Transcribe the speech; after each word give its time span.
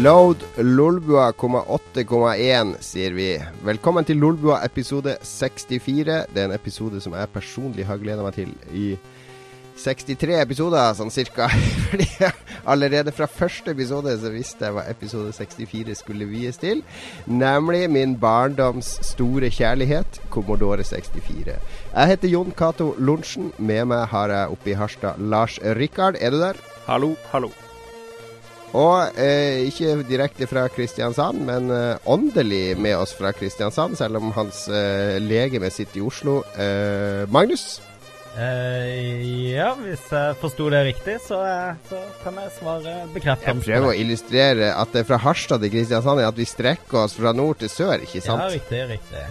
Load 0.00 0.36
Lolbua, 0.56 1.32
8,1, 1.32 2.70
sier 2.80 3.12
vi. 3.12 3.34
Velkommen 3.66 4.06
til 4.08 4.16
Lolbua 4.16 4.62
episode 4.64 5.18
64. 5.20 6.14
Det 6.32 6.40
er 6.40 6.46
en 6.46 6.54
episode 6.54 7.02
som 7.04 7.12
jeg 7.18 7.28
personlig 7.34 7.84
har 7.84 8.00
gleda 8.00 8.24
meg 8.24 8.38
til 8.38 8.54
i 8.72 8.94
63 9.76 10.38
episoder, 10.40 10.94
sånn 10.96 11.12
cirka. 11.12 11.50
Fordi 11.90 12.08
allerede 12.64 13.12
fra 13.12 13.28
første 13.28 13.74
episode 13.76 14.16
så 14.22 14.32
visste 14.32 14.70
jeg 14.70 14.78
hva 14.78 14.88
episode 14.88 15.34
64 15.36 16.00
skulle 16.00 16.32
vies 16.32 16.56
til. 16.62 16.80
Nemlig 17.28 17.84
min 17.92 18.16
barndoms 18.22 18.96
store 19.04 19.52
kjærlighet, 19.52 20.22
Commodore 20.32 20.86
64. 20.86 21.58
Jeg 21.92 22.14
heter 22.14 22.38
Jon 22.38 22.56
Cato 22.56 22.94
Lorentzen. 22.96 23.52
Med 23.58 23.90
meg 23.92 24.08
har 24.14 24.32
jeg 24.32 24.56
oppe 24.56 24.72
i 24.72 24.80
Harstad 24.80 25.20
Lars 25.20 25.60
Rikard. 25.76 26.16
Er 26.24 26.32
du 26.32 26.40
der? 26.40 26.68
Hallo, 26.86 27.18
hallo. 27.34 27.52
Og 28.76 29.18
eh, 29.18 29.66
ikke 29.66 29.96
direkte 30.06 30.46
fra 30.46 30.68
Kristiansand, 30.70 31.42
men 31.46 31.70
eh, 31.74 32.10
åndelig 32.10 32.78
med 32.78 32.94
oss 33.00 33.16
fra 33.18 33.32
Kristiansand, 33.34 33.98
selv 33.98 34.20
om 34.20 34.30
hans 34.36 34.68
eh, 34.70 35.18
legeme 35.22 35.72
sitter 35.74 35.98
i 35.98 36.04
Oslo. 36.06 36.40
Eh, 36.54 37.26
Magnus? 37.34 37.80
Eh, 38.38 39.50
ja, 39.56 39.72
hvis 39.74 40.04
jeg 40.14 40.36
forsto 40.38 40.68
det 40.70 40.84
riktig, 40.86 41.16
så, 41.24 41.40
eh, 41.42 41.80
så 41.90 41.98
kan 42.22 42.38
jeg 42.38 42.54
svare 42.60 42.94
bekreftende. 43.10 43.58
Jeg 43.58 43.66
prøver 43.66 43.90
å 43.90 43.98
illustrere 44.04 44.72
at 44.78 44.94
det 44.94 45.02
er 45.02 45.08
fra 45.08 45.18
Harstad 45.24 45.64
til 45.64 45.72
Kristiansand 45.74 46.22
er 46.22 46.30
at 46.30 46.38
vi 46.38 46.46
strekker 46.46 47.02
oss 47.02 47.18
fra 47.18 47.34
nord 47.34 47.58
til 47.62 47.72
sør, 47.72 48.06
ikke 48.06 48.22
sant? 48.22 48.46
Ja, 48.46 48.52
riktig, 48.54 48.84
riktig. 48.92 49.24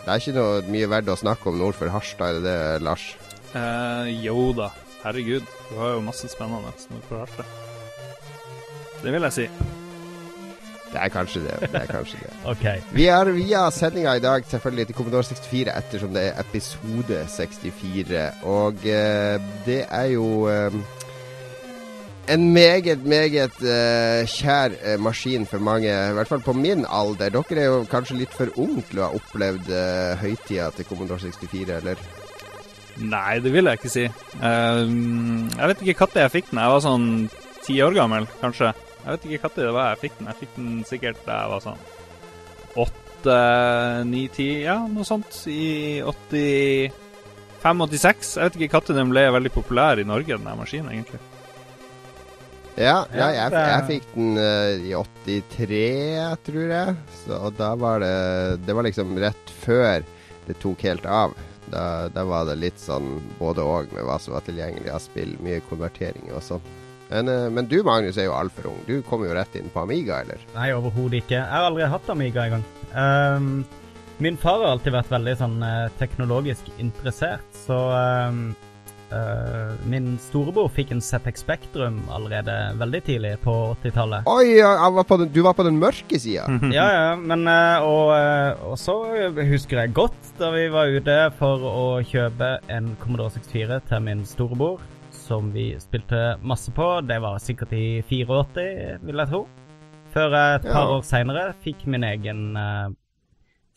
Det 0.00 0.08
er 0.08 0.22
ikke 0.22 0.38
noe 0.38 0.62
mye 0.72 0.88
verdt 0.88 1.12
å 1.12 1.18
snakke 1.20 1.52
om 1.52 1.60
nord 1.60 1.76
for 1.76 1.92
Harstad, 1.92 2.30
er 2.30 2.40
det 2.40 2.48
det, 2.48 2.86
Lars? 2.88 3.10
Eh, 3.52 4.14
jo 4.24 4.54
da, 4.56 4.70
herregud. 5.04 5.44
Du 5.68 5.76
har 5.82 5.98
jo 5.98 6.06
masse 6.08 6.32
spennende 6.32 6.72
nord 6.72 7.04
for 7.10 7.20
Harstad. 7.26 7.69
Det 9.02 9.12
vil 9.12 9.22
jeg 9.28 9.32
si. 9.32 9.48
Det 10.90 10.98
er 10.98 11.08
kanskje 11.08 11.40
det. 11.44 11.56
det, 11.60 11.82
er 11.82 11.86
kanskje 11.86 12.18
det. 12.18 12.30
okay. 12.52 12.80
Vi 12.92 13.04
har 13.06 13.30
via 13.30 13.70
sendinga 13.70 14.14
i 14.18 14.20
dag 14.20 14.44
selvfølgelig 14.46 14.86
til 14.86 14.96
Commodore 14.96 15.22
64 15.22 15.76
ettersom 15.76 16.14
det 16.14 16.24
er 16.28 16.40
episode 16.40 17.26
64. 17.28 18.24
Og 18.42 18.74
eh, 18.86 19.40
det 19.66 19.84
er 19.88 20.04
jo 20.04 20.48
eh, 20.50 20.72
en 22.28 22.52
meget, 22.52 23.06
meget 23.06 23.62
eh, 23.62 24.26
kjær 24.26 24.74
eh, 24.82 25.00
maskin 25.00 25.46
for 25.46 25.58
mange, 25.58 25.88
i 25.88 26.12
hvert 26.12 26.28
fall 26.28 26.40
på 26.40 26.52
min 26.52 26.84
alder. 26.90 27.30
Dere 27.30 27.60
er 27.60 27.64
jo 27.64 27.84
kanskje 27.90 28.18
litt 28.18 28.34
for 28.34 28.50
unge 28.58 28.84
til 28.90 29.00
å 29.00 29.08
ha 29.08 29.18
opplevd 29.18 29.70
eh, 29.70 30.20
høytida 30.20 30.70
til 30.76 30.90
Commodore 30.90 31.22
64, 31.24 31.78
eller? 31.80 32.02
Nei, 33.00 33.38
det 33.40 33.52
vil 33.54 33.64
jeg 33.64 33.78
ikke 33.78 33.90
si. 33.90 34.04
Uh, 34.42 34.84
jeg 35.56 35.70
vet 35.70 35.82
ikke 35.86 36.06
når 36.12 36.22
jeg 36.26 36.32
fikk 36.34 36.50
den. 36.50 36.60
Jeg 36.60 36.72
var 36.74 36.82
sånn 36.84 37.06
ti 37.64 37.78
år 37.82 37.94
gammel, 37.96 38.26
kanskje. 38.42 38.74
Jeg 39.04 39.12
vet 39.14 39.24
ikke 39.26 39.48
når 39.48 39.64
det 39.64 39.76
var 39.76 39.86
jeg 39.90 40.02
fikk 40.04 40.14
den. 40.18 40.28
Jeg 40.30 40.40
fikk 40.40 40.52
den 40.58 40.70
sikkert 40.88 41.20
da 41.26 41.32
jeg 41.40 41.48
var 41.54 41.60
sånn 41.64 41.82
åtte, 42.80 43.38
ni, 44.06 44.22
ti, 44.32 44.48
ja, 44.64 44.78
noe 44.90 45.04
sånt. 45.08 45.32
I 45.50 46.02
85-86. 46.04 48.36
Jeg 48.36 48.44
vet 48.46 48.56
ikke 48.68 48.82
når 48.88 48.96
den 49.00 49.12
ble 49.14 49.22
veldig 49.38 49.52
populær 49.54 49.94
i 50.00 50.08
Norge, 50.08 50.36
den 50.36 50.48
der 50.48 50.58
maskinen, 50.58 50.90
egentlig. 50.94 51.20
Ja, 52.80 53.04
ja 53.12 53.26
jeg, 53.34 53.52
jeg 53.52 53.86
fikk 53.88 54.04
den 54.14 54.38
uh, 54.38 54.80
i 54.80 54.94
83, 54.96 56.36
tror 56.46 56.66
jeg. 56.72 56.94
Så, 57.24 57.34
da 57.58 57.70
var 57.76 58.00
det 58.00 58.16
Det 58.64 58.72
var 58.76 58.82
liksom 58.86 59.18
rett 59.20 59.46
før 59.64 59.98
det 60.46 60.54
tok 60.62 60.82
helt 60.86 61.06
av. 61.06 61.34
Da, 61.70 62.08
da 62.10 62.24
var 62.26 62.46
det 62.48 62.56
litt 62.58 62.80
sånn 62.80 63.20
både 63.38 63.62
og 63.62 63.92
med 63.94 64.04
hva 64.06 64.18
som 64.22 64.34
var 64.34 64.42
tilgjengelig 64.46 64.90
av 64.94 65.00
spill. 65.04 65.36
Mye 65.44 65.60
konverteringer 65.68 66.34
og 66.38 66.44
sånn. 66.46 66.64
Men, 67.10 67.28
eh, 67.28 67.50
men 67.50 67.66
du 67.66 67.82
Magnus 67.82 68.18
er 68.18 68.30
jo 68.30 68.36
altfor 68.38 68.70
ung. 68.70 68.78
Du 68.86 69.00
kom 69.02 69.26
jo 69.26 69.34
rett 69.34 69.58
inn 69.58 69.70
på 69.74 69.82
Amiga, 69.82 70.22
eller? 70.22 70.40
Nei, 70.54 70.70
overhodet 70.76 71.24
ikke. 71.24 71.40
Jeg 71.40 71.50
har 71.50 71.66
aldri 71.66 71.90
hatt 71.90 72.10
Amiga 72.14 72.46
engang. 72.46 72.64
Um, 72.94 73.52
min 74.22 74.36
far 74.38 74.60
har 74.62 74.74
alltid 74.76 74.94
vært 74.94 75.10
veldig 75.10 75.36
sånn 75.40 75.62
eh, 75.64 75.86
teknologisk 75.98 76.66
interessert, 76.82 77.46
så 77.56 77.78
um, 78.28 78.42
uh, 79.14 79.70
Min 79.88 80.12
storebror 80.20 80.68
fikk 80.74 80.92
en 80.92 81.00
ZX 81.00 81.42
Spektrum 81.46 81.96
allerede 82.12 82.56
veldig 82.78 83.00
tidlig 83.06 83.32
på 83.46 83.54
80-tallet. 83.78 84.28
Oi, 84.28 84.60
var 84.60 85.08
på 85.08 85.18
den, 85.22 85.32
du 85.32 85.40
var 85.46 85.56
på 85.56 85.64
den 85.66 85.80
mørke 85.80 86.20
sida! 86.20 86.46
Ja, 86.76 86.86
ja, 86.92 87.10
men 87.16 87.48
og, 87.48 88.12
og 88.68 88.76
så 88.78 89.00
husker 89.40 89.82
jeg 89.82 89.96
godt 89.96 90.34
da 90.38 90.52
vi 90.52 90.68
var 90.70 90.92
ute 90.92 91.18
for 91.40 91.64
å 91.72 91.84
kjøpe 92.04 92.58
en 92.70 92.92
Commodore 93.00 93.32
64 93.40 93.80
til 93.88 94.04
min 94.04 94.26
storebror, 94.28 94.84
som 95.30 95.52
vi 95.54 95.68
spilte 95.82 96.20
masse 96.42 96.72
på. 96.74 96.88
Det 97.06 97.20
var 97.22 97.38
sikkert 97.42 97.72
i 97.78 98.00
84, 98.02 98.98
vil 99.06 99.22
jeg 99.22 99.30
tro. 99.30 99.44
Før 100.10 100.34
jeg 100.34 100.56
et 100.58 100.64
par 100.66 100.88
Ja. 100.88 100.96
år 100.96 101.04
seinere 101.06 101.44
fikk 101.62 101.84
min 101.86 102.02
egen 102.02 102.56
uh, 102.58 102.90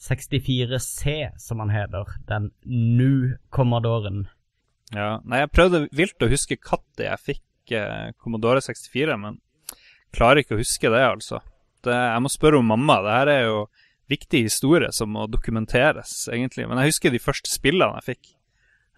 64C, 0.01 1.29
som 1.37 1.59
han 1.61 1.69
heter. 1.69 2.09
Den 2.27 2.49
Nu-Commodoren. 2.65 4.25
Ja, 4.93 5.19
nei, 5.25 5.43
jeg 5.43 5.51
prøvde 5.53 5.85
vilt 5.95 6.21
å 6.21 6.29
huske 6.29 6.57
når 6.59 7.05
jeg 7.05 7.21
fikk 7.23 7.73
eh, 7.77 8.11
Commodore 8.21 8.61
64, 8.61 9.15
men 9.17 9.39
klarer 10.13 10.43
ikke 10.43 10.57
å 10.57 10.61
huske 10.61 10.89
det, 10.93 11.01
altså. 11.01 11.39
Det, 11.83 11.93
jeg 11.93 12.21
må 12.21 12.29
spørre 12.29 12.59
om 12.59 12.67
mamma. 12.69 12.99
Det 13.05 13.15
her 13.15 13.31
er 13.33 13.43
jo 13.47 13.63
viktig 14.11 14.43
historie 14.45 14.91
som 14.93 15.09
må 15.15 15.25
dokumenteres, 15.31 16.27
egentlig. 16.31 16.67
Men 16.69 16.81
jeg 16.81 16.91
husker 16.93 17.13
de 17.13 17.21
første 17.23 17.49
spillene 17.51 18.01
jeg 18.01 18.15
fikk. 18.15 18.33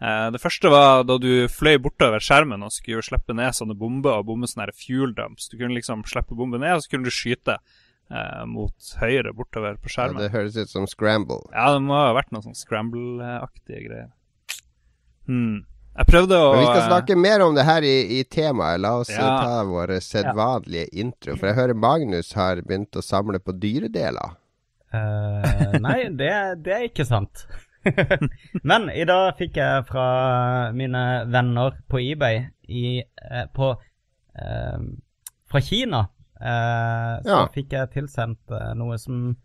Eh, 0.02 0.28
det 0.36 0.42
første 0.44 0.70
var 0.72 1.06
da 1.08 1.16
du 1.22 1.48
fløy 1.52 1.78
bortover 1.80 2.24
skjermen 2.24 2.66
og 2.66 2.74
skulle 2.76 3.06
slippe 3.06 3.36
ned 3.38 3.56
sånne 3.56 3.78
bomber 3.80 4.20
og 4.20 4.28
bomme 4.28 4.50
sånne 4.50 4.74
fuel 4.76 5.14
dumps. 5.16 5.48
Du 5.52 5.58
kunne 5.58 5.78
liksom 5.78 6.04
slippe 6.10 6.36
bomben 6.36 6.64
ned, 6.66 6.76
og 6.78 6.84
så 6.84 6.92
kunne 6.92 7.08
du 7.08 7.16
skyte 7.16 7.56
eh, 7.60 8.44
mot 8.50 8.90
høyre 9.02 9.32
bortover 9.38 9.80
på 9.80 9.94
skjermen. 9.94 10.20
Ja, 10.20 10.28
det 10.28 10.36
høres 10.36 10.58
ut 10.60 10.74
som 10.74 10.90
Scramble. 10.90 11.46
Ja, 11.54 11.72
det 11.78 11.86
må 11.86 11.96
ha 12.00 12.12
vært 12.18 12.36
noe 12.36 12.44
sånn 12.44 12.58
scramble-aktige 12.60 13.86
greier. 13.88 14.12
Hmm. 15.30 15.64
Jeg 15.96 16.10
prøvde 16.10 16.38
å 16.44 16.48
Men 16.52 16.60
vi 16.60 16.72
skal 16.74 16.90
snakke 16.90 17.16
mer 17.16 17.42
om 17.46 17.54
det 17.56 17.64
her 17.64 17.86
i, 17.88 18.20
i 18.20 18.24
temaet. 18.28 18.82
La 18.84 18.98
oss 19.00 19.10
eh, 19.14 19.16
Ja. 19.16 19.38
ta 19.40 19.62
vår 19.64 19.96
sedvanlige 20.04 20.90
intro. 20.92 21.38
For 21.40 21.48
jeg 21.48 21.56
hører 21.62 21.80
Magnus 21.86 22.34
har 22.36 22.60
begynt 22.68 23.00
å 23.00 23.04
samle 23.06 23.40
på 23.40 23.56
dyredeler. 23.56 24.36
Uh, 24.92 25.76
nei, 25.80 26.06
det, 26.12 26.32
det 26.64 26.76
er 26.76 26.84
ikke 26.90 27.08
sant. 27.08 27.46
Men 28.70 28.90
i 28.90 29.06
dag 29.08 29.36
fikk 29.40 29.58
jeg 29.60 29.86
fra 29.90 30.06
mine 30.76 31.02
venner 31.32 31.76
på 31.92 32.02
eBay 32.02 32.42
i, 32.68 33.00
eh, 33.04 33.46
på, 33.54 33.72
eh, 34.42 34.86
fra 35.52 35.62
Kina 35.62 36.02
eh, 36.42 37.16
Så 37.24 37.30
Ja. 37.36 37.46
fikk 37.54 37.76
jeg 37.78 37.92
tilsendt 37.94 38.52
eh, 38.52 38.74
noe 38.78 38.98
som 39.02 39.36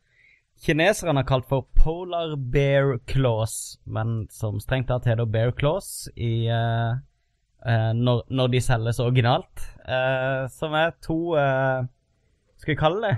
kineserne 0.60 1.22
har 1.22 1.28
kalt 1.28 1.46
for 1.48 1.64
polar 1.76 2.34
bear 2.36 2.98
claws, 3.08 3.78
men 3.86 4.26
som 4.32 4.58
strengt 4.60 4.88
tatt 4.90 5.06
heter 5.08 5.24
bear 5.28 5.52
claws 5.56 6.08
i 6.16 6.48
eh, 6.52 6.98
eh, 7.64 7.92
når, 7.96 8.26
når 8.28 8.52
de 8.52 8.60
selges 8.60 9.00
originalt. 9.00 9.64
Eh, 9.88 10.44
som 10.52 10.74
er 10.76 10.92
to 11.00 11.34
Skal 12.60 12.74
vi 12.74 12.76
kalle 12.76 13.00
det 13.08 13.14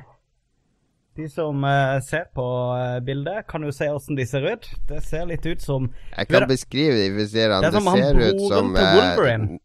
de 1.17 1.26
som 1.29 1.64
uh, 1.64 1.99
ser 2.00 2.25
på 2.35 2.44
uh, 2.73 3.00
bildet, 3.05 3.47
kan 3.50 3.62
jo 3.67 3.73
se 3.75 3.88
åssen 3.93 4.17
de 4.17 4.25
ser 4.26 4.47
ut. 4.55 4.69
Det 4.88 5.03
ser 5.05 5.26
litt 5.29 5.44
ut 5.47 5.61
som 5.61 5.91
Jeg 6.17 6.29
kan 6.31 6.47
Det 6.47 6.49
beskrive 6.55 6.94
det 6.97 7.11
hvis 7.19 7.32
de 7.35 7.44
Det 7.49 7.61
Det 7.67 7.73
som 7.75 7.87
han 7.93 8.00
broren 8.00 8.23
ut 8.23 8.41
som 8.49 8.70
til 8.75 8.85
eh, 8.85 8.94
Wolverine. 8.97 9.59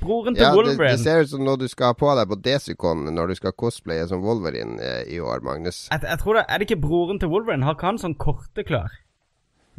broren 0.00 0.34
til 0.36 0.42
Ja, 0.44 0.50
det, 0.50 0.56
Wolverine. 0.58 0.96
det 0.96 1.04
ser 1.04 1.20
ut 1.24 1.30
som 1.30 1.44
noe 1.44 1.56
du 1.60 1.66
skal 1.68 1.92
ha 1.92 1.96
på 1.96 2.10
deg 2.16 2.28
på 2.28 2.36
Desicon 2.44 3.06
når 3.14 3.28
du 3.32 3.34
skal 3.40 3.52
cosplaye 3.52 4.06
som 4.08 4.20
Wolverine 4.24 4.76
eh, 4.80 5.04
i 5.16 5.20
år, 5.20 5.40
Magnus. 5.44 5.86
Jeg, 5.90 6.00
jeg 6.04 6.18
tror 6.22 6.34
det, 6.40 6.44
Er 6.48 6.58
det 6.58 6.68
ikke 6.70 6.80
broren 6.84 7.18
til 7.20 7.28
Wolverine? 7.32 7.64
Har 7.64 7.74
ikke 7.78 7.86
han 7.94 7.98
sånn 8.00 8.16
korte 8.20 8.64
klør? 8.68 8.92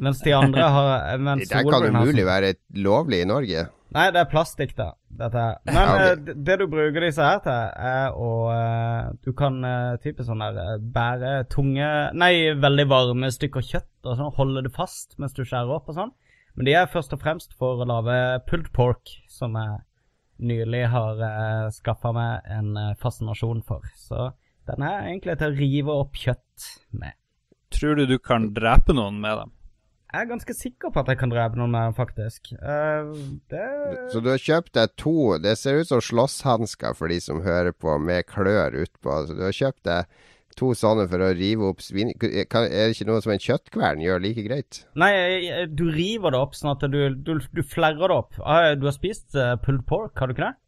Mens 0.02 0.22
de 0.26 0.34
andre 0.34 0.62
har 0.74 1.18
Det 1.18 1.22
mens 1.22 1.50
der 1.50 1.62
kan 1.70 1.84
umulig 1.86 2.24
sånn- 2.24 2.32
være 2.34 2.54
lovlig 2.74 3.22
i 3.22 3.30
Norge. 3.30 3.68
Nei, 3.92 4.06
det 4.16 4.22
er 4.22 4.30
plastikk, 4.32 4.72
da. 4.78 4.94
Dette. 5.22 5.44
Men 5.68 5.78
okay. 5.82 5.92
ok. 5.92 6.02
eh, 6.02 6.24
det, 6.26 6.36
det 6.48 6.56
du 6.62 6.66
bruker 6.72 7.04
disse 7.04 7.26
her 7.26 7.42
til, 7.44 7.58
er 7.92 8.16
å 8.16 8.32
eh, 8.54 9.10
Du 9.26 9.34
kan 9.38 9.60
uh, 9.66 10.00
type 10.02 10.24
sånn 10.26 10.42
der 10.42 10.60
eh, 10.64 10.78
bære 10.96 11.34
tunge 11.52 11.90
Nei, 12.16 12.32
veldig 12.56 12.88
varme 12.90 13.30
stykker 13.36 13.66
kjøtt 13.68 14.08
og 14.08 14.18
sånn, 14.18 14.34
holde 14.40 14.64
det 14.66 14.74
fast 14.76 15.18
mens 15.20 15.36
du 15.36 15.44
skjærer 15.44 15.76
opp 15.76 15.92
og 15.92 16.00
sånn. 16.00 16.16
Men 16.56 16.68
de 16.68 16.76
er 16.80 16.92
først 16.92 17.14
og 17.16 17.22
fremst 17.24 17.56
for 17.60 17.84
å 17.84 17.88
lage 17.88 18.16
pulled 18.48 18.72
pork, 18.76 19.12
som 19.32 19.56
jeg 19.60 19.82
nylig 20.42 20.86
har 20.96 21.20
uh, 21.20 21.68
skaffa 21.76 22.16
meg 22.16 22.48
en 22.52 22.74
fascinasjon 23.00 23.62
for. 23.68 23.86
Så 24.00 24.32
den 24.72 24.88
er 24.88 25.12
egentlig 25.12 25.38
til 25.40 25.52
å 25.52 25.60
rive 25.60 26.02
opp 26.06 26.18
kjøtt 26.18 26.72
med. 26.96 27.20
Tror 27.72 28.00
du 28.00 28.08
du 28.08 28.18
kan 28.24 28.54
drepe 28.56 28.96
noen 28.96 29.20
med 29.20 29.44
dem? 29.44 29.54
Jeg 30.12 30.26
er 30.26 30.28
ganske 30.28 30.54
sikker 30.58 30.92
på 30.92 31.00
at 31.00 31.08
jeg 31.08 31.20
kan 31.22 31.32
drepe 31.32 31.60
noen 31.60 31.72
mer, 31.72 31.94
faktisk. 31.96 32.52
Uh, 32.60 33.14
det 33.52 33.68
Så 34.12 34.20
du 34.20 34.28
har 34.34 34.42
kjøpt 34.42 34.74
deg 34.76 34.92
to 35.00 35.38
Det 35.40 35.54
ser 35.60 35.80
ut 35.80 35.88
som 35.88 36.04
slåsshansker 36.04 36.98
for 37.00 37.12
de 37.12 37.22
som 37.24 37.40
hører 37.46 37.72
på, 37.72 37.96
med 37.96 38.28
klør 38.28 38.76
utpå. 38.84 39.22
Så 39.28 39.38
du 39.38 39.46
har 39.48 39.56
kjøpt 39.56 39.86
deg 39.88 40.20
to 40.60 40.74
sånne 40.76 41.06
for 41.08 41.24
å 41.24 41.30
rive 41.32 41.70
opp 41.72 41.80
svin... 41.80 42.12
Kan, 42.20 42.68
er 42.68 42.90
det 42.92 42.98
ikke 42.98 43.08
noe 43.08 43.24
som 43.24 43.32
en 43.32 43.40
kjøttkvern 43.40 44.04
gjør 44.04 44.20
like 44.26 44.44
greit? 44.44 44.82
Nei, 45.00 45.14
eh, 45.16 45.64
du 45.72 45.86
river 45.88 46.36
det 46.36 46.42
opp 46.44 46.58
sånn 46.60 46.74
at 46.74 46.84
du, 46.92 47.00
du, 47.16 47.38
du 47.40 47.64
flerrer 47.64 48.12
det 48.12 48.18
opp. 48.18 48.36
Ah, 48.44 48.74
Du 48.76 48.90
har 48.90 48.98
spist 48.98 49.32
pulled 49.64 49.88
pork, 49.88 50.12
har 50.20 50.28
du 50.28 50.36
ikke 50.36 50.50
det? 50.50 50.61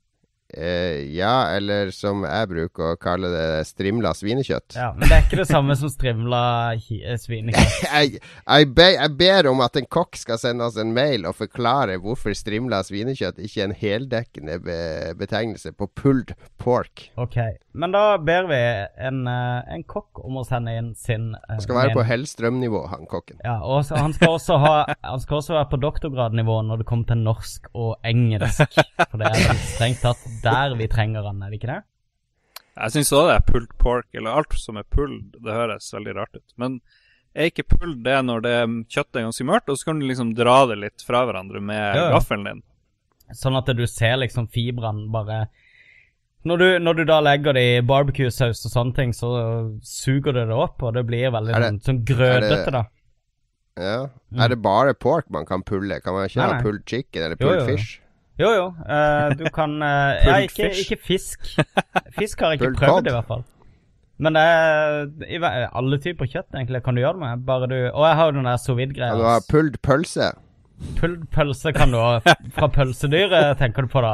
Eh, 0.54 1.04
ja, 1.16 1.50
eller 1.56 1.90
som 1.96 2.24
jeg 2.28 2.50
bruker 2.52 2.94
å 2.94 2.98
kalle 3.02 3.30
det, 3.34 3.46
strimla 3.68 4.14
svinekjøtt. 4.18 4.76
Ja, 4.78 4.92
Men 4.96 5.10
det 5.10 5.18
er 5.18 5.26
ikke 5.26 5.40
det 5.42 5.48
samme 5.50 5.76
som 5.80 5.90
strimla 5.92 6.44
eh, 6.76 7.16
svinekjøtt. 7.20 7.80
jeg, 7.90 8.20
jeg, 8.22 8.70
be, 8.78 8.88
jeg 8.96 9.16
ber 9.20 9.50
om 9.50 9.64
at 9.66 9.80
en 9.80 9.90
kokk 9.90 10.20
skal 10.20 10.40
sende 10.42 10.68
oss 10.68 10.78
en 10.82 10.94
mail 10.96 11.26
og 11.30 11.38
forklare 11.40 11.98
hvorfor 12.04 12.36
strimla 12.38 12.84
svinekjøtt 12.86 13.42
ikke 13.42 13.64
er 13.64 13.70
en 13.72 13.78
heldekkende 13.80 14.60
be, 14.64 14.80
betegnelse 15.20 15.74
på 15.78 15.90
pulled 15.98 16.36
pork. 16.62 17.10
Ok, 17.20 17.40
men 17.74 17.94
da 17.96 18.18
ber 18.22 18.48
vi 18.52 18.62
en, 19.08 19.24
eh, 19.28 19.74
en 19.74 19.86
kokk 19.90 20.22
om 20.24 20.38
å 20.42 20.46
sende 20.48 20.76
inn 20.78 20.94
sin 21.00 21.32
uh, 21.34 21.56
Han 21.56 21.64
skal 21.66 21.80
være 21.80 21.96
på 21.98 22.06
Hellstrøm-nivå, 22.06 22.84
han 22.94 23.08
kokken. 23.10 23.42
Ja, 23.44 23.58
og 23.66 23.82
så- 23.88 23.98
han 23.98 24.14
skal 24.14 24.38
ha 24.62 24.74
Han 25.02 25.20
skal 25.20 25.38
også 25.40 25.56
være 25.58 25.70
på 25.72 25.80
doktorgradnivå 25.82 26.60
når 26.68 26.84
det 26.84 26.86
kommer 26.90 27.10
til 27.10 27.18
norsk 27.24 27.68
og 27.74 27.96
engelsk. 28.06 28.78
For 29.10 29.18
det 29.22 29.32
er 29.32 29.58
strengt 29.74 30.02
tatt 30.04 30.22
der 30.44 30.76
vi 30.80 30.88
trenger 30.92 31.24
han, 31.28 31.42
er 31.44 31.50
det 31.54 31.60
ikke 31.62 31.72
det? 31.74 31.82
Jeg 32.74 32.92
syns 32.96 33.12
òg 33.14 33.28
det 33.30 33.34
er 33.38 33.48
pulled 33.52 33.74
pork, 33.78 34.08
eller 34.18 34.34
alt 34.40 34.54
som 34.58 34.78
er 34.82 34.86
pulled, 34.90 35.36
det 35.44 35.54
høres 35.54 35.92
veldig 35.94 36.16
rart 36.18 36.36
ut. 36.40 36.54
Men 36.58 36.80
er 37.36 37.50
ikke 37.52 37.66
pulled 37.70 38.04
det 38.06 38.20
når 38.26 38.42
det 38.46 38.56
kjøttet 38.90 39.20
er 39.22 39.28
ganske 39.28 39.46
mørkt, 39.50 39.70
og 39.70 39.78
så 39.78 39.86
kan 39.90 40.00
du 40.02 40.08
liksom 40.10 40.34
dra 40.38 40.66
det 40.70 40.80
litt 40.82 41.02
fra 41.06 41.24
hverandre 41.26 41.62
med 41.62 41.82
Ja, 41.98 42.08
ja. 42.08 42.12
gaffelen 42.18 42.46
din? 42.50 42.64
Sånn 43.34 43.56
at 43.58 43.70
du 43.78 43.86
ser 43.88 44.18
liksom 44.22 44.48
fibrene 44.54 45.08
bare 45.14 45.48
når 46.46 46.58
du, 46.60 46.66
når 46.84 46.94
du 46.98 47.04
da 47.08 47.22
legger 47.24 47.54
det 47.56 47.62
i 47.78 47.82
barbecue-saus 47.88 48.66
og 48.68 48.72
sånne 48.74 48.94
ting, 48.98 49.14
så 49.16 49.30
suger 49.82 50.34
det 50.36 50.48
det 50.50 50.58
opp, 50.60 50.82
og 50.84 50.94
det 50.98 51.06
blir 51.08 51.30
veldig 51.32 51.54
Er 51.56 51.60
det- 51.64 51.70
sånn, 51.70 51.80
sånn 51.86 52.02
grødete, 52.06 52.72
da. 52.72 52.82
Ja. 53.80 54.10
Er 54.44 54.50
det 54.50 54.62
bare 54.62 54.94
pork 54.94 55.30
man 55.32 55.46
kan 55.46 55.64
pulle? 55.64 56.02
Kan 56.04 56.14
man 56.14 56.28
ikke 56.28 56.42
Nei, 56.44 56.54
ha 56.54 56.62
pulled 56.62 56.84
chicken 56.86 57.24
eller 57.24 57.36
pulled 57.38 57.62
jo, 57.62 57.66
jo. 57.70 57.78
fish? 57.78 58.02
Jo, 58.40 58.50
jo. 58.50 58.68
Uh, 58.82 59.34
du 59.38 59.44
kan 59.54 59.76
uh, 59.86 60.14
Ja, 60.26 60.38
ikke, 60.46 60.72
ikke 60.74 60.98
fisk. 60.98 61.50
Fisk 62.18 62.42
har 62.42 62.54
jeg 62.54 62.62
ikke 62.62 62.74
prøvd, 62.80 63.10
i 63.10 63.14
hvert 63.14 63.28
fall. 63.30 63.44
Men 64.24 64.38
det 64.38 64.42
er 64.46 65.08
i 65.28 65.40
alle 65.44 65.98
typer 66.02 66.30
kjøtt, 66.30 66.54
egentlig, 66.56 66.84
kan 66.86 66.96
du 66.96 67.02
gjøre 67.04 67.18
det 67.18 67.24
med. 67.26 67.46
Bare 67.48 67.68
du 67.70 67.76
Og 67.92 68.06
jeg 68.08 68.16
har 68.20 68.30
jo 68.30 68.36
den 68.38 68.48
der 68.48 68.62
sous 68.62 68.78
vide-greia. 68.78 69.12
Kan 69.14 69.22
du 69.24 69.28
har 69.28 69.46
pulled 69.50 69.80
pølse? 69.86 70.30
Pulled 71.00 71.26
pølse 71.34 71.74
kan 71.76 71.92
du 71.94 72.00
ha. 72.00 72.36
Fra 72.56 72.70
pølsedyret, 72.72 73.58
tenker 73.60 73.86
du 73.86 73.92
på 73.94 74.04
da? 74.06 74.14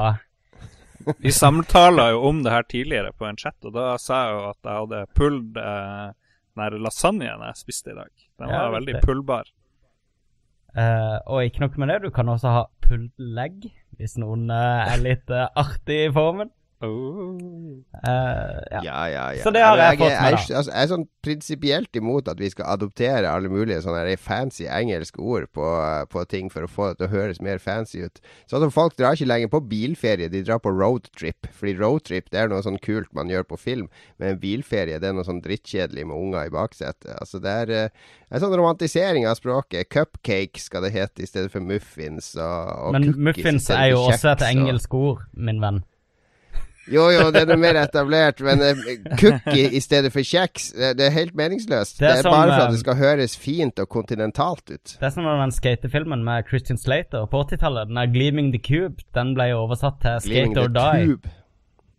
Vi 1.24 1.31
samtala 1.31 2.10
jo 2.13 2.24
om 2.27 2.42
det 2.44 2.51
her 2.51 2.66
tidligere 2.68 3.13
på 3.16 3.27
en 3.27 3.38
chat, 3.39 3.56
og 3.66 3.74
da 3.75 3.94
sa 4.01 4.24
jeg 4.25 4.33
jo 4.36 4.42
at 4.50 4.57
jeg 4.68 4.81
hadde 4.81 5.04
pulled 5.16 5.60
eh, 5.62 6.10
den 6.60 6.83
lasagnen 6.83 7.45
jeg 7.48 7.56
spiste 7.60 7.94
i 7.94 7.98
dag. 7.98 8.12
Den 8.39 8.51
Ja, 8.51 8.66
var 8.66 8.75
veldig 8.75 8.95
riktig. 8.95 9.07
pullbar. 9.07 9.48
Uh, 10.77 11.18
og 11.25 11.44
ikke 11.48 11.63
nok 11.63 11.77
med 11.81 11.89
det, 11.89 12.01
du 12.04 12.10
kan 12.13 12.30
også 12.30 12.51
ha 12.54 12.63
pulled 12.89 13.13
leg, 13.38 13.69
hvis 14.00 14.18
noen 14.21 14.50
eh, 14.53 14.94
er 14.94 15.03
litt 15.03 15.30
eh, 15.33 15.50
artig 15.59 16.00
i 16.07 16.13
formen. 16.15 16.50
Oh. 16.81 17.84
Eh, 18.08 18.60
ja. 18.72 18.81
Ja, 18.84 19.10
ja, 19.10 19.24
ja. 19.34 19.44
Så 19.44 19.52
det 19.52 19.60
har 19.60 19.76
jeg, 19.76 19.98
jeg 19.98 19.98
fått 20.00 20.08
med, 20.08 20.16
er, 20.16 20.36
Jeg, 20.38 20.56
altså, 20.56 20.72
jeg 20.72 20.80
er 20.80 20.92
sånn 20.94 21.06
prinsipielt 21.26 21.98
imot 22.00 22.30
at 22.31 22.40
vi 22.40 22.48
skal 22.54 22.70
adoptere 22.72 23.28
alle 23.28 23.52
mulige 23.52 23.81
sånne 23.84 24.16
fancy 24.16 24.64
engelske 24.72 25.20
ord 25.20 25.50
på, 25.52 25.66
på 26.14 26.24
ting 26.31 26.48
for 26.54 26.64
å 26.64 26.72
få 26.72 26.88
det 26.92 27.02
til 27.02 27.10
å 27.10 27.12
høres 27.12 27.42
mer 27.44 27.60
fancy 27.60 28.06
ut. 28.06 28.24
Så 28.48 28.64
som 28.64 28.72
Folk 28.72 28.96
drar 28.96 29.18
ikke 29.18 29.28
lenger 29.28 29.52
på 29.52 29.62
bilferie, 29.68 30.31
de 30.31 30.44
drar 30.48 30.62
på 30.64 30.72
roadtrip. 30.72 31.50
Fordi 31.52 31.76
roadtrip 31.81 32.31
det 32.31 32.46
er 32.46 32.54
noe 32.54 32.64
sånn 32.64 32.80
kult 32.80 33.12
man 33.18 33.28
gjør 33.28 33.50
på 33.52 33.60
film, 33.60 33.92
men 34.16 34.38
en 34.38 34.40
bilferie 34.40 35.02
det 35.04 35.12
er 35.12 35.18
noe 35.18 35.28
sånn 35.28 35.44
drittkjedelig 35.44 36.08
med 36.08 36.16
unger 36.16 36.48
i 36.48 36.56
baksetet. 36.56 37.12
Altså, 37.20 37.44
det 37.44 37.58
er 37.66 37.76
uh, 37.76 38.10
en 38.31 38.46
sånn 38.46 38.56
romantisering 38.56 39.28
av 39.28 39.36
språket. 39.42 39.92
Cupcake 39.92 40.64
skal 40.64 40.88
det 40.88 40.96
hete 40.96 41.28
i 41.28 41.28
stedet 41.28 41.52
for 41.52 41.60
muffins. 41.60 42.38
Og, 42.40 42.74
og 42.88 42.96
Men 42.96 43.12
cookies 43.12 43.26
muffins 43.28 43.72
er 43.76 43.92
jo 43.92 44.06
også 44.08 44.38
et 44.38 44.48
engelsk 44.54 44.96
ord, 44.96 45.28
min 45.36 45.60
venn. 45.60 45.84
Jo, 46.94 47.06
jo, 47.13 47.30
det 47.36 47.44
er 47.45 47.59
mer 47.59 47.80
etablert, 47.81 48.41
men 48.45 48.62
eh, 48.65 48.83
cookie 49.19 49.69
i 49.77 49.81
stedet 49.83 50.12
for 50.13 50.25
kjeks, 50.25 50.71
det, 50.75 51.06
er 51.06 51.15
helt 51.15 51.36
meningsløst. 51.38 52.00
Det 52.00 52.06
Det 52.06 52.12
er 52.12 52.18
er, 52.18 52.21
som, 52.27 52.36
bare 52.36 52.51
for 52.51 52.59
eh, 52.59 52.68
at 52.68 52.75
det 52.75 52.83
skal 52.83 53.00
høres 53.00 53.38
fint 53.38 53.80
og 53.80 53.89
kontinentalt 53.89 54.65
ut. 54.69 54.95
Det 55.00 55.09
er 55.09 55.13
som 55.15 55.27
den 55.30 55.56
skatefilmen 55.56 56.24
med 56.25 56.47
Christian 56.50 56.77
Slater 56.77 57.25
på 57.30 57.44
80-tallet. 57.44 57.88
Den 57.91 57.97
er 57.97 58.07
'Gleaming 58.07 58.53
the 58.56 58.62
Cube'. 58.62 59.03
Den 59.15 59.36
ble 59.36 59.51
jo 59.53 59.65
oversatt 59.65 60.01
til 60.01 60.19
'Skate 60.25 60.59
or 60.59 60.68
Die'. 60.68 61.06
tube. 61.06 61.30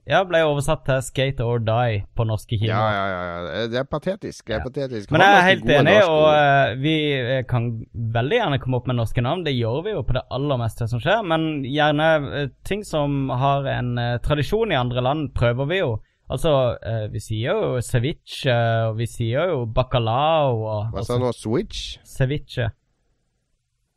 Ja, 0.09 0.23
ble 0.25 0.41
oversatt 0.43 0.85
til 0.87 1.03
'Skate 1.05 1.45
or 1.45 1.59
Die' 1.61 2.05
på 2.17 2.25
norske 2.27 2.59
kino. 2.59 2.73
ja, 2.73 2.91
ja, 2.91 3.41
ja. 3.61 3.67
Det 3.69 3.79
er 3.79 3.85
patetisk. 3.85 4.47
Det 4.47 4.55
er 4.55 4.59
Ja. 4.59 4.65
patetisk. 4.65 5.11
Men 5.11 5.21
jeg 5.21 5.37
er 5.37 5.49
helt 5.49 5.65
enig, 5.65 5.97
og 6.09 6.27
eh, 6.35 6.75
vi 6.81 7.13
eh, 7.13 7.43
kan 7.45 7.87
veldig 7.95 8.39
gjerne 8.41 8.59
komme 8.61 8.77
opp 8.77 8.87
med 8.87 8.97
norske 8.97 9.21
navn. 9.23 9.45
Det 9.45 9.55
gjør 9.55 9.85
vi 9.85 9.91
jo 9.91 10.03
på 10.03 10.13
det 10.15 10.23
aller 10.31 10.57
meste 10.57 10.89
som 10.89 11.01
skjer, 11.01 11.23
men 11.23 11.63
gjerne 11.65 12.45
uh, 12.45 12.49
ting 12.65 12.83
som 12.85 13.29
har 13.29 13.67
en 13.67 13.99
uh, 13.99 14.19
tradisjon 14.19 14.73
i 14.73 14.75
andre 14.75 15.01
land, 15.01 15.35
prøver 15.35 15.69
vi 15.69 15.79
jo. 15.79 16.01
Altså, 16.31 16.77
eh, 16.87 17.09
vi 17.11 17.19
sier 17.19 17.57
jo 17.59 17.81
ceviche, 17.83 18.55
og 18.89 18.97
vi 19.01 19.07
sier 19.11 19.51
jo 19.51 19.65
bacalao 19.67 20.61
og 20.63 20.93
Hva 20.95 21.03
sa 21.03 21.17
du 21.19 21.25
nå? 21.25 21.33
Switch? 21.35 21.99
Ceviche. 22.07 22.71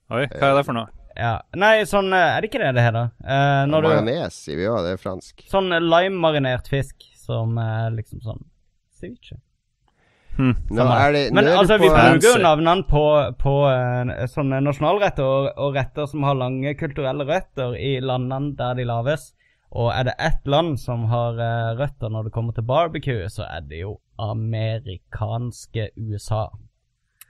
Oi, 0.09 0.25
hva 0.25 0.49
er 0.49 0.57
det 0.57 0.65
for 0.65 0.73
noe? 0.73 0.89
Ja. 1.19 1.33
Nei, 1.59 1.83
sånn 1.89 2.09
eh, 2.13 2.35
Er 2.35 2.41
det 2.41 2.49
ikke 2.49 2.61
det 2.63 2.73
det 2.77 2.85
heter? 2.87 3.11
Eh, 3.21 3.63
ja, 3.63 3.65
Majones, 3.69 4.37
sier 4.45 4.59
vi 4.59 4.69
òg. 4.69 4.81
Det 4.85 4.95
er 4.95 5.01
fransk. 5.01 5.45
Sånn 5.51 5.69
lime-marinert 5.69 6.69
fisk 6.71 7.05
som 7.23 7.57
er 7.61 7.93
liksom 7.95 8.23
sånn 8.25 8.45
ceviche. 8.99 9.37
Hm. 10.33 10.55
Nå 10.73 10.85
er 10.89 11.11
det 11.13 11.21
Men 11.29 11.45
nå 11.45 11.51
er 11.51 11.59
altså, 11.61 11.77
vi 11.77 11.91
bruker 11.93 12.25
jo 12.25 12.41
navnene 12.41 12.87
på, 12.89 13.03
på 13.37 13.53
uh, 13.69 14.25
sånne 14.31 14.63
nasjonalretter 14.65 15.27
og, 15.27 15.51
og 15.61 15.77
retter 15.77 16.09
som 16.09 16.25
har 16.25 16.39
lange 16.39 16.73
kulturelle 16.79 17.27
røtter 17.29 17.77
i 17.77 17.99
landene 18.01 18.55
der 18.57 18.79
de 18.79 18.87
lages. 18.89 19.29
Og 19.73 19.91
er 19.93 20.09
det 20.09 20.17
ett 20.21 20.49
land 20.49 20.79
som 20.81 21.05
har 21.13 21.37
uh, 21.37 21.77
røtter 21.77 22.09
når 22.13 22.27
det 22.27 22.33
kommer 22.33 22.57
til 22.57 22.65
barbecue, 22.65 23.29
så 23.29 23.45
er 23.45 23.65
det 23.69 23.83
jo 23.85 23.99
amerikanske 24.21 25.91
USA, 25.97 26.47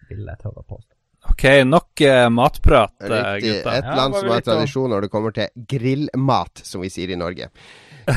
vil 0.10 0.28
jeg 0.28 0.40
tørre 0.42 0.64
å 0.64 0.68
påstå. 0.68 0.93
OK, 1.32 1.46
nok 1.66 2.02
eh, 2.02 2.28
matprat, 2.30 2.94
eh, 3.02 3.10
Riktig. 3.10 3.50
gutta. 3.50 3.78
Et 3.78 3.90
land 3.98 4.16
som 4.18 4.30
har 4.34 4.44
tradisjon 4.44 4.92
når 4.92 5.06
det 5.06 5.12
kommer 5.14 5.36
til 5.36 5.66
grillmat, 5.72 6.64
som 6.68 6.84
vi 6.84 6.92
sier 6.92 7.14
i 7.14 7.20
Norge. 7.20 7.48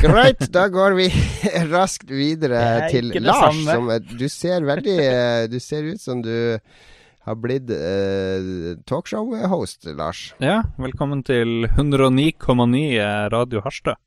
Greit, 0.02 0.42
da 0.50 0.66
går 0.72 0.96
vi 0.98 1.06
raskt 1.74 2.10
videre 2.10 2.58
er 2.58 2.88
til 2.90 3.12
Lars. 3.22 3.60
Som, 3.68 3.92
du 4.18 4.26
ser 4.32 4.66
veldig 4.66 4.96
eh, 4.98 5.44
Du 5.46 5.60
ser 5.62 5.86
ut 5.86 6.02
som 6.02 6.24
du 6.24 6.58
har 7.26 7.38
blitt 7.42 7.70
eh, 7.74 8.74
talkshow-host, 8.86 9.86
Lars. 9.98 10.32
Ja, 10.42 10.64
velkommen 10.78 11.22
til 11.26 11.68
109,9 11.70 13.30
Radio 13.34 13.62
Harstad. 13.62 14.02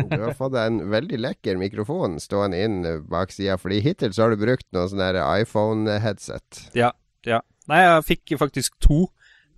Du 0.00 0.16
har 0.16 0.32
fått 0.36 0.54
deg 0.56 0.66
en 0.66 0.80
veldig 0.90 1.18
lekker 1.20 1.60
mikrofon 1.60 2.16
stående 2.20 2.60
inn 2.64 2.80
bak 3.10 3.32
sida, 3.34 3.58
fordi 3.60 3.82
hittil 3.84 4.14
så 4.16 4.26
har 4.26 4.34
du 4.34 4.40
brukt 4.40 4.66
noe 4.72 4.88
sånn 4.88 5.04
iPhone-headset. 5.04 6.64
Ja, 6.76 6.92
ja. 7.28 7.42
Nei, 7.70 7.84
jeg 7.86 8.06
fikk 8.08 8.34
faktisk 8.40 8.76
to 8.82 9.04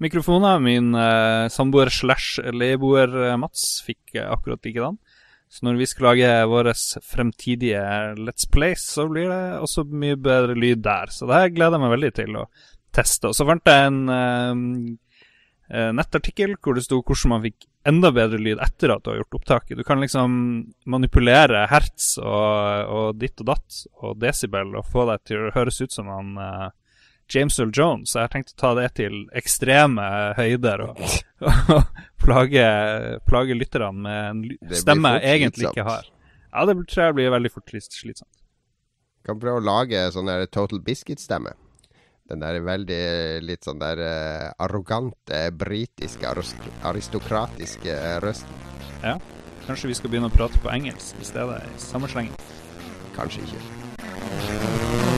mikrofoner. 0.03 0.61
Min 0.61 0.93
eh, 0.99 1.49
samboer 1.53 1.89
slash 1.93 2.43
leieboer 2.53 3.15
eh, 3.29 3.39
Mats 3.41 3.81
fikk 3.87 4.19
eh, 4.19 4.29
akkurat 4.29 4.61
likedan. 4.67 4.99
Så 5.53 5.67
når 5.67 5.81
vi 5.81 5.89
skal 5.89 6.07
lage 6.11 6.29
våre 6.49 6.73
fremtidige 7.05 7.81
Let's 8.17 8.49
Plays, 8.49 8.85
så 8.95 9.05
blir 9.09 9.29
det 9.29 9.41
også 9.61 9.85
mye 9.89 10.17
bedre 10.17 10.57
lyd 10.57 10.81
der. 10.85 11.13
Så 11.13 11.29
det 11.29 11.41
her 11.41 11.53
gleder 11.53 11.77
jeg 11.77 11.85
meg 11.85 11.93
veldig 11.93 12.13
til 12.17 12.39
å 12.41 12.47
teste. 12.93 13.29
Og 13.29 13.37
så 13.37 13.47
fant 13.49 13.73
jeg 13.73 13.91
en 13.91 13.99
eh, 15.73 15.91
nettartikkel 15.97 16.57
hvor 16.61 16.77
det 16.77 16.85
sto 16.87 17.01
hvordan 17.01 17.35
man 17.35 17.45
fikk 17.45 17.69
enda 17.89 18.13
bedre 18.15 18.41
lyd 18.41 18.61
etter 18.63 18.95
at 18.95 19.05
du 19.05 19.13
har 19.13 19.23
gjort 19.23 19.41
opptaket. 19.41 19.77
Du 19.81 19.85
kan 19.89 20.01
liksom 20.01 20.37
manipulere 20.85 21.65
hertz 21.73 22.15
og, 22.23 22.93
og 22.93 23.21
ditt 23.21 23.41
og 23.43 23.53
datt 23.55 23.83
og 24.05 24.21
desibel 24.21 24.77
og 24.79 24.89
få 24.89 25.09
deg 25.11 25.25
til 25.29 25.49
å 25.49 25.57
høres 25.57 25.81
ut 25.81 25.97
som 25.97 26.13
han 26.13 26.37
eh, 26.41 26.69
James 27.33 27.57
Earl 27.61 27.71
Jones. 27.75 28.13
Jeg 28.15 28.27
har 28.27 28.33
tenkt 28.33 28.53
å 28.55 28.59
ta 28.61 28.71
det 28.79 28.89
til 28.99 29.23
ekstreme 29.39 30.05
høyder 30.39 30.85
og, 30.89 31.01
og 31.47 31.83
plage, 32.25 32.67
plage 33.29 33.57
lytterne 33.57 34.05
med 34.05 34.21
en 34.31 34.77
stemme 34.77 35.15
jeg 35.23 35.41
egentlig 35.41 35.71
ikke 35.73 35.87
har. 35.89 36.09
Ja, 36.53 36.67
det 36.69 36.77
tror 36.91 37.07
jeg 37.09 37.17
blir 37.19 37.33
veldig 37.33 37.53
fort 37.55 37.73
slit- 37.73 37.97
slitsomt. 37.97 38.31
Kan 39.25 39.39
prøve 39.41 39.61
å 39.63 39.65
lage 39.65 40.01
sånn 40.13 40.27
der 40.29 40.45
Total 40.51 40.81
Biscuit-stemme. 40.85 41.55
Den 42.29 42.41
der 42.43 42.61
veldig 42.65 43.01
litt 43.45 43.67
sånn 43.67 43.81
der 43.81 44.01
eh, 44.03 44.49
arrogante, 44.63 45.41
britiske, 45.59 46.29
aristokratiske 46.89 47.93
eh, 47.93 48.19
røsten. 48.25 48.67
Ja. 49.03 49.17
Kanskje 49.67 49.93
vi 49.93 49.99
skal 49.99 50.11
begynne 50.11 50.31
å 50.31 50.35
prate 50.35 50.59
på 50.63 50.73
engelsk 50.75 51.19
i 51.23 51.29
stedet, 51.29 51.63
i 51.71 51.83
samme 51.83 52.11
slengen. 52.11 52.35
Kanskje 53.15 53.47
ikke. 53.47 55.12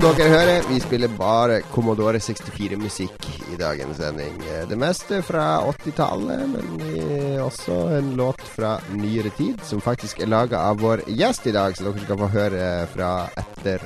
Dere 0.00 0.28
hører, 0.32 0.62
vi 0.64 0.78
spiller 0.80 1.10
bare 1.12 1.58
Commodore 1.74 2.20
64-musikk 2.22 3.26
i 3.52 3.56
dagens 3.60 3.98
sending. 4.00 4.38
Det 4.70 4.78
meste 4.80 5.18
fra 5.26 5.60
80-tallet, 5.68 6.46
men 6.48 7.42
også 7.44 7.76
en 7.98 8.14
låt 8.16 8.40
fra 8.48 8.78
nyere 8.96 9.32
tid, 9.36 9.60
som 9.66 9.82
faktisk 9.84 10.22
er 10.24 10.30
laga 10.32 10.62
av 10.70 10.80
vår 10.80 11.02
gjest 11.10 11.50
i 11.50 11.54
dag, 11.56 11.76
så 11.76 11.90
dere 11.90 12.04
skal 12.06 12.20
få 12.22 12.30
høre 12.32 12.70
fra 12.94 13.10
etter 13.42 13.84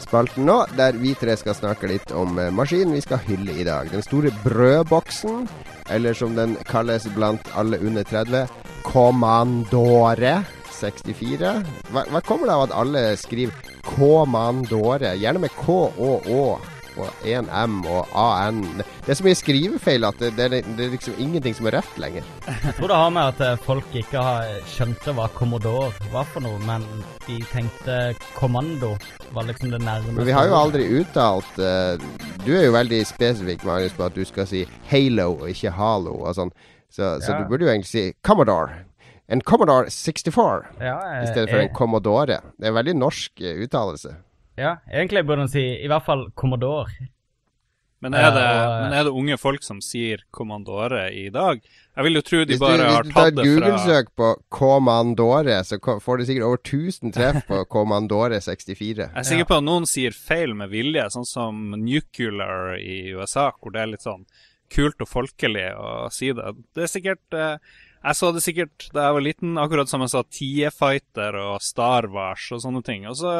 spalten 0.00 0.46
nå, 0.46 0.60
der 0.78 0.94
vi 1.00 1.16
tre 1.18 1.34
skal 1.40 1.58
snakke 1.58 1.90
litt 1.90 2.14
om 2.14 2.38
maskinen 2.54 2.94
vi 2.94 3.02
skal 3.02 3.22
hylle 3.26 3.58
i 3.58 3.66
dag. 3.66 3.90
Den 3.90 4.06
store 4.06 4.30
brødboksen, 4.44 5.48
eller 5.90 6.14
som 6.14 6.38
den 6.38 6.54
kalles 6.70 7.10
blant 7.16 7.50
alle 7.58 7.82
under 7.82 8.06
30, 8.06 8.46
Commandore. 8.86 10.38
64. 10.80 11.50
Hva, 11.92 12.06
hva 12.08 12.22
kommer 12.24 12.48
det 12.48 12.54
av 12.54 12.62
at 12.68 12.78
alle 12.80 13.02
skriver 13.20 13.69
K-Mandore? 14.00 15.14
Gjerne 15.20 15.42
med 15.44 15.52
K 15.60 15.80
og 15.92 16.28
Å 16.32 16.44
og 17.00 18.08
AN. 18.12 18.62
Det 19.04 19.12
er 19.12 19.18
så 19.18 19.24
mye 19.24 19.38
skrivefeil 19.38 20.04
at 20.04 20.18
det, 20.20 20.30
det, 20.36 20.62
det, 20.76 20.86
er 20.86 20.94
liksom 20.94 21.14
ingenting 21.22 21.54
som 21.56 21.68
er 21.70 21.78
rett 21.78 22.00
lenger. 22.02 22.26
Jeg 22.48 22.74
tror 22.76 22.90
det 22.90 22.98
har 22.98 23.12
med 23.14 23.22
at 23.30 23.44
eh, 23.46 23.62
folk 23.64 23.94
ikke 23.94 24.24
har 24.24 24.50
skjønte 24.68 25.14
hva 25.16 25.28
Commodore 25.36 26.10
var 26.12 26.28
for 26.32 26.44
noe, 26.44 26.58
men 26.66 26.84
de 27.26 27.38
tenkte 27.52 28.00
kommando 28.36 28.96
var 29.34 29.48
liksom 29.48 29.72
det 29.74 29.82
nærmeste. 29.84 30.18
Men 30.18 30.28
vi 30.28 30.36
har 30.36 30.50
jo 30.50 30.58
aldri 30.58 30.88
uttalt 31.00 31.62
uh, 31.62 31.94
Du 32.44 32.52
er 32.56 32.66
jo 32.66 32.74
veldig 32.74 33.00
spesifikk, 33.06 33.64
Magnus, 33.68 33.94
på 33.96 34.08
at 34.08 34.16
du 34.16 34.24
skal 34.26 34.48
si 34.50 34.66
Halo 34.90 35.32
og 35.38 35.48
ikke 35.52 35.74
Halo 35.76 36.18
og 36.24 36.36
sånn. 36.36 36.54
Så, 36.90 37.20
så 37.22 37.36
du 37.38 37.44
burde 37.46 37.68
jo 37.68 37.70
egentlig 37.70 37.92
si 37.92 38.08
Commodore. 38.26 38.89
En 39.30 39.40
Commodore 39.46 39.90
64 39.90 40.82
ja, 40.82 40.96
i 41.22 41.28
stedet 41.30 41.46
for 41.46 41.60
jeg, 41.60 41.68
en 41.68 41.74
Commodore. 41.76 42.40
Det 42.58 42.66
er 42.66 42.72
en 42.72 42.80
veldig 42.80 42.96
norsk 42.98 43.42
uh, 43.44 43.62
uttalelse. 43.62 44.16
Ja, 44.58 44.80
egentlig 44.90 45.22
burde 45.28 45.46
en 45.46 45.52
si 45.52 45.62
i 45.78 45.88
hvert 45.90 46.04
fall 46.06 46.26
Commodore. 46.34 47.10
Men 48.00 48.16
er, 48.16 48.30
det, 48.32 48.42
uh, 48.42 48.74
men 48.80 48.94
er, 48.96 49.04
det, 49.06 49.12
unge 49.12 49.36
folk 49.38 49.62
som 49.62 49.78
sier 49.84 50.22
Commandore 50.34 51.04
i 51.12 51.28
dag? 51.30 51.60
Jeg 51.60 52.06
vil 52.06 52.16
jo 52.16 52.22
tro 52.24 52.38
de 52.48 52.56
bare 52.58 52.86
har 52.88 53.04
tatt 53.04 53.10
det 53.10 53.12
fra 53.12 53.12
Hvis 53.12 53.12
du 53.12 53.14
tar 53.14 53.28
et 53.28 53.40
Google-søk 53.44 54.10
på 54.16 54.30
Commandore, 54.56 55.58
så 55.68 55.78
får 55.78 56.18
du 56.18 56.24
sikkert 56.30 56.46
over 56.48 56.62
1000 56.64 57.14
treff 57.14 57.42
på 57.50 57.60
Commandore 57.76 58.40
64. 58.40 59.04
Jeg 59.04 59.10
er 59.20 59.28
sikker 59.28 59.50
på 59.52 59.60
at 59.60 59.66
noen 59.68 59.86
sier 59.88 60.16
feil 60.16 60.56
med 60.56 60.72
vilje, 60.72 61.04
sånn 61.12 61.28
som 61.28 61.60
Nuclear 61.76 62.80
i 62.80 63.12
USA, 63.14 63.50
hvor 63.60 63.76
det 63.76 63.84
er 63.84 63.92
litt 63.92 64.08
sånn 64.08 64.24
kult 64.72 65.04
og 65.04 65.10
folkelig 65.10 65.68
å 65.76 66.08
si 66.14 66.32
det. 66.34 66.56
Det 66.74 66.86
er 66.86 66.90
sikkert 66.90 67.36
uh, 67.36 67.78
jeg 68.00 68.16
så 68.16 68.30
det 68.32 68.40
sikkert 68.44 68.88
da 68.94 69.06
jeg 69.06 69.16
var 69.16 69.24
liten, 69.24 69.60
akkurat 69.60 69.90
som 69.90 70.04
jeg 70.04 70.12
sa 70.12 70.22
TIE 70.24 70.72
Fighter 70.72 71.36
og 71.36 71.60
Star 71.64 72.08
Wars 72.12 72.46
og 72.54 72.62
sånne 72.64 72.82
ting. 72.86 73.06
Og 73.10 73.18
så 73.20 73.30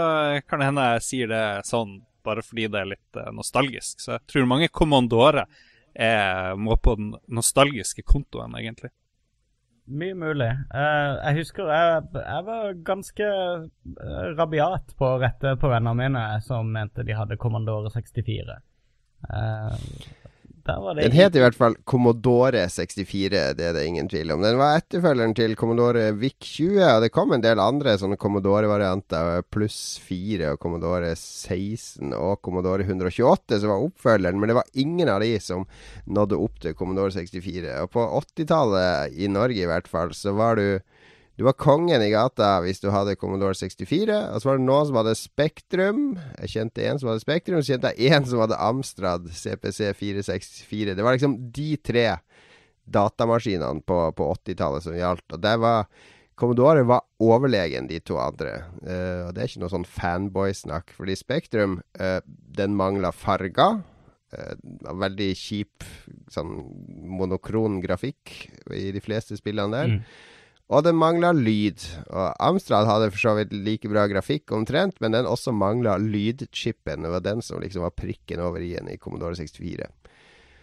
kan 0.49 0.61
det 0.61 0.69
hende 0.69 0.87
jeg 0.95 1.07
sier 1.07 1.33
det 1.33 1.45
sånn 1.69 2.01
bare 2.27 2.45
fordi 2.45 2.69
det 2.69 2.81
er 2.83 2.91
litt 2.93 3.19
uh, 3.19 3.31
nostalgisk. 3.33 4.03
Så 4.05 4.19
jeg 4.19 4.27
tror 4.29 4.49
mange 4.51 4.69
kommandorer 4.69 5.47
er, 5.95 6.57
må 6.61 6.77
på 6.77 6.95
den 6.99 7.15
nostalgiske 7.33 8.05
kontoen, 8.07 8.53
egentlig. 8.59 8.93
Mye 9.91 10.15
mulig. 10.15 10.51
Jeg 10.71 11.37
husker 11.41 11.67
jeg, 11.73 12.03
jeg, 12.15 12.43
var 12.47 12.77
ganske 12.87 13.31
rabiat 14.39 14.93
på 14.95 15.09
å 15.09 15.17
rette 15.19 15.57
på 15.59 15.71
vennene 15.73 15.97
mine 15.99 16.23
som 16.47 16.69
mente 16.71 17.03
de 17.07 17.17
hadde 17.17 17.41
Kommandore 17.41 17.91
64. 17.91 18.61
Uh, 19.25 19.75
den 20.67 21.15
het 21.15 21.37
i 21.37 21.41
hvert 21.43 21.57
fall 21.57 21.77
Commodore 21.89 22.63
64, 22.69 23.31
det 23.57 23.65
er 23.65 23.75
det 23.77 23.85
ingen 23.89 24.09
tvil 24.11 24.33
om. 24.35 24.43
Den 24.45 24.59
var 24.61 24.79
etterfølgeren 24.79 25.35
til 25.37 25.57
Commodore 25.59 26.11
VIC-20, 26.19 26.81
og 26.85 27.05
det 27.05 27.13
kom 27.15 27.35
en 27.35 27.45
del 27.45 27.63
andre 27.63 27.97
sånne 28.01 28.19
Commodore-varianter, 28.21 29.43
pluss 29.53 29.99
4 30.05 30.55
og 30.55 30.61
Commodore 30.63 31.15
16 31.17 32.15
og 32.17 32.41
Commodore 32.45 32.87
128, 32.87 33.61
som 33.63 33.73
var 33.73 33.87
oppfølgeren, 33.87 34.41
men 34.41 34.53
det 34.53 34.59
var 34.61 34.71
ingen 34.85 35.13
av 35.13 35.25
de 35.25 35.33
som 35.43 35.67
nådde 36.07 36.41
opp 36.41 36.61
til 36.63 36.77
Commodore 36.79 37.15
64. 37.17 37.77
Og 37.85 37.93
på 37.97 38.07
80-tallet, 38.21 39.17
i 39.17 39.31
Norge 39.33 39.65
i 39.65 39.71
hvert 39.71 39.91
fall, 39.91 40.15
så 40.17 40.37
var 40.37 40.61
du 40.61 40.81
du 41.39 41.45
var 41.47 41.57
kongen 41.57 42.03
i 42.05 42.11
gata 42.13 42.59
hvis 42.65 42.83
du 42.83 42.91
hadde 42.93 43.17
Commodore 43.17 43.57
64. 43.57 44.17
Og 44.35 44.43
så 44.43 44.51
var 44.51 44.59
det 44.59 44.67
noen 44.67 44.89
som 44.89 44.99
hadde 45.01 45.17
Spektrum. 45.17 46.03
Jeg 46.43 46.53
kjente 46.55 46.85
en 46.85 47.01
som 47.01 47.11
hadde 47.13 47.25
Spektrum, 47.25 47.63
så 47.63 47.75
kjente 47.75 47.93
jeg 47.97 48.13
en 48.13 48.27
som 48.29 48.43
hadde 48.43 48.59
Amstrad 48.61 49.29
CPC 49.33 49.93
464. 49.97 50.97
Det 50.99 51.07
var 51.07 51.17
liksom 51.17 51.39
de 51.55 51.71
tre 51.81 52.07
datamaskinene 52.91 53.85
på, 53.87 53.99
på 54.19 54.31
80-tallet 54.35 54.85
som 54.85 54.99
gjaldt. 54.99 55.29
Og 55.33 55.43
det 55.43 55.55
var 55.63 55.87
Commodore 56.41 56.83
var 56.89 57.05
overlegen 57.21 57.89
de 57.91 57.99
to 58.01 58.17
andre. 58.21 58.63
Uh, 58.81 59.29
og 59.29 59.35
det 59.37 59.43
er 59.43 59.51
ikke 59.51 59.63
noe 59.65 59.73
sånn 59.73 59.89
fanboy-snakk. 59.89 60.95
Fordi 60.97 61.17
Spektrum, 61.19 61.79
uh, 62.01 62.19
den 62.57 62.77
mangla 62.79 63.13
farger. 63.13 63.83
Uh, 64.33 64.55
veldig 65.03 65.31
kjip 65.37 65.85
sånn 66.33 66.55
monokron 67.21 67.81
grafikk 67.83 68.35
i 68.73 68.89
de 68.95 69.03
fleste 69.05 69.37
spillene 69.37 69.77
der. 69.77 69.93
Mm. 69.97 70.05
Og 70.71 70.85
den 70.87 70.99
mangla 70.99 71.33
lyd. 71.35 71.83
Og 72.15 72.29
Amstrad 72.39 72.87
hadde 72.87 73.11
for 73.11 73.25
så 73.25 73.33
vidt 73.41 73.55
like 73.67 73.91
bra 73.91 74.05
grafikk 74.11 74.53
omtrent, 74.55 75.01
men 75.03 75.17
den 75.17 75.27
også 75.27 75.51
mangla 75.51 75.97
lydchipen. 75.99 77.03
Det 77.03 77.11
var 77.11 77.25
den 77.25 77.43
som 77.43 77.63
liksom 77.63 77.83
var 77.89 77.97
prikken 77.99 78.43
over 78.45 78.63
i-en 78.63 78.91
i 78.93 78.99
Commodore 79.03 79.35
64. 79.35 79.89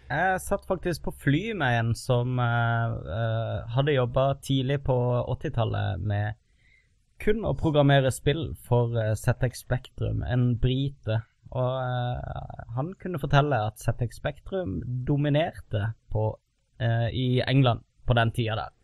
Jeg 0.07 0.39
satt 0.39 0.63
faktisk 0.69 1.03
på 1.03 1.11
fly 1.25 1.41
med 1.59 1.79
en 1.81 1.89
som 1.99 2.39
uh, 2.39 2.93
uh, 2.95 3.65
hadde 3.75 3.97
jobba 3.97 4.29
tidlig 4.39 4.79
på 4.87 4.95
80-tallet 5.35 5.99
med 5.99 6.39
kun 7.19 7.43
å 7.43 7.51
programmere 7.59 8.13
spill 8.15 8.53
for 8.69 8.95
uh, 8.95 9.11
ZX 9.19 9.65
Spectrum, 9.65 10.23
en 10.23 10.53
brite. 10.63 11.19
Og 11.51 12.23
han 12.75 12.95
kunne 13.01 13.19
fortelle 13.19 13.59
at 13.67 13.83
ZX 13.83 14.19
Spectrum 14.19 14.81
dominerte 15.07 15.93
på, 16.11 16.25
i 17.15 17.39
England 17.47 17.85
på 18.03 18.17
den 18.19 18.33
tida 18.35 18.57
der. 18.59 18.76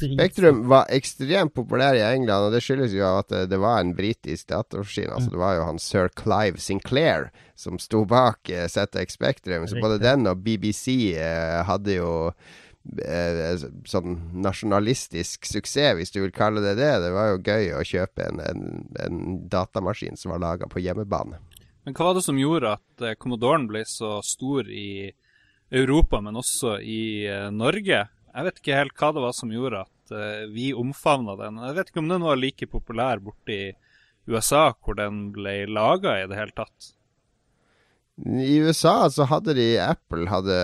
Spektrum 0.00 0.62
var 0.70 0.88
ekstremt 0.94 1.52
populær 1.54 1.96
i 1.98 2.02
England, 2.04 2.46
og 2.46 2.54
det 2.54 2.62
skyldes 2.64 2.94
jo 2.96 3.04
at 3.04 3.28
det, 3.32 3.42
det 3.52 3.58
var 3.60 3.82
en 3.82 3.92
britisk 3.96 4.48
datamaskin. 4.48 5.10
Altså, 5.10 5.28
mm. 5.28 5.34
det 5.34 5.42
var 5.42 5.56
jo 5.58 5.66
han 5.68 5.80
sir 5.82 6.08
Clive 6.16 6.62
Sinclair 6.62 7.28
som 7.60 7.78
sto 7.78 8.04
bak 8.08 8.48
eh, 8.48 8.68
ZX 8.68 9.18
Spektrum. 9.18 9.68
Så 9.68 9.80
både 9.80 10.00
den 10.00 10.28
og 10.30 10.40
BBC 10.44 11.12
eh, 11.12 11.60
hadde 11.68 11.98
jo 11.98 12.12
eh, 13.04 13.60
sånn 13.88 14.16
nasjonalistisk 14.40 15.44
suksess, 15.48 15.96
hvis 15.98 16.14
du 16.14 16.22
vil 16.22 16.34
kalle 16.34 16.64
det 16.64 16.78
det. 16.80 16.92
Det 17.04 17.12
var 17.16 17.34
jo 17.34 17.42
gøy 17.44 17.74
å 17.76 17.84
kjøpe 17.86 18.30
en, 18.30 18.40
en, 18.46 18.68
en 19.04 19.24
datamaskin 19.52 20.16
som 20.20 20.32
var 20.34 20.44
laga 20.46 20.70
på 20.70 20.82
hjemmebane. 20.82 21.42
Men 21.84 21.96
hva 21.96 22.10
var 22.10 22.20
det 22.20 22.24
som 22.24 22.38
gjorde 22.40 22.76
at 22.78 23.04
uh, 23.04 23.16
Commodoren 23.20 23.66
ble 23.68 23.84
så 23.88 24.18
stor 24.24 24.68
i 24.68 25.10
Europa, 25.70 26.18
men 26.24 26.36
også 26.36 26.78
i 26.82 27.28
Norge? 27.54 28.02
Jeg 28.30 28.46
vet 28.46 28.60
ikke 28.60 28.78
helt 28.78 28.96
hva 29.00 29.10
det 29.14 29.24
var 29.24 29.34
som 29.36 29.52
gjorde 29.54 29.82
at 29.86 30.14
uh, 30.14 30.46
vi 30.52 30.70
omfavna 30.76 31.36
den. 31.40 31.60
Jeg 31.66 31.76
vet 31.78 31.90
ikke 31.90 32.02
om 32.04 32.10
den 32.12 32.26
var 32.26 32.38
like 32.38 32.70
populær 32.70 33.22
borti 33.22 33.60
USA, 34.30 34.70
hvor 34.84 34.98
den 34.98 35.28
ble 35.34 35.64
laga 35.70 36.20
i 36.20 36.26
det 36.30 36.38
hele 36.38 36.54
tatt. 36.54 36.92
I 38.20 38.58
USA 38.60 39.08
så 39.08 39.24
hadde 39.30 39.54
de 39.56 39.66
Apple 39.80 40.26
hadde 40.28 40.56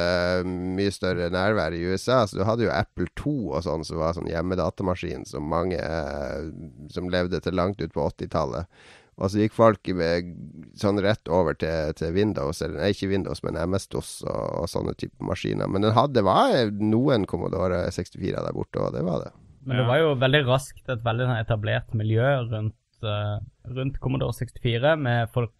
mye 0.45 0.93
større 0.93 1.31
nærvær 1.33 1.73
i 1.73 1.81
USA. 1.89 2.21
Så 2.29 2.37
du 2.37 2.45
hadde 2.45 2.67
jo 2.67 2.75
Apple 2.75 3.09
2 3.17 3.33
og 3.57 3.65
sånn, 3.65 3.87
som 3.89 4.03
var 4.03 4.17
sånn 4.17 4.29
hjemmedatamaskin 4.29 5.25
som 5.29 5.49
mange 5.49 5.81
uh, 5.81 6.53
som 6.93 7.09
levde 7.13 7.41
til 7.43 7.57
langt 7.57 7.81
ut 7.81 7.95
på 7.97 8.05
80-tallet. 8.13 8.69
Og 9.17 9.33
så 9.33 9.41
gikk 9.41 9.55
folk 9.57 9.89
med, 9.97 10.29
sånn 10.77 11.01
rett 11.01 11.31
over 11.33 11.57
til, 11.57 11.95
til, 11.97 12.13
Windows, 12.13 12.61
eller 12.61 12.83
nei, 12.83 12.91
ikke 12.93 13.09
Windows, 13.09 13.41
men 13.47 13.57
MS-DOS 13.63 14.11
og, 14.29 14.43
og, 14.61 14.67
sånne 14.69 14.93
type 15.01 15.25
maskiner. 15.25 15.71
Men 15.73 15.87
den 15.87 15.97
hadde, 15.97 16.25
var 16.27 16.69
noen 16.77 17.25
Commodore 17.29 17.87
64 17.97 18.35
der 18.37 18.57
borte, 18.57 18.83
og 18.83 18.93
det 18.93 19.05
var 19.07 19.25
det. 19.25 19.33
Men 19.67 19.81
det 19.81 19.87
var 19.89 20.03
jo 20.03 20.11
veldig 20.21 20.43
raskt 20.47 20.93
et 20.93 21.07
veldig 21.07 21.31
sånn 21.31 21.41
etablert 21.41 21.97
miljø 21.97 22.27
rundt, 22.51 22.77
uh, 23.09 23.39
rundt 23.73 23.97
Commodore 24.05 24.37
64, 24.37 24.93
med 25.01 25.33
folk, 25.33 25.57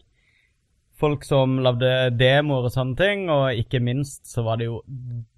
folk 1.01 1.25
som 1.25 1.57
lagde 1.65 1.91
demoer 2.13 2.69
og 2.69 2.77
sånne 2.77 2.95
ting, 3.01 3.25
og 3.33 3.57
ikke 3.57 3.81
minst 3.81 4.29
så 4.29 4.45
var 4.45 4.61
det 4.61 4.69
jo 4.69 4.83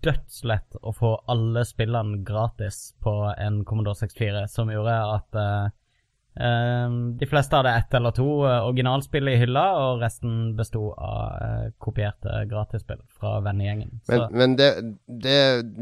dødslett 0.03 0.75
å 0.83 0.91
få 0.91 1.15
alle 1.31 1.63
spillene 1.65 2.19
gratis 2.27 2.89
på 2.99 3.15
en 3.31 3.63
Commodore 3.63 4.03
64, 4.03 4.43
som 4.51 4.75
gjorde 4.75 5.01
at 5.15 5.39
uh, 5.39 5.75
de 7.19 7.27
fleste 7.27 7.57
hadde 7.57 7.71
ett 7.75 7.93
eller 7.97 8.13
to 8.15 8.27
uh, 8.45 8.61
originalspill 8.67 9.27
i 9.27 9.35
hylla, 9.41 9.63
og 9.75 10.03
resten 10.03 10.53
besto 10.55 10.91
av 10.93 11.33
uh, 11.35 11.65
kopierte 11.81 12.45
gratisspill 12.47 13.01
fra 13.19 13.39
vennegjengen. 13.43 13.97
Men, 14.07 14.25
men 14.31 14.55
det, 14.59 14.69
det, 15.07 15.35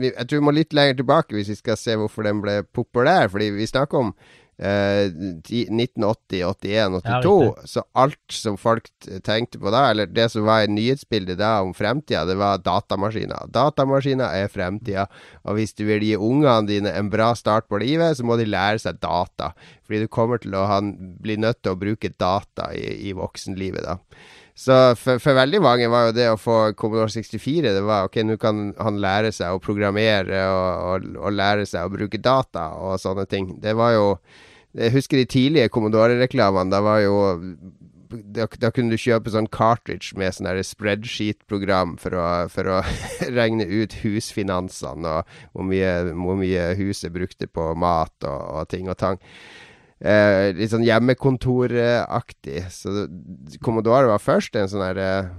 Jeg 0.07 0.25
tror 0.25 0.39
vi 0.39 0.47
må 0.47 0.55
litt 0.55 0.73
lenger 0.73 0.97
tilbake 1.03 1.38
hvis 1.38 1.51
vi 1.53 1.60
skal 1.60 1.77
se 1.77 1.97
hvorfor 1.99 2.25
den 2.25 2.41
ble 2.41 2.62
populær. 2.73 3.29
Fordi 3.33 3.51
vi 3.60 3.69
snakker 3.69 4.07
om 4.07 4.13
eh, 4.57 5.07
1980, 5.07 6.43
81, 6.43 6.97
82. 7.01 7.33
Ja, 7.45 7.67
så 7.69 7.83
alt 7.97 8.33
som 8.33 8.57
folk 8.57 8.89
tenkte 9.25 9.61
på 9.61 9.71
da, 9.73 9.87
eller 9.91 10.09
det 10.09 10.29
som 10.33 10.47
var 10.47 10.65
i 10.65 10.71
nyhetsbildet 10.71 11.39
da 11.41 11.57
om 11.65 11.73
fremtida, 11.77 12.25
det 12.29 12.37
var 12.39 12.61
datamaskiner. 12.65 13.51
Datamaskiner 13.53 14.41
er 14.41 14.51
fremtida, 14.53 15.07
og 15.45 15.59
hvis 15.59 15.75
du 15.77 15.85
vil 15.89 16.05
gi 16.05 16.15
ungene 16.17 16.67
dine 16.69 16.95
en 16.97 17.11
bra 17.13 17.33
start 17.37 17.69
på 17.69 17.81
livet, 17.83 18.17
så 18.17 18.25
må 18.27 18.39
de 18.39 18.49
lære 18.49 18.81
seg 18.83 19.01
data. 19.03 19.53
Fordi 19.85 20.03
du 20.03 20.11
kommer 20.11 20.41
til 20.43 20.57
å 20.57 20.65
ha, 20.67 20.81
bli 20.81 21.37
nødt 21.39 21.61
til 21.61 21.75
å 21.75 21.79
bruke 21.79 22.11
data 22.17 22.71
i, 22.75 23.09
i 23.09 23.15
voksenlivet 23.17 23.85
da. 23.87 23.99
Så 24.57 24.73
for, 24.97 25.19
for, 25.21 25.37
veldig 25.37 25.59
mange 25.61 25.87
var 25.93 26.07
jo 26.07 26.13
det 26.17 26.31
å 26.31 26.39
få 26.41 26.71
Commodore 26.73 27.13
64 27.13 27.75
Det 27.75 27.83
var 27.85 28.07
ok, 28.07 28.15
nå 28.25 28.39
kan 28.41 28.71
han 28.81 28.95
lære 29.03 29.29
seg 29.35 29.53
å 29.53 29.61
programmere 29.61 30.39
og, 30.49 30.71
og, 30.87 31.05
og, 31.19 31.35
lære 31.37 31.67
seg 31.69 31.85
å 31.85 31.91
bruke 31.93 32.17
data 32.17 32.71
og 32.81 32.97
sånne 32.97 33.27
ting. 33.29 33.51
Det 33.61 33.75
var 33.77 33.93
jo 33.93 34.07
Jeg 34.77 34.93
husker 34.93 35.17
de 35.19 35.27
tidlige 35.29 35.69
Commodore-reklamene. 35.73 36.71
Da 36.73 36.81
var 36.85 37.01
jo 37.01 37.17
da, 38.07 38.45
da, 38.47 38.71
kunne 38.71 38.93
du 38.93 39.01
kjøpe 39.01 39.31
sånn 39.33 39.49
cartridge 39.51 40.15
med 40.19 40.35
sånn 40.35 40.47
spreadsheet-program 40.63 41.97
for 41.99 42.15
for 42.53 42.71
å 42.71 42.81
regne 43.39 43.67
ut 43.67 43.97
husfinansene 44.03 45.17
og 45.19 45.39
hvor 45.51 45.67
mye, 45.67 45.93
hvor 46.13 46.39
mye 46.39 46.69
huset 46.79 47.11
brukte 47.15 47.49
på 47.51 47.73
mat 47.75 48.15
og, 48.23 48.43
og 48.61 48.69
ting 48.71 48.87
og 48.87 48.99
tang 49.01 49.19
eh, 49.99 50.53
litt 50.55 50.71
sånn 50.71 50.85
hjemmekontoraktig. 50.87 52.63
Så 52.73 53.07
Commodore 53.65 54.11
var 54.11 54.23
først 54.23 54.57
en 54.59 54.71
sånn 54.71 54.85
her 54.85 55.01
eh, 55.01 55.29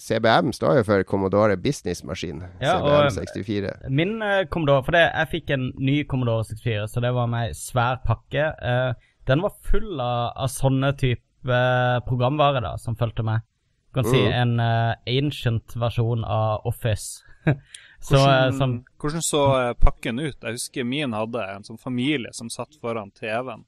CBM 0.00 0.52
står 0.52 0.80
jo 0.80 0.84
for 0.88 1.02
Commodore 1.06 1.56
Business 1.56 2.04
Machine. 2.04 2.48
Ja, 2.60 2.78
CBM 2.78 3.10
64. 3.10 3.72
Min 3.88 4.22
uh, 4.22 4.44
Commodore 4.50 4.84
For 4.84 4.96
det, 4.96 5.04
jeg 5.06 5.30
fikk 5.30 5.52
en 5.54 5.68
ny 5.78 6.00
Commodore 6.10 6.44
64, 6.48 6.88
så 6.90 7.02
det 7.04 7.12
var 7.14 7.30
med 7.30 7.50
ei 7.50 7.58
svær 7.58 8.00
pakke. 8.06 8.48
Uh, 8.58 9.10
den 9.28 9.44
var 9.44 9.54
full 9.64 10.00
av, 10.00 10.34
av 10.34 10.50
sånne 10.52 10.90
type 11.00 11.50
uh, 11.50 12.00
programvare 12.08 12.62
da, 12.64 12.74
som 12.80 12.98
fulgte 12.98 13.26
med. 13.26 13.46
Du 13.90 14.00
kan 14.00 14.08
mm. 14.08 14.14
si 14.14 14.24
en 14.26 14.56
ancient 14.60 15.76
versjon 15.78 16.24
av 16.26 16.66
Office. 16.66 17.22
så, 18.00 18.16
hvordan, 18.18 18.58
som, 18.58 18.74
hvordan, 18.98 19.22
så 19.22 19.44
pakken 19.78 20.18
ut? 20.18 20.40
Jeg 20.42 20.58
husker 20.58 20.88
min 20.88 21.14
hadde 21.14 21.44
en 21.52 21.66
sånn 21.66 21.78
familie 21.78 22.34
som 22.34 22.50
satt 22.50 22.74
foran 22.82 23.14
TV-en 23.14 23.62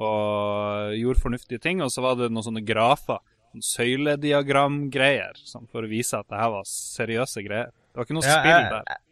og 0.00 0.96
gjorde 0.96 1.20
fornuftige 1.20 1.62
ting. 1.62 1.82
Og 1.84 1.92
så 1.92 2.02
var 2.04 2.18
det 2.18 2.30
noen 2.32 2.46
sånne 2.46 2.64
grafer, 2.66 3.20
søylediagramgreier, 3.60 5.40
sånn 5.44 5.68
for 5.72 5.84
å 5.84 5.90
vise 5.90 6.18
at 6.18 6.28
det 6.30 6.40
her 6.40 6.52
var 6.54 6.68
seriøse 6.68 7.44
greier. 7.44 7.72
Det 7.92 8.00
var 8.00 8.08
ikke 8.08 8.16
noe 8.16 8.28
ja, 8.28 8.38
spill 8.38 8.68
der. 8.72 8.86
Jeg, 8.88 9.02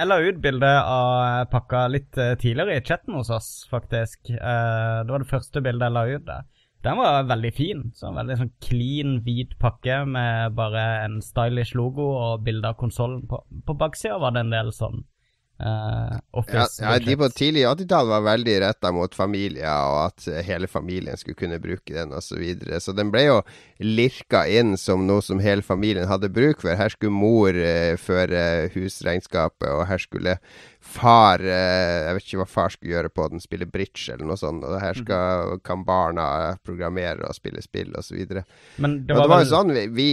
jeg, 0.00 0.08
la 0.10 0.18
ut 0.24 0.40
bilde 0.42 0.72
av 0.80 1.46
pakka 1.52 1.84
litt 1.92 2.18
uh, 2.18 2.32
tidligere 2.40 2.80
i 2.80 2.84
chatten 2.84 3.14
hos 3.18 3.30
oss, 3.34 3.52
faktisk. 3.70 4.20
Uh, 4.32 5.04
det 5.04 5.14
var 5.14 5.24
det 5.24 5.30
første 5.30 5.62
bildet 5.64 5.86
jeg 5.86 5.96
la 5.96 6.04
ut 6.10 6.26
der. 6.28 6.50
Den 6.84 6.98
var 7.00 7.22
veldig 7.30 7.52
fin. 7.56 7.86
så 7.96 8.10
en 8.10 8.18
Veldig 8.18 8.36
sånn 8.42 8.52
clean, 8.60 9.16
hvit 9.24 9.54
pakke 9.60 10.02
med 10.04 10.56
bare 10.58 10.82
en 11.06 11.22
stylish 11.24 11.72
logo 11.78 12.10
og 12.12 12.44
bilde 12.44 12.68
av 12.68 12.76
konsollen. 12.80 13.22
På, 13.30 13.40
på 13.64 13.76
baksida 13.80 14.18
var 14.20 14.34
det 14.36 14.44
en 14.44 14.52
del 14.52 14.72
sånn 14.76 15.04
Uh, 15.54 16.18
ja, 16.50 16.64
ja, 16.80 16.94
de 16.98 17.14
på 17.14 17.28
tidlig 17.30 17.62
80-tall 17.70 18.08
var 18.10 18.24
veldig 18.26 18.56
retta 18.64 18.90
mot 18.92 19.12
familier, 19.14 19.70
og 19.70 19.98
at 20.08 20.26
hele 20.48 20.66
familien 20.66 21.16
skulle 21.20 21.38
kunne 21.38 21.60
bruke 21.62 21.94
den 21.94 22.10
osv. 22.10 22.34
Så, 22.34 22.40
videre. 22.40 22.80
så 22.82 22.94
den 22.96 23.12
ble 23.14 23.22
jo 23.28 23.36
lirka 23.78 24.42
inn 24.50 24.74
som 24.80 25.06
noe 25.06 25.22
som 25.22 25.38
hele 25.42 25.62
familien 25.62 26.10
hadde 26.10 26.32
bruk 26.34 26.64
for. 26.64 26.74
Her 26.74 26.90
skulle 26.90 27.14
mor 27.14 27.54
eh, 27.54 27.94
føre 28.00 28.66
husregnskapet, 28.74 29.70
og 29.70 29.86
her 29.86 30.02
skulle 30.02 30.38
far 30.84 31.42
eh, 31.42 32.04
Jeg 32.04 32.16
vet 32.16 32.26
ikke 32.28 32.40
hva 32.42 32.46
far 32.48 32.72
skulle 32.72 32.94
gjøre 32.94 33.10
på 33.12 33.26
den, 33.32 33.42
spille 33.42 33.68
bridge 33.70 34.12
eller 34.12 34.28
noe 34.28 34.38
sånt. 34.38 34.64
Og 34.66 34.76
her 34.82 34.98
skal, 34.98 35.56
kan 35.66 35.84
barna 35.86 36.26
programmere 36.66 37.26
og 37.28 37.36
spille 37.36 37.62
spill 37.64 37.94
osv. 37.98 38.20
Men 38.82 39.00
det 39.06 39.16
var, 39.16 39.24
og 39.24 39.24
det 39.24 39.32
var 39.32 39.44
jo 39.44 39.50
sånn 39.50 39.74
vi, 39.74 39.84
vi 39.94 40.08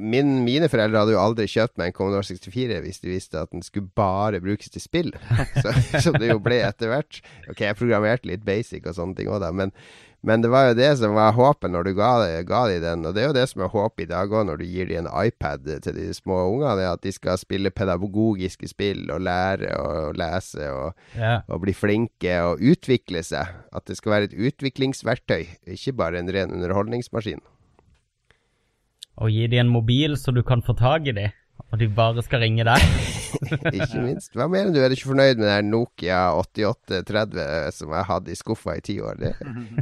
min, 0.00 0.38
Mine 0.46 0.70
foreldre 0.72 1.04
hadde 1.04 1.16
jo 1.16 1.22
aldri 1.22 1.48
kjøpt 1.50 1.78
meg 1.80 1.90
en 1.90 1.96
Commodore 1.96 2.26
64 2.26 2.80
hvis 2.84 3.02
de 3.04 3.12
visste 3.12 3.40
at 3.40 3.52
den 3.54 3.64
skulle 3.66 3.92
bare 3.96 4.42
brukes 4.42 4.72
til 4.72 4.84
spill. 4.84 5.12
så, 5.62 5.74
som 6.02 6.18
det 6.18 6.32
jo 6.32 6.40
ble 6.42 6.62
etter 6.66 6.92
hvert. 6.92 7.22
Ok, 7.50 7.64
jeg 7.66 7.78
programmerte 7.78 8.30
litt 8.30 8.46
basic 8.46 8.86
og 8.86 8.96
sånne 8.96 9.18
ting 9.18 9.30
òg, 9.30 9.42
da. 9.44 9.52
men 9.54 9.74
men 10.20 10.42
det 10.44 10.50
var 10.52 10.68
jo 10.68 10.74
det 10.76 10.90
som 11.00 11.14
var 11.16 11.32
håpet 11.32 11.72
når 11.72 11.86
du 11.86 11.92
ga, 11.96 12.10
ga 12.44 12.60
de 12.68 12.80
den, 12.82 13.06
og 13.08 13.14
det 13.16 13.22
er 13.22 13.30
jo 13.30 13.36
det 13.38 13.46
som 13.48 13.62
er 13.64 13.72
håpet 13.72 14.04
i 14.04 14.08
dag 14.10 14.32
òg 14.32 14.50
når 14.50 14.60
du 14.60 14.66
gir 14.68 14.90
de 14.90 14.98
en 15.00 15.08
iPad 15.08 15.64
til 15.86 15.96
de 15.96 16.08
små 16.16 16.42
ungene, 16.50 16.90
at 16.90 17.00
de 17.04 17.12
skal 17.14 17.40
spille 17.40 17.72
pedagogiske 17.72 18.68
spill 18.68 19.08
og 19.14 19.24
lære 19.24 19.72
og 19.80 20.18
lese 20.20 20.68
og, 20.74 20.92
yeah. 21.16 21.40
og, 21.48 21.62
bli 21.64 21.72
flinke 21.76 22.36
og 22.44 22.60
utvikle 22.60 23.24
seg. 23.24 23.48
At 23.72 23.88
det 23.88 23.96
skal 23.96 24.16
være 24.16 24.30
et 24.30 24.36
utviklingsverktøy, 24.36 25.48
ikke 25.76 25.96
bare 25.96 26.20
en 26.20 26.28
ren 26.32 26.52
underholdningsmaskin. 26.52 27.40
Og 29.20 29.32
gi 29.32 29.48
de 29.52 29.60
en 29.60 29.72
mobil 29.72 30.20
så 30.20 30.36
du 30.36 30.44
kan 30.44 30.64
få 30.64 30.76
tak 30.76 31.08
i 31.08 31.16
de, 31.16 31.30
og 31.70 31.80
de 31.80 31.88
bare 31.88 32.24
skal 32.24 32.44
ringe 32.44 32.68
deg. 32.68 32.84
ikke 33.80 34.02
minst. 34.04 34.32
Hva 34.36 34.46
mener 34.50 34.74
du, 34.74 34.80
er 34.82 34.90
du 34.90 34.96
ikke 34.96 35.10
fornøyd 35.10 35.40
med 35.40 35.48
den 35.48 35.70
Nokia 35.72 36.20
8830 36.38 37.74
som 37.76 37.94
jeg 37.96 38.08
hadde 38.10 38.32
i 38.32 38.38
skuffa 38.38 38.76
i 38.78 38.84
ti 38.84 38.96
år? 39.04 39.20
Det 39.20 39.34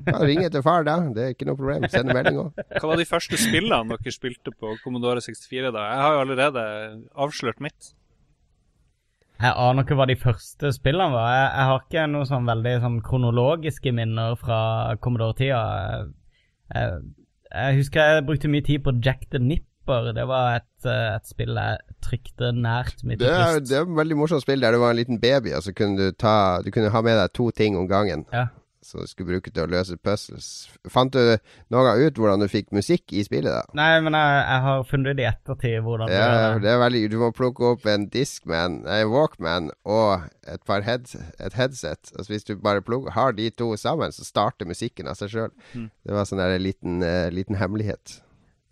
kan 0.06 0.24
ringe 0.24 0.48
til 0.54 0.64
far, 0.66 0.86
da. 0.88 0.98
Det 1.14 1.24
er 1.24 1.36
ikke 1.36 1.48
noe 1.50 1.58
problem. 1.58 1.86
Send 1.92 2.12
melding 2.12 2.40
òg. 2.44 2.64
Hva 2.78 2.92
var 2.92 3.00
de 3.00 3.08
første 3.08 3.40
spillene 3.40 3.98
dere 3.98 4.14
spilte 4.14 4.54
på 4.54 4.74
Commodore 4.82 5.22
64 5.24 5.72
da? 5.74 5.86
Jeg 5.92 6.04
har 6.04 6.16
jo 6.16 6.24
allerede 6.26 6.66
avslørt 7.26 7.62
mitt. 7.64 7.92
Jeg 9.38 9.54
aner 9.54 9.84
ikke 9.86 9.94
hva 9.94 10.08
de 10.10 10.18
første 10.18 10.72
spillene 10.74 11.14
var. 11.14 11.28
Jeg, 11.30 11.46
jeg 11.46 11.70
har 11.70 11.84
ikke 11.84 12.06
noe 12.10 12.26
sånn 12.26 12.48
veldig 12.48 12.74
sånn 12.82 12.98
kronologiske 13.06 13.92
minner 13.94 14.34
fra 14.40 14.60
Commodore-tida. 15.04 15.60
Jeg, 15.78 16.08
jeg, 16.74 17.02
jeg, 17.52 17.76
husker 17.78 18.14
jeg 18.16 18.26
brukte 18.26 18.50
mye 18.50 18.66
tid 18.66 18.82
på 18.82 18.96
Jack 18.98 19.28
the 19.30 19.38
Nip 19.42 19.67
Flipper, 19.88 20.12
det 20.12 20.26
var 20.28 20.58
et, 20.58 20.84
eh, 20.84 21.16
et 21.16 21.26
spill 21.26 21.56
jeg 21.56 21.96
trykte 22.04 22.52
nært 22.52 23.02
mitt 23.04 23.20
det 23.20 23.32
er, 23.32 23.58
det 23.60 23.74
er 23.74 23.86
et 23.86 23.96
veldig 23.96 24.20
morsomt 24.20 24.44
spill 24.44 24.60
der 24.60 24.76
du 24.76 24.82
var 24.82 24.94
en 24.94 25.00
liten 25.00 25.20
baby, 25.20 25.54
og 25.56 25.64
så 25.64 25.72
kunne 25.72 25.96
du 25.98 26.12
ta 26.12 26.60
Du 26.64 26.70
kunne 26.70 26.92
ha 26.92 27.02
med 27.02 27.18
deg 27.18 27.32
to 27.34 27.50
ting 27.50 27.76
om 27.76 27.88
gangen. 27.88 28.26
Ja. 28.32 28.48
Som 28.82 29.02
du 29.02 29.08
skulle 29.10 29.34
bruke 29.34 29.50
til 29.50 29.64
å 29.64 29.68
løse 29.68 29.96
puzzles. 29.98 30.68
Fant 30.88 31.12
du 31.12 31.36
noen 31.72 31.98
ut 31.98 32.16
hvordan 32.16 32.40
du 32.40 32.46
fikk 32.48 32.70
musikk 32.72 33.12
i 33.12 33.24
spillet? 33.26 33.50
da? 33.50 33.64
Nei, 33.76 33.98
men 34.04 34.14
jeg, 34.14 34.36
jeg 34.38 34.62
har 34.64 34.84
funnet 34.86 35.18
det 35.18 35.24
i 35.24 35.28
ettertid. 35.28 35.80
hvordan 35.82 36.12
ja, 36.12 36.28
det, 36.54 36.62
det 36.62 36.70
er 36.72 36.78
veldig, 36.84 37.02
Du 37.10 37.18
må 37.20 37.32
plukke 37.34 37.72
opp 37.72 37.88
en 37.90 38.06
Discman, 38.12 38.78
nei, 38.86 39.02
Walkman 39.04 39.72
og 39.84 40.28
et 40.46 40.62
par 40.64 40.86
head, 40.86 41.10
et 41.42 41.58
headset. 41.58 42.14
Altså 42.14 42.32
Hvis 42.32 42.48
du 42.48 42.54
bare 42.56 42.84
plukker, 42.84 43.12
har 43.18 43.34
de 43.36 43.50
to 43.50 43.74
sammen, 43.76 44.14
så 44.14 44.24
starter 44.24 44.70
musikken 44.70 45.10
av 45.10 45.18
seg 45.18 45.34
sjøl. 45.34 45.52
Mm. 45.74 45.90
Det 45.90 46.14
var 46.14 46.30
sånn 46.30 46.44
en 46.46 46.56
liten, 46.62 47.02
uh, 47.02 47.28
liten 47.34 47.58
hemmelighet. 47.58 48.20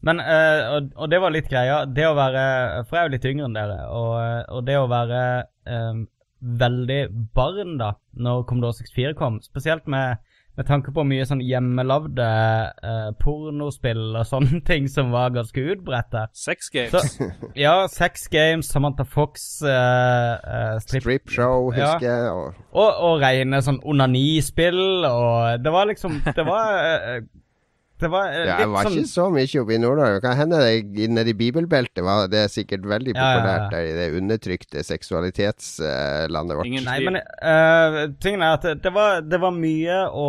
Men, 0.07 0.23
uh, 0.23 0.77
og, 0.77 0.93
og, 0.95 1.11
det 1.11 1.23
var 1.23 1.35
litt 1.35 1.49
greia. 1.51 1.81
Det 1.91 2.07
å 2.07 2.15
være 2.19 2.45
For 2.87 2.99
jeg 2.99 3.03
er 3.03 3.09
jo 3.09 3.17
litt 3.17 3.31
yngre 3.33 3.49
enn 3.49 3.59
dere. 3.59 3.81
Og, 3.91 4.15
og 4.55 4.69
det 4.69 4.79
å 4.79 4.87
være 4.91 5.21
um, 5.67 6.07
veldig 6.41 7.03
barn 7.35 7.77
da 7.81 7.97
når 8.15 8.47
Commodore 8.49 8.77
64 8.79 9.15
kom, 9.19 9.39
spesielt 9.43 9.89
med, 9.91 10.21
med 10.57 10.69
tanke 10.69 10.93
på 10.95 11.05
mye 11.09 11.25
sånn 11.27 11.43
hjemmelagde 11.45 12.27
uh, 12.27 13.09
pornospill 13.19 14.15
og 14.21 14.29
sånne 14.29 14.61
ting 14.71 14.87
som 14.93 15.11
var 15.15 15.35
ganske 15.35 15.65
utbredte. 15.75 16.27
Sex 16.37 16.71
games. 16.75 16.95
Så, 16.95 17.31
ja, 17.67 17.75
sex 17.91 18.29
games, 18.33 18.71
Samantha 18.71 19.09
Fox 19.09 19.49
uh, 19.67 20.77
strip, 20.85 21.03
strip, 21.03 21.35
show, 21.35 21.73
husker 21.75 22.07
jeg. 22.07 22.31
Og, 22.37 22.63
og, 22.77 23.03
og 23.11 23.25
rene 23.25 23.63
sånn 23.65 23.83
onanispill, 23.83 25.09
og 25.09 25.65
det 25.65 25.75
var 25.75 25.91
liksom 25.91 26.21
Det 26.31 26.47
var 26.47 27.25
det 27.97 28.09
var 28.13 28.29
eh, 28.29 28.45
ja, 28.45 28.57
jeg 28.61 28.69
var 28.73 28.85
sånn... 28.85 28.97
ikke 29.01 29.09
så 29.09 29.25
mye 29.33 29.61
oppe 29.63 29.73
i 29.73 29.79
Nord-Norge. 29.81 30.21
Kan 30.25 30.37
hende 30.37 30.59
det 30.61 31.07
nede 31.17 31.33
i 31.33 31.37
bibelbeltet 31.37 32.05
var 32.05 32.27
det 32.29 32.43
sikkert 32.53 32.85
veldig 32.89 33.15
populært 33.17 33.73
der 33.73 33.89
i 33.89 33.95
det 33.97 34.09
undertrykte 34.19 34.85
seksualitetslandet 34.85 36.59
vårt. 36.59 36.73
Nei, 36.85 36.97
men 37.07 37.19
uh, 37.23 37.99
tingen 38.21 38.45
er 38.45 38.59
at 38.59 38.69
det 38.85 38.93
var, 38.93 39.23
det 39.25 39.41
var 39.41 39.57
mye 39.57 40.03
å, 40.13 40.27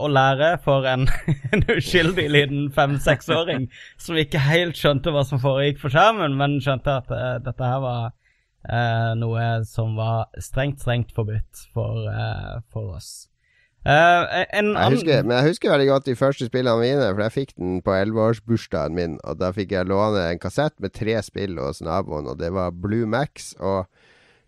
å, 0.00 0.08
lære 0.10 0.54
for 0.64 0.88
en, 0.88 1.04
en 1.52 1.66
uskyldig 1.76 2.28
liten 2.32 2.70
fem-seksåring 2.76 3.68
som 4.00 4.20
ikke 4.20 4.40
helt 4.48 4.80
skjønte 4.80 5.12
hva 5.12 5.26
som 5.28 5.42
foregikk 5.42 5.82
for 5.82 5.92
skjermen, 5.92 6.38
men 6.40 6.56
skjønte 6.64 7.02
at 7.02 7.12
uh, 7.12 7.36
dette 7.44 7.68
her 7.68 7.84
var 7.84 8.06
uh, 8.64 9.12
noe 9.20 9.50
som 9.68 9.92
var 10.00 10.30
strengt, 10.40 10.80
strengt 10.80 11.12
forbudt 11.12 11.68
for, 11.76 12.08
for 12.72 12.96
oss. 12.96 13.29
Uh, 13.80 14.26
jeg 14.52 14.92
husker, 14.92 15.22
men 15.24 15.38
jeg 15.38 15.54
husker 15.54 15.72
veldig 15.72 15.86
godt 15.88 16.08
de 16.10 16.16
første 16.18 16.46
spillene 16.50 16.82
mine, 16.82 17.06
for 17.14 17.24
jeg 17.24 17.32
fikk 17.32 17.54
den 17.56 17.78
på 17.84 17.94
elleveårsbursdagen 17.96 18.96
min. 18.98 19.16
Og 19.24 19.40
da 19.40 19.54
fikk 19.56 19.72
jeg 19.72 19.88
låne 19.88 20.26
en 20.28 20.42
kassett 20.42 20.76
med 20.84 20.92
tre 20.96 21.16
spill 21.24 21.56
hos 21.62 21.80
naboen, 21.84 22.28
og 22.28 22.36
det 22.42 22.52
var 22.52 22.76
Blue 22.76 23.08
Max 23.08 23.54
og 23.56 23.88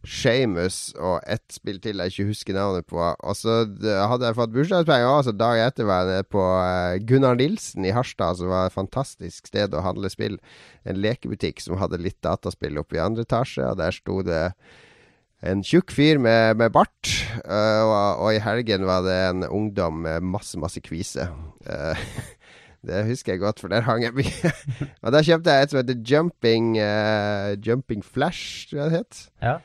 Shamus 0.02 0.90
og 0.98 1.22
ett 1.30 1.54
spill 1.54 1.76
til 1.82 2.00
jeg 2.02 2.10
ikke 2.10 2.28
husker 2.32 2.56
navnet 2.56 2.86
på. 2.90 2.98
Og 2.98 3.38
så 3.38 3.62
hadde 3.62 4.26
jeg 4.26 4.38
fått 4.38 4.54
bursdagspenger 4.54 5.08
òg, 5.08 5.24
så 5.24 5.34
dagen 5.36 5.64
etter 5.70 5.88
var 5.88 6.02
jeg 6.02 6.10
nede 6.10 6.28
på 6.34 6.42
uh, 6.42 7.00
Gunnar 7.08 7.38
Nilsen 7.38 7.86
i 7.86 7.94
Harstad, 7.94 8.40
som 8.40 8.52
var 8.52 8.68
et 8.68 8.76
fantastisk 8.76 9.48
sted 9.48 9.72
å 9.72 9.84
handle 9.86 10.10
spill. 10.12 10.40
En 10.84 10.98
lekebutikk 11.00 11.62
som 11.62 11.78
hadde 11.80 12.02
litt 12.02 12.20
dataspill 12.20 12.82
oppe 12.82 12.98
i 12.98 13.04
andre 13.04 13.24
etasje, 13.24 13.64
og 13.70 13.78
der 13.80 13.94
sto 13.94 14.20
det 14.26 14.44
en 15.42 15.62
tjukk 15.66 15.90
fyr 15.94 16.20
med, 16.22 16.56
med 16.60 16.72
bart. 16.74 17.10
Uh, 17.42 17.82
og, 17.82 18.22
og, 18.22 18.28
i 18.34 18.42
helgen 18.42 18.86
var 18.86 19.02
det 19.06 19.18
en 19.30 19.46
ungdom 19.48 20.04
med 20.04 20.22
masse, 20.22 20.58
masse 20.60 20.80
kvise. 20.84 21.26
Uh, 21.66 21.98
det 22.86 23.02
husker 23.08 23.34
jeg 23.34 23.42
godt, 23.42 23.62
for 23.62 23.72
der 23.72 23.84
hang 23.86 24.04
jeg 24.06 24.14
mye. 24.16 24.54
og 25.02 25.14
da 25.14 25.24
kjøpte 25.26 25.56
jeg 25.56 25.66
et 25.66 25.74
som 25.74 25.82
heter 25.82 26.00
Jumping 26.06 26.72
uh, 26.78 27.52
Jumping 27.58 28.06
Flash, 28.06 28.70
tror 28.70 28.84
jeg 28.84 28.90
det 28.90 29.02
het. 29.02 29.22
Ja. 29.42 29.58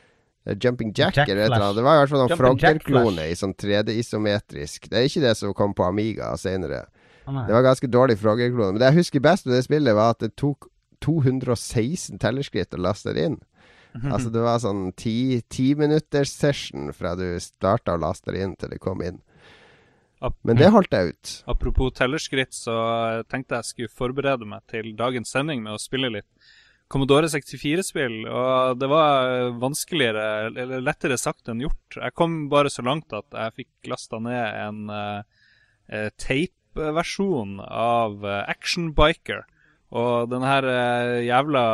Jumping 0.48 0.94
Jack, 0.96 1.18
Jack 1.18 1.30
eller 1.30 1.44
et 1.44 1.52
eller 1.52 1.66
annet. 1.66 1.76
Det 1.76 1.84
var 1.84 1.98
i 1.98 2.00
hvert 2.02 2.12
fall 2.14 2.22
noen 2.24 2.40
Frogner-klone 2.40 3.26
i 3.28 3.36
sånn 3.36 3.54
3D-isometrisk. 3.60 4.88
Det 4.88 4.96
er 4.96 5.10
ikke 5.10 5.26
det 5.26 5.34
som 5.36 5.52
kom 5.58 5.76
på 5.76 5.84
Amiga 5.84 6.32
senere. 6.40 6.86
Det 7.28 7.52
var 7.52 7.66
ganske 7.66 7.90
dårlig 7.92 8.16
Frogger-klone. 8.22 8.72
Men 8.72 8.80
det 8.80 8.94
jeg 8.94 9.02
husker 9.02 9.24
best 9.26 9.44
med 9.46 9.58
det 9.58 9.66
spillet, 9.66 9.98
var 9.98 10.16
at 10.16 10.24
det 10.24 10.32
tok 10.40 10.70
216 11.04 12.16
tellerskritt 12.24 12.78
å 12.78 12.80
laste 12.80 13.12
det 13.14 13.28
inn. 13.28 13.38
Altså 14.14 14.32
det 14.34 14.44
var 14.44 14.60
sånn 14.64 14.92
ti, 14.98 15.42
ti 15.50 15.72
minutters 15.80 16.34
session 16.34 16.92
fra 16.96 17.16
du 17.20 17.26
starta 17.44 17.96
å 17.96 18.02
laste 18.02 18.34
det 18.36 18.44
inn 18.46 18.56
til 18.60 18.74
det 18.74 18.82
kom 18.84 19.04
inn. 19.06 19.22
Men 20.18 20.58
det 20.58 20.72
holdt 20.74 20.96
jeg 20.96 21.14
ut. 21.14 21.34
Apropos 21.54 21.92
tellerskritt, 21.94 22.56
så 22.58 22.78
tenkte 23.30 23.60
jeg 23.60 23.70
skulle 23.70 23.94
forberede 23.94 24.48
meg 24.50 24.64
til 24.72 24.96
dagens 24.98 25.30
sending 25.30 25.62
med 25.62 25.76
å 25.76 25.82
spille 25.82 26.10
litt 26.10 26.30
Commodore 26.88 27.28
64-spill, 27.28 28.22
og 28.32 28.78
det 28.80 28.88
var 28.88 29.50
vanskeligere, 29.60 30.54
eller 30.54 30.84
lettere 30.84 31.18
sagt 31.20 31.50
enn 31.52 31.66
gjort. 31.66 31.98
Jeg 32.00 32.16
kom 32.16 32.46
bare 32.52 32.72
så 32.72 32.86
langt 32.88 33.12
at 33.16 33.28
jeg 33.36 33.56
fikk 33.58 33.90
lasta 33.92 34.22
ned 34.24 34.46
en 34.62 34.94
uh, 34.94 36.08
tape-versjon 36.16 37.58
av 37.64 38.24
eh, 38.24 38.44
Action 38.52 38.94
Biker. 38.96 39.44
Og 39.96 40.28
den 40.28 40.44
her 40.44 40.66
eh, 40.68 41.26
jævla 41.30 41.66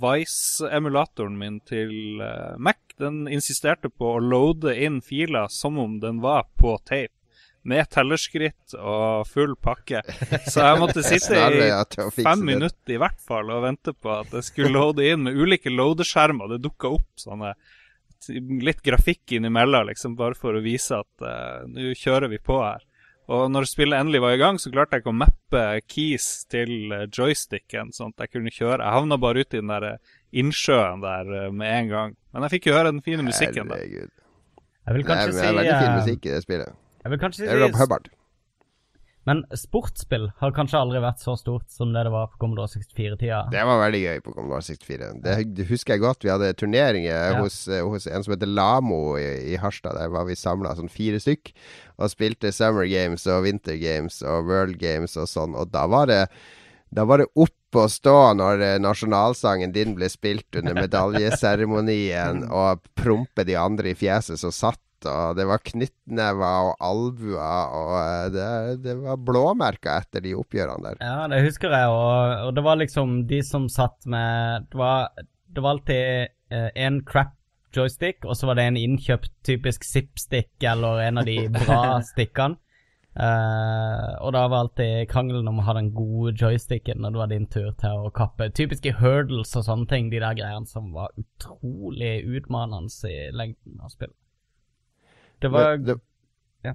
Vice-emulatoren 0.00 1.36
min 1.38 1.60
til 1.68 2.22
eh, 2.22 2.56
Mac, 2.58 2.80
den 2.98 3.28
insisterte 3.30 3.90
på 3.90 4.16
å 4.16 4.22
loade 4.22 4.74
inn 4.82 5.00
filer 5.04 5.46
som 5.52 5.78
om 5.78 6.00
den 6.02 6.18
var 6.24 6.48
på 6.58 6.76
tape. 6.82 7.14
Med 7.64 7.88
tellerskritt 7.88 8.74
og 8.76 9.24
full 9.24 9.54
pakke. 9.56 10.02
Så 10.44 10.60
jeg 10.60 10.80
måtte 10.82 11.00
sitte 11.06 11.38
i 11.40 12.10
fem 12.18 12.42
minutter 12.44 12.92
i 12.92 12.98
hvert 13.00 13.22
fall 13.24 13.48
og 13.54 13.62
vente 13.64 13.94
på 13.96 14.10
at 14.18 14.34
det 14.34 14.42
skulle 14.44 14.74
loade 14.74 15.06
inn 15.08 15.22
med 15.24 15.38
ulike 15.38 15.72
loadeskjermer. 15.72 16.50
Det 16.52 16.60
dukka 16.66 16.90
opp 16.92 17.22
sånne 17.22 17.54
litt 18.64 18.82
grafikk 18.84 19.32
innimellom, 19.38 19.88
liksom, 19.88 20.12
bare 20.16 20.36
for 20.36 20.56
å 20.56 20.62
vise 20.64 20.96
at 20.96 21.24
uh, 21.24 21.64
nå 21.68 21.94
kjører 21.98 22.30
vi 22.32 22.40
på 22.40 22.60
her. 22.60 22.84
Og 23.32 23.46
når 23.48 23.64
spillet 23.68 23.96
endelig 23.96 24.20
var 24.20 24.34
i 24.36 24.40
gang, 24.40 24.58
så 24.60 24.72
klarte 24.72 24.98
jeg 24.98 25.04
ikke 25.04 25.12
å 25.14 25.16
mappe 25.16 25.62
keys 25.88 26.26
til 26.52 26.92
eh, 26.92 27.06
joysticken, 27.08 27.92
sånn 27.96 28.12
at 28.12 28.26
jeg 28.26 28.34
kunne 28.34 28.52
kjøre. 28.52 28.82
Jeg 28.82 28.96
havna 28.98 29.16
bare 29.20 29.44
ute 29.44 29.56
i 29.56 29.62
den 29.62 29.72
der 29.72 29.86
eh, 29.94 30.18
innsjøen 30.42 31.00
der 31.04 31.30
eh, 31.38 31.46
med 31.54 31.72
en 31.78 31.88
gang. 31.92 32.18
Men 32.34 32.44
jeg 32.44 32.58
fikk 32.58 32.68
jo 32.68 32.76
høre 32.76 32.92
den 32.92 33.00
fine 33.06 33.24
musikken, 33.24 33.72
da. 33.72 33.80
Herregud. 33.80 34.12
Jeg 34.84 34.98
vil 34.98 35.06
kanskje 35.08 35.30
si 35.32 35.40
det 35.40 35.48
er 35.48 35.56
veldig 35.56 35.78
fin 35.80 35.96
musikk 36.02 36.28
i 36.28 36.34
det 36.34 36.42
spillet. 36.44 36.76
Jeg 37.04 37.14
vil 37.14 37.22
kanskje 37.22 37.40
si... 37.40 37.48
Det 37.48 37.56
er 37.56 37.64
Rob 37.64 37.80
Hubbard. 37.80 38.12
Men 39.24 39.42
sportsspill 39.56 40.26
har 40.40 40.52
kanskje 40.52 40.76
aldri 40.80 41.00
vært 41.00 41.22
så 41.24 41.32
stort 41.40 41.70
som 41.72 41.94
det 41.94 42.02
det 42.04 42.12
var 42.12 42.26
på 42.32 42.40
Commodore 42.42 42.68
64-tida. 42.68 43.38
Det 43.54 43.62
var 43.64 43.80
veldig 43.80 44.02
gøy 44.02 44.18
på 44.26 44.34
Commodore 44.36 44.64
64. 44.66 45.08
Det, 45.24 45.36
det 45.56 45.68
husker 45.70 45.94
jeg 45.96 46.02
godt. 46.04 46.26
Vi 46.26 46.32
hadde 46.32 46.50
turneringer 46.60 47.32
Ja. 47.32 47.38
hos, 47.40 47.56
eh, 47.68 47.80
hos 47.84 48.06
en 48.06 48.22
som 48.26 48.34
heter 48.36 48.50
Lamo 48.52 49.16
i, 49.16 49.54
i 49.54 49.56
Harstad. 49.56 49.96
Der 49.96 50.12
var 50.12 50.28
vi 50.28 50.36
samla 50.36 50.74
sånn 50.76 50.92
fire 50.92 51.20
stykk 51.24 51.54
og 51.98 52.12
spilte 52.12 52.52
Summer 52.52 52.84
Games 52.90 53.24
og 53.26 53.46
Winter 53.48 53.76
Games 53.80 54.20
og 54.22 54.44
World 54.50 54.76
Games 54.78 55.16
og 55.16 55.30
sånn. 55.32 55.56
Og 55.56 55.72
da 55.72 55.86
var 55.88 56.06
det 56.12 56.26
da 56.94 57.02
var 57.08 57.18
det 57.18 57.26
opp 57.34 57.74
å 57.74 57.88
stå 57.90 58.36
når 58.38 58.60
eh, 58.62 58.76
nasjonalsangen 58.78 59.72
din 59.74 59.96
ble 59.96 60.06
spilt 60.12 60.54
under 60.60 60.76
medaljeseremonien, 60.84 62.44
og 62.54 62.84
prompe 62.94 63.42
de 63.48 63.56
andre 63.58 63.90
i 63.90 63.98
fjeset 63.98 64.38
som 64.38 64.52
satt. 64.54 64.83
Og 65.10 65.38
det 65.38 65.46
var 65.50 65.62
knyttnever 65.66 66.70
og 66.70 66.88
albuer, 66.88 67.76
og 67.78 67.94
eh, 68.00 68.26
det, 68.34 68.48
det 68.86 68.96
var 69.02 69.20
blåmerker 69.20 69.92
etter 69.98 70.24
de 70.24 70.34
oppgjørene 70.38 70.94
der. 70.94 71.04
Ja, 71.04 71.28
det 71.32 71.44
husker 71.46 71.74
jeg, 71.74 71.92
og, 71.92 72.48
og 72.48 72.56
det 72.56 72.66
var 72.66 72.80
liksom 72.80 73.22
de 73.30 73.40
som 73.46 73.70
satt 73.72 74.06
med 74.10 74.68
Det 74.70 74.80
var, 74.80 75.08
det 75.54 75.64
var 75.64 75.76
alltid 75.76 76.32
én 76.54 77.00
crap 77.08 77.32
joystick, 77.74 78.24
og 78.24 78.36
så 78.36 78.46
var 78.46 78.58
det 78.58 78.68
en 78.68 78.78
innkjøpt 78.78 79.32
typisk 79.46 79.84
zip-stick 79.86 80.62
eller 80.62 81.02
en 81.08 81.22
av 81.22 81.28
de 81.28 81.38
bra 81.64 81.98
stikkene. 82.06 82.60
Uh, 83.14 84.10
og 84.26 84.32
da 84.34 84.40
var 84.50 84.64
alltid 84.64 85.06
krangelen 85.06 85.46
om 85.46 85.60
å 85.62 85.64
ha 85.68 85.76
den 85.76 85.92
gode 85.94 86.32
joysticken 86.34 86.98
når 86.98 87.12
det 87.14 87.20
var 87.20 87.30
din 87.30 87.46
tur 87.46 87.68
til 87.78 88.08
å 88.08 88.10
kappe 88.14 88.48
typiske 88.58 88.96
hurdles 88.98 89.54
og 89.54 89.66
sånne 89.68 89.86
ting, 89.92 90.08
de 90.10 90.18
der 90.18 90.34
greiene 90.34 90.66
som 90.66 90.90
var 90.96 91.14
utrolig 91.20 92.16
utmanende 92.26 93.12
i 93.12 93.28
lengden 93.30 93.78
av 93.78 93.94
spillet. 93.94 94.18
Det 95.42 95.50
var 95.52 95.76
det, 95.76 95.84
det, 95.94 95.96
ja. 96.68 96.74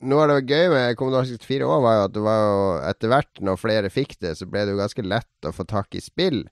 Noe 0.00 0.22
av 0.24 0.30
det 0.32 0.48
gøy 0.48 0.70
med 0.72 0.96
Commodore 0.96 1.26
64 1.28 1.66
òg, 1.66 1.82
var 1.84 1.98
jo 1.98 2.04
at 2.06 2.14
det 2.14 2.22
var 2.24 2.40
jo 2.46 2.62
etter 2.92 3.12
hvert, 3.12 3.42
når 3.44 3.60
flere 3.60 3.90
fikk 3.92 4.16
det, 4.24 4.36
så 4.38 4.46
ble 4.48 4.64
det 4.64 4.72
jo 4.76 4.80
ganske 4.80 5.04
lett 5.04 5.48
å 5.48 5.52
få 5.52 5.66
tak 5.68 5.94
i 5.98 6.00
spill. 6.00 6.44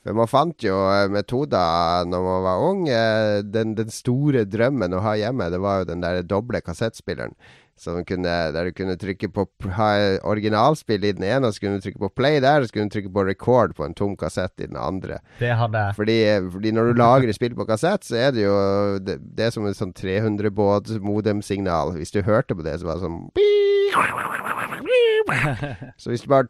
For 0.00 0.16
man 0.16 0.30
fant 0.30 0.64
jo 0.64 0.76
eh, 0.88 1.08
metoder 1.12 2.06
når 2.08 2.22
man 2.24 2.44
var 2.46 2.62
ung. 2.70 2.86
eh, 2.88 3.42
Den, 3.44 3.74
den 3.76 3.90
store 3.92 4.46
drømmen 4.48 4.94
å 4.96 5.02
ha 5.04 5.16
hjemme, 5.20 5.50
det 5.52 5.58
var 5.60 5.82
jo 5.82 5.90
den 5.90 6.00
der 6.00 6.22
doble 6.24 6.62
kassettspilleren. 6.64 7.34
Som 7.80 8.02
kunne, 8.04 8.32
der 8.52 8.68
du 8.68 8.74
kunne 8.76 8.96
trykke 9.00 9.30
på 9.32 9.46
ha 9.72 9.88
originalspill 10.28 11.04
i 11.08 11.14
den 11.16 11.24
ene, 11.24 11.48
og 11.48 11.54
så 11.56 11.62
kunne 11.62 11.78
du 11.78 11.86
trykke 11.86 12.02
på 12.02 12.10
play 12.20 12.36
der, 12.44 12.60
og 12.60 12.68
så 12.68 12.76
kunne 12.76 12.90
du 12.90 12.96
trykke 12.96 13.12
på 13.14 13.24
record 13.24 13.72
på 13.78 13.86
en 13.86 13.96
tom 13.96 14.16
kassett 14.20 14.52
i 14.60 14.68
den 14.68 14.76
andre. 14.76 15.22
Det 15.40 15.54
hadde 15.56 15.84
jeg. 15.86 15.96
Fordi, 15.96 16.18
fordi 16.52 16.72
når 16.76 16.90
du 16.90 17.00
lagrer 17.00 17.32
spill 17.32 17.56
på 17.56 17.64
kassett, 17.70 18.04
så 18.04 18.18
er 18.20 18.34
det 18.36 18.44
jo 18.44 18.56
Det, 19.00 19.16
det 19.36 19.46
er 19.46 19.54
som 19.54 19.64
en 19.64 19.76
sånn 19.76 19.94
300-båt 19.96 20.92
modemsignal. 21.00 21.94
Hvis 21.96 22.12
du 22.12 22.20
hørte 22.26 22.54
på 22.56 22.66
det, 22.66 22.76
så 22.80 22.90
var 22.90 23.00
det 23.00 23.08
sånn 23.08 23.22
Så 26.00 26.12
hvis 26.12 26.24
du 26.24 26.28
bare 26.30 26.48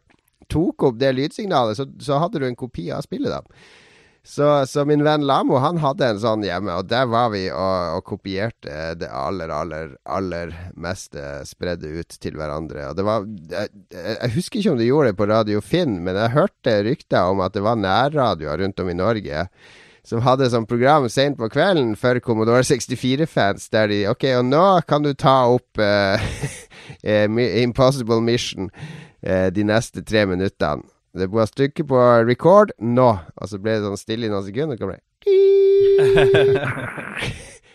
tok 0.51 0.83
opp 0.89 0.99
det 0.99 1.13
lydsignalet, 1.15 1.79
så, 1.79 1.87
så 2.03 2.19
hadde 2.23 2.43
du 2.43 2.49
en 2.49 2.59
kopi 2.59 2.89
av 2.91 3.05
spillet, 3.07 3.31
da. 3.31 3.41
Så, 4.31 4.47
så 4.71 4.85
min 4.87 5.03
venn 5.03 5.25
Lamo 5.27 5.59
han 5.59 5.81
hadde 5.83 6.07
en 6.07 6.21
sånn 6.23 6.45
hjemme, 6.47 6.77
og 6.79 6.87
der 6.87 7.09
var 7.11 7.33
vi 7.33 7.49
og, 7.51 7.97
og 7.97 8.05
kopierte 8.07 8.93
det 9.01 9.09
aller, 9.11 9.51
aller, 9.51 9.97
aller 10.07 10.53
meste 10.79 11.41
spredde 11.49 11.91
ut 11.91 12.15
til 12.23 12.39
hverandre. 12.39 12.93
Og 12.93 12.99
det 13.01 13.07
var 13.09 13.27
jeg, 13.27 13.73
jeg 13.91 14.33
husker 14.37 14.61
ikke 14.61 14.75
om 14.77 14.79
de 14.79 14.87
gjorde 14.87 15.11
det 15.11 15.19
på 15.19 15.29
Radio 15.33 15.65
Finn, 15.67 15.99
men 16.07 16.19
jeg 16.21 16.37
hørte 16.37 16.77
rykter 16.87 17.33
om 17.33 17.43
at 17.43 17.59
det 17.59 17.65
var 17.67 17.81
nærradioer 17.83 18.63
rundt 18.63 18.85
om 18.85 18.93
i 18.93 18.99
Norge 19.01 19.49
som 20.07 20.23
hadde 20.25 20.49
sånn 20.53 20.69
program 20.69 21.09
sent 21.13 21.39
på 21.39 21.51
kvelden 21.53 21.93
for 21.99 22.19
Commodore 22.25 22.63
64-fans, 22.67 23.69
der 23.75 23.91
de 23.91 24.01
Ok, 24.11 24.25
og 24.39 24.47
nå 24.49 24.65
kan 24.89 25.05
du 25.05 25.13
ta 25.19 25.51
opp 25.53 25.83
eh, 25.83 26.31
eh, 27.03 27.27
Impossible 27.65 28.23
Mission 28.25 28.71
uh, 29.27 29.51
de 29.53 29.67
neste 29.67 30.07
tre 30.07 30.25
minuttene. 30.31 30.87
Det 31.13 31.27
var 31.33 31.47
stykke 31.51 31.85
på 31.91 31.99
record 32.29 32.71
nå, 32.79 33.09
og 33.35 33.49
så 33.51 33.59
ble 33.59 33.79
det 33.79 33.83
sånn 33.87 33.99
stille 33.99 34.29
i 34.29 34.31
noen 34.31 34.45
sekunder. 34.47 34.77
og 34.77 34.79
Så 34.79 34.85
kom 34.85 34.93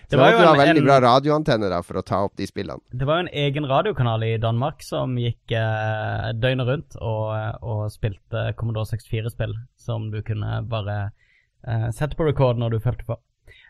det 0.05 0.09
Det 0.09 0.17
var 0.21 0.31
jo 0.31 0.37
en- 0.37 0.57
veldig 0.59 0.83
bra 0.85 0.99
radioantenne 1.01 1.69
da 1.69 1.81
for 1.83 1.97
å 1.99 2.03
ta 2.05 2.21
opp 2.23 2.35
de 2.37 2.45
spillene. 2.47 2.79
Det 2.93 3.05
var 3.09 3.17
jo 3.19 3.25
en 3.27 3.33
egen 3.33 3.65
radiokanal 3.67 4.23
i 4.23 4.37
Danmark 4.37 4.83
som 4.85 5.15
gikk 5.17 5.51
eh, 5.51 6.31
døgnet 6.37 6.67
rundt 6.69 6.95
og, 7.01 7.33
og 7.61 7.91
spilte 7.91 8.53
Commodore 8.55 8.85
64-spill, 8.93 9.55
som 9.75 10.11
du 10.13 10.21
kunne 10.23 10.61
bare 10.69 11.11
eh, 11.67 11.89
sette 11.91 12.15
på 12.15 12.27
record 12.29 12.57
når 12.61 12.77
du 12.77 12.79
følte 12.79 13.03
på. 13.09 13.17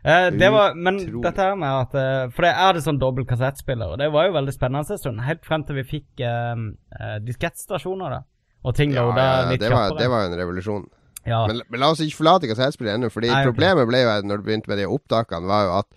Eh, 0.05 0.29
det 0.35 0.51
var, 0.53 0.75
men 0.75 0.99
Utrolig. 1.01 1.23
dette 1.23 1.41
her 1.41 1.55
med 1.57 1.71
at 1.71 1.91
For 1.95 2.35
For 2.35 2.45
jeg 2.45 2.55
hadde 2.59 2.81
sånn 2.85 2.99
dobbel 3.01 3.25
kassettspiller, 3.25 3.95
og 3.95 3.97
det 4.03 4.11
var 4.13 4.27
jo 4.27 4.35
veldig 4.37 4.53
spennende 4.53 4.85
en 4.93 5.01
stund. 5.01 5.23
Helt 5.25 5.43
frem 5.47 5.63
til 5.65 5.79
vi 5.81 5.87
fikk 5.95 6.19
eh, 6.21 6.55
eh, 6.99 7.17
diskettstasjoner, 7.25 8.19
da. 8.19 8.21
Og 8.65 8.75
ting 8.75 8.93
Ja, 8.95 9.03
loada 9.05 9.25
ja, 9.25 9.49
litt 9.51 9.61
det, 9.61 9.69
var, 9.69 9.89
kjappere. 9.91 10.01
det 10.03 10.09
var 10.11 10.23
jo 10.25 10.29
en 10.31 10.37
revolusjon. 10.41 10.85
ja. 11.25 11.41
Men, 11.47 11.61
men 11.69 11.79
la 11.83 11.89
oss 11.93 12.01
ikke 12.01 12.17
forlate 12.19 12.49
kassettspillet 12.49 12.95
ennå, 12.97 13.11
Fordi 13.13 13.29
Nei, 13.31 13.41
ok. 13.43 13.51
problemet 13.51 13.87
ble 13.89 14.01
jo 14.03 14.09
at 14.15 14.25
når 14.25 14.41
du 14.41 14.47
begynte 14.49 14.71
med 14.73 14.81
de 14.81 14.87
opptakene, 14.89 15.47
var 15.49 15.67
jo 15.69 15.75
at 15.83 15.87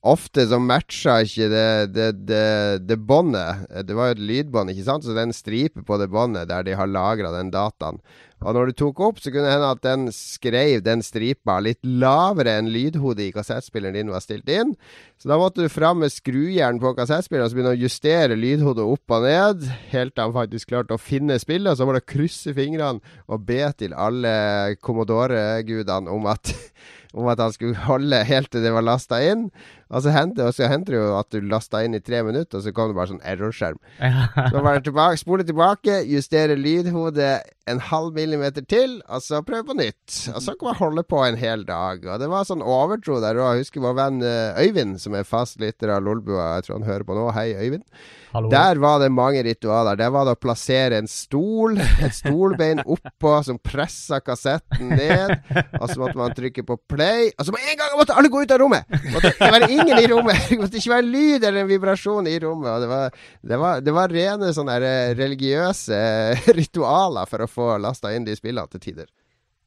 ofte 0.00 0.46
så 0.48 0.56
matcha 0.62 1.18
ikke 1.26 1.48
det, 1.52 1.70
det, 1.94 2.10
det, 2.28 2.44
det 2.88 2.96
båndet. 3.04 3.66
Det 3.84 3.96
var 3.96 4.10
jo 4.10 4.16
et 4.16 4.26
lydbånd, 4.30 4.72
ikke 4.72 4.86
sant? 4.86 5.04
Så 5.04 5.16
den 5.16 5.34
striper 5.36 5.60
stripe 5.60 5.86
på 5.86 5.98
det 5.98 6.10
båndet 6.10 6.48
der 6.48 6.64
de 6.64 6.74
har 6.76 6.88
lagra 6.88 7.32
den 7.34 7.50
dataen. 7.50 8.00
Og 8.40 8.54
når 8.56 8.70
du 8.70 8.72
tok 8.72 9.00
opp, 9.04 9.18
så 9.20 9.28
kunne 9.30 9.44
det 9.44 9.52
hende 9.52 9.68
at 9.68 9.82
den 9.84 10.06
skrev 10.12 10.80
den 10.82 11.02
stripa 11.02 11.58
litt 11.60 11.82
lavere 11.84 12.54
enn 12.56 12.70
lydhodet 12.72 13.26
i 13.26 13.32
kassettspilleren 13.34 13.98
din 13.98 14.10
var 14.10 14.22
stilt 14.24 14.48
inn. 14.48 14.72
Så 15.20 15.28
da 15.28 15.36
måtte 15.36 15.60
du 15.60 15.68
fram 15.68 16.00
med 16.00 16.12
skrujern 16.12 16.80
på 16.80 16.94
kassettspilleren 16.96 17.50
og 17.50 17.58
begynne 17.58 17.74
å 17.74 17.82
justere 17.82 18.38
lydhodet 18.38 18.86
opp 18.86 19.12
og 19.12 19.26
ned, 19.26 19.66
helt 19.92 20.14
til 20.14 20.24
han 20.24 20.36
faktisk 20.38 20.72
klarte 20.72 20.96
å 20.96 21.02
finne 21.02 21.36
spillet. 21.42 21.76
Så 21.76 21.84
må 21.84 21.92
du 21.92 22.00
krysse 22.00 22.54
fingrene 22.56 23.04
og 23.28 23.44
be 23.44 23.60
til 23.76 23.92
alle 23.92 24.78
Commodore-gudene 24.80 26.08
om 26.08 26.30
at 26.32 26.54
om 27.18 27.26
at 27.26 27.40
han 27.42 27.52
skulle 27.52 27.74
holde 27.88 28.22
helt 28.24 28.52
til 28.52 28.62
det 28.64 28.72
var 28.72 28.86
lasta 28.86 29.18
inn. 29.26 29.48
Og 29.90 30.04
så 30.04 30.12
hendte 30.14 30.46
og 30.46 30.54
så 30.54 30.68
hendte 30.70 30.94
det 30.94 31.00
jo 31.00 31.14
at 31.18 31.30
du 31.34 31.40
lasta 31.50 31.82
inn 31.82 31.96
i 31.98 32.02
tre 32.04 32.22
minutter, 32.26 32.60
og 32.60 32.62
så 32.64 32.72
kom 32.74 32.92
det 32.92 32.98
bare 32.98 33.10
sånn 33.10 33.24
errorskjerm. 33.26 33.80
Så 33.98 34.62
bare 34.62 34.84
tilbake, 34.86 35.18
spole 35.18 35.46
tilbake, 35.46 36.02
justere 36.10 36.58
lydhodet 36.58 37.32
en 37.70 37.80
halv 37.90 38.14
millimeter 38.16 38.64
til, 38.66 38.98
og 39.08 39.22
så 39.24 39.42
prøve 39.46 39.68
på 39.70 39.76
nytt. 39.78 40.16
Og 40.34 40.42
så 40.42 40.54
kan 40.58 40.70
man 40.70 40.78
holde 40.80 41.04
på 41.06 41.22
en 41.24 41.38
hel 41.40 41.64
dag. 41.68 42.02
Og 42.06 42.22
det 42.22 42.30
var 42.30 42.48
sånn 42.48 42.64
overtro 42.64 43.20
der 43.22 43.38
òg. 43.40 43.60
Husker 43.60 43.84
vår 43.84 43.98
venn 43.98 44.22
eh, 44.26 44.62
Øyvind, 44.64 44.98
som 45.02 45.14
er 45.18 45.28
fast 45.28 45.60
lytter 45.62 45.92
av 45.94 46.02
Lolbua. 46.06 46.56
Jeg 46.58 46.66
tror 46.66 46.80
han 46.80 46.88
hører 46.88 47.06
på 47.06 47.18
nå. 47.18 47.28
Hei, 47.36 47.50
Øyvind. 47.58 47.84
Hallo. 48.30 48.46
Der 48.52 48.78
var 48.78 49.00
det 49.02 49.08
mange 49.10 49.42
ritualer. 49.42 49.98
Der 49.98 50.10
var 50.14 50.26
det 50.26 50.36
å 50.36 50.38
plassere 50.38 51.00
en 51.00 51.08
stol, 51.10 51.80
et 51.80 52.14
stolbein 52.14 52.82
oppå 52.94 53.32
som 53.46 53.58
pressa 53.58 54.20
kassetten 54.22 54.92
ned. 54.94 55.34
Og 55.80 55.86
så 55.90 55.98
måtte 55.98 56.18
man 56.20 56.34
trykke 56.36 56.62
på 56.66 56.78
play. 56.90 57.32
Og 57.34 57.46
så 57.48 57.54
med 57.54 57.72
en 57.72 57.80
gang 57.80 57.96
måtte 57.98 58.14
alle 58.18 58.30
gå 58.30 58.44
ut 58.44 58.54
av 58.54 58.62
rommet! 58.62 58.86
Det 58.90 59.14
måtte 59.14 59.32
ikke 59.34 59.50
være 59.56 59.70
ingen 59.80 60.02
i 60.02 60.08
rommet. 60.12 60.44
Det 60.48 60.60
måtte 60.60 60.80
ikke 60.80 60.94
være 60.94 61.08
lyd 61.08 61.44
eller 61.44 61.62
en 61.62 61.70
vibrasjon 61.70 62.30
i 62.30 62.36
rommet. 62.42 62.70
Og 62.72 62.84
det 62.84 62.90
var, 62.90 63.18
det 63.52 63.60
var, 63.64 63.84
det 63.86 63.96
var 63.96 64.14
rene 64.14 64.52
sånne 64.56 64.78
eh, 64.80 65.14
religiøse 65.18 66.00
ritualer 66.60 67.30
for 67.30 67.44
å 67.44 67.50
få 67.50 67.72
lasta 67.82 68.14
inn 68.14 68.28
de 68.28 68.36
spillene 68.38 68.70
til 68.72 68.84
tider. 68.90 69.10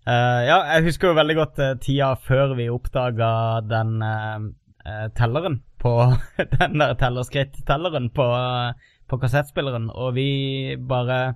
Uh, 0.04 0.44
ja, 0.44 0.58
jeg 0.76 0.90
husker 0.90 1.10
jo 1.10 1.16
veldig 1.16 1.36
godt 1.38 1.60
uh, 1.64 1.76
tida 1.80 2.10
før 2.20 2.58
vi 2.58 2.66
oppdaga 2.68 3.30
den 3.64 4.02
eh, 4.04 4.50
eh, 4.86 5.10
telleren 5.16 5.62
på 5.82 5.94
Den 6.60 6.80
der 6.80 6.96
tellerskritt-telleren 7.00 8.10
på, 8.10 8.24
eh, 8.24 8.92
på 9.10 9.20
kassettspilleren, 9.20 9.90
og 9.90 10.14
vi 10.16 10.76
bare 10.80 11.36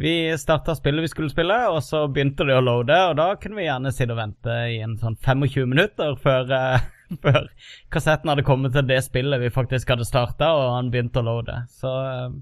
Vi 0.00 0.32
starta 0.38 0.72
spillet 0.74 1.04
vi 1.04 1.08
skulle 1.12 1.30
spille, 1.30 1.56
og 1.68 1.82
så 1.84 2.06
begynte 2.08 2.46
det 2.48 2.54
å 2.56 2.62
loade, 2.64 2.96
og 3.10 3.18
da 3.18 3.34
kunne 3.36 3.58
vi 3.58 3.66
gjerne 3.66 3.92
sitte 3.92 4.14
og 4.14 4.20
vente 4.22 4.54
i 4.72 4.78
en 4.80 4.94
sånn 4.96 5.18
25 5.20 5.68
minutter 5.68 6.14
før, 6.22 6.48
eh, 6.56 6.86
før 7.24 7.48
kassetten 7.92 8.30
hadde 8.32 8.46
kommet 8.46 8.74
til 8.76 8.86
det 8.88 9.00
spillet 9.06 9.42
vi 9.42 9.50
faktisk 9.54 9.90
hadde 9.94 10.06
starta, 10.08 10.52
og 10.56 10.76
han 10.76 10.92
begynte 10.92 11.22
å 11.22 11.26
loade. 11.26 11.58
Så 11.72 11.90
eh, 11.90 12.38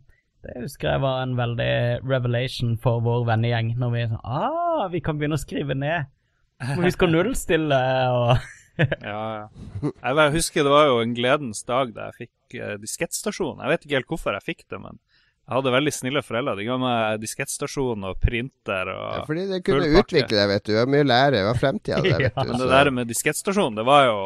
det 0.46 0.54
husker 0.62 0.92
jeg 0.92 1.04
var 1.04 1.24
en 1.24 1.34
veldig 1.38 1.72
revelation 2.06 2.76
for 2.82 3.02
vår 3.04 3.26
vennegjeng, 3.32 3.74
når 3.80 3.94
vi 3.94 4.04
sånn 4.12 4.22
Ah, 4.24 4.86
vi 4.92 5.02
kan 5.04 5.18
begynne 5.18 5.38
å 5.38 5.42
skrive 5.42 5.76
ned. 5.78 6.12
Må 6.74 6.84
huske 6.86 7.06
å 7.06 7.10
nullstille 7.10 7.82
og 8.14 8.32
Ja, 9.02 9.22
ja. 9.42 9.90
Jeg 9.90 10.34
husker 10.36 10.66
det 10.66 10.70
var 10.70 10.86
jo 10.86 11.00
en 11.02 11.14
gledens 11.16 11.64
dag 11.66 11.90
da 11.96 12.08
jeg 12.10 12.28
fikk 12.28 12.58
eh, 12.60 12.76
diskettstasjon. 12.82 13.58
Jeg 13.64 13.72
vet 13.72 13.86
ikke 13.86 13.98
helt 13.98 14.12
hvorfor 14.12 14.38
jeg 14.38 14.46
fikk 14.52 14.66
det, 14.70 14.78
men 14.82 15.00
jeg 15.48 15.56
hadde 15.56 15.70
veldig 15.72 15.92
snille 15.96 16.20
foreldre. 16.20 16.52
De 16.58 16.64
ga 16.66 16.74
meg 16.76 17.20
diskettstasjon 17.22 18.02
og 18.04 18.18
printer 18.20 18.90
og 18.92 19.04
Ja, 19.16 19.20
fordi 19.24 19.46
det 19.48 19.60
kunne 19.64 19.86
utvikle 19.96 20.36
deg, 20.36 20.50
vet 20.50 20.66
du. 20.66 20.72
Det 20.74 20.82
var 20.82 20.90
mye 20.92 21.06
lære. 21.08 21.38
Det 21.38 21.46
var 21.48 21.60
fremtida, 21.62 22.00
vet 22.04 22.26
Ja. 22.26 22.44
Men 22.44 22.60
det 22.60 22.68
der 22.68 22.90
med 22.98 23.08
diskettstasjon, 23.08 23.78
det 23.78 23.86
var 23.88 24.04
jo 24.10 24.18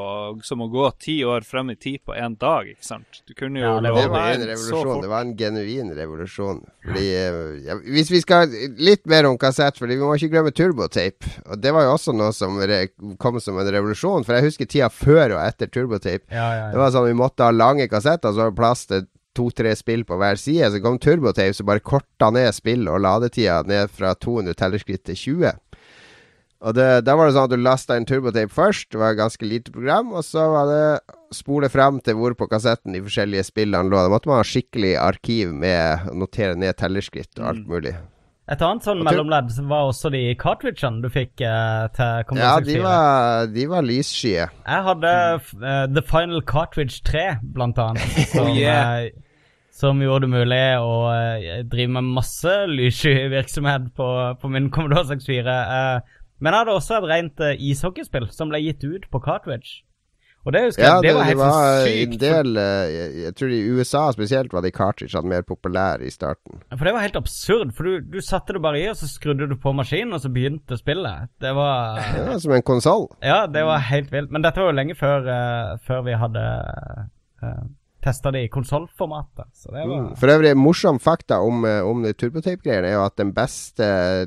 som 0.43 0.65
å 0.67 0.69
gå 0.73 0.89
ti 0.99 1.15
år 1.23 1.47
frem 1.47 1.71
i 1.71 1.77
tid 1.79 2.03
på 2.03 2.17
én 2.19 2.35
dag, 2.41 2.73
ikke 2.75 2.89
sant? 2.89 3.23
Du 3.31 3.37
kunne 3.39 3.63
jo 3.63 3.71
Ja, 3.71 3.79
det 3.87 3.95
var 3.95 4.33
en 4.33 4.45
revolusjon. 4.51 5.05
Det 5.07 5.13
var 5.15 5.29
en 5.29 5.33
genuin 5.39 5.95
revolusjon. 6.01 6.61
Fordi 6.89 7.07
eh, 7.21 7.41
ja, 7.69 7.79
Hvis 7.87 8.11
vi 8.11 8.25
skal 8.27 8.51
litt 8.83 9.07
mer 9.07 9.31
om 9.31 9.39
kassett, 9.39 9.79
Fordi 9.79 10.01
vi 10.01 10.03
må 10.03 10.19
ikke 10.19 10.33
glemme 10.35 10.51
turbotape. 10.51 11.37
Og 11.47 11.63
det 11.63 11.71
var 11.71 11.87
jo 11.87 11.95
også 11.95 12.17
noe 12.19 12.35
som 12.35 12.59
re 12.59 12.83
kom 13.23 13.39
som 13.39 13.63
en 13.63 13.71
revolusjon. 13.79 14.27
For 14.27 14.41
jeg 14.41 14.51
husker 14.51 14.67
tida 14.67 14.91
før 14.91 15.39
og 15.39 15.47
etter 15.47 15.71
turbotape. 15.71 16.27
Ja, 16.35 16.51
ja, 16.59 16.69
Det 16.75 16.83
var 16.83 16.91
sånn 16.91 17.13
Vi 17.13 17.19
måtte 17.23 17.47
ha 17.47 17.55
lange 17.55 17.87
kassetter, 17.87 18.35
så 18.35 18.43
var 18.49 18.51
det 18.51 18.59
plass 18.59 18.89
til 18.91 19.07
to-tre 19.37 19.75
spill 19.79 20.05
på 20.09 20.19
hver 20.21 20.39
side. 20.41 20.71
Så 20.73 20.83
kom 20.85 20.99
TurboTave 21.03 21.57
som 21.57 21.69
bare 21.69 21.85
korta 21.85 22.31
ned 22.35 22.53
spill 22.57 22.89
og 22.91 23.03
ladetida 23.05 23.63
ned 23.69 23.93
fra 23.93 24.15
200 24.15 24.59
tellerskritt 24.59 25.05
til 25.09 25.21
20. 25.39 25.53
Og 26.63 26.77
det, 26.79 26.89
Da 27.07 27.17
var 27.19 27.27
det 27.27 27.35
sånn 27.35 27.49
at 27.49 27.55
du 27.57 27.59
lasta 27.59 27.97
inn 27.99 28.07
turbotape 28.07 28.53
først, 28.55 28.93
det 28.95 29.01
var 29.01 29.15
et 29.15 29.19
ganske 29.19 29.49
lite 29.49 29.75
program. 29.75 30.13
Og 30.15 30.23
så 30.27 30.47
var 30.53 30.71
det 30.71 31.17
spole 31.35 31.71
frem 31.73 31.99
til 32.05 32.19
hvor 32.21 32.37
på 32.39 32.47
kassetten 32.51 32.95
de 32.95 33.03
forskjellige 33.03 33.49
spillene 33.51 33.91
lå. 33.91 33.99
Da 33.99 34.13
måtte 34.13 34.31
man 34.31 34.43
ha 34.43 34.47
skikkelig 34.47 34.95
arkiv 35.03 35.53
med 35.55 36.09
å 36.13 36.17
notere 36.23 36.55
ned 36.59 36.79
tellerskritt 36.79 37.35
og 37.41 37.51
alt 37.51 37.69
mulig. 37.71 37.97
Et 38.53 38.63
annet 38.67 38.85
sånn 38.85 39.01
mellomledd 39.07 39.53
var 39.71 39.89
også 39.89 40.11
de 40.13 40.21
cartridgene 40.37 41.01
du 41.01 41.07
fikk 41.15 41.41
eh, 41.47 41.85
til 41.95 42.25
Commodore 42.27 42.49
Ja, 42.49 42.65
de 42.67 42.79
var, 42.83 43.47
de 43.55 43.67
var 43.71 43.87
lysskye. 43.87 44.49
Jeg 44.51 44.87
hadde 44.89 45.13
uh, 45.39 45.85
The 45.87 46.03
Final 46.05 46.43
Cartridge 46.43 47.01
3, 47.07 47.39
blant 47.55 47.79
annet, 47.81 48.03
som, 48.35 48.51
Oh, 48.51 48.59
yeah. 48.59 49.07
Eh, 49.83 49.87
som 49.87 50.03
gjorde 50.03 50.29
det 50.29 50.33
mulig 50.33 50.63
å 50.79 50.97
eh, 51.11 51.63
drive 51.67 51.93
med 51.99 52.15
masse 52.17 52.57
lyssky 52.71 53.29
virksomhet 53.33 53.91
på, 53.99 54.09
på 54.41 54.49
min 54.55 54.71
Commodore 54.71 55.09
64. 55.11 55.61
eh, 55.79 56.19
men 56.43 56.51
jeg 56.55 56.59
hadde 56.65 56.75
også 56.75 56.97
et 56.99 57.05
rent 57.07 57.41
uh, 57.43 57.53
ishockeyspill 57.63 58.25
som 58.35 58.49
ble 58.51 58.59
gitt 58.65 58.83
ut 58.83 59.05
på 59.13 59.21
cartridge. 59.23 59.85
Og 60.43 60.51
det 60.57 60.63
husker 60.65 60.83
Ja, 60.83 60.97
jeg, 60.97 61.05
det, 61.05 61.09
det 61.09 61.15
var 61.15 61.23
det 61.23 61.29
helt 61.29 61.39
var 61.39 61.85
sykt. 61.87 62.01
en 62.03 62.17
del 62.19 62.57
eh, 62.59 62.87
jeg, 62.91 63.11
jeg 63.23 63.35
tror 63.39 63.53
i 63.55 63.61
USA 63.77 64.01
spesielt 64.11 64.53
var 64.57 64.65
de 64.65 64.73
cartridgene 64.75 65.31
mer 65.31 65.45
populære 65.47 66.09
i 66.09 66.11
starten. 66.11 66.65
For 66.73 66.83
det 66.83 66.95
var 66.97 67.05
helt 67.05 67.19
absurd, 67.21 67.71
for 67.77 67.87
du, 67.87 68.09
du 68.17 68.19
satte 68.27 68.57
det 68.57 68.63
bare 68.65 68.81
i, 68.81 68.89
og 68.91 68.99
så 68.99 69.07
skrudde 69.07 69.47
du 69.47 69.55
på 69.55 69.71
maskinen, 69.79 70.17
og 70.19 70.25
så 70.25 70.33
begynte 70.35 70.81
spillet. 70.81 71.31
Det 71.39 71.55
var 71.55 72.03
Ja, 72.19 72.35
som 72.43 72.57
en 72.59 72.67
konsoll. 72.67 73.07
Ja, 73.23 73.45
det 73.47 73.63
var 73.69 73.87
helt 73.93 74.11
vilt. 74.11 74.35
Men 74.35 74.43
dette 74.43 74.59
var 74.65 74.73
jo 74.73 74.79
lenge 74.81 74.99
før, 74.99 75.31
uh, 75.31 75.79
før 75.87 76.03
vi 76.11 76.19
hadde 76.25 76.45
uh, 77.47 77.63
testa 78.03 78.33
det 78.35 78.45
i 78.47 78.49
konsollformatet. 78.53 79.51
Mm. 79.73 80.15
For 80.19 80.33
øvrig, 80.33 80.55
morsom 80.59 80.99
fakta 81.03 81.41
om, 81.41 81.65
eh, 81.69 81.81
om 81.87 82.03
turbotape-greiene 82.05 82.91
er 82.91 82.97
jo 82.99 83.05
at 83.07 83.17
den 83.21 83.33
beste 83.37 83.87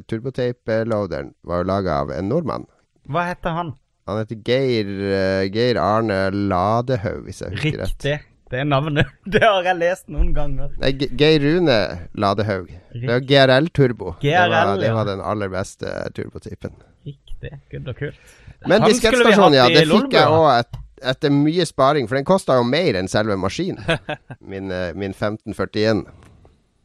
turbotape-loaderen 0.09 1.33
var 1.43 1.63
jo 1.63 1.69
laga 1.71 1.99
av 2.03 2.13
en 2.15 2.29
nordmann. 2.31 2.69
Hva 3.11 3.27
heter 3.29 3.57
han? 3.57 3.73
Han 4.07 4.21
heter 4.21 4.39
Geir, 4.45 4.93
eh, 5.01 5.49
Geir 5.49 5.81
Arne 5.81 6.29
Ladehaug, 6.31 7.25
hvis 7.25 7.41
jeg 7.41 7.57
husker 7.57 7.83
rett. 7.83 7.93
Riktig. 7.97 8.17
Det 8.51 8.59
er 8.61 8.67
navnet. 8.69 9.09
Det 9.33 9.41
har 9.41 9.65
jeg 9.65 9.79
lest 9.81 10.07
noen 10.13 10.31
ganger. 10.35 10.73
Nei, 10.79 10.91
Geir 10.93 11.41
Rune 11.41 11.77
Ladehaug. 12.13 12.69
Det 12.93 13.09
var 13.09 13.23
GRL 13.25 13.69
Turbo. 13.73 14.15
det, 14.21 14.35
var, 14.38 14.75
det 14.77 14.91
var 14.93 15.09
den 15.09 15.23
aller 15.25 15.49
beste 15.49 15.89
turbotypen. 16.15 16.77
Riktig. 17.05 17.51
Good 17.71 17.89
og 17.89 17.97
kult. 17.97 18.35
Men 18.65 18.81
Han 18.81 18.89
diskettstasjonen, 18.89 19.57
ja, 19.57 19.65
det 19.69 19.85
fikk 19.89 20.13
jeg 20.15 20.38
òg 20.38 20.47
et, 20.53 20.77
etter 21.01 21.34
mye 21.34 21.65
sparing. 21.67 22.08
For 22.10 22.19
den 22.19 22.27
kosta 22.27 22.60
jo 22.60 22.65
mer 22.67 22.97
enn 22.99 23.10
selve 23.12 23.38
maskinen. 23.39 23.84
Min, 24.51 24.71
eh, 24.71 24.93
min 24.95 25.15
1541. 25.15 26.05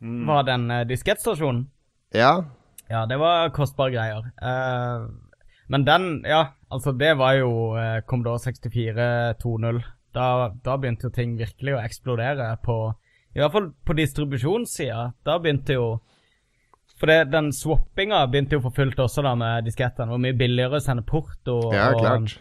Mm. 0.00 0.26
Var 0.26 0.46
den 0.48 0.70
uh, 0.70 0.84
diskettstasjonen? 0.88 1.66
Ja. 2.16 2.44
Ja, 2.90 3.04
det 3.06 3.20
var 3.20 3.52
kostbare 3.54 3.92
greier. 3.92 4.30
Uh, 4.40 5.10
men 5.70 5.84
den, 5.86 6.24
ja, 6.26 6.56
altså 6.72 6.92
det 6.96 7.12
var 7.20 7.36
jo 7.38 7.50
uh, 7.76 8.00
Commodore 8.08 8.40
64 8.42 9.34
2.0. 9.44 9.82
Da, 10.16 10.26
da 10.64 10.76
begynte 10.80 11.06
jo 11.06 11.14
ting 11.14 11.36
virkelig 11.38 11.76
å 11.76 11.82
eksplodere 11.84 12.48
på 12.64 12.74
I 13.36 13.38
hvert 13.38 13.52
fall 13.54 13.68
på 13.86 13.94
distribusjonssida. 13.94 15.04
Da 15.22 15.36
begynte 15.38 15.76
jo 15.76 15.90
For 16.98 17.06
det, 17.06 17.30
den 17.30 17.52
swappinga 17.54 18.24
begynte 18.28 18.58
jo 18.58 18.64
for 18.64 18.74
fullt 18.76 18.98
også 19.00 19.22
da 19.24 19.36
med 19.38 19.68
diskettene. 19.68 20.08
Det 20.08 20.16
var 20.16 20.24
mye 20.24 20.40
billigere 20.40 20.80
å 20.80 20.84
sende 20.84 21.06
porto. 21.06 21.60
Ja, 21.72 21.92
og, 21.94 22.02
klart. 22.02 22.40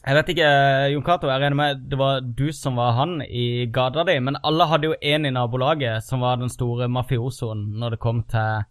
Jeg 0.00 0.16
vet 0.16 0.30
ikke, 0.32 0.50
Jon 0.94 1.04
Cato, 1.04 1.28
jeg 1.28 1.42
regner 1.42 1.56
med 1.58 1.80
det 1.90 1.98
var 2.00 2.22
du 2.24 2.46
som 2.56 2.78
var 2.80 2.94
han 2.96 3.18
i 3.20 3.66
gata 3.72 4.06
di, 4.08 4.16
men 4.24 4.38
alle 4.48 4.66
hadde 4.70 4.88
jo 4.88 4.96
en 4.96 5.28
i 5.28 5.32
nabolaget 5.34 6.06
som 6.06 6.22
var 6.24 6.38
den 6.40 6.48
store 6.52 6.88
mafiosoen 6.88 7.66
når 7.76 7.94
det 7.94 8.00
kom 8.00 8.22
til 8.30 8.62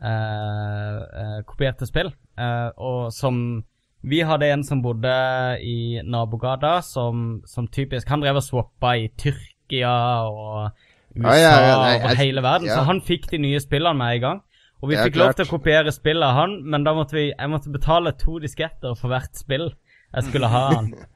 eh, 0.00 1.00
eh, 1.20 1.36
kopierte 1.44 1.88
spill. 1.88 2.14
Eh, 2.38 2.70
og 2.80 3.12
som 3.12 3.62
Vi 4.00 4.22
hadde 4.24 4.48
en 4.48 4.62
som 4.64 4.80
bodde 4.80 5.12
i 5.60 6.00
nabogata, 6.00 6.78
som, 6.80 7.42
som 7.44 7.66
typisk 7.68 8.08
Han 8.08 8.22
drev 8.22 8.38
og 8.40 8.46
swappa 8.46 8.94
i 8.96 9.10
Tyrkia 9.12 9.92
og 10.24 10.70
USA 11.12 11.34
ja, 11.36 11.50
ja, 11.60 11.74
nei, 11.76 11.98
og 11.98 12.16
hele 12.16 12.40
verden, 12.40 12.70
ja. 12.70 12.78
så 12.78 12.86
han 12.88 13.02
fikk 13.04 13.28
de 13.34 13.42
nye 13.42 13.60
spillene 13.60 13.98
med 13.98 14.14
en 14.14 14.24
gang. 14.24 14.40
Og 14.80 14.88
vi 14.88 14.96
Ja, 14.96 15.04
fikk 15.04 15.20
lov 15.20 15.34
til 15.36 15.44
å 15.44 15.52
kopiere 15.52 15.92
spillet 15.92 16.24
av 16.24 16.38
han, 16.38 16.56
men 16.64 16.86
da 16.86 16.96
måtte 16.96 17.18
vi, 17.18 17.26
jeg 17.34 17.52
måtte 17.52 17.72
betale 17.74 18.16
to 18.16 18.38
disketter 18.40 18.96
for 18.96 19.12
hvert 19.12 19.36
spill 19.36 19.68
jeg 20.14 20.28
skulle 20.28 20.50
ha 20.50 20.66
han. 20.74 20.92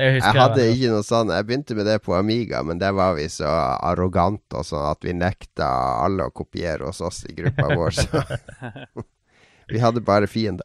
Husker 0.00 0.22
Jeg 0.22 0.38
hadde 0.38 0.66
ikke 0.70 0.90
noe 0.92 1.04
sånn 1.04 1.32
Jeg 1.34 1.44
begynte 1.48 1.74
med 1.76 1.84
det 1.90 1.96
på 2.04 2.14
Amiga, 2.16 2.62
men 2.64 2.78
der 2.80 2.94
var 2.96 3.16
vi 3.18 3.26
så 3.28 3.50
arrogante 3.50 4.60
og 4.60 4.64
sånn 4.64 4.86
at 4.86 5.02
vi 5.04 5.12
nekta 5.18 5.66
alle 6.06 6.28
å 6.30 6.32
kopiere 6.32 6.86
hos 6.88 7.02
oss 7.04 7.24
i 7.28 7.34
gruppa 7.36 7.66
vår. 7.78 7.98
Så. 7.98 8.22
vi 9.68 9.82
hadde 9.82 10.04
bare 10.06 10.30
fiender. 10.30 10.64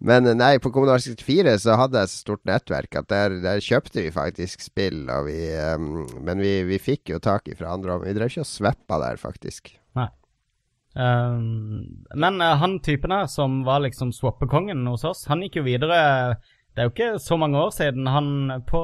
Men 0.00 0.30
eh, 0.30 0.38
nei, 0.38 0.54
på 0.62 0.72
Kommunal 0.72 1.02
64 1.02 1.58
så 1.66 1.76
hadde 1.76 2.00
jeg 2.00 2.12
så 2.12 2.22
stort 2.22 2.46
nettverk 2.48 2.96
at 3.02 3.10
der, 3.12 3.36
der 3.42 3.60
kjøpte 3.60 4.06
vi 4.06 4.14
faktisk 4.14 4.64
spill. 4.64 5.02
Og 5.12 5.28
vi, 5.28 5.42
um, 5.74 6.06
men 6.24 6.40
vi, 6.40 6.54
vi 6.70 6.80
fikk 6.80 7.12
jo 7.12 7.20
tak 7.20 7.50
i 7.50 7.58
fra 7.58 7.74
andre. 7.74 7.98
om 7.98 8.06
Vi 8.06 8.16
drev 8.16 8.32
ikke 8.32 8.46
og 8.46 8.52
sveppa 8.54 9.02
der, 9.02 9.20
faktisk. 9.20 9.74
Um, 10.94 12.02
men 12.18 12.40
eh, 12.40 12.56
han 12.58 12.80
typen 12.82 13.12
her 13.14 13.28
som 13.30 13.60
var 13.64 13.84
liksom 13.84 14.10
swappekongen 14.12 14.82
hos 14.90 15.04
oss, 15.06 15.28
han 15.30 15.44
gikk 15.44 15.60
jo 15.60 15.68
videre 15.68 16.00
Det 16.70 16.82
er 16.82 16.86
jo 16.86 16.92
ikke 16.92 17.18
så 17.18 17.36
mange 17.40 17.58
år 17.58 17.70
siden. 17.74 18.06
Han 18.06 18.62
På, 18.68 18.80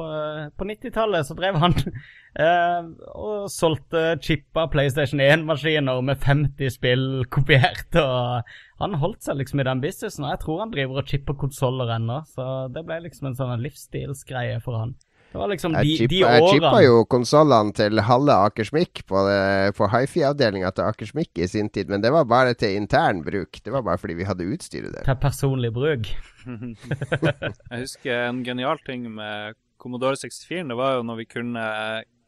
på 0.59 0.67
90-tallet 0.67 1.27
så 1.27 1.35
drev 1.37 1.59
han 1.61 1.75
eh, 2.43 2.89
og 3.15 3.47
solgte 3.51 4.17
chippa 4.21 4.67
PlayStation 4.71 5.23
1-maskiner 5.23 6.01
med 6.03 6.19
50 6.23 6.75
spill 6.75 7.07
kopiert. 7.31 7.95
Og 7.95 8.83
han 8.83 8.99
holdt 9.01 9.23
seg 9.23 9.39
liksom 9.39 9.63
i 9.63 9.67
den 9.69 9.83
businessen, 9.83 10.27
og 10.27 10.35
jeg 10.35 10.43
tror 10.43 10.63
han 10.65 10.75
driver 10.75 11.01
og 11.01 11.11
chipper 11.13 11.39
konsoller 11.39 11.95
ennå. 11.95 12.21
Så 12.27 12.67
det 12.75 12.83
ble 12.87 12.99
liksom 13.07 13.31
en 13.31 13.39
sånn 13.39 13.63
livsstilsgreie 13.63 14.59
for 14.65 14.83
han. 14.83 14.97
Det 15.31 15.37
var 15.41 15.49
liksom 15.51 15.73
de, 15.75 15.81
Jeg 15.83 16.07
de 16.09 16.17
chippa, 16.21 16.29
jeg 16.37 16.43
chippa 16.49 16.69
årene 16.71 16.83
jo 16.85 17.01
konsollene 17.11 17.73
til 17.75 17.99
halve 18.07 18.35
Akersmik 18.47 19.01
på, 19.05 19.23
det- 19.27 19.75
på 19.77 19.89
hifi-avdelinga 19.91 20.71
til 20.73 20.83
Akersmik 20.87 21.29
i 21.43 21.47
sin 21.51 21.69
tid, 21.69 21.89
men 21.89 22.01
det 22.01 22.11
var 22.15 22.23
bare 22.25 22.53
til 22.53 22.75
intern 22.79 23.23
bruk. 23.25 23.59
Det 23.63 23.73
var 23.73 23.81
bare 23.83 23.97
fordi 23.99 24.13
vi 24.13 24.23
hadde 24.23 24.47
utstyret 24.47 24.93
der. 24.95 25.03
til 25.03 25.15
personlig 25.21 25.73
bruk. 25.75 26.07
Jeg 27.71 27.79
husker 27.83 28.29
en 28.29 28.43
genial 28.45 28.79
ting 28.85 29.03
med 29.11 29.53
Commodore 29.77 30.15
64. 30.15 30.63
Det 30.69 30.77
var 30.79 30.95
jo 30.97 31.03
når 31.03 31.15
vi 31.21 31.25
kunne 31.29 31.65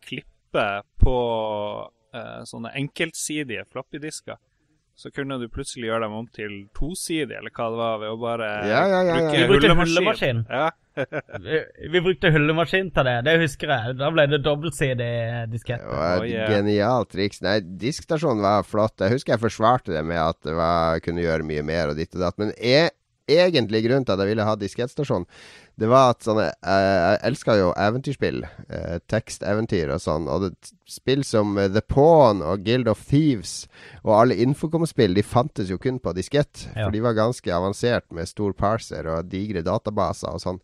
klippe 0.05 0.65
på 1.01 1.15
eh, 2.13 2.43
sånne 2.49 2.71
enkeltsidige 2.77 3.63
floppydisker. 3.71 4.37
Så 4.99 5.13
kunne 5.15 5.37
du 5.39 5.45
plutselig 5.47 5.87
gjøre 5.87 6.03
dem 6.09 6.15
om 6.17 6.25
til 6.35 6.55
tosidig, 6.75 7.31
eller 7.37 7.53
hva 7.55 7.69
det 7.71 7.77
var, 7.79 7.99
ved 8.01 8.09
å 8.11 8.17
bare 8.19 8.49
Ja, 8.67 8.81
ja, 8.91 8.97
ja, 9.07 9.17
ja. 9.23 9.31
Vi 9.31 9.45
brukte 9.47 9.75
hullemaskin. 9.79 10.41
Ja. 10.51 10.65
Vi, 11.39 11.59
vi 11.93 12.01
brukte 12.03 12.31
hullemaskin 12.35 12.89
til 12.91 13.07
det, 13.07 13.13
det 13.29 13.35
husker 13.39 13.71
jeg. 13.71 13.93
Da 14.01 14.09
ble 14.11 14.25
det 14.27 14.41
dobbeltsidig 14.43 15.07
diskett. 15.53 15.79
Det 15.85 15.95
var 16.01 16.19
Oh, 16.19 16.27
yeah. 16.27 16.51
genialt 16.51 17.13
triks. 17.15 17.39
Nei, 17.45 17.61
diskstasjonen 17.79 18.43
var 18.43 18.67
flott. 18.67 18.97
Jeg 18.99 19.15
husker 19.15 19.37
jeg 19.37 19.43
forsvarte 19.45 19.95
det 19.95 20.03
med 20.03 20.19
at 20.19 20.41
det 20.43 20.57
var, 20.59 20.99
kunne 21.05 21.23
gjøre 21.23 21.47
mye 21.47 21.63
mer 21.63 21.93
og 21.93 22.01
ditt 22.01 22.11
og 22.19 22.25
datt. 22.25 22.35
Men 22.41 22.51
e 22.59 22.89
egentlig 23.37 23.83
grunnen 23.85 24.05
til 24.07 24.15
at 24.15 24.23
jeg 24.23 24.31
ville 24.31 24.45
ha 24.47 24.55
diskettstasjon, 24.59 25.25
det 25.79 25.87
var 25.87 26.09
at 26.11 26.25
sånne 26.25 26.49
Jeg, 26.49 26.89
Jeg 26.99 27.19
elska 27.29 27.55
jo 27.55 27.69
eventyrspill. 27.77 28.43
eh, 28.67 28.97
teksteventyr 29.07 29.93
og 29.95 30.01
sånn. 30.03 30.27
Og 30.27 30.47
det, 30.47 30.71
spill 30.89 31.23
som 31.23 31.57
eh, 31.57 31.69
The 31.71 31.81
Pawn 31.81 32.43
og 32.43 32.65
Guild 32.65 32.89
of 32.91 33.05
Thieves 33.07 33.67
og 34.03 34.15
alle 34.17 34.39
Infocom-spill, 34.43 35.13
de 35.15 35.23
fantes 35.23 35.69
jo 35.71 35.77
kun 35.77 35.99
på 35.99 36.13
diskett. 36.17 36.67
Ja. 36.75 36.85
For 36.85 36.91
de 36.95 37.03
var 37.05 37.17
ganske 37.17 37.53
avansert 37.55 38.09
med 38.11 38.27
stor 38.27 38.53
parser 38.53 39.07
og 39.07 39.29
digre 39.31 39.63
databaser 39.65 40.35
og 40.35 40.41
sånn. 40.43 40.63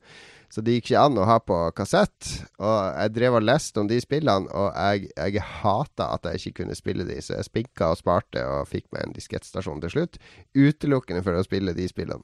Så 0.56 0.62
det 0.64 0.78
gikk 0.78 0.92
ikke 0.92 1.02
an 1.02 1.18
å 1.20 1.26
ha 1.28 1.40
på 1.44 1.56
kassett. 1.76 2.30
Og 2.64 2.76
jeg 3.02 3.12
drev 3.16 3.40
og 3.40 3.44
leste 3.44 3.82
om 3.82 3.88
de 3.90 3.98
spillene, 4.00 4.48
og 4.56 4.70
jeg, 4.78 5.10
jeg 5.18 5.42
hata 5.64 6.12
at 6.16 6.30
jeg 6.30 6.40
ikke 6.40 6.62
kunne 6.62 6.78
spille 6.78 7.04
de, 7.08 7.18
så 7.20 7.40
jeg 7.40 7.50
spinka 7.50 7.90
og 7.92 8.00
sparte 8.00 8.44
og 8.46 8.70
fikk 8.70 8.86
meg 8.96 9.08
en 9.08 9.16
diskettstasjon 9.18 9.82
til 9.84 9.92
slutt. 9.96 10.20
Utelukkende 10.56 11.26
for 11.26 11.36
å 11.36 11.44
spille 11.44 11.74
de 11.76 11.90
spillene. 11.92 12.24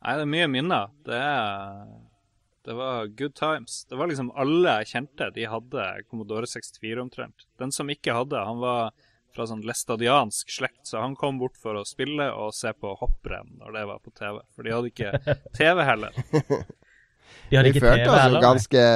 Nei, 0.00 0.16
det 0.16 0.24
er 0.24 0.32
mye 0.32 0.48
minner. 0.48 0.92
Det, 1.04 1.20
det 2.64 2.76
var 2.78 3.06
good 3.18 3.34
times. 3.36 3.84
Det 3.90 3.98
var 4.00 4.08
liksom 4.08 4.32
alle 4.32 4.78
jeg 4.80 4.92
kjente, 4.94 5.30
de 5.36 5.46
hadde 5.52 5.86
Commodore 6.08 6.48
64 6.48 7.02
omtrent. 7.02 7.46
Den 7.60 7.72
som 7.74 7.90
ikke 7.92 8.16
hadde, 8.16 8.40
han 8.48 8.62
var 8.62 8.94
fra 9.34 9.46
sånn 9.46 9.62
læstadiansk 9.66 10.50
slekt, 10.50 10.82
så 10.88 11.02
han 11.04 11.14
kom 11.18 11.38
bort 11.38 11.58
for 11.60 11.78
å 11.78 11.86
spille 11.86 12.30
og 12.34 12.54
se 12.56 12.72
på 12.74 12.94
hopprenn 12.98 13.52
når 13.60 13.76
det 13.76 13.84
var 13.92 14.00
på 14.02 14.12
TV. 14.16 14.40
For 14.56 14.66
de 14.66 14.72
hadde 14.74 14.90
ikke 14.90 15.12
TV 15.58 15.84
heller. 15.86 16.16
De 16.16 17.58
hadde 17.58 17.68
Vi 17.68 17.76
ikke 17.76 17.84
TV 17.84 18.16
heller. 18.16 18.42
ganske 18.42 18.86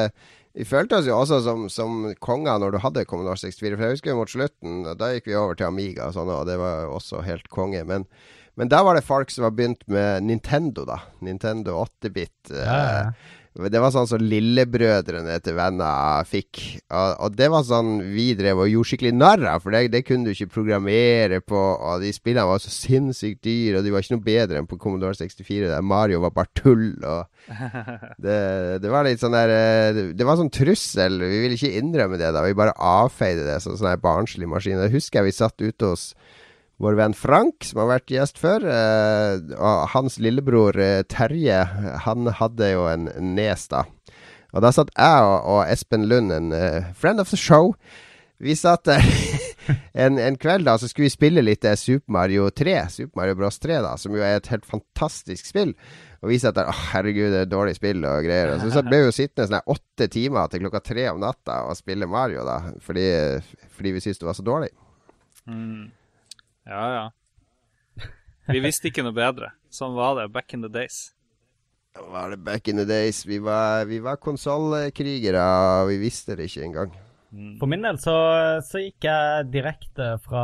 Vi 0.54 0.66
følte 0.66 0.98
oss 1.00 1.10
jo 1.10 1.18
også 1.18 1.40
som, 1.44 1.68
som 1.70 2.08
konger 2.22 2.58
når 2.62 2.74
du 2.74 2.80
hadde 2.82 3.06
Commodore 3.10 3.38
64. 3.38 3.76
For 3.76 3.86
jeg 3.86 3.98
husker 3.98 4.14
jo 4.14 4.18
mot 4.22 4.30
slutten, 4.30 4.82
da 4.98 5.12
gikk 5.14 5.30
vi 5.30 5.38
over 5.38 5.58
til 5.58 5.68
Amiga 5.68 6.08
og 6.08 6.16
sånn, 6.16 6.30
og 6.30 6.48
det 6.50 6.58
var 6.60 6.86
jo 6.86 6.96
også 6.98 7.22
helt 7.26 7.48
konge. 7.52 7.84
Men, 7.86 8.08
men 8.56 8.68
da 8.72 8.82
var 8.86 8.94
det 8.98 9.06
folk 9.06 9.30
som 9.34 9.46
var 9.48 9.54
begynt 9.56 9.86
med 9.90 10.22
Nintendo, 10.28 10.84
da. 10.88 11.00
Nintendo 11.24 11.80
8-bit. 11.86 12.36
eh, 12.52 12.64
Ja, 12.66 12.84
ja. 12.98 13.08
Det 13.54 13.78
var 13.78 13.92
sånn 13.94 14.08
som 14.10 14.18
lillebrødrene 14.18 15.36
til 15.46 15.54
venner 15.54 16.24
fikk. 16.26 16.58
Og, 16.90 17.10
og 17.22 17.36
det 17.38 17.46
var 17.52 17.62
sånn 17.62 18.00
vi 18.10 18.32
drev 18.34 18.64
og 18.64 18.70
gjorde 18.72 18.88
skikkelig 18.90 19.12
narr 19.14 19.44
av, 19.46 19.62
for 19.62 19.70
det, 19.70 19.92
det 19.92 20.00
kunne 20.08 20.26
du 20.26 20.32
ikke 20.32 20.50
programmere 20.56 21.38
på. 21.38 21.54
Og 21.60 22.02
de 22.02 22.10
spillene 22.16 22.48
var 22.50 22.58
så 22.58 22.72
sinnssykt 22.74 23.44
dyre, 23.46 23.78
og 23.78 23.86
de 23.86 23.92
var 23.94 24.02
ikke 24.02 24.16
noe 24.16 24.26
bedre 24.26 24.58
enn 24.58 24.66
på 24.66 24.80
Commodore 24.82 25.14
64, 25.20 25.68
der 25.70 25.86
Mario 25.86 26.18
var 26.26 26.34
bare 26.34 26.50
tull. 26.58 26.88
Det, 28.24 28.38
det 28.82 28.90
var 28.90 29.04
litt 29.06 29.20
sånn 29.22 29.34
der 29.36 29.50
eh, 29.52 30.02
det, 30.16 30.26
var 30.26 30.38
sånn 30.40 30.50
trussel. 30.54 31.18
Vi 31.22 31.42
ville 31.44 31.54
ikke 31.58 31.78
innrømme 31.78 32.18
det, 32.18 32.30
da. 32.34 32.42
Vi 32.46 32.56
bare 32.58 32.74
avfeide 32.74 33.46
det 33.46 33.60
som 33.62 33.76
sånn 33.78 34.00
barnslig 34.02 34.48
maskin. 34.50 34.80
Det 34.82 34.90
husker 34.94 35.20
jeg 35.22 35.30
vi 35.30 35.36
satt 35.38 35.62
ute 35.62 35.92
hos 35.94 36.08
vår 36.82 36.96
venn 36.98 37.14
Frank, 37.14 37.64
som 37.66 37.82
har 37.82 37.92
vært 37.92 38.12
gjest 38.12 38.40
før. 38.42 38.66
Eh, 38.66 39.54
og 39.56 39.90
hans 39.94 40.18
lillebror 40.22 40.78
eh, 40.80 41.02
Terje, 41.10 41.62
han 42.06 42.30
hadde 42.40 42.72
jo 42.74 42.88
en 42.90 43.10
nes, 43.34 43.68
da. 43.70 43.84
Og 44.54 44.62
da 44.62 44.70
satt 44.74 44.92
jeg 44.94 45.28
og, 45.28 45.64
Espen 45.66 46.06
Lund, 46.10 46.34
en 46.34 46.52
eh, 46.54 46.90
friend 46.98 47.22
of 47.22 47.30
the 47.30 47.38
show. 47.38 47.72
Vi 48.42 48.56
satt 48.58 48.86
der 48.86 49.02
en, 50.04 50.18
en 50.18 50.38
kveld, 50.38 50.66
da, 50.66 50.76
så 50.78 50.90
skulle 50.90 51.08
vi 51.08 51.14
spille 51.14 51.44
litt 51.44 51.66
Super 51.78 52.12
Mario 52.18 52.50
3. 52.50 52.76
Super 52.90 53.22
Mario 53.22 53.38
Bros 53.38 53.58
3, 53.62 53.80
da, 53.86 53.94
som 54.00 54.14
jo 54.14 54.22
er 54.22 54.38
et 54.38 54.50
helt 54.52 54.66
fantastisk 54.66 55.46
spill. 55.50 55.74
Og 56.24 56.30
vi 56.32 56.38
satt 56.40 56.56
der 56.56 56.70
Åh, 56.70 56.84
herregud, 56.94 57.30
det 57.34 57.42
er 57.44 57.50
dårlig 57.50 57.76
spill 57.76 58.04
og 58.08 58.24
greier. 58.26 58.54
Og 58.54 58.72
så 58.72 58.82
ble 58.86 59.02
vi 59.02 59.10
jo 59.10 59.16
sittende 59.16 59.50
sånn 59.50 59.74
åtte 59.74 60.08
timer 60.10 60.48
til 60.50 60.64
klokka 60.64 60.80
tre 60.86 61.10
om 61.12 61.20
natta 61.22 61.64
og 61.68 61.76
spille 61.78 62.08
Mario, 62.10 62.46
da. 62.48 62.60
Fordi, 62.82 63.10
fordi 63.76 63.92
vi 63.94 64.02
syntes 64.02 64.22
det 64.22 64.30
var 64.30 64.38
så 64.38 64.46
dårlig. 64.46 64.72
Mm. 65.50 65.92
Ja, 66.68 66.84
ja. 66.94 67.04
Vi 68.48 68.60
visste 68.60 68.90
ikke 68.90 69.04
noe 69.04 69.16
bedre. 69.16 69.54
Sånn 69.72 69.94
var 69.96 70.18
det 70.18 70.30
back 70.32 70.52
in 70.56 70.64
the 70.64 70.72
days. 70.72 71.14
Da 71.94 72.02
var 72.10 72.32
det 72.32 72.40
back 72.44 72.68
in 72.68 72.80
the 72.80 72.84
days. 72.88 73.22
Vi 73.26 73.38
var, 73.38 73.84
vi 73.88 74.00
var 74.02 74.20
konsollkrigere, 74.20 75.44
og 75.84 75.92
vi 75.92 75.98
visste 76.02 76.36
det 76.36 76.48
ikke 76.50 76.64
engang. 76.66 76.96
Mm. 77.34 77.54
For 77.58 77.70
min 77.70 77.82
del 77.82 77.98
så, 77.98 78.14
så 78.62 78.82
gikk 78.82 79.06
jeg 79.08 79.46
direkte 79.50 80.12
fra 80.22 80.42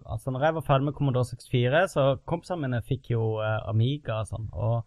Altså, 0.00 0.32
når 0.32 0.46
jeg 0.46 0.56
var 0.56 0.64
ferdig 0.64 0.88
med 0.88 0.96
Commodore 0.96 1.28
64, 1.28 1.82
så 1.92 2.04
kompisene 2.24 2.62
mine 2.62 2.80
fikk 2.86 3.10
jo 3.12 3.24
eh, 3.44 3.58
Amiga 3.68 4.22
og 4.22 4.30
sånn. 4.30 4.46
Og, 4.52 4.78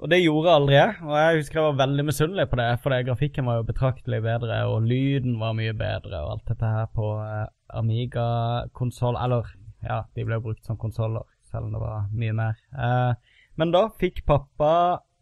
og 0.00 0.08
det 0.08 0.22
gjorde 0.22 0.54
aldri 0.56 0.76
jeg. 0.76 0.94
Og 1.04 1.16
jeg 1.18 1.40
husker 1.40 1.60
jeg 1.60 1.66
var 1.66 1.80
veldig 1.82 2.04
misunnelig 2.08 2.46
på 2.48 2.58
det, 2.60 2.68
for 2.82 2.96
grafikken 3.08 3.48
var 3.48 3.58
jo 3.60 3.66
betraktelig 3.68 4.22
bedre, 4.24 4.62
og 4.72 4.86
lyden 4.88 5.36
var 5.40 5.56
mye 5.58 5.74
bedre, 5.76 6.22
og 6.24 6.36
alt 6.36 6.46
dette 6.48 6.70
her 6.76 6.88
på 6.96 7.10
eh, 7.20 7.44
Amiga-konsoll 7.80 9.18
Eller, 9.20 9.52
ja, 9.84 10.00
de 10.16 10.24
ble 10.24 10.40
jo 10.40 10.46
brukt 10.48 10.64
som 10.64 10.80
konsoller, 10.80 11.28
selv 11.52 11.68
om 11.68 11.76
det 11.76 11.84
var 11.84 12.08
mye 12.16 12.38
mer. 12.40 12.58
Eh, 12.72 13.36
men 13.60 13.76
da 13.76 13.86
fikk 14.00 14.24
pappa 14.28 14.72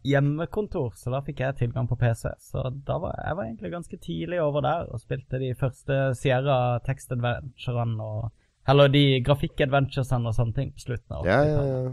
hjemmekontor, 0.07 0.93
så 0.95 1.11
da 1.11 1.19
fikk 1.25 1.41
jeg 1.43 1.57
tilgang 1.59 1.87
på 1.89 1.97
PC. 1.99 2.29
Så 2.39 2.63
da 2.87 2.99
var 3.03 3.17
jeg 3.19 3.35
var 3.35 3.47
egentlig 3.49 3.71
ganske 3.73 3.97
tidlig 3.99 4.39
over 4.41 4.63
der 4.63 4.87
og 4.87 5.01
spilte 5.01 5.41
de 5.41 5.51
første 5.59 6.13
Sierra 6.15 6.79
tekstadventurene 6.85 8.03
og 8.03 8.29
Eller 8.69 8.91
de 8.93 9.19
grafikk-adventuresene 9.25 10.29
og 10.29 10.35
sånne 10.37 10.53
ting 10.53 10.71
på 10.71 10.83
slutten 10.83 11.15
av 11.17 11.27
Ja, 11.27 11.41
ja, 11.43 11.61
ja. 11.65 11.91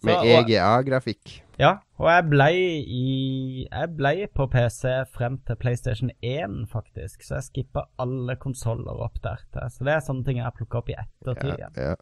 Med 0.00 0.24
EGA-grafikk. 0.24 1.42
Ja, 1.60 1.76
og 2.00 2.08
jeg 2.08 2.24
blei 2.30 2.54
i 2.90 3.02
Jeg 3.66 3.90
blei 3.94 4.26
på 4.34 4.46
PC 4.50 4.88
frem 5.12 5.36
til 5.46 5.58
PlayStation 5.60 6.10
1, 6.24 6.64
faktisk. 6.72 7.22
Så 7.22 7.36
jeg 7.36 7.46
skippa 7.50 7.84
alle 8.02 8.36
konsoller 8.40 9.04
opp 9.04 9.20
der 9.22 9.44
til. 9.52 9.68
Så 9.70 9.86
det 9.86 9.94
er 9.94 10.02
sånne 10.06 10.26
ting 10.26 10.40
jeg 10.40 10.48
har 10.48 10.56
plukka 10.56 10.80
opp 10.80 10.90
i 10.90 10.96
ettertid. 10.96 11.60
Ja, 11.60 11.70
ja. 11.76 11.94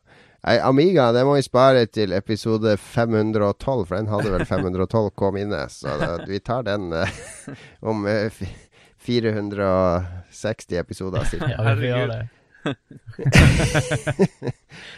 Nei, 0.47 0.57
Amiga 0.65 1.11
det 1.13 1.27
må 1.29 1.35
vi 1.37 1.45
spare 1.45 1.85
til 1.93 2.15
episode 2.17 2.79
512, 2.81 3.85
for 3.91 3.99
den 3.99 4.09
hadde 4.09 4.33
vel 4.33 4.47
512 4.49 5.13
kom 5.21 5.37
inne. 5.43 5.67
Så 5.69 5.99
da, 6.01 6.15
vi 6.31 6.41
tar 6.41 6.65
den 6.71 6.93
eh, 6.97 7.21
om 7.93 8.07
eh, 8.09 8.43
460 9.05 10.79
episoder 10.81 11.27
Sikkert. 11.29 11.59
Ja, 11.59 11.75
vi 11.75 11.91
gjør 11.91 12.13
det. 12.15 12.23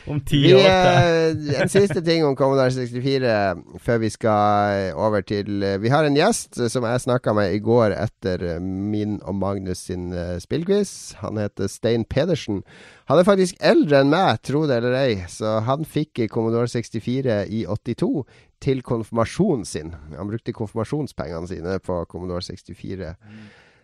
Om 0.07 0.21
ti 0.27 0.41
Vi, 0.43 0.55
år 0.55 0.67
eh, 0.67 1.61
en 1.63 1.71
siste 1.71 2.03
ting 2.05 2.25
om 2.27 2.37
Commodore 2.37 2.71
64 2.75 3.55
før 3.83 4.01
vi 4.03 4.11
skal 4.13 4.75
eh, 4.91 4.99
over 4.99 5.23
til 5.27 5.63
eh, 5.65 5.79
Vi 5.83 5.93
har 5.93 6.05
en 6.07 6.17
gjest 6.19 6.59
eh, 6.61 6.71
som 6.73 6.85
jeg 6.87 7.05
snakka 7.07 7.35
med 7.37 7.55
i 7.55 7.63
går 7.63 7.95
etter 7.97 8.45
eh, 8.55 8.61
min 8.63 9.21
og 9.23 9.35
Magnus 9.39 9.79
sin 9.89 10.13
eh, 10.13 10.39
spillquiz. 10.43 11.15
Han 11.23 11.41
heter 11.41 11.71
Stein 11.71 12.05
Pedersen. 12.05 12.63
Han 13.11 13.19
er 13.21 13.29
faktisk 13.29 13.57
eldre 13.63 14.03
enn 14.03 14.13
meg, 14.13 14.43
tro 14.47 14.67
det 14.69 14.77
eller 14.81 14.95
ei, 14.99 15.15
så 15.31 15.61
han 15.67 15.87
fikk 15.89 16.25
Commodore 16.33 16.69
64 16.71 17.45
i 17.51 17.65
82 17.67 18.25
til 18.63 18.83
konfirmasjonen 18.87 19.67
sin. 19.67 19.95
Han 20.15 20.31
brukte 20.31 20.55
konfirmasjonspengene 20.55 21.51
sine 21.51 21.79
på 21.83 22.05
Commodore 22.11 22.45
64. 22.47 23.15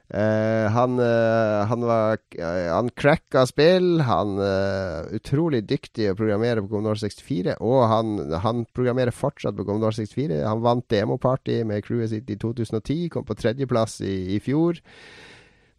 Eh, 0.09 0.67
han, 0.73 0.97
uh, 0.99 1.67
han 1.69 1.83
var 1.85 2.17
uh, 2.41 2.69
Han 2.73 2.89
cracka 2.97 3.43
spill. 3.47 4.01
Han 4.09 4.39
er 4.41 5.11
utrolig 5.19 5.67
dyktig 5.69 6.09
å 6.13 6.17
programmere 6.17 6.65
på 6.65 6.73
Commodore 6.73 7.03
64, 7.03 7.59
og 7.61 7.81
han, 7.93 8.15
han 8.45 8.65
programmerer 8.73 9.13
fortsatt 9.13 9.59
på 9.59 9.67
Commodore 9.69 9.99
64. 9.99 10.41
Han 10.49 10.65
vant 10.65 10.89
demoparty 10.89 11.61
med 11.69 11.85
crewet 11.85 12.15
sitt 12.15 12.33
i 12.33 12.39
2010, 12.41 13.09
kom 13.13 13.29
på 13.29 13.37
tredjeplass 13.37 14.01
i, 14.01 14.17
i 14.37 14.41
fjor. 14.45 14.81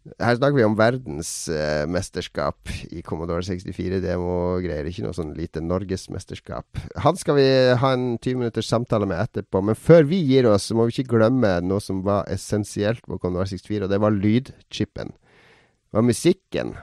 Her 0.00 0.38
snakker 0.38 0.56
vi 0.56 0.64
om 0.64 0.76
verdensmesterskap 0.78 2.70
i 2.88 3.02
Commodore 3.04 3.44
64-demogreier, 3.44 4.86
ikke 4.88 5.04
noe 5.04 5.12
sånn 5.16 5.34
lite 5.36 5.60
norgesmesterskap. 5.60 6.80
Han 7.04 7.18
skal 7.20 7.36
vi 7.36 7.44
ha 7.82 7.90
en 7.92 8.14
20 8.16 8.40
minutters 8.40 8.70
samtale 8.72 9.04
med 9.10 9.20
etterpå, 9.20 9.60
men 9.60 9.76
før 9.76 10.08
vi 10.08 10.22
gir 10.24 10.48
oss, 10.48 10.70
så 10.70 10.78
må 10.78 10.88
vi 10.88 10.96
ikke 10.96 11.18
glemme 11.18 11.52
noe 11.66 11.84
som 11.84 12.00
var 12.06 12.24
essensielt 12.32 13.04
på 13.04 13.20
Commodore 13.20 13.52
64, 13.52 13.84
og 13.84 13.92
det 13.92 14.00
var 14.00 14.16
lydchipen. 14.16 15.12
Det 15.12 15.98
var 16.00 16.08
musikken. 16.08 16.74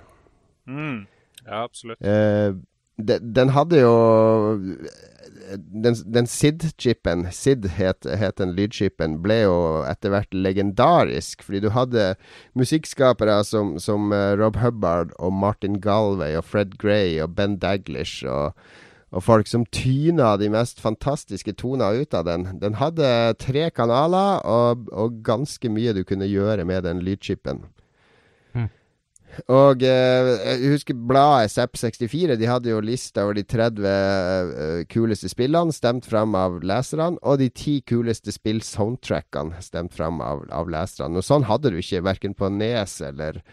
Mm. 0.70 1.08
Ja, 1.42 1.64
absolutt. 1.64 1.98
Eh, 2.06 2.54
den, 2.98 3.50
hadde 3.54 3.80
jo 3.82 3.94
den, 5.56 5.96
den 6.06 6.28
SID-chipen, 6.28 7.28
SID 7.32 7.68
het, 7.78 8.08
het 8.20 8.40
den 8.42 8.56
lydchipen, 8.58 9.20
ble 9.24 9.40
jo 9.44 9.60
etter 9.88 10.14
hvert 10.14 10.34
legendarisk. 10.34 11.46
Fordi 11.46 11.62
du 11.64 11.70
hadde 11.76 12.10
musikkskapere 12.58 13.40
som, 13.48 13.78
som 13.82 14.12
uh, 14.12 14.34
Rob 14.40 14.60
Hubbard 14.62 15.14
og 15.20 15.34
Martin 15.34 15.80
Galway 15.84 16.38
og 16.38 16.48
Fred 16.50 16.78
Gray 16.82 17.20
og 17.24 17.36
Ben 17.38 17.58
Daglish 17.62 18.26
og, 18.28 18.58
og 19.12 19.24
folk 19.24 19.48
som 19.48 19.66
tyna 19.72 20.36
de 20.42 20.50
mest 20.52 20.82
fantastiske 20.84 21.56
toner 21.62 22.02
ut 22.02 22.18
av 22.18 22.28
den. 22.28 22.50
Den 22.62 22.80
hadde 22.82 23.38
tre 23.40 23.70
kanaler 23.72 24.44
og, 24.44 24.90
og 24.92 25.22
ganske 25.26 25.72
mye 25.72 25.96
du 25.96 26.04
kunne 26.08 26.30
gjøre 26.30 26.68
med 26.68 26.84
den 26.90 27.04
lydchipen. 27.06 27.66
Og 29.46 29.84
eh, 29.86 30.30
jeg 30.42 30.72
husker 30.74 30.98
bladet 31.08 31.54
Zepp64. 31.54 32.36
De 32.40 32.50
hadde 32.50 32.72
jo 32.72 32.82
lista 32.84 33.24
over 33.26 33.38
de 33.38 33.46
30 33.46 33.86
eh, 33.88 34.82
kuleste 34.90 35.30
spillene 35.32 35.76
stemt 35.76 36.08
fram 36.10 36.36
av 36.38 36.60
leserne, 36.66 37.20
og 37.22 37.40
de 37.42 37.50
ti 37.54 37.78
kuleste 37.88 38.34
spill-soundtrackene 38.34 39.62
stemt 39.64 39.96
fram 39.98 40.22
av, 40.26 40.46
av 40.50 40.72
leserne. 40.74 41.22
Og 41.22 41.26
sånn 41.26 41.48
hadde 41.48 41.74
du 41.74 41.82
ikke, 41.82 42.06
verken 42.08 42.34
på 42.38 42.50
Nes 42.54 42.98
eller, 43.06 43.44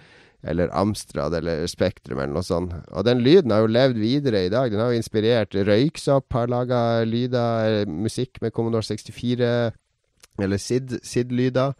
eller 0.44 0.72
Amstrad 0.76 1.36
eller 1.36 1.66
Spektrum 1.70 2.22
eller 2.22 2.34
noe 2.38 2.46
sånt. 2.46 2.74
Og 2.94 3.04
den 3.06 3.20
lyden 3.24 3.52
har 3.52 3.64
jo 3.64 3.74
levd 3.74 4.00
videre 4.00 4.46
i 4.46 4.52
dag. 4.52 4.72
Den 4.72 4.82
har 4.82 4.94
jo 4.94 5.02
inspirert 5.02 5.54
Røyksopp, 5.68 6.30
har 6.32 6.50
laga 6.52 6.80
lyder, 7.08 7.84
eh, 7.84 7.86
musikk 8.08 8.40
med 8.44 8.56
Commodore 8.56 8.88
64, 8.88 9.54
eller 10.40 10.58
SID-lyder. 10.58 11.76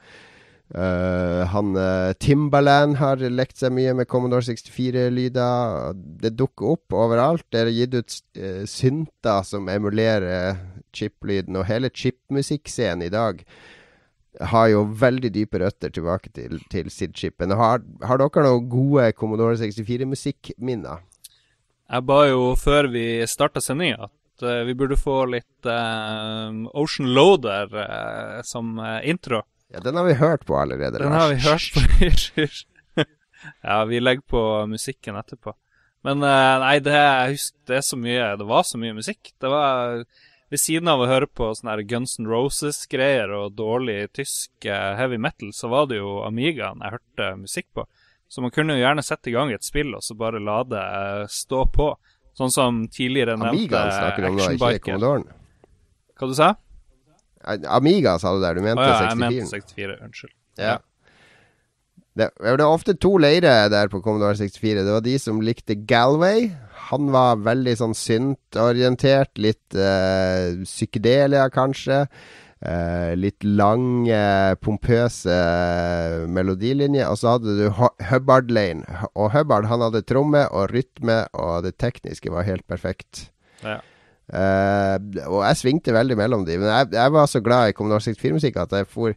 Uh, 0.73 1.45
han 1.53 1.77
uh, 1.77 2.13
Timbaland 2.17 2.97
har 2.97 3.21
lekt 3.21 3.61
seg 3.61 3.75
mye 3.77 3.93
med 3.95 4.09
Commodore 4.09 4.47
64-lyder. 4.47 5.93
Det 6.25 6.33
dukker 6.39 6.73
opp 6.75 6.97
overalt. 6.97 7.45
Det 7.53 7.61
er 7.61 7.73
gitt 7.75 7.95
ut 7.99 8.17
uh, 8.41 8.65
synter 8.69 9.45
som 9.45 9.69
emulerer 9.69 10.57
chip-lyden. 10.97 11.61
Og 11.61 11.69
hele 11.69 11.93
chip-musikkscenen 11.93 13.05
i 13.05 13.13
dag 13.13 13.45
har 14.41 14.71
jo 14.73 14.83
veldig 14.99 15.31
dype 15.31 15.61
røtter 15.63 15.93
tilbake 15.95 16.33
til, 16.35 16.59
til 16.73 16.89
SID-chipen. 16.91 17.55
Har, 17.55 17.85
har, 18.03 18.19
dere 18.19 18.49
noen 18.49 18.67
gode 18.73 19.13
Commodore 19.15 19.61
64-musikkminner? 19.61 21.05
Jeg 21.93 22.09
ba 22.09 22.21
jo 22.33 22.55
før 22.59 22.89
vi 22.91 23.07
starta 23.31 23.61
sendinga 23.63 24.09
at 24.09 24.45
vi 24.67 24.75
burde 24.75 24.97
få 24.99 25.21
litt 25.31 25.69
Ocean 25.69 27.13
Loader 27.15 27.71
som 28.49 28.81
intro. 29.07 29.45
Ja, 29.75 29.81
den 29.81 29.97
har 29.97 30.05
vi 30.05 30.15
hørt 30.15 30.47
på 30.47 30.57
allerede. 30.57 30.99
Den 30.99 31.13
har 31.13 31.29
vi 31.29 31.35
hørt 31.35 31.73
på. 31.75 31.81
ja, 33.63 33.85
vi 33.85 34.01
legger 34.01 34.23
på 34.23 34.67
musikken 34.71 35.17
etterpå. 35.19 35.55
Men 36.05 36.23
uh, 36.23 36.61
nei, 36.63 36.77
det, 36.85 36.95
husker, 37.33 37.59
det, 37.67 37.81
er 37.81 37.83
så 37.83 37.97
mye 37.97 38.29
Det 38.37 38.47
var 38.47 38.63
så 38.69 38.79
mye 38.79 38.95
musikk. 38.95 39.33
Det 39.41 39.51
var 39.51 40.05
Ved 40.53 40.61
siden 40.61 40.91
av 40.93 41.03
å 41.03 41.09
høre 41.11 41.27
på 41.27 41.49
sånne 41.59 41.83
Guns 41.91 42.19
N' 42.21 42.29
Roses-greier 42.31 43.33
og 43.35 43.57
dårlig 43.59 44.13
tysk 44.15 44.69
uh, 44.69 44.95
heavy 44.95 45.19
metal, 45.19 45.51
så 45.57 45.73
var 45.73 45.89
det 45.91 45.99
jo 45.99 46.21
Amigaen 46.23 46.85
jeg 46.85 46.95
hørte 46.95 47.31
musikk 47.41 47.71
på. 47.75 47.89
Så 48.31 48.45
man 48.45 48.55
kunne 48.55 48.77
jo 48.77 48.85
gjerne 48.85 49.03
sette 49.03 49.33
i 49.33 49.35
gang 49.35 49.51
et 49.55 49.67
spill 49.67 49.97
og 49.97 50.05
så 50.05 50.15
bare 50.19 50.43
la 50.43 50.61
det 50.69 50.85
uh, 50.85 51.25
stå 51.27 51.67
på. 51.75 51.89
Sånn 52.39 52.55
som 52.55 52.85
tidligere 52.93 53.35
nevnte 53.41 53.65
Amigaen 53.65 53.97
snakker 53.97 54.23
du 54.23 54.31
om 54.31 54.39
nå, 54.39 54.53
ikke 54.55 54.85
Commodoren? 54.87 55.27
Hva 56.15 56.31
du 56.31 56.37
sa? 56.39 56.55
Amiga, 57.45 58.19
sa 58.19 58.35
du 58.35 58.43
der? 58.43 58.59
Du 58.59 58.65
mente 58.65 58.83
oh, 58.83 58.89
ja, 58.89 59.11
64? 59.11 59.15
Jeg 59.15 59.21
mente 59.21 59.51
64, 59.51 59.97
unnskyld. 60.09 60.35
Ja. 60.61 60.77
Det, 62.15 62.29
det 62.39 62.63
var 62.63 62.71
ofte 62.71 62.95
to 62.95 63.17
leirer 63.19 63.69
der 63.73 63.91
på 63.91 64.01
Commodore 64.03 64.37
64. 64.39 64.85
Det 64.87 64.95
var 64.95 65.03
de 65.03 65.17
som 65.19 65.43
likte 65.43 65.75
Galway. 65.75 66.53
Han 66.93 67.11
var 67.15 67.43
veldig 67.43 67.75
sånn 67.81 67.97
syntorientert. 67.99 69.35
Litt 69.43 69.75
uh, 69.75 70.63
psykedelia, 70.63 71.49
kanskje. 71.53 72.05
Uh, 72.65 73.13
litt 73.19 73.43
lange, 73.45 74.21
pompøse 74.63 75.39
melodilinjer. 76.31 77.11
Og 77.11 77.19
så 77.19 77.35
hadde 77.35 77.57
du 77.59 77.67
Hubbard 78.13 78.55
Lane. 78.55 78.87
Og 79.13 79.33
Hubbard 79.35 79.67
han 79.73 79.83
hadde 79.83 80.05
tromme 80.07 80.47
og 80.55 80.71
rytme, 80.71 81.25
og 81.35 81.67
det 81.67 81.75
tekniske 81.83 82.31
var 82.33 82.47
helt 82.47 82.67
perfekt. 82.71 83.29
Ja. 83.65 83.81
Uh, 84.33 84.97
og 85.29 85.43
jeg 85.45 85.59
svingte 85.61 85.93
veldig 85.93 86.17
mellom 86.17 86.47
de 86.47 86.55
Men 86.57 86.71
jeg, 86.71 86.95
jeg 86.97 87.13
var 87.13 87.27
så 87.29 87.43
glad 87.45 87.69
i 87.69 87.75
Commodore 87.77 88.01
64-musikk 88.01 88.55
at 88.63 88.71
jeg 88.73 88.87
for 88.89 89.13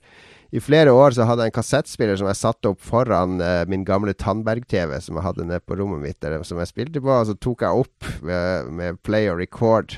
I 0.52 0.60
flere 0.60 0.92
år 0.92 1.16
så 1.16 1.24
hadde 1.24 1.46
jeg 1.46 1.54
en 1.54 1.56
kassettspiller 1.56 2.20
som 2.20 2.28
jeg 2.28 2.40
satte 2.42 2.74
opp 2.74 2.82
foran 2.84 3.40
uh, 3.40 3.64
min 3.72 3.86
gamle 3.88 4.12
Tandberg-TV 4.12 4.98
som 5.06 5.16
jeg 5.16 5.24
hadde 5.24 5.48
nede 5.48 5.64
på 5.64 5.80
rommet 5.80 6.04
mitt, 6.04 6.20
der, 6.24 6.36
som 6.48 6.60
jeg 6.60 6.72
spilte 6.72 7.04
på. 7.04 7.12
Og 7.12 7.30
så 7.30 7.38
tok 7.40 7.64
jeg 7.64 7.86
opp 7.86 8.12
med, 8.28 8.70
med 8.76 9.00
play 9.08 9.32
og 9.32 9.40
record. 9.40 9.96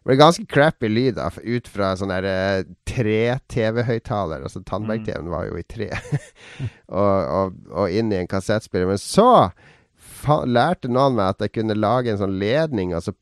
Det 0.00 0.08
ble 0.08 0.18
ganske 0.18 0.46
crappy 0.50 0.88
lyd 0.88 1.18
da, 1.18 1.26
ut 1.30 1.66
fra 1.70 1.90
sånn 1.98 2.14
der 2.14 2.26
uh, 2.30 2.68
tre-TV-høyttaler. 2.90 4.46
Altså 4.46 4.62
Tandberg-TV-en 4.66 5.26
mm. 5.26 5.34
var 5.34 5.50
jo 5.50 5.58
i 5.58 5.66
tre. 5.66 5.90
og, 7.02 7.18
og, 7.40 7.58
og 7.70 7.98
inn 7.98 8.14
i 8.14 8.22
en 8.22 8.30
kassettspiller. 8.30 8.90
Men 8.94 9.02
så 9.02 9.50
lærte 10.46 10.90
noen 10.90 11.18
meg 11.18 11.34
at 11.34 11.44
jeg 11.44 11.54
kunne 11.58 11.78
lage 11.78 12.12
en 12.12 12.20
sånn 12.20 12.38
ledning, 12.40 12.94
altså 12.96 13.14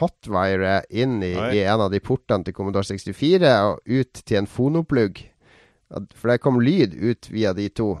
hotwire 0.00 0.80
inn 0.88 1.18
i, 1.22 1.34
i, 1.34 1.62
en 1.64 1.86
av 1.86 1.90
de 1.92 2.00
portene 2.02 2.46
til 2.46 2.56
Commodore 2.56 2.86
64 2.86 3.50
og 3.66 3.80
ut 3.84 4.22
til 4.22 4.40
en 4.40 4.48
fonoplugg. 4.48 5.24
For 6.14 6.30
det 6.30 6.40
kom 6.44 6.60
lyd 6.62 6.94
ut 6.94 7.28
via 7.32 7.52
de 7.56 7.68
to. 7.74 7.96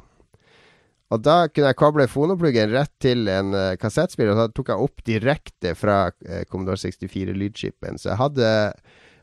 Og 1.10 1.22
da 1.26 1.48
kunne 1.50 1.72
jeg 1.72 1.78
koble 1.80 2.06
fonopluggen 2.10 2.70
rett 2.70 2.92
til 3.02 3.26
en 3.32 3.50
uh, 3.56 3.74
kassettspiller, 3.80 4.36
og 4.36 4.44
da 4.44 4.54
tok 4.54 4.70
jeg 4.70 4.84
opp 4.86 5.04
direkte 5.06 5.74
fra 5.74 5.96
uh, 6.12 6.42
Commodore 6.46 6.78
64-lydskipen. 6.78 7.98
Så 7.98 8.12
jeg 8.12 8.20
hadde 8.20 8.50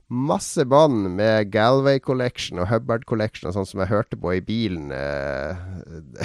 masse 0.08 0.64
bånd 0.68 1.08
med 1.16 1.50
Galway 1.52 2.00
Collection 2.04 2.60
og 2.64 2.70
Hubbard 2.72 3.04
Collection 3.08 3.50
og 3.50 3.58
sånn 3.58 3.68
som 3.68 3.82
jeg 3.84 3.92
hørte 3.92 4.20
på 4.20 4.38
i 4.38 4.44
bilen 4.44 4.92
uh, 4.92 5.56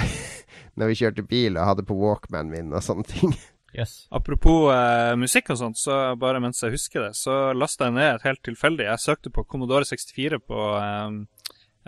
når 0.79 0.91
vi 0.91 0.99
kjørte 0.99 1.25
bil 1.27 1.57
og 1.57 1.67
hadde 1.67 1.87
på 1.87 1.97
Walkman 1.99 2.51
min 2.51 2.75
og 2.75 2.83
sånne 2.83 3.07
ting. 3.07 3.35
Yes. 3.73 4.07
Apropos 4.13 4.69
eh, 4.73 5.15
musikk 5.17 5.49
og 5.53 5.57
sånt, 5.57 5.79
så 5.81 6.13
bare 6.19 6.41
mens 6.43 6.61
jeg 6.61 6.75
husker 6.75 7.07
det, 7.07 7.13
så 7.17 7.55
lasta 7.57 7.87
jeg 7.89 7.95
ned 7.95 8.09
et 8.11 8.27
helt 8.27 8.43
tilfeldig. 8.45 8.85
Jeg 8.85 9.01
søkte 9.01 9.31
på 9.33 9.45
Commodore 9.49 9.87
64 9.89 10.39
på 10.45 10.67
eh, 10.77 11.15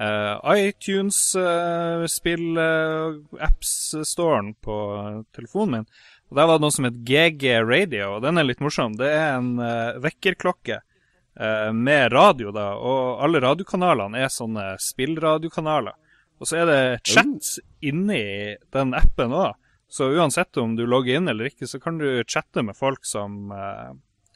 eh, 0.02 0.48
iTunes 0.66 1.20
uh, 1.38 2.06
spill 2.10 2.58
apps-storen 2.58 4.56
på 4.66 4.78
telefonen 5.38 5.78
min. 5.78 5.88
Og 6.32 6.40
Der 6.40 6.50
var 6.50 6.58
det 6.58 6.66
noe 6.66 6.74
som 6.74 6.88
het 6.90 6.98
GG 7.06 7.46
Radio, 7.62 8.16
og 8.16 8.26
den 8.26 8.42
er 8.42 8.48
litt 8.48 8.64
morsom. 8.66 8.96
Det 8.98 9.12
er 9.14 9.36
en 9.38 9.52
vekkerklokke 10.02 10.80
med 11.76 12.14
radio, 12.16 12.50
da, 12.56 12.72
og 12.80 13.20
alle 13.22 13.42
radiokanalene 13.44 14.24
er 14.24 14.32
sånne 14.34 14.64
spillradiokanaler. 14.82 15.94
Og 16.42 16.50
så 16.50 16.64
er 16.64 16.70
det 16.70 16.80
chat 17.06 17.60
inni 17.86 18.56
den 18.74 18.96
appen 18.98 19.36
òg. 19.36 19.54
Så 19.96 20.10
uansett 20.12 20.58
om 20.60 20.74
du 20.76 20.84
logger 20.84 21.22
inn 21.22 21.32
eller 21.32 21.48
ikke, 21.48 21.70
så 21.72 21.80
kan 21.80 22.02
du 22.02 22.24
chatte 22.28 22.60
med 22.68 22.76
folk 22.76 23.06
som, 23.08 23.52
eh, 23.56 23.94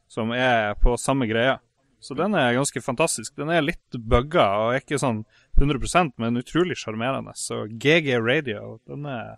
som 0.08 0.32
er 0.32 0.78
på 0.80 0.94
samme 0.96 1.28
greia. 1.28 1.58
Så 2.00 2.16
den 2.16 2.36
er 2.40 2.54
ganske 2.56 2.80
fantastisk. 2.82 3.36
Den 3.36 3.52
er 3.52 3.66
litt 3.66 3.98
bugga 4.00 4.46
og 4.62 4.70
er 4.72 4.80
ikke 4.80 5.02
sånn 5.02 5.26
100% 5.60 6.16
men 6.16 6.40
utrolig 6.40 6.78
sjarmerende. 6.80 7.34
Så 7.36 7.66
GG 7.68 8.22
Radio, 8.24 8.78
den 8.88 9.04
er 9.12 9.36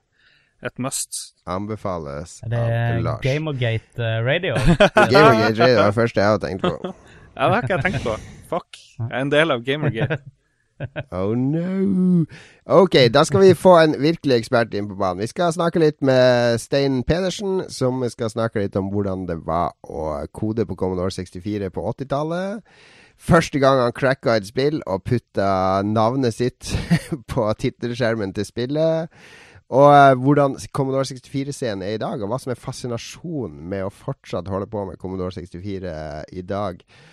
et 0.61 0.77
must. 0.77 1.33
Anbefales 1.49 2.35
av 2.45 2.53
Lars. 2.53 2.67
Det 2.69 2.75
er 2.77 3.01
Gamergate 3.25 3.97
uh, 3.97 4.19
Radio. 4.21 4.59
Gamergate 5.15 5.57
Radio 5.57 5.79
er 5.79 5.87
det 5.87 5.97
første 5.97 6.21
jeg 6.21 6.35
har 6.35 6.43
tenkt 6.45 6.67
på. 6.67 6.75
ja, 6.85 6.93
det 7.33 7.49
har 7.55 7.65
ikke 7.65 7.79
jeg 7.79 7.87
tenkt 7.87 8.05
på. 8.05 8.19
Fuck. 8.53 8.83
Jeg 8.99 9.09
er 9.09 9.25
en 9.25 9.33
del 9.33 9.57
av 9.57 9.65
Gamergate. 9.65 10.21
Oh 11.11 11.35
no. 11.35 12.25
Ok, 12.65 12.95
da 13.13 13.23
skal 13.27 13.43
vi 13.43 13.57
få 13.57 13.75
en 13.81 13.95
virkelig 14.01 14.37
ekspert 14.37 14.73
inn 14.77 14.87
på 14.89 14.97
banen. 14.99 15.21
Vi 15.23 15.31
skal 15.31 15.53
snakke 15.53 15.81
litt 15.81 15.99
med 16.05 16.59
Stein 16.61 17.01
Pedersen, 17.07 17.65
som 17.69 18.03
skal 18.09 18.31
snakke 18.31 18.63
litt 18.63 18.77
om 18.79 18.89
hvordan 18.93 19.27
det 19.29 19.41
var 19.45 19.75
å 19.83 20.25
kode 20.33 20.65
på 20.69 20.77
Commodore 20.79 21.11
64 21.13 21.71
på 21.73 21.85
80-tallet. 21.93 22.65
Første 23.21 23.61
gang 23.61 23.83
han 23.83 23.93
cracka 23.93 24.39
et 24.39 24.49
spill 24.49 24.81
og 24.89 25.03
putta 25.05 25.81
navnet 25.85 26.33
sitt 26.33 26.71
på 27.31 27.45
tittelskjermen 27.61 28.33
til 28.33 28.47
spillet. 28.47 29.13
Og 29.71 29.87
uh, 29.87 30.17
hvordan 30.19 30.57
Commodore 30.75 31.05
64-scenen 31.07 31.85
er 31.85 31.95
i 31.95 32.01
dag, 32.01 32.19
og 32.19 32.31
hva 32.31 32.39
som 32.41 32.51
er 32.51 32.59
fascinasjonen 32.59 33.61
med 33.71 33.85
å 33.85 33.93
fortsatt 33.93 34.49
holde 34.51 34.67
på 34.71 34.83
med 34.89 34.99
Commodore 34.99 35.31
64 35.37 35.93
i 36.35 36.43
dag 36.43 36.81
eh, 36.81 37.09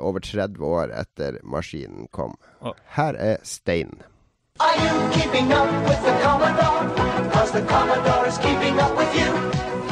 over 0.00 0.20
30 0.20 0.62
år 0.62 0.90
etter 0.92 1.40
maskinen 1.42 2.08
kom. 2.10 2.36
Her 2.84 3.14
er 3.14 3.36
Stein. 3.42 4.02
Are 4.60 4.76
you 4.76 5.10
keeping 5.12 5.52
up 5.52 5.70
with 5.88 6.02
the 6.04 6.12
Commodore? 6.22 7.30
Cause 7.32 7.52
the 7.52 7.62
Commodore 7.62 8.26
is 8.28 8.38
keeping 8.38 8.78
up 8.80 8.96
with 8.96 9.14
you. 9.14 9.50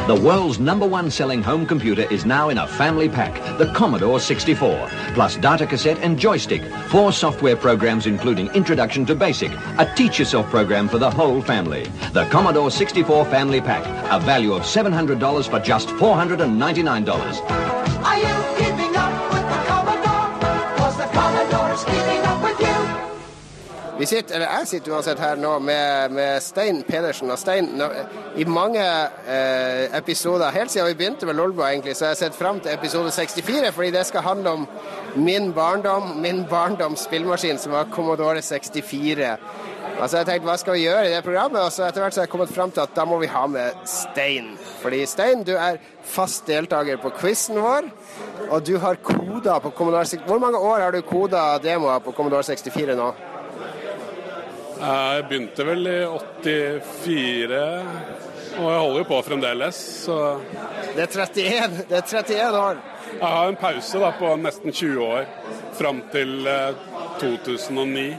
The 0.08 0.14
world's 0.14 0.58
number 0.58 0.86
one 0.86 1.10
selling 1.10 1.42
home 1.42 1.66
computer 1.66 2.10
is 2.10 2.24
now 2.24 2.48
in 2.48 2.56
a 2.56 2.66
family 2.66 3.10
pack, 3.10 3.34
the 3.58 3.70
Commodore 3.74 4.18
64, 4.18 4.88
plus 5.12 5.36
data 5.36 5.66
cassette 5.66 5.98
and 5.98 6.18
joystick, 6.18 6.62
four 6.88 7.12
software 7.12 7.56
programs 7.56 8.06
including 8.06 8.48
Introduction 8.54 9.04
to 9.04 9.14
Basic, 9.14 9.52
a 9.76 9.92
teach 9.96 10.18
yourself 10.18 10.46
program 10.48 10.88
for 10.88 10.96
the 10.96 11.10
whole 11.10 11.42
family. 11.42 11.84
The 12.14 12.24
Commodore 12.30 12.70
64 12.70 13.26
Family 13.26 13.60
Pack, 13.60 13.84
a 14.10 14.18
value 14.24 14.54
of 14.54 14.62
$700 14.62 15.50
for 15.50 15.58
just 15.60 15.88
$499. 15.88 17.50
Are 18.02 18.18
you 18.18 18.64
keeping 18.64 18.87
Vi 23.98 24.06
sitter, 24.06 24.34
eller 24.34 24.46
Jeg 24.46 24.66
sitter 24.66 24.92
uansett 24.94 25.18
her 25.18 25.36
nå 25.36 25.56
med, 25.58 26.12
med 26.14 26.42
Stein 26.42 26.84
Pedersen. 26.86 27.30
Og 27.34 27.38
Stein, 27.38 27.72
nå, 27.80 27.88
I 28.38 28.44
mange 28.46 28.82
eh, 29.26 29.96
episoder, 29.98 30.52
helt 30.54 30.70
siden 30.70 30.86
vi 30.86 30.94
begynte 31.00 31.26
med 31.26 31.34
Lolbo, 31.34 31.64
egentlig, 31.66 31.96
så 31.96 32.04
har 32.06 32.12
jeg 32.14 32.20
sett 32.20 32.36
fram 32.38 32.60
til 32.62 32.76
episode 32.76 33.10
64, 33.10 33.72
fordi 33.74 33.90
det 33.90 34.04
skal 34.06 34.22
handle 34.22 34.50
om 34.50 34.66
min 35.16 35.50
barndom, 35.52 36.12
min 36.22 36.44
barndoms 36.46 37.08
spillmaskin, 37.08 37.58
som 37.58 37.74
var 37.74 37.90
Commodore 37.90 38.42
64. 38.42 39.32
Altså 39.98 40.20
jeg 40.20 40.26
tenkte, 40.26 40.46
Hva 40.46 40.56
skal 40.62 40.76
vi 40.76 40.84
gjøre 40.84 41.08
i 41.08 41.14
det 41.16 41.24
programmet? 41.26 41.58
Og 41.64 41.72
så 41.74 41.88
etter 41.88 42.04
hvert 42.04 42.14
så 42.14 42.20
har 42.20 42.28
jeg 42.28 42.30
kommet 42.36 42.54
fram 42.54 42.70
til 42.70 42.84
at 42.84 42.94
da 42.94 43.04
må 43.04 43.18
vi 43.18 43.26
ha 43.32 43.46
med 43.50 43.80
Stein. 43.82 44.52
Fordi 44.78 45.00
Stein, 45.10 45.42
du 45.42 45.56
er 45.56 45.80
fast 46.06 46.46
deltaker 46.46 47.00
på 47.02 47.10
quizen 47.18 47.58
vår, 47.58 47.90
og 48.46 48.62
du 48.66 48.76
har 48.78 49.02
koda 49.02 49.58
på 49.58 49.74
Commodore 49.74 50.06
64. 50.06 50.28
Hvor 50.30 50.38
mange 50.38 50.62
år 50.62 50.86
har 50.86 50.94
du 50.94 51.02
koda 51.02 51.48
demoer 51.62 51.98
på 51.98 52.14
Commodore 52.14 52.46
64 52.46 52.94
nå? 52.94 53.10
Jeg 54.78 55.24
begynte 55.28 55.64
vel 55.66 55.86
i 55.90 55.96
84, 56.06 57.58
og 58.58 58.68
jeg 58.70 58.80
holder 58.82 58.98
jo 59.02 59.06
på 59.08 59.18
fremdeles. 59.26 59.78
Så 60.04 60.18
Det 60.94 61.02
er 61.04 61.10
31, 61.26 61.84
det 61.88 61.96
er 61.98 62.02
31 62.06 62.58
år. 62.58 62.76
jeg 63.18 63.26
har 63.26 63.48
en 63.48 63.56
pause 63.56 63.98
da 63.98 64.10
på 64.18 64.36
nesten 64.36 64.72
20 64.72 65.02
år, 65.04 65.24
fram 65.78 66.02
til 66.12 66.46
eh, 66.46 66.74
2009. 67.20 68.16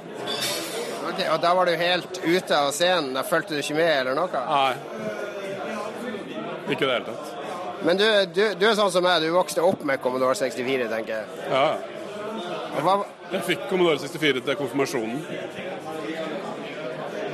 Okay, 1.10 1.28
og 1.34 1.42
da 1.42 1.54
var 1.56 1.66
du 1.66 1.76
helt 1.80 2.20
ute 2.26 2.56
av 2.56 2.72
scenen? 2.76 3.14
Da 3.16 3.24
fulgte 3.24 3.56
du 3.56 3.60
ikke 3.64 3.76
med, 3.80 3.94
eller 4.02 4.16
noe? 4.16 4.30
Nei, 4.50 4.74
ikke 6.70 6.84
i 6.84 6.88
det 6.88 6.94
hele 6.94 7.06
tatt. 7.06 7.36
Men 7.88 7.98
du, 7.98 8.06
du, 8.36 8.44
du 8.60 8.66
er 8.68 8.76
sånn 8.76 8.92
som 8.92 9.04
meg, 9.04 9.22
du 9.24 9.32
vokste 9.32 9.64
opp 9.64 9.86
med 9.88 10.02
Commodore 10.04 10.36
64, 10.36 10.90
tenker 10.92 11.14
jeg. 11.16 11.26
Ja, 11.50 11.78
Hva, 12.84 12.98
jeg 13.32 13.42
fikk 13.48 13.64
Commodore 13.72 14.00
64 14.04 14.44
til 14.46 14.56
konfirmasjonen. 14.60 15.24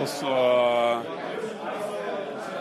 Og 0.02 0.08
så 0.12 0.34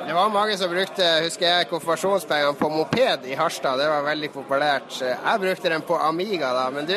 det 0.05 0.13
var 0.13 0.29
mange 0.29 0.57
som 0.61 0.69
brukte 0.69 1.05
husker 1.25 1.47
jeg, 1.49 1.67
konfirmasjonspengene 1.71 2.59
på 2.61 2.69
moped 2.69 3.25
i 3.25 3.37
Harstad. 3.39 3.79
Det 3.81 3.87
var 3.89 4.05
veldig 4.05 4.29
populært. 4.35 4.99
Jeg 5.01 5.41
brukte 5.41 5.71
den 5.73 5.85
på 5.89 5.97
Amiga, 5.97 6.51
da. 6.53 6.67
Men 6.71 6.85
du, 6.85 6.93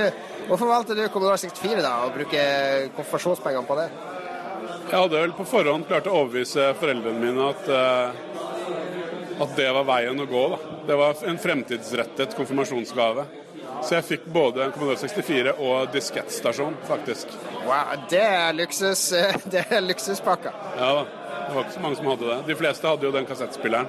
hvorfor 0.49 0.67
valgte 0.67 0.97
du 0.97 1.05
Commodore 1.13 1.39
64 1.39 1.85
da, 1.85 1.93
å 2.03 2.11
bruke 2.11 2.41
konfirmasjonspengene 2.97 3.69
på 3.69 3.77
det? 3.79 3.87
Jeg 4.87 4.99
hadde 4.99 5.21
vel 5.23 5.35
på 5.37 5.47
forhånd 5.47 5.87
klart 5.87 6.09
å 6.11 6.17
overbevise 6.19 6.67
foreldrene 6.81 7.23
mine 7.23 7.47
at, 7.47 7.71
eh, 7.71 9.39
at 9.45 9.55
det 9.55 9.71
var 9.79 9.87
veien 9.87 10.19
å 10.19 10.27
gå. 10.27 10.43
da. 10.51 10.77
Det 10.91 10.99
var 10.99 11.23
en 11.31 11.41
fremtidsrettet 11.47 12.35
konfirmasjonsgave. 12.35 13.23
Så 13.83 13.95
jeg 13.95 14.05
fikk 14.07 14.25
både 14.33 14.65
en 14.65 14.73
Commodore 14.75 14.99
64 14.99 15.53
og 15.63 15.93
diskettstasjon, 15.93 16.75
faktisk. 16.89 17.31
Wow, 17.67 17.93
det 18.11 18.23
er 18.23 18.57
luksus, 18.57 19.09
det 19.53 19.63
er 19.69 19.83
luksuspakka. 19.85 20.53
Ja 20.79 20.91
da. 20.99 21.07
Det 21.47 21.55
var 21.55 21.63
ikke 21.63 21.73
så 21.73 21.79
mange 21.79 21.95
som 21.95 22.07
hadde 22.11 22.27
det. 22.27 22.37
De 22.47 22.55
fleste 22.59 22.87
hadde 22.89 23.07
jo 23.07 23.11
den 23.15 23.27
kassettspilleren. 23.27 23.87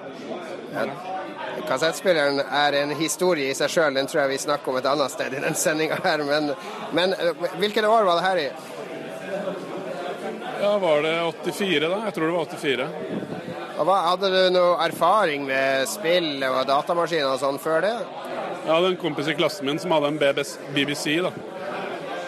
Kassettspilleren 1.67 2.39
er 2.41 2.77
en 2.79 2.93
historie 2.97 3.51
i 3.51 3.57
seg 3.59 3.73
sjøl, 3.73 3.97
den 3.99 4.07
tror 4.07 4.23
jeg 4.23 4.37
vi 4.37 4.43
snakker 4.45 4.71
om 4.71 4.79
et 4.79 4.87
annet 4.87 5.11
sted 5.11 5.35
i 5.35 5.43
den 5.43 5.59
sendinga 5.59 5.99
her. 6.05 6.23
Men, 6.29 6.53
men 6.95 7.17
eh, 7.19 7.49
hvilket 7.59 7.89
år 7.89 8.07
var 8.07 8.21
det 8.21 8.29
her 8.29 8.43
i? 8.45 8.49
Ja, 10.63 10.71
var 10.79 11.03
det 11.03 11.17
84 11.43 11.89
da? 11.89 11.99
Jeg 12.07 12.15
tror 12.15 12.27
det 12.27 12.37
var 12.37 12.47
84. 12.55 12.89
Og 13.79 13.87
hva, 13.87 13.99
hadde 14.09 14.31
du 14.33 14.41
noe 14.55 14.79
erfaring 14.87 15.45
med 15.47 15.87
spill 15.91 16.43
og 16.49 16.63
datamaskiner 16.67 17.35
og 17.35 17.43
sånn 17.43 17.61
før 17.63 17.85
det? 17.85 17.95
Jeg 18.69 18.77
hadde 18.77 18.89
en 18.93 18.99
kompis 19.01 19.29
i 19.33 19.33
klassen 19.33 19.65
min 19.65 19.79
som 19.81 19.95
hadde 19.95 20.11
en 20.13 20.19
BBC, 20.21 20.59
BBC 20.77 21.15
da. 21.25 21.31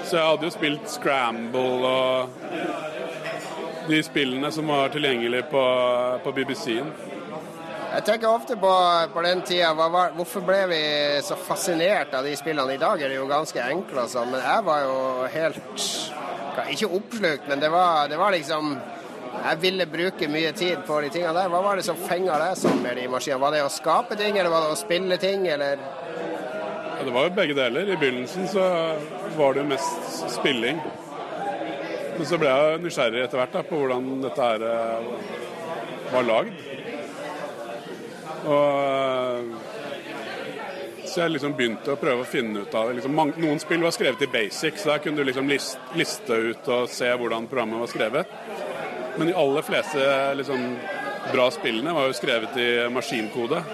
Så 0.08 0.16
jeg 0.16 0.24
hadde 0.24 0.46
jo 0.46 0.52
spilt 0.54 0.86
Scramble 0.88 1.64
og 1.84 2.30
de 3.90 3.98
spillene 4.06 4.48
som 4.48 4.72
var 4.72 4.88
tilgjengelige 4.94 5.44
på, 5.52 5.64
på 6.24 6.32
BBC-en. 6.38 6.88
Jeg 7.90 8.06
tenker 8.06 8.30
ofte 8.30 8.56
på, 8.56 8.72
på 9.12 9.26
den 9.26 9.44
tida, 9.44 9.74
var, 9.76 10.16
hvorfor 10.16 10.46
ble 10.48 10.62
vi 10.70 10.80
så 11.26 11.36
fascinert 11.36 12.16
av 12.16 12.24
de 12.24 12.32
spillene? 12.40 12.72
I 12.72 12.80
dag 12.80 13.04
er 13.04 13.12
det 13.12 13.20
jo 13.20 13.28
ganske 13.28 13.60
enkle 13.60 14.06
og 14.06 14.12
sånn, 14.14 14.32
men 14.32 14.40
jeg 14.40 14.66
var 14.70 14.84
jo 14.86 14.98
helt 15.36 15.86
Ikke 16.72 16.88
oppslukt, 16.88 17.48
men 17.52 17.60
det 17.60 17.68
var, 17.68 18.08
det 18.08 18.16
var 18.16 18.32
liksom 18.32 18.78
Jeg 19.42 19.60
ville 19.60 19.92
bruke 19.92 20.28
mye 20.32 20.56
tid 20.56 20.86
på 20.88 21.04
de 21.04 21.12
tingene 21.12 21.36
der. 21.36 21.52
Hva 21.52 21.60
var 21.68 21.76
det 21.76 21.84
som 21.84 22.00
fenga 22.00 22.40
deg 22.40 22.56
sånn 22.64 22.80
med 22.80 22.96
de 22.96 23.10
maskinene? 23.12 23.44
Var 23.44 23.58
det 23.58 23.66
å 23.68 23.72
skape 23.76 24.16
ting, 24.16 24.38
eller 24.38 24.56
var 24.56 24.64
det 24.64 24.72
å 24.72 24.80
spille 24.80 25.20
ting, 25.20 25.44
eller 25.52 25.84
Ja, 27.00 27.04
det 27.06 27.12
var 27.14 27.22
jo 27.24 27.30
begge 27.32 27.54
deler. 27.56 27.88
I 27.88 27.96
begynnelsen 27.96 28.48
så 28.48 28.60
var 29.36 29.54
det 29.54 29.62
jo 29.62 29.68
mest 29.70 30.18
spilling. 30.34 30.80
Men 32.18 32.26
så 32.28 32.36
ble 32.36 32.50
jeg 32.52 32.80
nysgjerrig 32.84 33.22
etter 33.24 33.40
hvert 33.40 33.54
da, 33.54 33.62
på 33.64 33.78
hvordan 33.80 34.10
dette 34.20 34.48
her 34.50 34.64
eh, 34.68 35.06
var 36.10 36.26
lagd. 36.28 36.58
Og 38.42 38.66
eh, 38.82 39.70
så 41.06 41.22
jeg 41.22 41.32
liksom 41.38 41.56
begynte 41.56 41.94
å 41.94 42.02
prøve 42.02 42.26
å 42.26 42.28
finne 42.28 42.66
ut 42.66 42.76
av 42.76 42.90
det. 42.90 42.98
Liksom, 42.98 43.16
noen 43.16 43.64
spill 43.64 43.80
var 43.80 43.96
skrevet 43.96 44.26
i 44.26 44.32
basic, 44.36 44.76
så 44.76 44.92
der 44.92 45.00
kunne 45.06 45.24
du 45.24 45.30
liksom 45.30 45.48
list, 45.48 45.80
liste 45.96 46.36
ut 46.50 46.68
og 46.68 46.92
se 46.92 47.08
hvordan 47.08 47.48
programmet 47.48 47.80
var 47.80 47.94
skrevet. 47.94 48.36
Men 49.16 49.32
de 49.32 49.40
aller 49.40 49.64
fleste 49.64 50.04
liksom, 50.36 50.68
bra 51.32 51.48
spillene 51.56 51.96
var 51.96 52.12
jo 52.12 52.20
skrevet 52.20 52.60
i 52.60 52.68
maskinkode. 52.92 53.64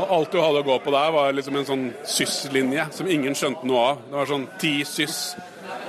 Og 0.00 0.12
alt 0.16 0.32
du 0.32 0.38
hadde 0.40 0.62
å 0.62 0.64
gå 0.64 0.76
på 0.80 0.92
der, 0.94 1.12
var 1.12 1.34
liksom 1.36 1.58
en 1.60 1.66
sånn 1.68 1.86
SYS-linje 2.08 2.86
som 2.96 3.08
ingen 3.10 3.34
skjønte 3.36 3.68
noe 3.68 3.80
av. 3.90 3.98
Det 4.06 4.16
var 4.16 4.30
sånn 4.30 4.46
10 4.54 4.86
SYS 4.88 5.18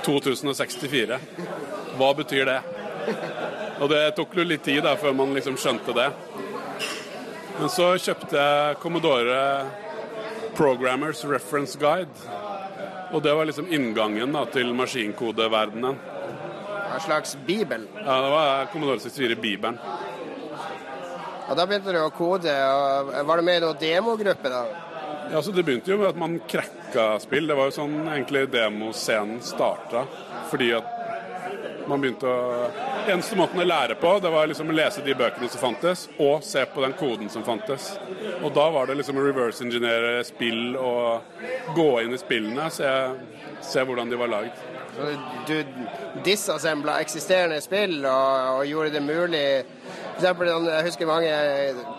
2064. 0.04 1.18
Hva 1.96 2.10
betyr 2.18 2.50
det? 2.50 2.58
Og 3.80 3.88
det 3.90 4.02
tok 4.18 4.36
jo 4.36 4.44
litt 4.44 4.64
tid 4.66 4.82
da, 4.84 4.92
før 5.00 5.16
man 5.16 5.32
liksom 5.36 5.56
skjønte 5.60 5.94
det. 5.96 6.10
Men 7.56 7.72
så 7.72 7.92
kjøpte 8.00 8.36
jeg 8.36 8.78
Commodore 8.82 9.40
Programmers 10.58 11.24
Reference 11.28 11.80
Guide. 11.80 12.38
Og 13.12 13.24
det 13.24 13.32
var 13.36 13.48
liksom 13.48 13.72
inngangen 13.72 14.36
da, 14.36 14.44
til 14.52 14.74
maskinkodeverdenen. 14.76 15.96
en 16.92 17.00
slags 17.00 17.36
bibel? 17.46 17.88
Ja, 18.04 18.20
det 18.22 18.30
var 18.30 18.66
Commodore 18.72 19.00
64 19.00 19.40
Bibelen. 19.40 19.78
Og 21.52 21.58
da 21.58 21.66
begynte 21.68 21.92
du 21.92 21.98
å 22.00 22.08
kode. 22.16 22.48
og 22.48 23.12
Var 23.28 23.36
du 23.36 23.44
med 23.44 23.58
i 23.58 23.62
noen 23.66 23.80
demogruppe 23.80 24.48
da? 24.48 24.62
Ja, 25.32 25.42
så 25.44 25.52
Det 25.52 25.64
begynte 25.66 25.92
jo 25.92 25.98
med 26.00 26.08
at 26.08 26.16
man 26.16 26.38
krakka 26.48 27.18
spill. 27.20 27.46
Det 27.46 27.56
var 27.58 27.68
jo 27.68 27.74
sånn 27.76 27.98
egentlig 28.06 28.46
demoscenen 28.54 29.42
starta. 29.44 30.06
Fordi 30.48 30.70
at 30.78 30.88
man 31.90 32.00
begynte 32.00 32.24
å 32.24 32.70
Eneste 33.02 33.34
måten 33.34 33.58
å 33.58 33.64
lære 33.66 33.96
på, 33.98 34.12
det 34.22 34.30
var 34.30 34.46
liksom 34.46 34.68
å 34.70 34.74
lese 34.76 35.02
de 35.02 35.14
bøkene 35.18 35.48
som 35.50 35.58
fantes, 35.58 36.04
og 36.22 36.44
se 36.46 36.62
på 36.70 36.84
den 36.84 36.92
koden 36.94 37.26
som 37.34 37.42
fantes. 37.42 37.88
Og 38.44 38.52
da 38.54 38.68
var 38.70 38.86
det 38.86 38.94
liksom 39.00 39.18
å 39.18 39.24
reverse 39.24 39.64
engineere 39.64 40.20
spill 40.22 40.76
og 40.78 41.74
gå 41.74 41.88
inn 42.04 42.14
i 42.14 42.20
spillene, 42.22 42.68
se, 42.70 42.86
se 43.66 43.82
hvordan 43.82 44.12
de 44.12 44.20
var 44.20 44.30
lagd. 44.30 44.62
Du 45.46 45.64
disassembla 46.24 46.98
eksisterende 47.00 47.60
spill 47.64 48.02
og, 48.04 48.58
og 48.58 48.66
gjorde 48.68 48.92
det 48.92 49.00
mulig 49.04 49.46
for 50.12 50.20
eksempel, 50.20 50.50
sånn, 50.52 50.66
Jeg 50.68 50.86
husker 50.86 51.08
mange 51.08 51.30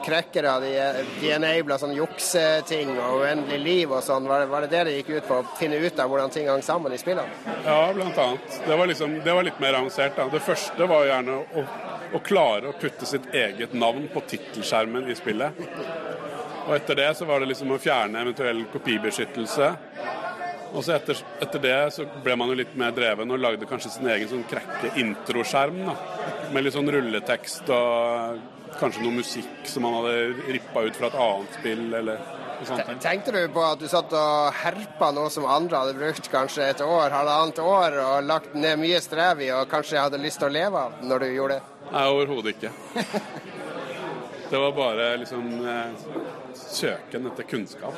crackere 0.06 0.52
de, 0.64 0.72
de 1.20 1.32
enabla 1.34 1.80
sånn 1.82 1.96
jukseting 1.98 2.94
og 2.94 3.24
uendelig 3.24 3.60
liv 3.64 3.92
og 3.92 4.04
sånn. 4.06 4.28
Var, 4.30 4.46
var 4.52 4.64
det 4.64 4.70
det 4.72 4.84
det 4.88 4.94
gikk 5.00 5.10
ut 5.18 5.28
på? 5.28 5.40
Å 5.42 5.58
finne 5.58 5.80
ut 5.82 6.00
av 6.00 6.12
hvordan 6.12 6.34
ting 6.34 6.48
hang 6.52 6.62
sammen 6.64 6.94
i 6.94 7.00
spillene? 7.02 7.56
Ja, 7.66 7.80
blant 7.96 8.22
annet. 8.22 8.60
Det 8.68 8.78
var, 8.80 8.88
liksom, 8.92 9.18
det 9.26 9.36
var 9.36 9.48
litt 9.50 9.60
mer 9.64 9.80
avansert. 9.80 10.16
Da. 10.16 10.30
Det 10.32 10.44
første 10.46 10.88
var 10.94 11.08
gjerne 11.10 11.40
å, 11.42 11.66
å 12.14 12.24
klare 12.24 12.70
å 12.70 12.78
putte 12.80 13.10
sitt 13.10 13.28
eget 13.34 13.74
navn 13.74 14.06
på 14.14 14.24
tittelskjermen 14.30 15.10
i 15.10 15.18
spillet. 15.18 15.66
Og 16.64 16.78
etter 16.78 17.02
det 17.02 17.10
så 17.18 17.28
var 17.28 17.44
det 17.44 17.50
liksom 17.52 17.74
å 17.76 17.82
fjerne 17.82 18.24
eventuell 18.24 18.64
kopibeskyttelse. 18.72 19.74
Og 20.74 20.82
så 20.82 20.96
etter, 20.96 21.20
etter 21.44 21.62
det 21.62 21.78
så 21.94 22.06
ble 22.26 22.36
man 22.40 22.50
jo 22.50 22.58
litt 22.58 22.74
mer 22.80 22.94
dreven 22.96 23.30
og 23.34 23.42
lagde 23.42 23.70
kanskje 23.70 23.92
sin 23.94 24.10
egen 24.10 24.30
sånn 24.32 24.46
krekke 24.50 24.96
introskjerm. 25.02 25.84
da. 25.86 25.96
Med 26.54 26.66
litt 26.66 26.76
sånn 26.76 26.90
rulletekst 26.90 27.70
og 27.74 28.40
kanskje 28.80 29.04
noe 29.04 29.20
musikk 29.20 29.68
som 29.70 29.86
man 29.86 30.00
hadde 30.00 30.48
rippa 30.56 30.86
ut 30.88 30.98
fra 30.98 31.12
et 31.12 31.20
annet 31.28 31.60
spill 31.60 31.86
eller. 32.00 32.24
Tenkte 33.04 33.34
du 33.36 33.42
på 33.54 33.64
at 33.66 33.82
du 33.82 33.88
satt 33.92 34.14
og 34.16 34.58
herpa 34.64 35.12
noe 35.14 35.30
som 35.34 35.46
andre 35.50 35.82
hadde 35.82 35.98
brukt 35.98 36.30
kanskje 36.32 36.70
et 36.72 36.84
år, 36.86 37.12
halvannet 37.12 37.60
år, 37.60 37.98
og 38.06 38.28
lagt 38.30 38.54
ned 38.56 38.80
mye 38.82 39.02
strev 39.04 39.42
i, 39.44 39.52
og 39.54 39.68
kanskje 39.72 40.00
hadde 40.00 40.22
lyst 40.22 40.40
til 40.42 40.50
å 40.50 40.54
leve 40.58 40.86
av 40.88 41.02
når 41.04 41.26
du 41.26 41.34
gjorde 41.34 41.60
det? 41.60 41.90
Nei, 41.92 42.06
overhodet 42.14 42.56
ikke. 42.56 42.72
Det 44.54 44.60
var 44.60 44.72
bare 44.78 45.06
liksom 45.18 45.46
eh, 45.66 45.94
søken 46.54 47.26
etter 47.26 47.48
kunnskap. 47.50 47.96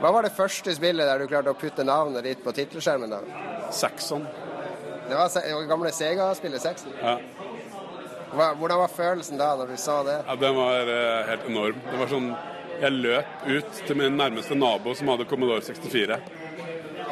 Hva 0.00 0.10
var 0.14 0.24
det 0.24 0.32
første 0.32 0.72
spillet 0.76 1.04
der 1.06 1.20
du 1.20 1.26
klarte 1.28 1.52
å 1.52 1.58
putte 1.60 1.84
navnet 1.84 2.24
ditt 2.24 2.40
på 2.44 2.54
tittelskjermen? 2.56 3.12
Saxon. 3.74 4.24
Det 5.10 5.16
var 5.18 5.28
se- 5.28 5.42
gamle 5.68 5.90
Sega-spillet 5.92 6.62
Saxon? 6.62 6.92
Ja. 7.02 7.18
Hva, 8.30 8.52
hvordan 8.54 8.78
var 8.78 8.92
følelsen 8.94 9.40
da 9.40 9.50
når 9.58 9.72
du 9.74 9.76
så 9.82 9.98
det? 10.06 10.20
Ja, 10.28 10.36
Den 10.38 10.54
var 10.56 10.86
eh, 10.88 11.26
helt 11.28 11.48
enorm. 11.50 11.80
Det 11.90 11.98
var 11.98 12.12
sånn 12.12 12.30
Jeg 12.80 12.94
løp 12.96 13.42
ut 13.50 13.80
til 13.84 13.96
min 13.98 14.14
nærmeste 14.16 14.56
nabo 14.56 14.94
som 14.96 15.10
hadde 15.12 15.26
Commodore 15.28 15.60
64. 15.66 16.16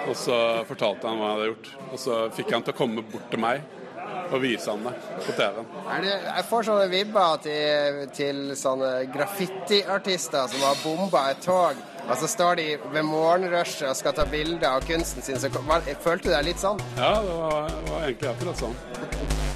Og 0.08 0.14
så 0.16 0.38
fortalte 0.64 1.04
han 1.10 1.18
hva 1.20 1.26
jeg 1.26 1.34
hadde 1.36 1.48
gjort. 1.50 1.68
Og 1.92 1.98
så 2.00 2.20
fikk 2.32 2.54
han 2.54 2.64
til 2.64 2.72
å 2.72 2.78
komme 2.78 3.02
bort 3.04 3.26
til 3.34 3.42
meg 3.42 3.66
og 4.28 4.40
vise 4.40 4.68
han 4.70 4.80
det 4.84 4.94
på 5.26 5.34
TV-en. 5.36 5.68
Jeg 6.08 6.44
får 6.48 6.64
sånne 6.68 6.88
vibber 6.92 7.38
til, 7.44 8.00
til 8.16 8.40
sånne 8.60 8.90
graffitiartister 9.12 10.48
som 10.52 10.64
har 10.64 10.80
bomba 10.84 11.26
et 11.34 11.40
tog. 11.44 11.76
Og 12.08 12.16
så 12.16 12.28
står 12.30 12.54
de 12.54 12.66
ved 12.92 13.02
morgenrushet 13.04 13.90
og 13.90 13.96
skal 13.98 14.14
ta 14.16 14.24
bilder 14.30 14.70
av 14.70 14.86
kunsten 14.88 15.24
sin. 15.24 15.40
Så, 15.40 15.50
følte 16.04 16.30
du 16.30 16.32
deg 16.32 16.46
litt 16.48 16.62
sånn? 16.62 16.80
Ja, 16.96 17.18
det 17.20 17.36
var, 17.36 17.68
det 17.68 17.92
var 17.92 18.08
egentlig 18.08 18.32
akkurat 18.32 18.64
sånn. 18.64 19.47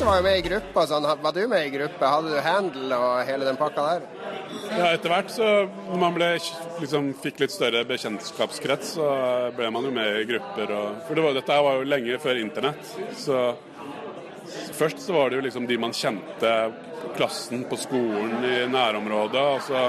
De 0.00 0.06
var 0.06 0.16
jo 0.16 0.24
med 0.24 0.38
i 0.38 0.44
gruppa. 0.44 0.86
sånn. 0.88 1.06
Var 1.22 1.32
du 1.36 1.42
med 1.48 1.66
i 1.66 1.72
gruppe? 1.74 2.08
Hadde 2.08 2.32
du 2.32 2.40
handle 2.40 2.98
og 3.04 3.26
hele 3.28 3.44
den 3.44 3.58
pakka 3.60 3.82
der? 3.84 4.06
Ja, 4.70 4.86
etter 4.94 5.12
hvert 5.12 5.32
så 5.34 5.48
når 5.90 5.98
man 6.00 6.14
ble, 6.16 6.28
liksom, 6.80 7.10
fikk 7.20 7.42
litt 7.42 7.52
større 7.52 7.82
bekjentskapskrets, 7.88 8.94
så 8.96 9.08
ble 9.56 9.68
man 9.74 9.84
jo 9.84 9.92
med 9.94 10.22
i 10.22 10.28
grupper. 10.30 10.72
Og, 10.72 11.02
for 11.06 11.18
det 11.18 11.26
var, 11.26 11.36
dette 11.36 11.58
var 11.66 11.80
jo 11.80 11.90
lenge 11.90 12.20
før 12.22 12.40
internett. 12.40 12.94
Så 13.20 13.42
først 14.78 15.04
så 15.04 15.18
var 15.18 15.28
det 15.28 15.40
jo 15.40 15.46
liksom 15.50 15.68
de 15.68 15.78
man 15.80 15.96
kjente, 15.96 16.54
klassen 17.16 17.66
på 17.68 17.76
skolen 17.80 18.44
i 18.46 18.56
nærområdet. 18.72 19.44
Og 19.56 19.60
så 19.68 19.84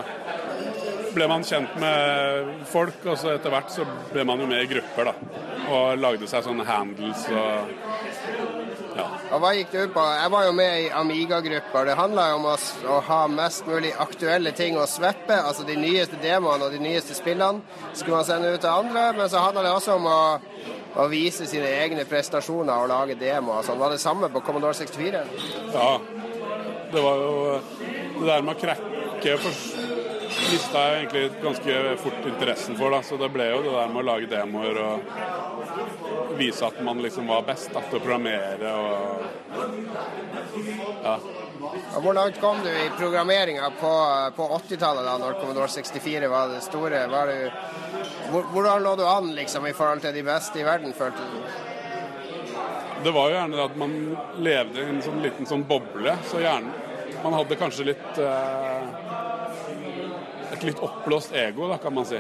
ble 1.16 1.28
man 1.32 1.48
kjent 1.48 1.78
med 1.80 2.52
folk, 2.72 3.00
og 3.06 3.16
så 3.20 3.38
etter 3.38 3.54
hvert 3.54 3.72
så 3.72 3.88
ble 4.12 4.28
man 4.28 4.44
jo 4.44 4.52
med 4.52 4.66
i 4.66 4.70
grupper, 4.76 5.12
da. 5.12 5.40
Og 5.72 6.04
lagde 6.04 6.28
seg 6.28 6.44
sånne 6.44 6.68
handles 6.68 7.28
og 7.32 8.61
ja. 8.96 9.06
Og 9.32 9.40
hva 9.44 9.52
gikk 9.56 9.72
det 9.72 9.86
ut 9.88 9.94
på? 9.96 10.04
Jeg 10.18 10.32
var 10.34 10.46
jo 10.48 10.56
med 10.56 10.74
i 10.82 10.90
Amiga-grupper. 11.02 11.88
Det 11.88 11.98
handla 12.00 12.26
om 12.36 12.48
å, 12.52 12.56
å 12.92 12.98
ha 13.08 13.20
mest 13.32 13.68
mulig 13.70 13.94
aktuelle 14.04 14.52
ting 14.58 14.78
å 14.80 14.88
sveppe. 14.90 15.38
Altså 15.38 15.66
de 15.68 15.78
nyeste 15.80 16.20
demoene 16.22 16.68
og 16.68 16.76
de 16.76 16.82
nyeste 16.84 17.16
spillene 17.18 17.64
skulle 17.94 18.20
man 18.20 18.28
sende 18.28 18.52
ut 18.52 18.64
til 18.64 18.72
andre. 18.74 19.06
Men 19.18 19.32
så 19.32 19.44
handla 19.46 19.64
det 19.66 19.74
også 19.76 19.96
om 19.96 20.10
å, 20.12 20.22
å 21.00 21.08
vise 21.12 21.48
sine 21.50 21.72
egne 21.84 22.06
prestasjoner 22.10 22.74
og 22.76 22.92
lage 22.92 23.20
demoer. 23.20 23.64
Sånn. 23.68 23.80
Var 23.82 23.96
det 23.96 24.04
samme 24.04 24.32
på 24.34 24.44
Commodore 24.46 24.76
64? 24.82 25.24
Ja, 25.78 25.94
det 26.92 27.06
var 27.08 27.24
jo 27.24 27.34
det 28.20 28.28
der 28.28 28.44
med 28.46 28.60
å 28.60 29.38
først 29.42 29.82
mista 30.52 30.84
jeg 30.88 30.98
egentlig 31.02 31.24
ganske 31.44 31.78
fort 32.04 32.28
interessen 32.28 32.78
for, 32.80 32.94
da. 32.94 33.02
Så 33.06 33.18
det 33.20 33.32
ble 33.34 33.48
jo 33.52 33.62
det 33.66 33.76
der 33.76 33.92
med 33.92 34.04
å 34.04 34.08
lage 34.08 34.30
demoer 34.32 34.80
og 34.84 36.11
vise 36.38 36.66
at 36.66 36.82
man 36.84 37.02
liksom 37.02 37.28
var 37.28 37.46
best 37.48 37.72
da, 37.74 37.82
til 37.90 38.00
å 38.00 38.04
programmere 38.04 38.74
og 38.78 39.28
Ja. 41.02 41.18
Hvor 42.02 42.14
langt 42.14 42.40
kom 42.42 42.58
du 42.64 42.70
i 42.70 42.90
programmeringa 42.98 43.70
på, 43.80 43.92
på 44.36 44.48
80-tallet, 44.58 45.06
da 45.06 45.18
når 45.22 45.38
Commodore 45.40 45.68
64 45.70 46.30
var 46.32 46.50
det 46.50 46.62
store? 46.66 47.04
Var 47.12 47.32
du, 47.32 47.52
hvor, 48.32 48.48
hvordan 48.54 48.84
lå 48.84 48.96
du 48.98 49.04
an 49.08 49.30
liksom, 49.36 49.68
i 49.70 49.76
forhold 49.78 50.02
til 50.02 50.16
de 50.16 50.24
beste 50.26 50.60
i 50.60 50.66
verden, 50.66 50.96
følte 50.98 51.28
du? 51.30 51.38
Det 53.04 53.12
var 53.12 53.30
jo 53.30 53.38
gjerne 53.38 53.64
at 53.66 53.78
man 53.82 53.94
levde 54.46 54.82
i 54.82 54.90
en 54.90 55.02
sånn 55.06 55.22
liten 55.24 55.50
sånn 55.50 55.66
boble, 55.70 56.16
så 56.30 56.42
gjerne 56.44 56.90
Man 57.22 57.36
hadde 57.38 57.58
kanskje 57.58 57.86
litt 57.92 58.20
eh, 58.22 58.86
Et 60.54 60.64
litt 60.70 60.80
oppblåst 60.82 61.36
ego, 61.38 61.68
da, 61.70 61.78
kan 61.82 61.94
man 61.94 62.06
si. 62.06 62.20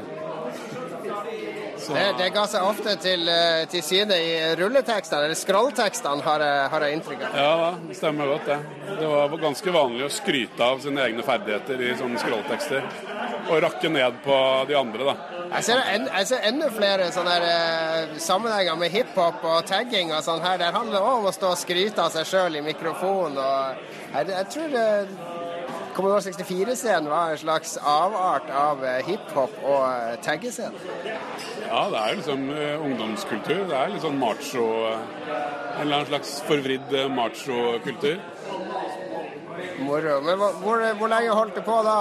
Så, 1.82 1.94
Det, 1.98 2.06
det 2.20 2.30
ga 2.36 2.46
seg 2.48 2.68
ofte 2.68 2.96
til, 3.02 3.28
eh, 3.30 3.66
til 3.72 3.82
side 3.86 4.18
i 4.22 4.32
rulletekstene, 4.60 5.26
eller 5.28 5.40
scrolltekstene, 5.40 6.22
har 6.26 6.46
har 6.72 6.86
jeg 6.86 6.98
inntrykk 7.00 7.24
av. 7.28 7.36
Ja 7.36 7.72
det 7.88 7.98
stemmer 7.98 8.30
godt 8.32 8.46
det. 8.46 8.60
Det 9.00 9.08
var 9.10 9.38
ganske 9.42 9.74
vanlig 9.74 10.06
å 10.06 10.12
skryte 10.14 10.64
av 10.64 10.80
sine 10.84 11.02
egne 11.08 11.26
ferdigheter 11.26 11.82
i 11.82 11.94
sånne 12.00 12.22
scrolltekster. 12.22 12.86
Og 13.50 13.62
rakke 13.64 13.90
ned 13.90 14.22
på 14.24 14.38
de 14.70 14.78
andre, 14.78 15.12
da. 15.12 15.16
Jeg 15.52 15.66
ser, 15.68 15.82
en, 15.92 16.06
jeg 16.08 16.28
ser 16.30 16.46
enda 16.48 16.70
flere 16.72 17.10
sånne 17.12 17.34
her, 17.36 17.46
eh, 17.52 18.18
sammenhenger 18.24 18.78
med 18.80 18.94
hiphop 18.94 19.44
og 19.44 19.66
tagging 19.68 20.14
og 20.16 20.24
sånn 20.24 20.44
her. 20.46 20.58
Der 20.62 20.72
handler 20.72 21.00
det 21.00 21.02
òg 21.04 21.18
om 21.18 21.30
å 21.32 21.36
stå 21.36 21.52
og 21.52 21.60
skryte 21.60 22.06
av 22.06 22.14
seg 22.14 22.30
sjøl 22.30 22.56
i 22.62 22.64
mikrofonen. 22.64 23.42
Og 23.42 24.16
jeg, 24.16 24.30
jeg 24.32 24.50
tror 24.54 24.76
det, 24.78 24.88
Commodore 25.96 26.22
64-scenen 26.22 27.10
var 27.10 27.32
en 27.32 27.38
slags 27.38 27.78
avart 27.78 28.48
av 28.56 28.84
eh, 28.86 29.02
hiphop 29.08 29.58
og 29.64 29.84
eh, 29.90 30.16
taggescenen. 30.24 30.78
Ja, 31.66 31.84
det 31.92 32.00
er 32.00 32.18
liksom 32.20 32.46
eh, 32.56 32.86
ungdomskultur. 32.86 33.66
Det 33.68 33.76
er 33.78 33.92
litt 33.92 34.06
sånn 34.06 34.20
macho 34.22 34.68
En 34.92 35.84
eller 35.84 36.02
annen 36.02 36.10
slags 36.12 36.34
forvridd 36.48 36.96
macho-kultur. 37.16 38.20
Moro. 39.82 40.18
Men 40.24 40.38
hvor, 40.40 40.58
hvor, 40.62 40.84
hvor 41.00 41.12
lenge 41.12 41.36
holdt 41.36 41.56
det 41.58 41.64
på 41.66 41.78
da? 41.86 41.98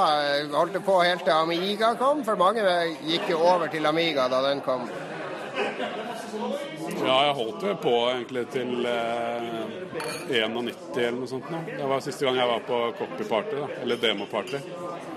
Holdt 0.55 0.77
det 0.77 0.83
på 0.87 0.99
helt 1.03 1.25
til 1.27 1.35
Amiga 1.35 1.95
kom? 1.99 2.25
For 2.27 2.39
mange 2.41 2.65
gikk 3.07 3.31
jo 3.33 3.41
over 3.43 3.73
til 3.73 3.89
Amiga 3.91 4.29
da 4.33 4.43
den 4.47 4.63
kom. 4.67 4.87
Ja, 7.01 7.17
jeg 7.27 7.35
holdt 7.39 7.65
jo 7.67 7.75
på 7.83 7.93
egentlig 8.11 8.45
til 8.55 8.87
eh, 8.87 9.47
91 10.31 10.99
eller 11.01 11.19
noe 11.19 11.31
sånt. 11.31 11.49
nå. 11.51 11.61
Det 11.69 11.89
var 11.91 12.03
siste 12.05 12.27
gang 12.27 12.39
jeg 12.41 12.51
var 12.51 12.65
på 12.69 12.81
copy-party, 13.01 13.57
da. 13.59 13.69
Eller 13.83 14.01
demo-party. 14.03 14.61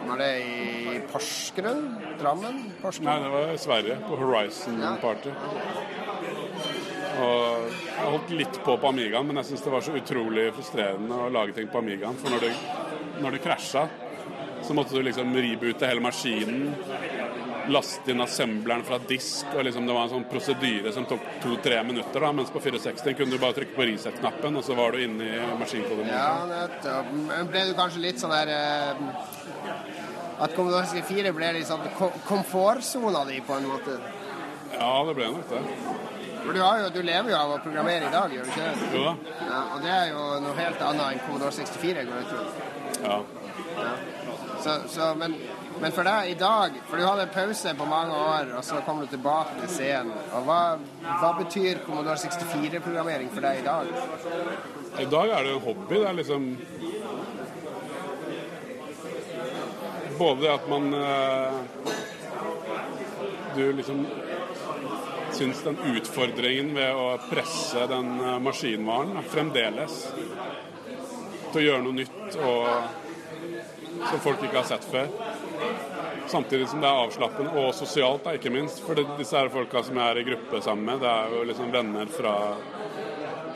Var 0.07 0.21
det 0.23 0.29
i 0.43 0.99
Porsgrunn? 1.11 1.83
Drammen? 2.21 2.61
Porsgrunn? 2.81 3.09
Nei, 3.09 3.17
det 3.23 3.33
var 3.35 3.53
i 3.53 3.61
Sverige, 3.61 3.99
på 4.07 4.19
Horizon-party. 4.21 5.35
Og 7.23 7.67
jeg 7.69 8.07
holdt 8.09 8.31
litt 8.39 8.57
på 8.65 8.77
på 8.81 8.89
Amigaen, 8.89 9.27
men 9.27 9.37
jeg 9.41 9.51
syns 9.51 9.65
det 9.67 9.73
var 9.73 9.85
så 9.85 9.93
utrolig 9.97 10.47
frustrerende 10.57 11.19
å 11.27 11.29
lage 11.33 11.53
ting 11.57 11.69
på 11.71 11.81
Amigaen. 11.83 12.17
For 12.19 12.33
når 12.33 12.47
det, 12.47 12.53
når 13.21 13.37
det 13.37 13.43
krasja, 13.43 13.85
så 14.63 14.75
måtte 14.75 14.95
du 14.95 15.03
liksom 15.05 15.35
ribute 15.35 15.87
hele 15.89 16.01
maskinen. 16.03 16.73
Laste 17.71 18.11
inn 18.11 18.21
assembleren 18.21 18.83
fra 18.83 18.97
disk. 19.07 19.45
og 19.55 19.63
liksom 19.63 19.87
Det 19.87 19.93
var 19.93 20.03
en 20.03 20.09
sånn 20.09 20.25
prosedyre 20.31 20.91
som 20.91 21.05
tok 21.05 21.19
to-tre 21.43 21.83
minutter. 21.83 22.19
da, 22.19 22.31
Mens 22.31 22.51
på 22.51 22.59
64 22.59 23.13
kunne 23.13 23.31
du 23.31 23.37
bare 23.39 23.53
trykke 23.53 23.75
på 23.75 23.87
reset-knappen, 23.87 24.57
og 24.57 24.63
så 24.63 24.75
var 24.75 24.91
du 24.91 25.03
inne 25.03 25.23
i 25.23 25.59
maskinkoden. 25.59 26.07
Ja, 26.07 26.45
nettopp. 26.49 27.13
Men 27.27 27.47
ble 27.47 27.65
du 27.69 27.73
kanskje 27.77 28.03
litt 28.03 28.19
sånn 28.19 28.33
der 28.35 28.51
eh, 28.51 28.95
At 30.43 30.55
Commodore 30.55 30.85
64 30.89 31.31
ble 31.31 31.53
sånn 31.63 31.87
komfortsona 32.27 33.23
di, 33.29 33.39
på 33.45 33.55
en 33.55 33.69
måte? 33.69 33.99
Ja, 34.73 35.03
det 35.07 35.13
ble 35.15 35.29
nok 35.31 35.49
det. 35.49 35.61
For 36.43 36.51
du, 36.51 36.59
har 36.59 36.79
jo, 36.81 36.89
du 36.91 37.01
lever 37.05 37.31
jo 37.31 37.37
av 37.39 37.51
å 37.55 37.59
programmere 37.63 38.09
i 38.09 38.11
dag, 38.11 38.33
gjør 38.33 38.43
du 38.43 38.51
ikke 38.51 38.65
det? 38.65 38.87
Jo 38.91 39.03
da. 39.05 39.13
Ja, 39.47 39.59
og 39.75 39.85
det 39.85 39.93
er 39.95 40.09
jo 40.11 40.23
noe 40.43 40.55
helt 40.57 40.81
annet 40.89 41.05
enn 41.05 41.21
Commodore 41.27 41.55
64, 41.55 42.03
går 42.09 42.17
jeg 42.17 42.25
ut 42.25 42.33
fra. 42.33 42.71
Ja. 43.03 43.21
Så, 44.63 44.75
så, 44.91 45.07
men, 45.19 45.37
men 45.83 45.91
for 45.91 46.07
deg 46.07 46.29
i 46.31 46.35
dag 46.39 46.75
For 46.87 46.95
du 46.95 47.03
hadde 47.03 47.25
pause 47.33 47.73
på 47.75 47.85
mange 47.89 48.15
år, 48.15 48.53
og 48.55 48.63
så 48.63 48.79
kom 48.85 49.01
du 49.03 49.07
tilbake 49.11 49.57
til 49.57 49.71
scenen. 49.73 50.13
Og 50.37 50.45
hva, 50.47 50.59
hva 51.03 51.31
betyr 51.41 51.81
Commodore 51.83 52.15
64-programmering 52.21 53.27
for 53.33 53.43
deg 53.43 53.59
i 53.59 53.65
dag? 53.65 53.91
I 55.03 55.09
dag 55.11 55.33
er 55.35 55.43
det 55.43 55.51
en 55.57 55.65
hobby. 55.65 55.99
Det 55.99 56.07
er 56.07 56.17
liksom 56.21 56.47
Både 60.13 60.53
at 60.53 60.67
man 60.69 60.93
eh, 60.93 61.53
Du 63.57 63.63
liksom 63.73 64.05
syns 65.33 65.63
den 65.65 65.79
utfordringen 65.97 66.75
ved 66.77 66.95
å 66.95 67.07
presse 67.27 67.87
den 67.89 68.11
eh, 68.21 68.39
maskinvaren 68.45 69.17
fremdeles 69.33 70.03
til 70.13 71.59
å 71.59 71.65
gjøre 71.65 71.85
noe 71.87 71.97
nytt 71.97 72.37
og 72.39 73.01
som 74.09 74.21
folk 74.23 74.43
ikke 74.43 74.59
har 74.59 74.67
sett 74.67 74.87
før. 74.87 75.09
Samtidig 76.31 76.69
som 76.71 76.81
det 76.81 76.89
er 76.89 77.03
avslappende 77.03 77.53
og 77.59 77.73
sosialt, 77.77 78.23
da, 78.25 78.35
ikke 78.37 78.53
minst. 78.53 78.81
For 78.85 78.97
det, 78.97 79.05
disse 79.19 79.37
her 79.37 79.51
folka 79.53 79.83
som 79.85 79.99
jeg 79.99 80.13
er 80.13 80.21
i 80.21 80.27
gruppe 80.31 80.61
sammen 80.65 80.87
med, 80.87 81.03
det 81.03 81.11
er 81.11 81.35
jo 81.35 81.43
liksom 81.51 81.73
venner 81.73 82.11
fra 82.11 82.35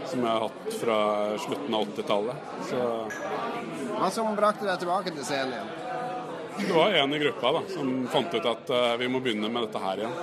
som 0.08 0.24
jeg 0.24 0.32
har 0.32 0.46
hatt 0.46 0.76
fra 0.80 1.00
slutten 1.44 1.76
av 1.76 1.90
80-tallet. 1.90 2.54
Så 2.70 2.84
Hva 3.98 4.12
som 4.14 4.30
brakte 4.38 4.68
deg 4.68 4.80
tilbake 4.84 5.12
til 5.12 5.28
scenen 5.28 5.58
igjen? 5.58 5.76
det 6.58 6.74
var 6.74 6.90
en 6.90 7.14
i 7.14 7.20
gruppa 7.20 7.52
da, 7.52 7.62
som 7.70 8.08
fant 8.08 8.34
ut 8.34 8.46
at 8.46 8.70
uh, 8.74 8.96
vi 8.98 9.08
må 9.12 9.20
begynne 9.22 9.50
med 9.50 9.68
dette 9.68 9.82
her 9.82 10.02
igjen. 10.02 10.16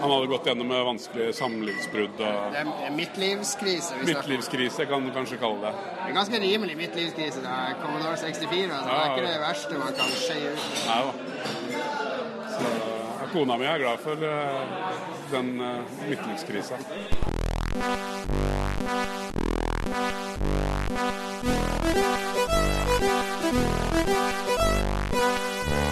Han 0.00 0.10
hadde 0.10 0.26
gått 0.26 0.46
gjennom 0.46 0.68
med 0.68 0.84
vanskelige 0.84 1.32
samlivsbrudd 1.36 2.20
og 2.20 2.52
Det 2.52 2.60
er 2.60 2.66
en 2.86 2.96
midtlivskrise. 2.96 3.94
midtlivskrise, 4.04 4.86
kan 4.86 5.06
du 5.06 5.12
kanskje 5.14 5.38
kalle 5.40 5.60
det. 5.66 5.72
Det 5.72 6.10
er 6.10 6.14
ganske 6.18 6.40
rimelig 6.40 6.76
midtlivskrise. 6.76 7.40
Det 7.40 7.52
er 7.52 7.74
Commodore 7.82 8.16
64. 8.16 8.72
Altså. 8.72 8.90
Det 8.90 8.96
er 8.96 9.16
ikke 9.16 9.26
det 9.32 9.40
verste 9.40 9.78
man 9.78 9.92
kan 10.00 10.08
skeie 10.20 10.52
ut. 10.52 10.60
Nei 10.90 11.00
da. 11.06 11.12
Så 12.56 12.64
eh, 12.66 13.32
kona 13.32 13.56
mi 13.56 13.64
er 13.64 13.78
glad 13.78 13.98
for 14.04 14.16
eh, 14.32 14.60
den 15.32 15.60
uh, 15.60 15.66
midtlivskrisa. 16.08 16.76
Hvordan 25.16 25.85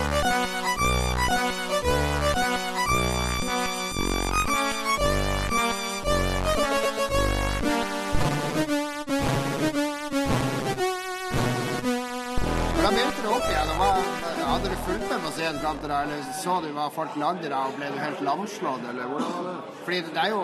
du 13.24 13.30
opp 13.32 13.46
igjen? 13.48 13.72
Hva, 13.78 13.88
hadde 14.50 14.70
du 14.70 14.76
fulgt 14.84 15.08
med 15.08 15.22
på 15.24 15.32
scenen 15.38 15.60
fram 15.62 15.80
til 15.80 15.92
da, 15.92 16.02
eller 16.04 16.30
så 16.36 16.58
du 16.60 16.68
hva 16.76 16.90
folk 16.92 17.16
lagde 17.20 17.48
da, 17.48 17.64
og 17.68 17.78
ble 17.78 17.90
du 17.94 17.98
helt 18.02 18.22
lamslått, 18.26 18.86
eller 18.90 19.10
hvordan 19.10 19.34
var 19.38 19.46
det? 19.48 19.76
Fordi 19.86 20.00
det 20.10 20.24
er 20.24 20.32
jo 20.34 20.42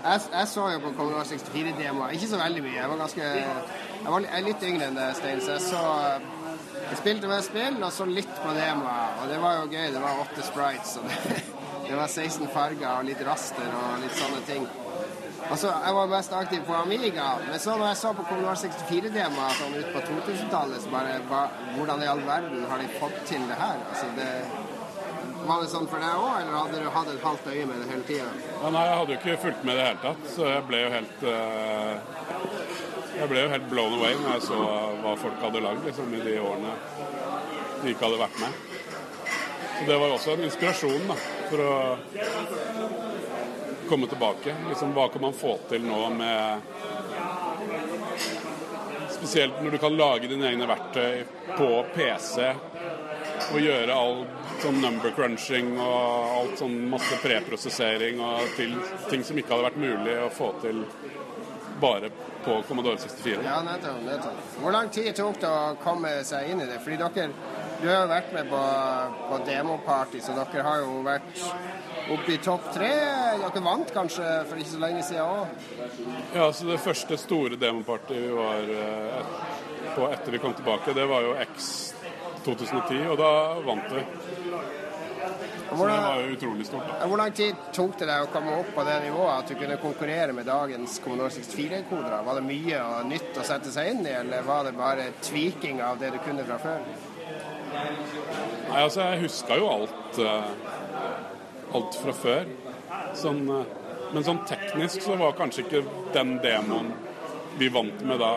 jeg, 0.00 0.20
jeg 0.32 0.48
så 0.48 0.66
jo 0.72 0.78
på 0.80 0.90
Commodore 0.96 1.26
64-demoer, 1.28 2.14
ikke 2.16 2.28
så 2.30 2.38
veldig 2.40 2.62
mye. 2.64 2.76
Jeg 2.78 2.88
var 2.88 3.00
ganske 3.02 3.24
Jeg 3.30 4.12
var 4.14 4.26
litt 4.46 4.62
yngre 4.64 4.86
enn 4.88 4.96
det, 4.96 5.08
Stein, 5.18 5.42
så 5.44 5.58
jeg 5.58 5.64
så 5.66 5.82
Jeg 6.86 7.00
spilte 7.02 7.28
med 7.28 7.44
spill 7.44 7.82
og 7.82 7.92
så 7.92 8.06
litt 8.08 8.32
på 8.40 8.54
demoer, 8.56 9.18
og 9.20 9.28
det 9.28 9.40
var 9.42 9.58
jo 9.58 9.66
gøy. 9.74 9.90
Det 9.92 10.04
var 10.06 10.22
åtte 10.22 10.46
sprites, 10.46 10.96
og 11.02 11.10
det, 11.10 11.42
det 11.88 11.98
var 11.98 12.06
16 12.08 12.48
farger 12.54 12.88
og 12.94 13.10
litt 13.10 13.20
raster 13.26 13.76
og 13.82 14.00
litt 14.04 14.16
sånne 14.22 14.40
ting. 14.48 14.70
Altså, 15.50 15.70
Jeg 15.84 15.94
var 15.94 16.06
mest 16.06 16.32
aktiv 16.32 16.60
på 16.66 16.74
Amiga, 16.74 17.28
men 17.48 17.58
så 17.58 17.76
når 17.76 17.86
jeg 17.90 17.96
så 17.96 18.12
på 18.14 18.24
Commodore 18.28 18.54
64-temaet 18.60 19.56
sånn 19.58 19.72
ut 19.80 19.88
på 19.94 20.02
2000-tallet, 20.06 20.84
så 20.84 20.92
bare 20.92 21.16
hva, 21.30 21.40
Hvordan 21.74 22.04
i 22.04 22.10
all 22.12 22.22
verden 22.28 22.62
har 22.70 22.78
de 22.78 22.86
fått 23.00 23.18
til 23.26 23.48
det 23.50 23.56
her? 23.58 23.82
Altså, 23.88 24.12
det, 24.18 24.28
Var 25.48 25.64
det 25.64 25.70
sånn 25.72 25.88
for 25.90 26.04
deg 26.04 26.22
òg, 26.22 26.36
eller 26.38 26.54
hadde 26.54 26.84
du 26.84 26.88
hatt 26.94 27.10
et 27.10 27.26
halvt 27.26 27.50
øye 27.50 27.66
med 27.66 27.82
det 27.82 27.88
hele 27.90 28.06
tida? 28.06 28.28
Ja, 28.52 28.70
nei, 28.76 28.84
jeg 28.86 28.96
hadde 29.00 29.14
jo 29.14 29.18
ikke 29.18 29.36
fulgt 29.48 29.66
med 29.66 29.74
i 29.74 29.80
det 29.80 29.88
hele 29.88 30.02
tatt, 30.04 30.30
så 30.36 30.48
jeg 30.52 30.64
ble 30.68 30.82
jo 30.84 30.90
helt 30.94 31.24
uh, 31.26 31.94
Jeg 33.18 33.30
ble 33.32 33.44
jo 33.44 33.52
helt 33.56 33.68
blown 33.72 33.98
away 33.98 34.14
når 34.20 34.36
jeg 34.36 34.46
så 34.52 34.60
hva 35.02 35.16
folk 35.24 35.42
hadde 35.48 35.64
lagd 35.66 35.88
liksom, 35.88 36.14
i 36.14 36.22
de 36.28 36.38
årene 36.44 36.76
de 37.80 37.94
ikke 37.94 38.06
hadde 38.06 38.20
vært 38.20 38.38
med. 38.44 38.58
Så 39.80 39.86
det 39.88 39.96
var 40.02 40.12
også 40.14 40.34
en 40.36 40.44
inspirasjon 40.46 41.06
da, 41.08 41.16
for 41.48 41.64
å 41.64 41.74
komme 43.90 44.08
tilbake. 44.10 44.54
Liksom, 44.68 44.94
hva 44.96 45.08
kan 45.12 45.26
man 45.26 45.36
få 45.36 45.56
til 45.70 45.84
nå 45.86 46.02
med 46.14 46.68
Spesielt 49.10 49.58
når 49.60 49.74
du 49.74 49.78
kan 49.82 49.96
lage 49.98 50.30
dine 50.30 50.46
egne 50.48 50.64
verktøy 50.70 51.26
på 51.58 51.66
PC 51.92 52.46
og 53.50 53.58
gjøre 53.60 53.92
all 53.92 54.22
sånn 54.62 54.78
number 54.80 55.12
crunching 55.16 55.74
og 55.76 56.30
alt 56.38 56.60
sånn 56.60 56.76
masse 56.88 57.18
preprosessering 57.20 58.20
og 58.24 58.54
til 58.56 58.72
ting 59.10 59.24
som 59.26 59.38
ikke 59.40 59.52
hadde 59.52 59.66
vært 59.68 59.80
mulig 59.82 60.16
å 60.24 60.30
få 60.32 60.52
til 60.62 60.84
bare 61.80 62.10
på 62.44 62.62
Commodore 62.68 62.98
64. 62.98 63.40
Ja, 63.44 63.60
nettopp. 63.64 64.02
nettopp. 64.04 64.40
Hvor 64.60 64.72
lang 64.72 64.88
tid 64.92 65.12
tok 65.16 65.40
det 65.40 65.48
å 65.48 65.74
komme 65.80 66.12
seg 66.24 66.52
inn 66.52 66.60
i 66.64 66.68
det? 66.68 66.80
Fordi 66.84 67.00
dere 67.00 67.30
Du 67.80 67.86
har 67.88 68.02
jo 68.02 68.08
vært 68.10 68.32
med 68.36 68.48
på, 68.50 68.58
på 69.30 69.36
demoparty, 69.46 70.20
så 70.20 70.34
dere 70.36 70.64
har 70.66 70.82
jo 70.82 70.98
vært 71.00 71.38
oppe 72.08 72.34
i 72.34 72.40
topp 72.42 72.70
tre. 72.74 72.90
Dere 73.40 73.62
vant 73.64 73.92
kanskje 73.94 74.26
for 74.48 74.60
ikke 74.60 74.72
så 74.74 74.82
lenge 74.82 75.04
siden 75.06 75.24
òg? 75.24 75.70
Ja, 76.34 76.50
så 76.52 76.66
Det 76.70 76.80
første 76.80 77.18
store 77.20 77.60
demopartiet 77.60 78.26
vi 78.26 78.34
var 78.34 78.74
eh, 78.74 79.20
et, 79.20 79.38
på 79.94 80.10
etter 80.10 80.36
vi 80.36 80.42
kom 80.42 80.54
tilbake, 80.54 80.94
det 80.96 81.06
var 81.10 81.26
jo 81.26 81.34
X 81.46 81.72
2010, 82.44 83.06
og 83.12 83.18
da 83.20 83.32
vant 83.66 83.90
vi. 83.92 84.04
Så 85.70 85.76
det 85.86 85.96
var 86.02 86.20
jo 86.20 86.32
utrolig 86.34 86.66
stort. 86.66 86.88
da. 86.88 87.06
Hvor 87.06 87.20
lang 87.20 87.34
tid 87.36 87.58
tok 87.76 87.98
det 88.00 88.08
deg 88.08 88.24
å 88.24 88.30
komme 88.32 88.56
opp 88.58 88.72
på 88.74 88.84
det 88.88 88.96
nivået 89.04 89.34
at 89.36 89.50
du 89.52 89.58
kunne 89.60 89.76
konkurrere 89.82 90.34
med 90.34 90.48
dagens 90.48 90.96
Commodore 91.04 91.30
64-kodere? 91.36 92.22
Var 92.26 92.40
det 92.40 92.46
mye 92.48 92.80
og 92.82 93.10
nytt 93.10 93.38
å 93.38 93.46
sette 93.46 93.70
seg 93.74 93.92
inn 93.92 94.02
i, 94.06 94.14
eller 94.22 94.46
var 94.48 94.66
det 94.66 94.74
bare 94.78 95.10
tviking 95.22 95.82
av 95.84 96.00
det 96.02 96.10
du 96.16 96.18
kunne 96.24 96.46
fra 96.48 96.58
før? 96.62 96.82
Nei, 97.70 98.80
altså, 98.82 99.04
jeg 99.12 99.22
huska 99.28 99.60
jo 99.60 99.68
alt, 99.70 100.18
eh, 100.18 100.50
alt 101.74 101.94
fra 102.02 102.14
før. 102.16 102.50
Sånn, 103.14 103.44
eh, 103.50 103.76
men 104.12 104.26
sånn 104.26 104.42
teknisk 104.48 105.04
så 105.04 105.16
var 105.20 105.36
kanskje 105.38 105.66
ikke 105.66 105.84
den 106.14 106.36
demoen 106.42 106.92
vi 107.58 107.68
vant 107.68 108.02
med 108.06 108.20
da, 108.22 108.34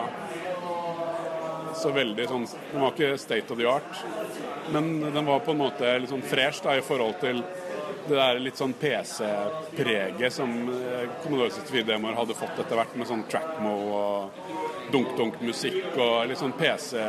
så 1.74 1.90
veldig 1.94 2.26
sånn 2.30 2.44
Den 2.46 2.82
var 2.82 2.92
ikke 2.92 3.18
state 3.18 3.50
of 3.50 3.58
the 3.58 3.66
art, 3.66 4.02
men 4.72 5.00
den 5.14 5.26
var 5.26 5.40
på 5.42 5.54
en 5.54 5.62
måte 5.62 5.96
litt 5.98 6.10
sånn 6.10 6.22
fresh 6.22 6.62
da, 6.62 6.76
i 6.78 6.84
forhold 6.84 7.18
til 7.22 7.42
det 8.04 8.18
der 8.18 8.38
litt 8.42 8.58
sånn 8.60 8.74
PC-preget 8.76 10.34
som 10.34 10.50
eh, 10.68 11.06
Commodore 11.22 11.50
64-demoer 11.54 12.18
hadde 12.18 12.36
fått 12.36 12.58
etter 12.60 12.78
hvert, 12.78 12.96
med 13.00 13.08
sånn 13.08 13.24
trackmo 13.32 13.74
og 13.96 14.92
dunk-dunk-musikk 14.92 15.96
og 15.96 16.28
litt 16.28 16.40
sånn 16.42 16.54
PC 16.58 17.00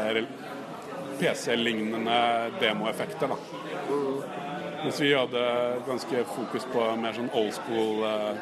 PC-lignende 1.19 2.51
demoeffekter. 2.59 3.27
da. 3.27 4.44
Mens 4.85 5.01
vi 5.01 5.15
hadde 5.15 5.43
ganske 5.87 6.19
fokus 6.29 6.65
på 6.69 6.81
mer 7.01 7.15
sånn 7.17 7.31
old 7.33 7.55
school 7.57 8.03
eh, 8.05 8.35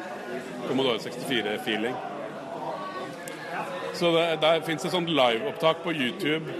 Commodore 0.66 0.98
64-feeling. 1.00 1.94
Så 3.96 4.10
det, 4.12 4.26
der 4.42 4.60
fins 4.66 4.84
et 4.84 4.92
sånt 4.92 5.08
liveopptak 5.08 5.80
på 5.86 5.94
YouTube 5.96 6.52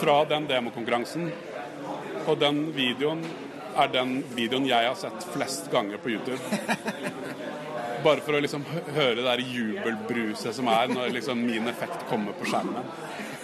fra 0.00 0.16
den 0.26 0.48
demokonkurransen. 0.50 1.30
Og 2.26 2.40
den 2.42 2.58
videoen 2.74 3.22
er 3.78 3.94
den 3.94 4.16
videoen 4.34 4.66
jeg 4.66 4.90
har 4.90 4.98
sett 4.98 5.28
flest 5.30 5.70
ganger 5.70 6.02
på 6.02 6.16
YouTube. 6.16 6.40
Bare 8.08 8.18
for 8.18 8.34
å 8.34 8.42
liksom 8.42 8.66
høre 8.66 9.20
det 9.20 9.28
der 9.28 9.46
jubelbruset 9.46 10.58
som 10.58 10.74
er 10.74 10.90
når 10.90 11.14
liksom 11.20 11.38
min 11.38 11.70
effekt 11.70 12.02
kommer 12.10 12.34
på 12.34 12.50
skjermen. 12.50 12.90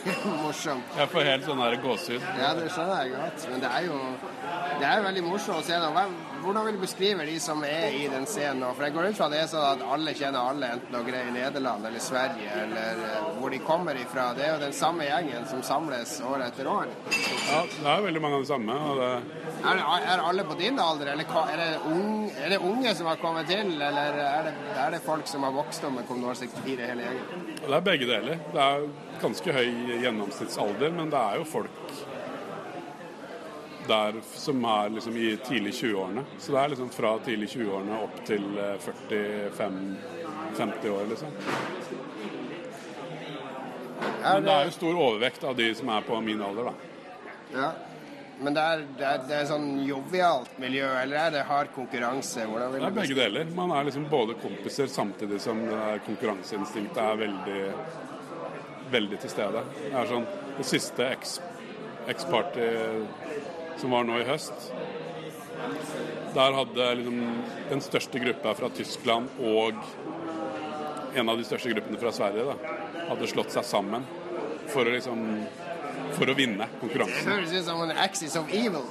Morsomt. 0.42 0.98
Jeg 0.98 1.14
får 1.14 1.30
helt 1.30 1.46
sånn 1.46 1.62
gåsehud. 1.86 2.28
Ja, 2.40 2.54
det 2.58 2.70
skjønner 2.74 3.04
jeg 3.04 3.14
godt. 3.14 3.48
Men 3.52 3.62
det 3.62 3.72
er 3.78 3.86
jo 3.86 3.98
det 4.80 4.88
er 4.88 5.02
veldig 5.04 5.22
morsomt 5.26 5.60
å 5.60 5.64
se. 5.64 5.76
det. 5.76 6.04
Hvordan 6.40 6.64
vil 6.64 6.76
du 6.78 6.80
beskrive 6.80 7.24
de 7.28 7.34
som 7.42 7.60
er 7.68 7.92
i 7.92 8.06
den 8.08 8.24
scenen 8.28 8.62
nå? 8.64 8.70
For 8.76 8.86
jeg 8.86 8.94
går 8.94 9.10
ut 9.10 9.18
fra 9.18 9.26
det 9.28 9.42
er 9.42 9.48
sånn 9.50 9.66
at 9.66 9.82
alle 9.94 10.14
kjenner 10.16 10.52
alle, 10.52 10.70
enten 10.76 10.94
dere 10.96 11.18
er 11.20 11.28
i 11.28 11.34
Nederland 11.34 11.84
eller 11.88 12.00
Sverige 12.00 12.54
eller 12.62 13.02
eh, 13.04 13.26
hvor 13.36 13.52
de 13.52 13.58
kommer 13.66 14.00
ifra. 14.00 14.30
Det 14.38 14.46
er 14.46 14.54
jo 14.54 14.62
den 14.62 14.76
samme 14.76 15.04
gjengen 15.04 15.44
som 15.50 15.60
samles 15.66 16.14
år 16.24 16.46
etter 16.46 16.70
år. 16.70 16.88
Ja, 17.50 17.60
det 17.74 17.92
er 17.92 18.06
veldig 18.06 18.22
mange 18.24 18.40
av 18.40 18.46
de 18.46 18.52
samme. 18.54 18.78
Det, 19.00 19.10
Er, 19.60 19.82
er 20.14 20.22
alle 20.24 20.44
på 20.48 20.56
din 20.56 20.78
alder, 20.80 21.12
eller 21.12 21.28
er 21.52 21.60
det, 21.60 21.68
unge, 21.92 22.30
er 22.40 22.54
det 22.54 22.60
unge 22.64 22.94
som 22.96 23.10
har 23.10 23.20
kommet 23.20 23.50
til, 23.50 23.74
eller 23.76 24.16
er 24.24 24.48
det, 24.48 24.54
er 24.80 24.94
det 24.96 25.02
folk 25.04 25.28
som 25.28 25.44
har 25.44 25.52
vokst 25.52 25.84
opp 25.84 25.92
med 25.98 26.08
Kommunal 26.08 26.38
64, 26.40 26.86
hele 26.88 27.04
gjengen? 27.04 27.50
det 27.66 27.76
er 27.76 27.84
begge 27.84 28.08
deler. 28.08 28.40
Det 28.54 28.62
er 28.64 28.86
ganske 29.20 29.52
høy 29.52 30.00
gjennomsnittsalder, 30.06 30.96
men 30.96 31.12
det 31.12 31.20
er 31.20 31.42
jo 31.42 31.44
folk 31.52 31.92
der 33.90 34.20
som 34.34 34.64
er 34.64 34.94
liksom 34.94 35.16
i 35.18 35.34
tidlig 35.46 35.74
20-årene. 35.80 36.24
Så 36.38 36.54
det 36.54 36.62
er 36.62 36.72
liksom 36.74 36.90
fra 36.94 37.12
tidlig 37.26 37.50
20-årene 37.54 38.00
opp 38.06 38.22
til 38.28 38.46
eh, 38.58 38.88
45-50 40.54 40.90
år, 40.94 41.04
liksom. 41.10 41.36
Men 44.22 44.44
det 44.46 44.54
er 44.54 44.66
jo 44.68 44.74
stor 44.74 44.98
overvekt 44.98 45.44
av 45.44 45.56
de 45.56 45.70
som 45.76 45.90
er 45.92 46.04
på 46.06 46.18
min 46.24 46.42
alder, 46.44 46.70
da. 46.70 46.74
Ja. 47.54 47.70
Men 48.40 48.54
det 48.56 48.62
er, 48.64 48.82
det, 48.96 49.04
er, 49.04 49.24
det 49.28 49.36
er 49.36 49.48
sånn 49.50 49.68
jovialt 49.84 50.54
miljø, 50.60 50.86
eller 51.02 51.26
er 51.26 51.34
det 51.34 51.42
hard 51.48 51.72
konkurranse? 51.74 52.46
Det 52.48 52.80
er 52.80 52.94
begge 52.96 53.16
deler. 53.18 53.50
Man 53.56 53.74
er 53.76 53.84
liksom 53.90 54.06
både 54.08 54.36
kompiser 54.40 54.88
samtidig 54.88 55.42
som 55.44 55.60
det 55.66 56.00
konkurranseinstinktet 56.06 57.02
er 57.04 57.20
veldig, 57.20 57.64
veldig 58.94 59.20
til 59.20 59.34
stede. 59.34 59.64
Det 59.82 59.92
er 59.92 60.08
sånn 60.14 60.28
Det 60.56 60.66
siste 60.68 61.10
X-party 62.08 62.70
som 63.80 63.94
var 63.94 64.04
nå 64.04 64.18
i 64.20 64.26
høst, 64.28 64.70
der 66.34 66.56
hadde 66.56 66.88
liksom 67.00 67.20
den 67.70 67.82
største 67.84 68.22
gruppa 68.22 68.54
fra 68.58 68.70
Tyskland 68.76 69.40
og 69.40 69.80
en 71.14 71.28
av 71.28 71.40
de 71.40 71.46
største 71.46 71.72
gruppene 71.72 71.98
fra 71.98 72.12
Sverige 72.14 72.46
da, 72.52 72.76
hadde 73.08 73.30
slått 73.30 73.50
seg 73.54 73.66
sammen 73.66 74.06
for 74.70 74.86
å 74.86 74.94
liksom 74.94 75.24
for 76.16 76.30
å 76.30 76.36
vinne 76.36 76.66
konkurransen. 76.80 77.28
Høres 77.30 77.52
ut 77.54 77.66
som 77.66 77.82
en 77.84 77.92
axis 77.98 78.36
of 78.38 78.50
evil. 78.52 78.84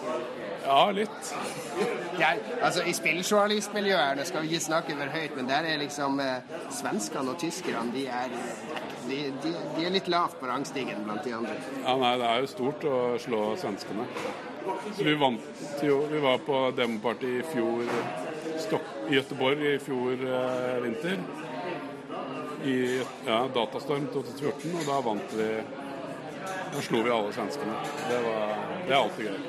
Ja, 0.66 0.92
litt. 0.96 1.32
Det 2.20 2.26
er, 2.28 2.40
altså, 2.60 2.84
I 2.84 2.92
spilljournalistmiljøet 2.98 4.20
skal 4.28 4.44
vi 4.44 4.50
ikke 4.52 4.66
snakke 4.66 4.96
for 5.00 5.14
høyt, 5.14 5.38
men 5.38 5.48
der 5.48 5.64
er 5.70 5.78
liksom 5.80 6.20
eh, 6.20 6.50
svenskene 6.76 7.32
og 7.32 7.40
tyskerne 7.40 7.94
de 7.96 8.04
er, 8.12 8.34
de, 9.06 9.22
de, 9.40 9.54
de 9.78 9.86
er 9.88 9.94
litt 9.96 10.10
lavt 10.12 10.36
på 10.42 10.50
rangstigen 10.50 11.06
blant 11.06 11.24
de 11.24 11.38
andre. 11.38 11.56
Ja, 11.86 11.96
nei, 12.02 12.12
det 12.20 12.28
er 12.28 12.44
jo 12.44 12.52
stort 12.52 12.84
å 12.84 13.00
slå 13.24 13.44
svenskene. 13.62 14.04
Så 14.96 15.04
vi 15.04 15.14
vant 15.16 15.42
jo 15.84 16.00
Vi 16.12 16.20
var 16.20 16.38
på 16.38 16.72
demoparty 16.76 17.38
i 17.40 17.44
fjor 17.52 17.84
i 17.84 19.14
Gøteborg 19.16 19.62
i 19.66 19.78
fjor 19.82 20.20
eh, 20.22 20.82
vinter. 20.84 21.22
I 22.68 22.76
ja, 23.26 23.40
Datastorm 23.56 24.10
2014, 24.14 24.74
og 24.76 24.84
da 24.86 24.98
vant 25.06 25.36
vi 25.38 25.48
Da 26.74 26.84
slo 26.86 27.02
vi 27.06 27.14
alle 27.14 27.32
svenskene. 27.34 27.78
Det, 28.10 28.20
var, 28.26 28.54
det 28.86 28.94
er 28.94 29.00
alltid 29.00 29.30
gøy. 29.30 29.40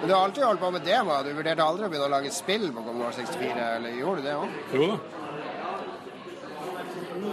Men 0.00 0.08
du 0.08 0.14
har 0.14 0.22
alltid 0.22 0.44
holdt 0.44 0.60
på 0.60 0.70
med 0.70 0.86
demo. 0.86 1.18
Du 1.24 1.32
vurderte 1.36 1.66
aldri 1.66 1.86
å 1.86 1.92
begynne 1.92 2.08
å 2.08 2.14
lage 2.14 2.32
spill 2.32 2.66
på 2.70 2.84
Commodore 2.86 3.16
64, 3.18 3.68
eller 3.76 4.00
gjorde 4.00 4.22
du 4.22 4.28
det 4.28 4.36
òg? 4.38 4.58
Jo 4.76 4.88
da. 4.92 4.98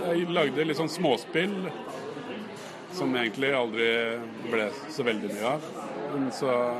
Jeg 0.09 0.29
lagde 0.33 0.67
litt 0.67 0.79
sånn 0.79 0.91
småspill 0.91 1.57
som 2.93 3.15
egentlig 3.17 3.51
aldri 3.57 3.87
ble 4.49 4.69
så 4.93 5.05
veldig 5.07 5.31
mye 5.33 5.55
av. 5.55 5.67
Men 6.13 6.31
så 6.31 6.75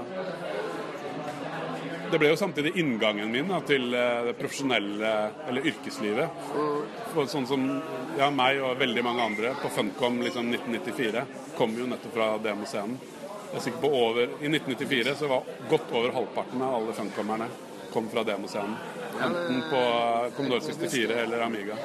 Det 2.12 2.20
ble 2.22 2.30
jo 2.30 2.38
samtidig 2.38 2.76
inngangen 2.78 3.32
min 3.34 3.48
da, 3.50 3.58
til 3.66 3.88
eh, 3.98 4.20
det 4.28 4.36
profesjonelle, 4.38 5.14
eller 5.50 5.66
yrkeslivet. 5.72 6.44
For 7.16 7.26
sånn 7.32 7.48
som 7.50 7.64
ja, 8.20 8.28
meg 8.30 8.62
og 8.62 8.78
veldig 8.78 9.04
mange 9.08 9.26
andre 9.26 9.56
på 9.58 9.72
Funcom 9.74 10.20
liksom 10.22 10.52
1994 10.54 11.24
kom 11.58 11.74
jo 11.80 11.88
nettopp 11.90 12.14
fra 12.14 12.28
demoscenen. 12.44 13.00
Jeg 13.54 13.58
er 13.58 13.66
sikker 13.66 13.82
på 13.82 13.90
over, 13.98 14.30
I 14.42 14.50
1994 14.50 15.16
så 15.18 15.30
var 15.30 15.50
godt 15.70 15.90
over 15.94 16.14
halvparten 16.20 16.62
av 16.62 16.76
alle 16.78 16.94
Funcomerne 16.98 17.50
kom 17.94 18.10
fra 18.14 18.24
demoscenen. 18.30 18.78
Enten 19.22 19.64
på 19.70 19.82
Commodore 20.38 20.62
64 20.62 21.20
eller 21.24 21.42
Amiga. 21.46 21.78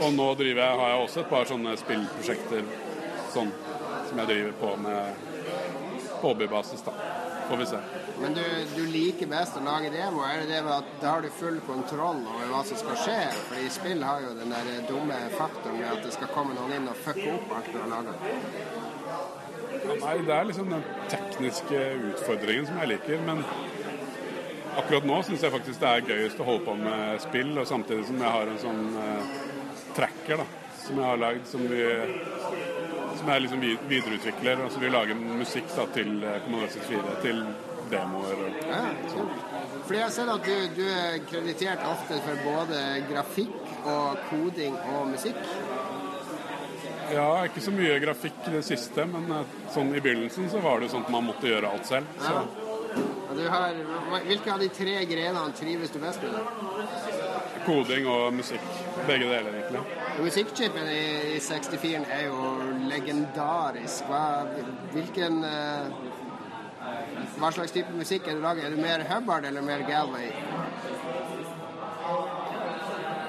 Og 0.00 0.12
nå 0.14 0.26
driver 0.34 0.62
jeg, 0.62 0.78
har 0.82 0.92
jeg 0.92 1.06
også 1.06 1.22
et 1.22 1.30
par 1.30 1.48
sånne 1.50 1.72
spillprosjekter 1.80 2.68
sånn, 3.32 3.50
som 4.16 4.24
jeg 4.24 4.28
driver 4.32 4.52
på 4.60 4.76
med 4.76 5.14
på 6.20 6.28
hobbybasis. 6.28 6.82
da. 6.82 6.92
Får 7.48 7.56
vi 7.56 7.66
se. 7.66 7.78
Men 8.20 8.34
du, 8.34 8.42
du 8.76 8.86
liker 8.86 9.26
best 9.26 9.56
å 9.56 9.60
lage 9.62 9.90
demo. 9.92 10.22
Er 10.24 10.40
det 10.40 10.46
det 10.54 10.62
med 10.64 10.72
at 10.72 10.88
da 11.02 11.12
har 11.12 11.22
du 11.22 11.28
full 11.36 11.60
kontroll 11.66 12.22
over 12.24 12.48
hva 12.50 12.62
som 12.66 12.80
skal 12.80 12.96
skje? 13.04 13.18
Fordi 13.50 13.68
spill 13.70 14.02
har 14.02 14.24
jo 14.24 14.32
den 14.38 14.54
der 14.54 14.70
dumme 14.88 15.18
faktoren 15.36 15.76
med 15.78 15.90
at 15.92 16.02
det 16.02 16.14
skal 16.16 16.32
komme 16.32 16.56
noen 16.56 16.78
inn 16.78 16.88
og 16.90 16.98
fucke 17.04 17.28
opp 17.34 17.52
alt 17.58 17.70
du 17.70 17.78
har 17.82 17.92
laga. 17.92 18.16
Nei, 19.86 20.16
det 20.26 20.34
er 20.34 20.48
liksom 20.48 20.72
den 20.72 20.86
tekniske 21.12 21.82
utfordringen 22.10 22.70
som 22.70 22.80
jeg 22.82 22.94
liker. 22.96 23.22
Men 23.28 23.44
akkurat 24.80 25.06
nå 25.12 25.20
syns 25.28 25.44
jeg 25.44 25.54
faktisk 25.54 25.84
det 25.84 25.92
er 25.92 26.08
gøyest 26.08 26.40
å 26.40 26.48
holde 26.48 26.66
på 26.66 26.78
med 26.80 27.20
spill, 27.28 27.52
og 27.60 27.68
samtidig 27.68 28.08
som 28.08 28.24
jeg 28.24 28.38
har 28.40 28.50
en 28.50 28.62
sånn 28.64 28.82
eh, 29.04 29.36
tracker 30.00 30.42
da, 30.42 30.48
som 30.80 30.98
jeg 30.98 31.12
har 31.12 31.22
lagd, 31.28 31.46
som 31.52 31.68
vi 31.68 31.84
som 33.26 33.34
jeg 33.34 33.42
liksom 33.42 33.62
videreutvikler. 33.90 34.60
Altså 34.64 34.80
vi 34.80 34.88
lager 34.88 35.16
musikk 35.18 35.72
da, 35.74 35.86
til 35.94 36.10
eh, 36.22 36.36
Commodore 36.44 36.68
64, 36.70 37.14
til 37.24 37.40
demoer. 37.90 38.42
Og, 38.46 38.60
Ja, 38.68 38.82
kult. 39.10 39.40
Fordi 39.86 39.98
jeg 39.98 40.12
ser 40.14 40.30
at 40.30 40.46
du, 40.46 40.54
du 40.76 40.84
er 40.86 41.16
kreditert 41.30 41.82
ofte 41.90 42.20
for 42.22 42.44
både 42.44 42.82
grafikk 43.10 43.56
og 43.82 44.22
koding 44.30 44.78
og 44.94 45.08
musikk. 45.10 45.42
ja, 47.14 47.26
ikke 47.46 47.60
så 47.62 47.70
mye 47.70 47.98
grafikk 48.02 48.46
i 48.46 48.54
det 48.54 48.62
siste, 48.66 49.04
men 49.10 49.26
eh, 49.40 49.58
sånn 49.74 49.90
i 49.94 50.02
begynnelsen 50.02 50.50
så 50.50 50.62
var 50.62 50.78
det 50.78 50.86
jo 50.86 50.94
sånn 50.94 51.06
at 51.08 51.14
man 51.16 51.26
måtte 51.26 51.50
gjøre 51.50 51.74
alt 51.74 51.90
selv. 51.90 52.06
Du 53.36 53.42
har, 53.52 53.74
hvilke 54.24 54.52
av 54.54 54.62
de 54.62 54.70
tre 54.72 55.00
grenene 55.04 55.52
trives 55.58 55.90
du 55.92 55.98
best 56.00 56.22
med? 56.22 57.15
Koding 57.66 58.06
og 58.08 58.34
musikk, 58.34 58.66
begge 59.06 59.26
deler 59.26 59.50
egentlig. 59.52 59.82
Musikkchipen 60.22 60.88
i, 60.88 61.36
i 61.36 61.40
64 61.42 62.06
er 62.18 62.24
jo 62.28 62.52
legendarisk. 62.88 64.06
Hva, 64.10 64.22
hvilken 64.94 65.42
eh, 65.44 65.90
Hva 67.36 67.50
slags 67.52 67.74
type 67.74 67.92
musikk 67.92 68.28
er 68.30 68.38
du 68.38 68.44
laget? 68.44 68.64
Er 68.64 68.76
du 68.76 68.80
mer 68.80 69.02
Hubbard 69.10 69.44
eller 69.44 69.64
mer 69.66 69.82
Galway? 69.88 70.30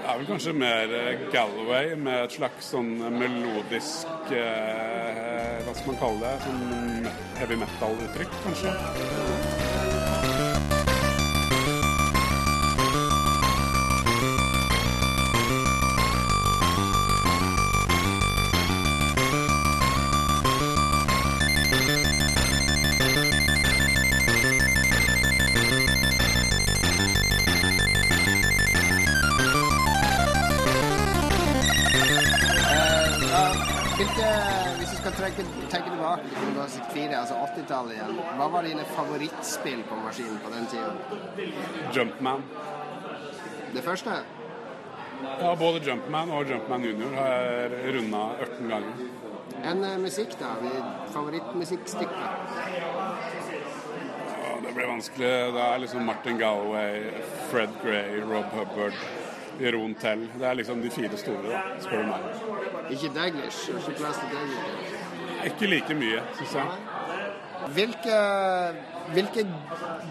Det 0.07 0.13
er 0.13 0.19
vel 0.21 0.27
kanskje 0.29 0.53
mer 0.55 0.93
eh, 0.95 1.27
Galway 1.33 1.95
med 1.99 2.23
et 2.23 2.37
slags 2.37 2.71
sånn 2.71 2.93
melodisk 3.17 4.31
eh, 4.31 5.59
Hva 5.65 5.75
skal 5.75 5.91
man 5.91 6.01
kalle 6.05 6.23
det? 6.23 6.35
Sånn 6.47 7.13
heavy 7.41 7.59
metal-uttrykk, 7.65 8.43
kanskje. 8.47 9.56
1984, 36.97 37.19
altså 37.19 37.35
80-tallet 37.35 37.93
igjen, 37.97 38.17
hva 38.39 38.47
var 38.53 38.65
dine 38.65 38.85
favorittspill 38.95 39.83
på 39.89 39.99
maskinen 40.01 40.39
på 40.43 40.49
den 40.53 40.65
tiden? 40.71 40.95
Jumpman. 41.93 42.43
Det 43.73 43.83
første? 43.83 44.17
Ja, 45.41 45.55
både 45.55 45.79
Jumpman 45.85 46.31
og 46.31 46.49
Jumpman 46.49 46.83
Junior 46.85 47.15
har 47.17 47.27
jeg 47.27 47.95
runda 47.95 48.23
18 48.41 48.69
ganger. 48.69 48.93
En 49.65 49.83
uh, 49.83 49.93
musikk, 50.01 50.35
da? 50.39 50.53
Favorittmusikkstykke? 51.13 52.27
Ja, 54.43 54.51
det 54.67 54.73
blir 54.75 54.87
vanskelig. 54.87 55.31
Det 55.55 55.63
er 55.63 55.77
liksom 55.81 56.05
Martin 56.05 56.37
Galway, 56.37 57.09
Fred 57.49 57.73
Gray, 57.83 58.21
Rob 58.21 58.45
Hubbard, 58.53 58.93
Jeroen 59.59 59.95
Tell. 59.95 60.29
Det 60.37 60.45
er 60.47 60.53
liksom 60.53 60.81
de 60.81 60.89
fire 60.93 61.17
store, 61.17 61.41
da, 61.49 61.63
spør 61.81 62.05
du 62.05 62.07
meg. 62.13 62.21
Ikke 62.93 63.09
Daglish? 63.15 63.69
Ikke 63.73 63.97
plass 63.97 64.21
til 64.21 64.37
Daglish? 64.37 64.86
Ikke 65.45 65.69
like 65.69 65.97
mye, 65.97 66.23
syns 66.39 66.55
jeg. 66.57 66.65
Hvilke, 67.73 68.17
hvilke 69.11 69.43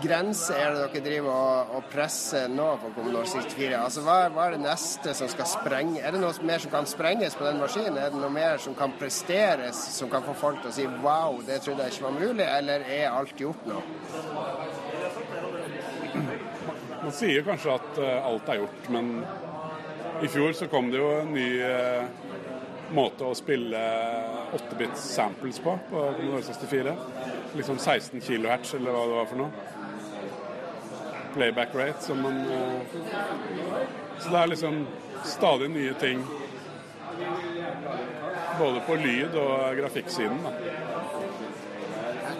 grenser 0.03 0.59
er 0.61 0.75
det 0.75 0.81
dere 0.83 1.03
driver 1.07 1.31
og, 1.33 1.71
og 1.79 1.87
presser 1.93 2.51
nå 2.53 2.67
på 2.83 2.91
Commodore 2.97 3.29
64? 3.31 3.71
Altså, 3.79 4.03
hva, 4.05 4.17
hva 4.35 4.49
er 4.49 4.57
det 4.57 4.65
neste 4.67 5.15
som 5.17 5.31
skal 5.33 5.49
sprenge? 5.49 6.03
Er 6.03 6.15
det 6.15 6.21
noe 6.21 6.35
mer 6.47 6.61
som 6.63 6.75
kan 6.75 6.89
sprenges 6.91 7.39
på 7.39 7.47
den 7.47 7.63
maskinen? 7.63 7.97
Er 8.03 8.13
det 8.13 8.21
noe 8.21 8.33
mer 8.35 8.61
som 8.63 8.77
kan 8.77 8.93
presteres, 9.01 9.81
som 9.97 10.13
kan 10.13 10.27
få 10.27 10.37
folk 10.37 10.61
til 10.63 10.73
å 10.73 10.77
si 10.77 10.87
wow, 11.05 11.41
det 11.47 11.63
trodde 11.65 11.87
jeg 11.87 11.97
ikke 11.97 12.09
var 12.11 12.19
mulig, 12.19 12.47
eller 12.47 12.87
er 12.99 13.09
alt 13.15 13.41
gjort 13.41 13.67
nå? 13.71 13.81
Man 17.07 17.15
sier 17.15 17.45
kanskje 17.47 17.75
at 17.79 17.99
eh, 18.03 18.25
alt 18.27 18.49
er 18.51 18.65
gjort, 18.65 18.89
men 18.93 19.13
i 20.25 20.29
fjor 20.33 20.55
så 20.59 20.67
kom 20.73 20.89
det 20.91 20.99
jo 20.99 21.11
en 21.21 21.35
ny 21.37 21.49
eh, 21.63 22.26
måte 22.95 23.25
å 23.27 23.35
spille 23.35 23.81
8-bits 24.57 25.03
samples 25.15 25.59
på 25.59 25.79
på 25.91 26.03
Commodore 26.17 26.43
64. 26.43 26.95
Liksom 27.57 27.79
16 27.79 28.21
kHz, 28.21 28.75
eller 28.75 28.95
hva 28.95 29.05
det 29.07 29.19
var 29.19 29.31
for 29.31 29.43
noe. 29.43 29.51
Playback 31.35 31.75
rate, 31.75 32.01
som 32.05 32.23
man 32.23 32.39
eh, 32.39 32.97
Så 34.19 34.31
det 34.31 34.39
er 34.41 34.53
liksom 34.53 34.87
stadig 35.25 35.71
nye 35.71 35.95
ting. 36.01 36.23
Både 38.59 38.81
på 38.87 38.95
lyd- 38.95 39.37
og 39.37 39.77
grafikksiden. 39.77 40.39
da. 40.45 40.53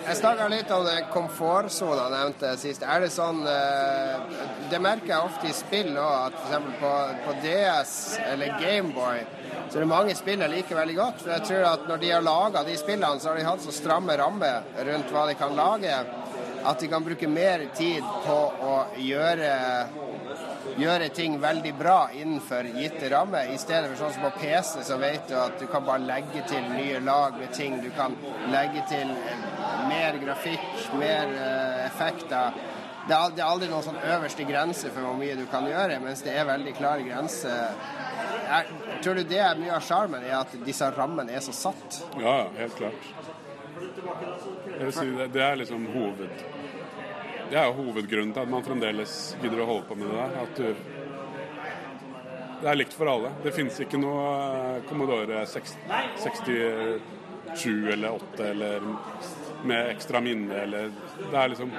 Jeg 0.07 0.21
snakka 0.21 0.45
litt 0.47 0.69
om 0.71 0.85
den 0.87 1.09
komfortsona 1.11 2.05
jeg 2.05 2.13
nevnte 2.13 2.51
sist. 2.61 2.85
Er 2.87 3.01
det 3.03 3.09
sånn 3.11 3.41
eh, 3.51 4.37
Det 4.71 4.79
merker 4.79 5.11
jeg 5.11 5.31
ofte 5.33 5.49
i 5.51 5.55
spill 5.57 5.97
òg, 5.99 6.29
at 6.29 6.37
f.eks. 6.45 6.69
På, 6.79 6.93
på 7.25 7.35
DS 7.43 7.95
eller 8.29 8.55
Gameboy 8.61 9.25
så 9.67 9.81
er 9.81 9.83
det 9.83 9.89
mange 9.91 10.15
spill 10.15 10.45
jeg 10.45 10.53
liker 10.53 10.79
veldig 10.79 10.95
godt. 10.95 11.25
For 11.25 11.33
jeg 11.35 11.47
tror 11.49 11.67
at 11.73 11.89
når 11.91 12.03
de 12.05 12.13
har 12.15 12.23
laga 12.23 12.63
de 12.69 12.77
spillene, 12.79 13.19
så 13.19 13.33
har 13.33 13.41
de 13.41 13.49
hatt 13.49 13.65
så 13.65 13.75
stramme 13.75 14.15
rammer 14.21 14.69
rundt 14.87 15.11
hva 15.11 15.25
de 15.27 15.35
kan 15.41 15.59
lage, 15.59 15.99
at 16.67 16.81
de 16.83 16.91
kan 16.93 17.03
bruke 17.07 17.31
mer 17.31 17.67
tid 17.75 18.07
på 18.29 18.39
å 18.63 18.77
gjøre 19.03 19.51
gjøre 20.77 21.09
ting 21.15 21.39
veldig 21.41 21.73
bra 21.79 21.99
innenfor 22.15 22.69
gitte 22.77 23.11
rammer, 23.13 23.51
i 23.53 23.59
stedet 23.61 23.91
for 23.91 24.01
sånn 24.01 24.15
som 24.17 24.27
på 24.27 24.33
PC, 24.41 24.83
så 24.87 24.99
vet 25.01 25.29
du 25.31 25.37
at 25.41 25.59
du 25.61 25.67
kan 25.71 25.85
bare 25.87 26.05
legge 26.05 26.45
til 26.51 26.65
nye 26.73 27.01
lag 27.05 27.37
med 27.41 27.53
ting. 27.57 27.79
Du 27.85 27.91
kan 27.97 28.17
legge 28.53 28.85
til 28.91 29.13
mer 29.89 30.19
grafikk, 30.23 30.67
mer 31.01 31.31
eh, 31.33 31.85
effekter. 31.87 32.59
Det 33.07 33.15
er, 33.15 33.45
aldri 33.47 33.69
noen 33.71 33.85
sånn 33.87 34.01
øverste 34.03 34.45
grense 34.49 34.91
for 34.91 35.07
hvor 35.07 35.15
mye 35.19 35.37
du 35.39 35.45
kan 35.51 35.69
gjøre, 35.71 36.01
mens 36.03 36.25
det 36.27 36.35
er 36.35 36.49
veldig 36.49 36.75
klare 36.75 37.07
grenser. 37.07 37.79
Er, 38.47 38.71
tror 39.03 39.19
du 39.19 39.23
det 39.27 39.39
er 39.43 39.59
mye 39.61 39.75
av 39.77 39.87
sjarmen, 39.87 40.27
er 40.27 40.41
at 40.41 40.55
disse 40.67 40.91
rammene 40.97 41.35
er 41.35 41.45
så 41.45 41.55
satt? 41.55 42.03
Ja, 42.19 42.49
helt 42.59 42.77
klart. 42.79 43.11
Jeg 44.77 44.93
det, 44.93 45.33
det 45.35 45.43
er 45.43 45.59
liksom 45.63 45.87
hoved... 45.95 46.56
Det 47.51 47.59
er 47.59 47.65
jo 47.69 47.73
hovedgrunnen 47.79 48.33
til 48.35 48.43
at 48.43 48.51
man 48.51 48.65
fremdeles 48.67 49.37
gidder 49.43 49.61
å 49.63 49.71
holde 49.71 49.87
på 49.87 49.95
med 49.99 50.07
det 50.11 50.17
der. 50.19 50.27
Det 52.57 52.69
er 52.71 52.79
likt 52.79 52.95
for 52.97 53.07
alle. 53.13 53.31
Det 53.45 53.53
finnes 53.55 53.81
ikke 53.85 53.99
noe 54.01 54.23
eh, 54.33 54.85
Commodore 54.89 55.39
67 55.47 57.93
eller 57.93 58.11
8 58.17 58.47
eller 58.51 58.79
med 59.67 59.91
ekstra 59.91 60.21
minne 60.21 60.55
eller 60.63 60.91
Det 61.19 61.37
er 61.37 61.49
liksom 61.53 61.71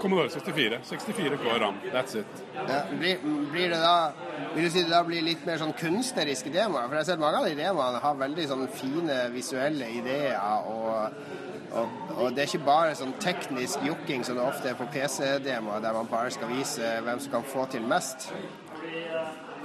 Commodore 0.00 0.30
64. 0.30 0.78
64 0.84 1.38
K 1.42 1.58
ram. 1.60 1.74
That's 1.92 2.20
it. 2.20 2.26
Ja, 2.54 2.82
blir, 2.98 3.18
blir 3.52 3.70
det 3.70 3.80
da 3.82 4.12
Vil 4.54 4.64
du 4.64 4.70
si 4.70 4.82
det 4.82 4.92
da 4.92 5.04
blir 5.04 5.22
litt 5.24 5.46
mer 5.46 5.58
sånn 5.60 5.72
kunstneriske 5.78 6.50
demoer? 6.54 6.88
For 6.88 6.96
jeg 6.96 7.04
har 7.04 7.10
sett 7.12 7.22
mange 7.22 7.38
av 7.40 7.48
de 7.48 7.54
demoene 7.58 8.02
har 8.02 8.20
veldig 8.20 8.48
sånn 8.50 8.66
fine 8.74 9.16
visuelle 9.34 9.86
ideer, 9.98 10.38
og, 10.70 10.94
og, 11.74 12.00
og 12.16 12.34
det 12.34 12.44
er 12.44 12.50
ikke 12.50 12.66
bare 12.66 12.94
sånn 12.98 13.14
teknisk 13.22 13.82
jokking 13.86 14.24
som 14.26 14.38
det 14.38 14.46
ofte 14.46 14.70
er 14.70 14.78
på 14.78 14.86
PC-demoer, 14.94 15.82
der 15.82 15.96
man 15.96 16.10
bare 16.10 16.32
skal 16.34 16.52
vise 16.52 16.96
hvem 17.04 17.22
som 17.22 17.36
kan 17.38 17.46
få 17.50 17.66
til 17.72 17.86
mest. 17.90 18.30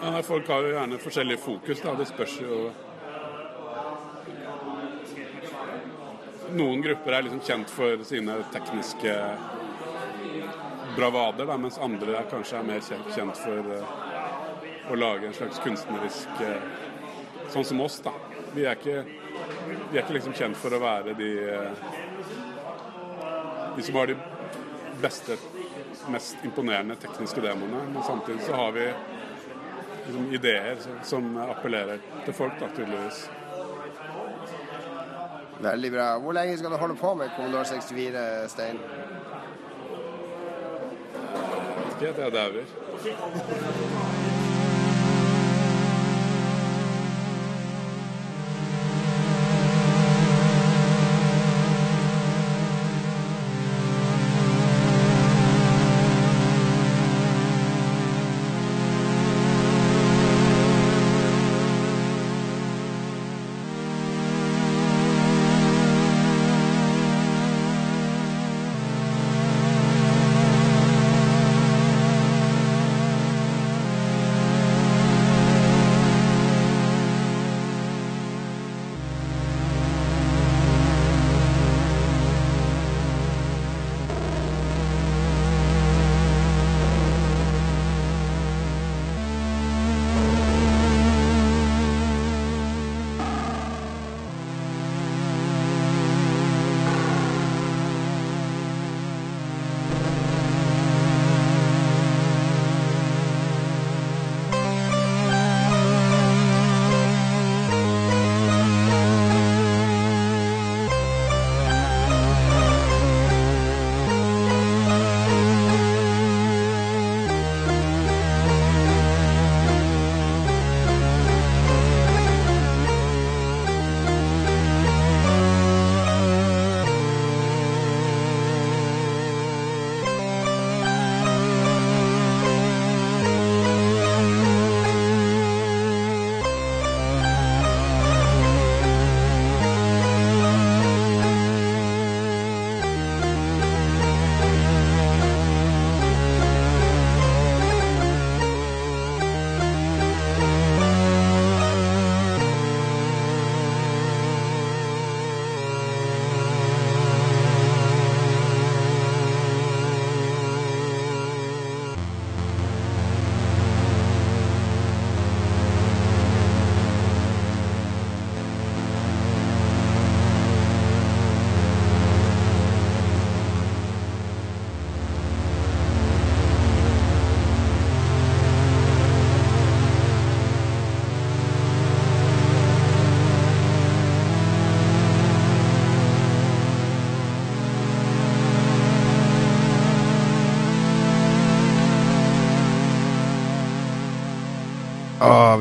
Ja, 0.02 0.22
folk 0.24 0.48
har 0.48 0.64
jo 0.64 0.76
gjerne 0.76 1.00
forskjellig 1.04 1.40
fokus, 1.44 1.82
da. 1.84 1.96
Det 2.00 2.08
spørs 2.10 2.38
jo 2.42 2.70
Noen 6.50 6.82
grupper 6.82 7.14
er 7.14 7.28
liksom 7.28 7.44
kjent 7.46 7.70
for 7.70 8.02
sine 8.10 8.40
tekniske 8.50 9.12
bravader, 10.96 11.46
da, 11.46 11.58
mens 11.62 11.78
andre 11.78 12.16
er 12.18 12.30
kanskje 12.32 12.58
er 12.58 12.66
mer 12.66 12.82
kjent 13.14 13.38
for 13.38 13.70
eh, 13.76 13.92
å 14.90 14.98
lage 14.98 15.30
en 15.30 15.36
slags 15.38 15.62
kunstnerisk 15.62 16.42
eh, 16.46 16.88
Sånn 17.50 17.66
som 17.66 17.80
oss, 17.82 17.96
da. 18.06 18.12
Vi 18.54 18.66
er 18.66 18.76
ikke, 18.78 19.04
vi 19.90 19.98
er 19.98 20.04
ikke 20.04 20.18
liksom 20.20 20.36
kjent 20.38 20.58
for 20.58 20.74
å 20.74 20.82
være 20.84 21.16
de 21.18 21.30
eh, 21.50 21.88
De 23.80 23.84
som 23.84 23.96
har 23.96 24.08
de 24.08 24.16
beste, 25.02 25.38
mest 26.12 26.38
imponerende 26.44 26.96
tekniske 27.00 27.40
demoene, 27.42 27.84
men 27.94 28.04
samtidig 28.04 28.42
så 28.44 28.54
har 28.54 28.72
vi 28.76 28.90
liksom, 30.06 30.34
ideer 30.34 30.76
som, 31.04 31.38
appellerer 31.38 32.04
til 32.26 32.36
folk, 32.36 32.60
da, 32.60 32.68
tydeligvis. 32.76 33.22
Veldig 35.64 35.94
bra. 35.96 36.10
Hvor 36.20 36.36
lenge 36.36 36.58
skal 36.60 36.76
du 36.76 36.78
holde 36.84 37.00
på 37.00 37.14
med 37.22 37.32
Commodore 37.38 37.66
64, 37.72 38.52
Stein? 38.52 38.84
Ikke 41.88 42.12
at 42.12 42.24
jeg 42.26 42.32
dauer. 42.36 44.09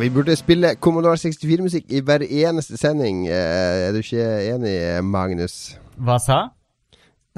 Vi 0.01 0.11
burde 0.13 0.37
spille 0.37 0.75
Commodore 0.81 1.17
64-musikk 1.21 1.91
i 1.93 2.01
hver 2.05 2.25
eneste 2.25 2.79
sending. 2.81 3.27
Eh, 3.29 3.89
er 3.89 3.93
du 3.93 4.03
ikke 4.03 4.27
enig, 4.55 4.77
Magnus? 5.05 5.79
Hva 5.97 6.19
sa? 6.23 6.39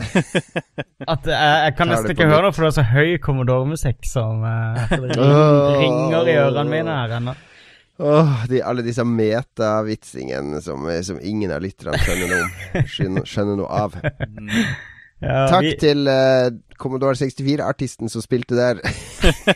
At 1.12 1.28
eh, 1.28 1.44
jeg 1.66 1.76
kan 1.76 1.90
nesten 1.92 2.14
ikke 2.14 2.28
høre 2.30 2.46
noe, 2.46 2.54
for 2.56 2.64
det 2.64 2.72
er 2.72 2.76
så 2.78 2.86
høy 2.90 3.14
Commodore-musikk 3.22 4.08
som 4.08 4.44
uh, 4.44 4.96
ringer 4.96 6.30
i 6.30 6.36
ørene 6.40 6.66
mine 6.70 6.98
her 7.02 7.16
ennå. 7.20 7.36
Åh, 8.00 8.46
de, 8.48 8.62
alle 8.64 8.84
disse 8.86 9.04
metavitsingene 9.04 10.62
som, 10.64 10.86
som 11.04 11.18
ingen 11.20 11.52
av 11.52 11.60
lytterne 11.60 12.00
skjønner 12.00 12.30
noe 12.32 12.46
om. 12.46 12.54
Skjønner, 12.94 13.28
skjønner 13.28 13.60
noe 13.60 13.82
av. 13.84 13.98
Ja, 15.20 15.46
Takk 15.50 15.66
vi, 15.66 15.72
til 15.76 16.06
uh, 16.08 16.48
Commodore 16.80 17.12
64-artisten 17.18 18.08
som 18.08 18.22
spilte 18.24 18.56
der. 18.56 18.78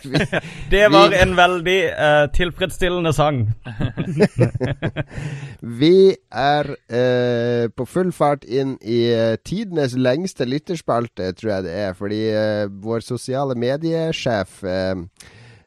Vi- 0.05 0.41
det 0.75 0.83
var 0.93 1.15
en 1.17 1.33
veldig 1.39 1.79
uh, 1.97 2.27
tilfredsstillende 2.37 3.13
sang. 3.17 3.39
Vi 5.81 6.15
er 6.33 6.69
uh, 6.69 7.71
på 7.77 7.87
full 7.89 8.13
fart 8.13 8.45
inn 8.45 8.77
i 8.83 9.01
tidenes 9.47 9.97
lengste 9.97 10.45
lytterspalte, 10.49 11.31
tror 11.39 11.55
jeg 11.57 11.67
det 11.69 11.75
er. 11.87 11.97
Fordi 11.97 12.21
vår 12.85 13.01
sosiale 13.05 13.57
mediesjef 13.59 14.61
eh, 14.69 14.95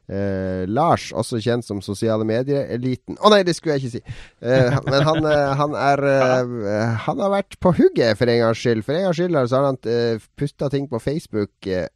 eh, 0.08 0.64
Lars, 0.68 1.10
også 1.12 1.40
kjent 1.44 1.64
som 1.66 1.80
sosiale 1.84 2.24
medier-eliten 2.28 3.18
Å 3.20 3.30
nei, 3.32 3.42
det 3.46 3.54
skulle 3.56 3.76
jeg 3.76 3.84
ikke 3.86 3.94
si. 3.98 4.16
Eh, 4.42 4.78
men 4.88 5.06
han, 5.08 5.24
eh, 5.28 5.54
han 5.60 5.74
er 5.78 6.04
eh, 6.08 6.94
Han 7.06 7.20
har 7.24 7.34
vært 7.36 7.58
på 7.60 7.72
hugget 7.78 8.18
for 8.18 8.30
en 8.32 8.40
gangs 8.46 8.62
skyld. 8.62 8.84
For 8.86 8.96
en 8.96 9.08
gangs 9.08 9.20
skyld 9.20 9.40
så 9.48 9.60
har 9.60 9.68
han 9.72 9.80
eh, 9.84 10.24
putta 10.38 10.70
ting 10.72 10.88
på 10.90 11.00
Facebook. 11.02 11.52
eh, 11.66 11.86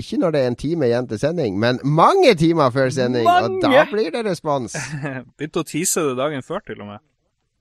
ikke 0.00 0.16
når 0.22 0.32
det 0.32 0.40
er 0.40 0.46
en 0.48 0.56
time 0.56 0.86
igjen 0.88 1.06
til 1.08 1.18
sending, 1.20 1.58
men 1.60 1.78
mange 1.84 2.30
timer 2.40 2.70
før 2.72 2.88
sending. 2.90 3.26
Og 3.28 3.58
da 3.60 3.82
blir 3.90 4.08
det 4.14 4.22
respons. 4.24 4.72
Begynte 5.36 5.60
å 5.60 5.66
tease 5.68 6.00
det 6.06 6.14
dagen 6.16 6.42
før, 6.46 6.62
til 6.64 6.80
og 6.80 6.94
med. 6.94 7.02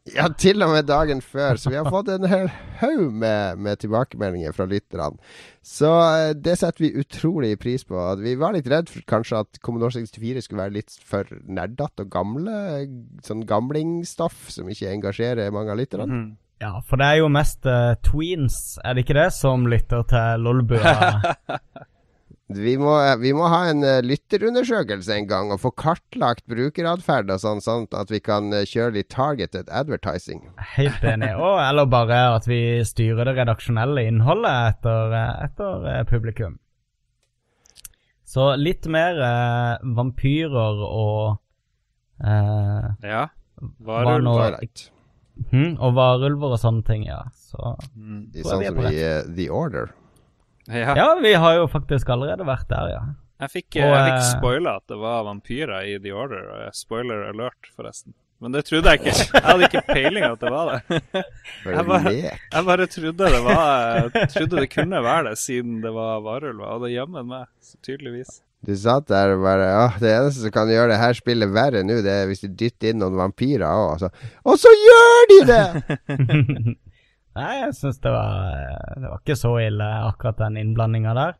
Ja, 0.09 0.25
til 0.33 0.63
og 0.65 0.71
med 0.73 0.87
dagen 0.89 1.19
før. 1.21 1.59
Så 1.61 1.69
vi 1.69 1.77
har 1.77 1.85
fått 1.93 2.09
en 2.09 2.25
hel 2.25 2.47
haug 2.79 3.11
med, 3.13 3.59
med 3.61 3.77
tilbakemeldinger 3.83 4.55
fra 4.57 4.65
lytterne. 4.65 5.19
Så 5.61 5.91
eh, 5.91 6.31
det 6.33 6.57
setter 6.57 6.87
vi 6.87 7.03
utrolig 7.03 7.53
pris 7.61 7.85
på. 7.85 7.99
Vi 8.23 8.33
var 8.39 8.55
litt 8.57 8.69
redd 8.71 8.89
for 8.89 9.05
kanskje 9.09 9.43
at 9.45 9.61
Commodore 9.61 9.93
64 9.99 10.41
skulle 10.47 10.65
være 10.65 10.77
litt 10.79 10.97
for 11.05 11.29
nerdete 11.45 12.07
og 12.07 12.13
gamle. 12.13 12.57
Sånn 13.25 13.45
gamlingstoff 13.45 14.49
som 14.49 14.71
ikke 14.73 14.89
engasjerer 14.89 15.53
mange 15.53 15.75
av 15.75 15.81
lytterne. 15.83 16.09
Mm. 16.09 16.29
Ja, 16.61 16.75
for 16.85 17.01
det 17.01 17.07
er 17.09 17.21
jo 17.23 17.29
mest 17.33 17.65
uh, 17.65 17.95
tweens, 18.05 18.77
er 18.85 18.93
det 18.93 19.05
ikke 19.05 19.17
det, 19.17 19.31
som 19.33 19.63
lytter 19.69 20.03
til 20.09 20.43
Lolbua? 20.45 20.93
Vi 22.57 22.73
må, 22.77 22.91
vi 23.21 23.31
må 23.37 23.47
ha 23.51 23.59
en 23.69 23.83
eh, 23.87 23.99
lytterundersøkelse 24.05 25.13
en 25.15 25.27
gang, 25.29 25.51
og 25.53 25.59
få 25.63 25.71
kartlagt 25.77 26.45
brukeratferd 26.51 27.29
og 27.31 27.39
sånn, 27.43 27.61
sånn 27.63 27.85
at 27.97 28.11
vi 28.11 28.19
kan 28.23 28.51
eh, 28.53 28.65
kjøre 28.67 28.95
litt 28.97 29.09
targeted 29.13 29.69
advertising. 29.69 30.41
Helt 30.75 31.03
enig. 31.07 31.31
Og, 31.45 31.59
eller 31.63 31.85
bare 31.91 32.19
at 32.35 32.47
vi 32.49 32.59
styrer 32.87 33.25
det 33.29 33.37
redaksjonelle 33.39 34.03
innholdet 34.09 34.75
etter, 34.75 35.15
eh, 35.19 35.45
etter 35.45 36.03
publikum. 36.09 36.57
Så 38.31 38.53
litt 38.55 38.87
mer 38.87 39.17
eh, 39.19 39.77
vampyrer 39.97 40.83
og 40.87 41.37
eh, 42.23 42.91
Ja. 43.09 43.25
Varulver. 43.83 44.55
Varulv. 44.57 44.85
hm, 45.51 45.73
Og 45.83 45.91
varulver 45.97 46.55
og 46.55 46.61
sånne 46.61 46.85
ting, 46.87 47.03
ja. 47.09 47.23
Så 47.35 47.75
Mm. 47.95 48.31
Tror 48.33 48.47
sånn 48.47 48.63
jeg 48.63 48.63
vi 48.63 48.65
er 48.65 48.71
som 48.71 48.79
på 48.81 48.93
i 48.93 49.01
uh, 49.03 49.35
The 49.35 49.49
Order. 49.51 49.91
Ja. 50.71 50.95
Ja, 50.97 51.07
vi 51.21 51.33
har 51.33 51.55
jo 51.59 51.67
faktisk 51.71 52.09
allerede 52.13 52.45
vært 52.47 52.67
der, 52.71 52.89
ja. 52.95 53.01
Jeg 53.41 53.49
fikk, 53.55 53.67
Og, 53.81 53.89
jeg 53.89 54.03
fikk 54.05 54.17
eh, 54.21 54.27
spoila 54.37 54.75
at 54.77 54.83
det 54.91 54.97
var 55.01 55.23
vampyrer 55.25 55.87
i 55.89 55.95
The 56.03 56.11
Order. 56.13 56.43
og 56.67 56.75
Spoiler 56.77 57.23
alert, 57.31 57.71
forresten. 57.75 58.13
Men 58.41 58.53
det 58.55 58.63
trodde 58.65 58.89
jeg 58.89 59.01
ikke. 59.01 59.13
Jeg 59.37 59.43
hadde 59.45 59.67
ikke 59.67 59.81
peiling 59.87 60.23
at 60.25 60.39
det 60.41 60.49
var 60.53 60.69
det. 60.89 61.01
Jeg 61.65 61.83
bare- 61.85 62.13
Jeg 62.13 62.65
bare 62.65 62.87
trodde 62.89 63.27
det 63.35 63.41
var 63.45 64.07
trodde 64.33 64.61
det 64.63 64.69
kunne 64.73 65.01
være 65.05 65.27
det, 65.29 65.35
siden 65.37 65.81
det 65.83 65.91
var 65.93 66.21
varulver. 66.25 66.65
Og 66.73 66.85
det 66.85 66.93
jammen 66.95 67.27
meg, 67.29 67.45
så 67.61 67.77
tydeligvis. 67.85 68.39
Du 68.65 68.75
satt 68.77 69.07
der 69.09 69.31
og 69.33 69.41
bare 69.41 69.67
Åh, 69.87 69.95
Det 70.01 70.09
eneste 70.13 70.43
som 70.43 70.51
kan 70.53 70.69
gjøre 70.69 70.91
det 70.93 70.99
her 71.01 71.13
spillet 71.17 71.49
verre 71.53 71.81
nå, 71.85 71.95
det 72.05 72.11
er 72.13 72.27
hvis 72.29 72.43
du 72.45 72.49
dytter 72.53 72.91
inn 72.93 72.99
noen 73.01 73.17
vampyrer 73.17 73.65
òg. 73.65 74.05
Og 74.45 74.57
så 74.61 74.69
gjør 74.77 75.29
de 75.31 75.39
det! 75.49 76.77
Nei, 77.37 77.51
jeg 77.61 77.75
syns 77.77 78.01
det 78.03 78.11
var 78.11 78.49
eh, 78.57 78.99
Det 78.99 79.07
var 79.11 79.21
ikke 79.21 79.37
så 79.39 79.53
ille, 79.63 79.87
akkurat 80.09 80.39
den 80.41 80.57
innblandinga 80.59 81.13
der. 81.15 81.37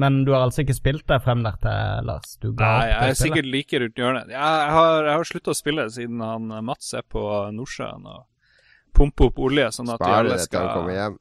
Men 0.00 0.22
du 0.24 0.32
har 0.32 0.46
altså 0.46 0.62
ikke 0.64 0.74
spilt 0.78 1.04
deg 1.10 1.20
frem 1.22 1.42
der 1.44 1.56
til, 1.60 2.06
Lars? 2.08 2.36
Du 2.40 2.48
ga 2.56 2.64
Nei, 2.64 2.72
opp 2.72 2.88
jeg 2.88 2.96
er 2.96 3.00
spillet? 3.02 3.20
sikkert 3.20 3.48
like 3.52 3.80
rundt 3.82 4.00
hjørnet. 4.00 4.30
Jeg 4.32 4.74
har, 4.76 5.04
jeg 5.06 5.14
har 5.20 5.28
slutta 5.28 5.52
å 5.52 5.58
spille 5.58 5.86
siden 5.92 6.22
han 6.24 6.50
eh, 6.56 6.62
Mats 6.70 6.92
er 6.98 7.04
på 7.06 7.24
Nordsjøen 7.54 8.06
og 8.10 8.26
pumper 8.96 9.28
opp 9.30 9.38
olje, 9.46 9.68
sånn 9.76 9.92
at 9.94 10.00
vi 10.02 10.08
de 10.10 10.14
alle 10.18 10.34
det 10.34 10.44
skal 10.48 10.70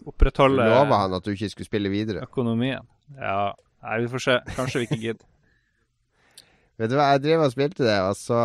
opprettholde 0.10 0.64
Du 0.66 0.72
lova 0.74 1.04
han 1.04 1.14
at 1.20 1.28
du 1.28 1.34
ikke 1.36 1.52
skulle 1.54 1.68
spille 1.70 1.92
videre. 1.94 2.24
økonomien. 2.26 2.88
Ja, 3.20 3.52
nei, 3.86 4.00
vi 4.06 4.10
får 4.16 4.24
se. 4.26 4.38
Kanskje 4.56 4.82
vi 4.82 4.88
ikke 4.90 5.02
gidder. 5.04 5.28
Vet 6.80 6.90
du 6.90 6.96
hva, 6.98 7.12
jeg 7.14 7.22
drev 7.28 7.44
og 7.46 7.52
spilte 7.54 7.84
det, 7.86 7.98
og 8.08 8.16
så 8.18 8.40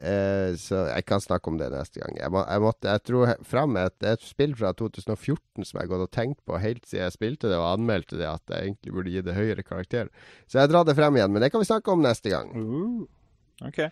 eh, 0.00 0.54
Så 0.60 0.84
jeg 0.88 1.04
kan 1.08 1.22
snakke 1.22 1.50
om 1.50 1.58
det 1.60 1.70
neste 1.72 2.00
gang. 2.00 2.16
Jeg, 2.20 2.32
må, 2.34 2.44
jeg 2.46 2.64
måtte 2.64 2.90
Jeg 2.90 3.04
dro 3.10 3.26
fram 3.46 3.76
et, 3.80 3.96
et 4.06 4.24
spill 4.24 4.54
fra 4.58 4.72
2014 4.76 5.64
som 5.64 5.78
jeg 5.78 5.84
har 5.84 5.92
gått 5.92 6.06
og 6.08 6.14
tenkt 6.14 6.40
på 6.46 6.60
helt 6.62 6.86
siden 6.88 7.04
jeg 7.04 7.16
spilte 7.16 7.50
det 7.52 7.58
og 7.58 7.68
anmeldte 7.74 8.18
det, 8.20 8.30
at 8.30 8.54
jeg 8.54 8.70
egentlig 8.70 8.96
burde 8.96 9.12
gi 9.14 9.26
det 9.26 9.36
høyere 9.36 9.66
karakter. 9.66 10.10
Så 10.46 10.62
jeg 10.62 10.72
drar 10.72 10.88
det 10.88 10.96
frem 10.98 11.20
igjen, 11.20 11.32
men 11.34 11.44
det 11.44 11.52
kan 11.52 11.62
vi 11.62 11.68
snakke 11.68 11.92
om 11.92 12.04
neste 12.04 12.32
gang. 12.32 12.50
Uh, 12.54 13.68
ok. 13.68 13.86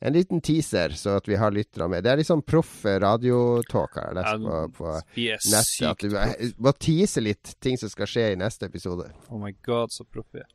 En 0.00 0.14
liten 0.14 0.40
teaser, 0.40 0.92
så 0.94 1.16
at 1.18 1.26
vi 1.28 1.34
har 1.36 1.50
lyttere 1.50 1.88
med. 1.90 2.04
Det 2.06 2.12
er 2.12 2.20
litt 2.20 2.28
sånn 2.28 2.44
proff 2.46 2.84
radiotalk 2.86 3.96
har 3.98 4.12
jeg 4.12 4.18
lest 4.20 4.44
på, 4.44 4.60
på 4.76 4.92
vi 5.16 5.24
nettet. 5.34 5.88
At 5.90 6.04
du 6.04 6.62
må 6.62 6.72
tease 6.78 7.24
litt 7.24 7.56
ting 7.58 7.80
som 7.80 7.90
skal 7.90 8.10
skje 8.10 8.28
i 8.34 8.38
neste 8.38 8.68
episode. 8.70 9.08
Oh 9.26 9.42
my 9.42 9.50
god, 9.66 9.90
så 9.90 10.06
proff 10.06 10.28
vi 10.36 10.44
er. 10.44 10.52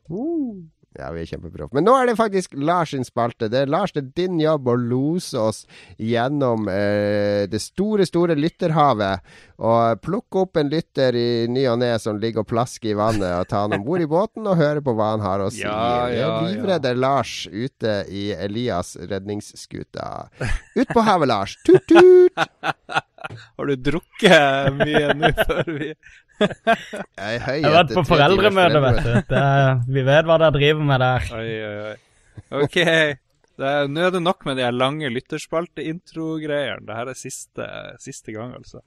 Ja, 0.94 1.08
vi 1.10 1.24
er 1.24 1.26
kjempeproff. 1.26 1.72
Men 1.74 1.86
nå 1.88 1.94
er 1.98 2.06
det 2.06 2.14
faktisk 2.18 2.52
Lars 2.54 2.92
sin 2.94 3.06
spalte. 3.06 3.48
Det 3.50 3.64
er 3.64 3.70
Lars, 3.70 3.90
det 3.96 4.04
er 4.04 4.12
din 4.22 4.38
jobb 4.38 4.68
å 4.70 4.76
lose 4.78 5.40
oss 5.40 5.64
gjennom 5.98 6.68
eh, 6.70 7.48
det 7.50 7.58
store, 7.62 8.06
store 8.06 8.36
lytterhavet. 8.38 9.24
Og 9.64 10.02
plukke 10.02 10.44
opp 10.44 10.60
en 10.60 10.70
lytter 10.70 11.18
i 11.18 11.28
ny 11.50 11.64
og 11.70 11.80
ne 11.82 11.90
som 12.02 12.18
ligger 12.22 12.44
og 12.44 12.50
plasker 12.50 12.92
i 12.92 12.98
vannet, 12.98 13.26
og 13.40 13.48
ta 13.50 13.64
han 13.64 13.74
om 13.74 13.86
bord 13.86 14.02
i 14.04 14.08
båten 14.10 14.46
og 14.50 14.58
høre 14.58 14.82
på 14.86 14.94
hva 14.94 15.12
han 15.16 15.24
har 15.24 15.42
å 15.42 15.50
si. 15.50 15.64
Ja, 15.74 16.06
ja, 16.12 16.28
Livredder 16.44 16.94
ja. 16.94 17.00
Lars 17.00 17.32
ute 17.50 18.02
i 18.12 18.28
Elias 18.34 18.94
redningsskuta. 19.00 20.28
Ut 20.76 20.90
på 20.92 21.04
havet, 21.06 21.30
Lars. 21.30 21.56
Tut-tut! 21.66 22.38
Har 23.56 23.66
du 23.70 23.76
drukket 23.80 24.74
mye 24.76 25.14
nå 25.16 25.30
før 25.38 25.70
vi 25.78 25.94
Jeg 26.40 27.36
Jeg 27.38 27.64
har 27.64 27.76
vært 27.78 27.92
på 27.94 28.04
foreldremøte, 28.08 28.80
vet 28.82 29.02
du. 29.04 29.12
Det, 29.30 29.44
vi 29.94 30.04
vet 30.06 30.26
hva 30.28 30.38
dere 30.42 30.54
driver 30.56 30.88
med 30.88 31.04
der. 31.04 31.28
Oi, 31.38 31.50
oi, 31.68 31.76
oi. 31.92 32.64
OK. 32.64 32.78
Det 33.54 33.68
er, 33.70 33.86
nå 33.86 34.02
er 34.02 34.10
det 34.10 34.22
nok 34.24 34.42
med 34.48 34.58
de 34.58 34.66
lange 34.74 35.10
lytterspalte-intro-greiene. 35.14 36.82
Dette 36.88 37.12
er 37.14 37.18
siste, 37.18 37.68
siste 38.02 38.34
gang, 38.34 38.56
altså. 38.58 38.82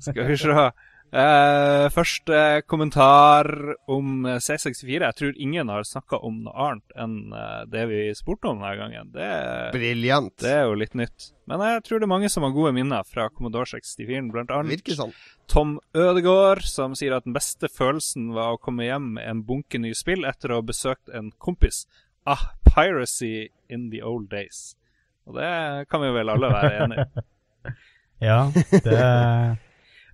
Skal 0.00 0.28
vi 0.28 0.36
se. 0.40 0.68
Eh, 1.12 1.86
første 1.92 2.62
kommentar 2.64 3.44
om 3.92 4.24
eh, 4.24 4.38
C64. 4.40 5.02
Jeg 5.02 5.16
tror 5.18 5.34
ingen 5.36 5.68
har 5.68 5.84
snakka 5.84 6.16
om 6.24 6.38
noe 6.46 6.54
annet 6.56 6.94
enn 6.96 7.34
eh, 7.36 7.64
det 7.68 7.82
vi 7.90 7.98
spurte 8.16 8.48
om 8.48 8.62
denne 8.62 8.78
gangen. 8.78 9.10
Det, 9.12 9.26
Briljant. 9.74 10.32
det 10.40 10.54
er 10.54 10.62
jo 10.70 10.78
litt 10.80 10.94
nytt. 10.96 11.26
Men 11.50 11.60
jeg 11.66 11.82
tror 11.84 12.00
det 12.00 12.06
er 12.06 12.12
mange 12.14 12.30
som 12.32 12.46
har 12.46 12.54
gode 12.56 12.72
minner 12.78 13.04
fra 13.04 13.26
Commodore 13.28 13.68
64. 13.74 14.22
Blant 14.32 14.54
annet 14.56 14.88
sånn. 14.96 15.12
Tom 15.52 15.74
Ødegaard, 15.92 16.64
som 16.64 16.94
sier 16.96 17.18
at 17.18 17.26
den 17.28 17.36
beste 17.36 17.68
følelsen 17.68 18.30
var 18.32 18.54
å 18.54 18.62
komme 18.62 18.86
hjem 18.86 19.10
med 19.18 19.28
en 19.28 19.42
bunke 19.44 19.82
nye 19.82 19.98
spill 19.98 20.24
etter 20.24 20.54
å 20.54 20.62
ha 20.62 20.64
besøkt 20.64 21.12
en 21.12 21.28
kompis. 21.36 21.82
Ah, 22.24 22.54
piracy 22.64 23.50
in 23.68 23.90
the 23.92 24.00
old 24.00 24.30
days. 24.32 24.78
Og 25.28 25.36
det 25.36 25.52
kan 25.92 26.00
vi 26.00 26.08
vel 26.16 26.32
alle 26.32 26.54
være 26.56 26.72
enig 26.86 27.04
i. 27.04 27.26
Ja, 28.22 28.44
det 28.54 28.98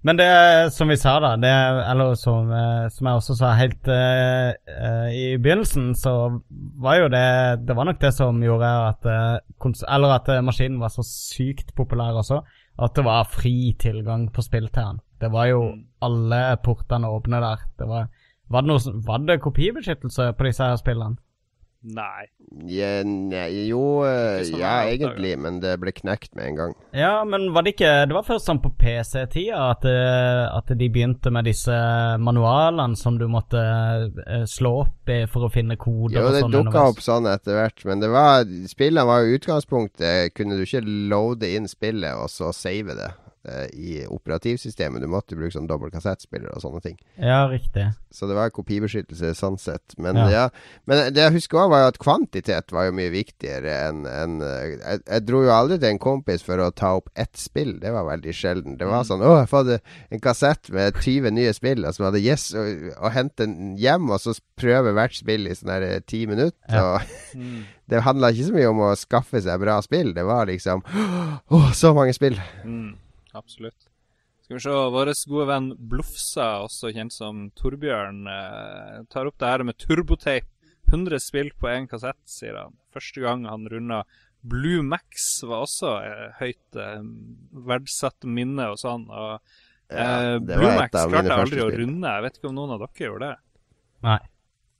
Men 0.06 0.18
det 0.18 0.28
som 0.72 0.90
vi 0.90 0.96
sa, 0.96 1.16
da, 1.22 1.32
det 1.40 1.50
er, 1.50 1.80
eller 1.90 2.14
som, 2.18 2.52
eh, 2.54 2.86
som 2.94 3.08
jeg 3.08 3.18
også 3.18 3.34
sa 3.38 3.50
helt 3.58 3.88
uh, 3.90 5.08
i 5.10 5.34
begynnelsen, 5.42 5.90
så 5.98 6.12
var 6.78 7.00
jo 7.00 7.08
det 7.10 7.66
Det 7.66 7.74
var 7.76 7.88
nok 7.88 7.98
det 8.00 8.12
som 8.14 8.38
gjorde 8.42 8.68
at 8.92 9.08
Eller 9.08 10.14
at 10.14 10.30
maskinen 10.44 10.78
var 10.80 10.94
så 10.94 11.02
sykt 11.02 11.74
populær 11.74 12.20
også, 12.22 12.40
at 12.78 12.94
det 12.94 13.04
var 13.04 13.26
fri 13.26 13.74
tilgang 13.78 14.28
på 14.32 14.42
spill 14.42 14.68
til 14.68 14.82
den. 14.82 15.00
Det 15.20 15.32
var 15.32 15.46
jo 15.50 15.62
alle 16.02 16.56
portene 16.62 17.10
åpne 17.10 17.40
der. 17.42 17.64
Det 17.78 17.88
var, 17.88 18.06
var, 18.48 18.62
det 18.62 18.70
noe, 18.70 19.00
var 19.06 19.18
det 19.26 19.40
kopibeskyttelse 19.42 20.32
på 20.38 20.46
disse 20.46 20.62
her 20.62 20.78
spillene? 20.78 21.18
Nei. 21.80 22.24
Ja, 22.66 23.04
nei, 23.06 23.68
jo 23.68 24.02
eh, 24.02 24.40
sånn 24.48 24.58
Ja, 24.58 24.72
egentlig, 24.90 25.36
men 25.38 25.60
det 25.62 25.76
ble 25.78 25.92
knekt 25.94 26.34
med 26.34 26.48
en 26.50 26.56
gang. 26.58 26.72
Ja, 26.90 27.22
men 27.24 27.52
var 27.54 27.62
det 27.62 27.76
ikke 27.76 27.92
Det 28.10 28.16
var 28.16 28.26
først 28.26 28.48
sånn 28.50 28.58
på 28.64 28.72
PC-tida 28.80 29.60
at, 29.76 29.86
eh, 29.86 30.42
at 30.58 30.72
de 30.74 30.88
begynte 30.90 31.30
med 31.30 31.46
disse 31.46 31.76
manualene 32.18 32.98
som 32.98 33.20
du 33.20 33.28
måtte 33.30 33.62
eh, 33.62 34.42
slå 34.50 34.72
opp 34.82 35.12
i 35.14 35.20
for 35.30 35.46
å 35.46 35.52
finne 35.54 35.78
koder 35.78 36.18
Jo, 36.18 36.26
og 36.26 36.34
det 36.34 36.42
sånn. 36.42 36.56
dukka 36.56 36.66
underveis. 36.66 36.96
opp 36.98 37.04
sånn 37.06 37.30
etter 37.30 37.60
hvert, 37.60 37.86
men 37.88 38.02
det 38.02 38.10
var 38.10 38.42
spillene 38.74 39.06
var 39.06 39.22
jo 39.22 39.38
utgangspunktet 39.38 40.34
Kunne 40.34 40.58
du 40.58 40.66
ikke 40.66 40.82
loade 40.82 41.54
inn 41.54 41.70
spillet 41.70 42.18
og 42.18 42.26
så 42.32 42.50
save 42.52 42.98
det 42.98 43.12
i 43.72 44.02
operativsystemet. 44.10 45.02
Du 45.02 45.08
måtte 45.10 45.36
bruke 45.38 45.54
sånn 45.54 45.68
dobbel 45.70 45.92
kassettspiller 45.94 46.52
og 46.52 46.62
sånne 46.64 46.82
ting. 46.84 46.96
Ja, 47.16 47.44
riktig. 47.50 47.86
Så 48.12 48.28
det 48.28 48.36
var 48.36 48.52
kopibeskyttelse 48.52 49.34
sånn 49.36 49.58
sett. 49.60 49.94
Men, 50.00 50.16
ja. 50.16 50.28
Ja. 50.28 50.44
men 50.88 51.12
det 51.14 51.22
jeg 51.22 51.36
husker 51.38 51.62
òg, 51.62 51.70
var 51.72 51.84
jo 51.84 51.90
at 51.92 52.00
kvantitet 52.02 52.74
var 52.74 52.88
jo 52.88 52.96
mye 52.98 53.12
viktigere 53.12 53.74
enn 53.88 54.02
enn, 54.08 54.38
eh, 54.44 54.74
jeg, 54.74 55.02
jeg 55.04 55.24
dro 55.28 55.42
jo 55.44 55.52
aldri 55.54 55.78
til 55.78 55.92
en 55.92 56.02
kompis 56.02 56.44
for 56.44 56.60
å 56.64 56.70
ta 56.74 56.94
opp 56.98 57.12
ett 57.18 57.36
spill. 57.40 57.76
Det 57.82 57.92
var 57.94 58.08
veldig 58.08 58.34
sjelden. 58.36 58.78
Det 58.80 58.88
var 58.88 59.06
sånn 59.08 59.24
Å, 59.24 59.34
jeg 59.42 59.50
hadde 59.52 59.80
en 60.14 60.24
kassett 60.24 60.70
med 60.74 60.98
20 61.00 61.34
nye 61.36 61.54
spill, 61.56 61.84
og 61.88 61.96
så 61.96 62.06
var 62.06 62.16
det 62.16 62.24
yes, 62.24 62.50
og, 62.58 62.88
og 62.98 63.12
hente 63.14 63.46
den 63.46 63.74
hjem, 63.80 64.10
og 64.12 64.20
så 64.22 64.36
prøve 64.58 64.94
hvert 64.96 65.16
spill 65.18 65.48
i 65.48 65.56
sånn 65.56 65.72
her 65.74 65.88
ti 66.08 66.24
minutter. 66.30 66.58
Ja. 66.68 66.84
Og 66.96 67.08
Mm. 67.34 67.64
det 67.90 68.00
handla 68.04 68.30
ikke 68.32 68.46
så 68.48 68.54
mye 68.54 68.70
om 68.70 68.80
å 68.86 68.94
skaffe 68.98 69.40
seg 69.44 69.60
bra 69.60 69.78
spill. 69.84 70.14
Det 70.16 70.24
var 70.26 70.48
liksom 70.48 70.80
Å, 70.84 71.60
så 71.76 71.92
mange 71.96 72.14
spill. 72.16 72.38
Mm, 72.64 72.94
absolutt. 73.36 73.88
Skal 74.44 74.56
vi 74.56 74.62
se, 74.64 74.76
vår 74.94 75.10
gode 75.28 75.48
venn 75.50 75.72
Blufsa, 75.90 76.46
også 76.64 76.92
kjent 76.96 77.12
som 77.12 77.48
Torbjørn, 77.58 78.22
eh, 78.32 79.02
tar 79.12 79.28
opp 79.28 79.36
det 79.42 79.50
her 79.50 79.66
med 79.68 79.76
turbotape. 79.76 80.48
100 80.88 81.20
spill 81.20 81.50
på 81.52 81.68
én 81.68 81.84
kassett, 81.84 82.22
sier 82.24 82.56
han. 82.56 82.78
Første 82.94 83.20
gang 83.20 83.42
han 83.44 83.66
runda 83.68 84.06
Blue 84.40 84.80
Max, 84.86 85.26
var 85.44 85.66
også 85.66 85.90
eh, 86.06 86.24
høyt 86.38 86.78
eh, 86.80 87.02
verdsatt 87.68 88.24
minne 88.24 88.70
og 88.72 88.80
sånn. 88.80 89.04
Og, 89.10 89.52
eh, 89.90 90.00
ja, 90.00 90.38
Blue 90.40 90.72
Max 90.78 90.94
klarte 90.94 91.26
jeg 91.26 91.44
aldri 91.44 91.64
å 91.64 91.70
runde. 91.74 92.14
Jeg 92.14 92.24
vet 92.24 92.40
ikke 92.40 92.50
om 92.52 92.56
noen 92.56 92.76
av 92.76 92.84
dere 92.86 93.08
gjorde 93.08 93.28
det. 93.28 93.38
Nei. 94.08 94.20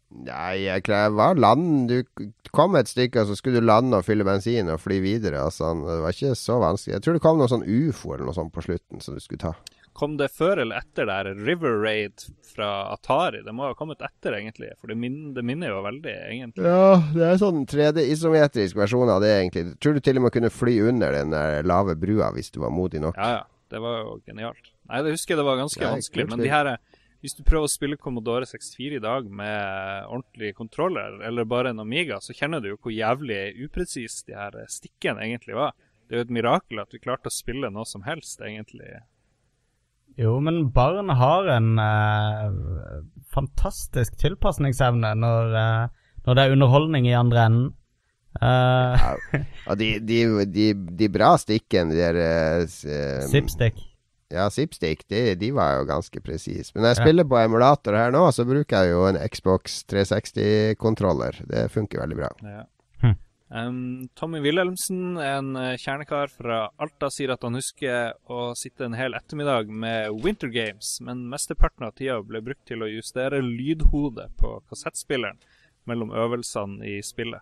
Nei, 0.09 0.64
jeg 0.64 0.85
var 0.89 1.36
land 1.36 1.90
Du 1.90 2.28
kom 2.56 2.78
et 2.78 2.89
stykke, 2.89 3.22
og 3.22 3.28
så 3.28 3.36
skulle 3.36 3.60
du 3.60 3.66
lande 3.68 3.98
og 3.98 4.06
fylle 4.06 4.24
bensin 4.24 4.70
og 4.72 4.80
fly 4.80 5.02
videre. 5.05 5.43
Sånn. 5.52 5.85
Det 5.85 5.98
var 6.05 6.14
ikke 6.16 6.36
så 6.39 6.56
vanskelig. 6.62 6.94
Jeg 6.97 7.05
tror 7.05 7.18
det 7.18 7.24
kom 7.24 7.40
noe 7.40 7.51
sånn 7.52 7.66
ufo 7.66 8.14
eller 8.14 8.28
noe 8.30 8.36
sånt 8.36 8.55
på 8.55 8.64
slutten 8.64 9.05
som 9.05 9.18
du 9.18 9.20
skulle 9.20 9.43
ta. 9.43 9.52
Kom 9.98 10.14
det 10.14 10.28
før 10.30 10.60
eller 10.62 10.78
etter 10.78 11.09
der 11.10 11.32
River 11.35 11.80
Raid 11.82 12.22
fra 12.47 12.93
Atari? 12.94 13.40
Det 13.43 13.52
må 13.52 13.66
ha 13.66 13.74
kommet 13.76 14.01
etter, 14.06 14.36
egentlig. 14.39 14.70
For 14.78 14.93
det, 14.93 14.97
min, 15.02 15.32
det 15.35 15.43
minner 15.43 15.72
jo 15.72 15.80
veldig, 15.82 16.14
egentlig. 16.30 16.64
Ja, 16.70 17.01
det 17.16 17.24
er 17.26 17.40
sånn 17.43 17.64
3D-isometrisk 17.68 18.78
versjon 18.78 19.10
av 19.10 19.24
det, 19.24 19.32
egentlig. 19.40 19.74
Tror 19.82 19.98
du 19.98 20.01
til 20.06 20.20
og 20.20 20.28
med 20.28 20.36
kunne 20.36 20.52
fly 20.55 20.76
under 20.93 21.18
den 21.18 21.35
der 21.35 21.66
lave 21.66 21.98
brua 21.98 22.30
hvis 22.36 22.55
du 22.55 22.60
var 22.62 22.70
modig 22.74 23.02
nok. 23.02 23.18
Ja, 23.18 23.40
ja. 23.40 23.47
Det 23.68 23.82
var 23.85 23.98
jo 24.01 24.14
genialt. 24.24 24.70
Nei, 24.89 25.02
det 25.05 25.10
husker 25.12 25.35
jeg 25.35 25.43
det 25.43 25.48
var 25.51 25.59
ganske 25.59 25.82
Nei, 25.82 25.90
vanskelig, 25.98 26.24
men 26.30 26.40
de 26.40 26.48
her 26.48 26.70
hvis 27.23 27.35
du 27.35 27.43
prøver 27.43 27.66
å 27.66 27.73
spille 27.73 27.99
Commodore 27.99 28.47
64 28.47 28.99
i 28.99 29.03
dag 29.03 29.27
med 29.27 30.07
ordentlig 30.07 30.53
kontroller, 30.59 31.19
eller 31.27 31.49
bare 31.51 31.73
en 31.73 31.82
Amiga, 31.82 32.20
så 32.23 32.36
kjenner 32.36 32.62
du 32.62 32.70
jo 32.70 32.78
hvor 32.78 32.95
jævlig 32.95 33.40
upresis 33.66 34.20
de 34.28 34.36
her 34.39 34.55
stikkene 34.70 35.24
egentlig 35.27 35.59
var. 35.59 35.74
Det 36.07 36.15
er 36.15 36.23
jo 36.23 36.28
et 36.28 36.36
mirakel 36.39 36.81
at 36.81 36.95
vi 36.95 37.03
klarte 37.03 37.28
å 37.28 37.35
spille 37.35 37.70
noe 37.74 37.85
som 37.89 38.07
helst, 38.07 38.39
egentlig. 38.40 39.01
Jo, 40.19 40.39
men 40.43 40.70
barn 40.74 41.11
har 41.15 41.51
en 41.53 41.74
eh, 41.82 42.55
fantastisk 43.35 44.16
tilpasningsevne 44.19 45.12
når, 45.19 45.59
eh, 45.59 46.15
når 46.27 46.39
det 46.39 46.45
er 46.45 46.55
underholdning 46.57 47.11
i 47.11 47.19
andre 47.19 47.45
enden. 47.51 47.69
Uh, 48.39 48.95
Og 49.66 49.78
de, 49.81 49.97
de, 50.05 50.19
de, 50.47 50.66
de 50.99 51.09
bra 51.11 51.32
stikkene, 51.40 51.90
de 51.90 51.99
der 51.99 52.19
uh, 52.19 52.62
eh, 52.62 53.23
Zipstick. 53.27 53.81
Ja, 54.30 54.50
Zipstick, 54.52 55.06
de, 55.09 55.34
de 55.40 55.48
var 55.56 55.78
jo 55.78 55.86
ganske 55.88 56.20
presise. 56.20 56.72
Men 56.74 56.82
når 56.84 56.90
jeg 56.90 56.98
Ja. 56.98 57.05
spiller 57.06 57.24
på 57.24 57.38
emulator 57.40 57.96
her 57.96 58.10
nå, 58.12 58.26
så 58.36 58.44
bruker 58.44 58.82
jeg 58.84 58.90
jo 58.92 59.06
en 59.09 59.16
Xbox 59.28 59.78
360-kontroller. 59.88 61.38
Det 61.48 61.70
funker 61.72 62.02
veldig 62.02 62.16
bra. 62.18 62.28
Ja. 62.44 62.64
Hm. 63.00 63.14
Um, 63.50 64.09
Tommy 64.14 64.40
Wilhelmsen, 64.44 65.16
en 65.16 65.56
eh, 65.56 65.76
kjernekar 65.80 66.28
fra 66.28 66.68
Alta, 66.78 67.09
sier 67.10 67.32
at 67.32 67.42
han 67.46 67.56
husker 67.56 68.12
å 68.28 68.52
sitte 68.59 68.84
en 68.84 68.92
hel 68.98 69.16
ettermiddag 69.16 69.70
med 69.72 70.10
Winter 70.22 70.48
Games, 70.52 70.98
men 71.00 71.24
mesteparten 71.32 71.86
av 71.88 71.94
tida 71.96 72.18
ble 72.22 72.42
brukt 72.44 72.66
til 72.68 72.84
å 72.84 72.90
justere 72.92 73.40
lydhodet 73.40 74.28
på 74.36 74.59
kassettspilleren 74.68 75.40
mellom 75.88 76.12
øvelsene 76.12 76.84
i 76.84 76.98
spillet. 77.00 77.40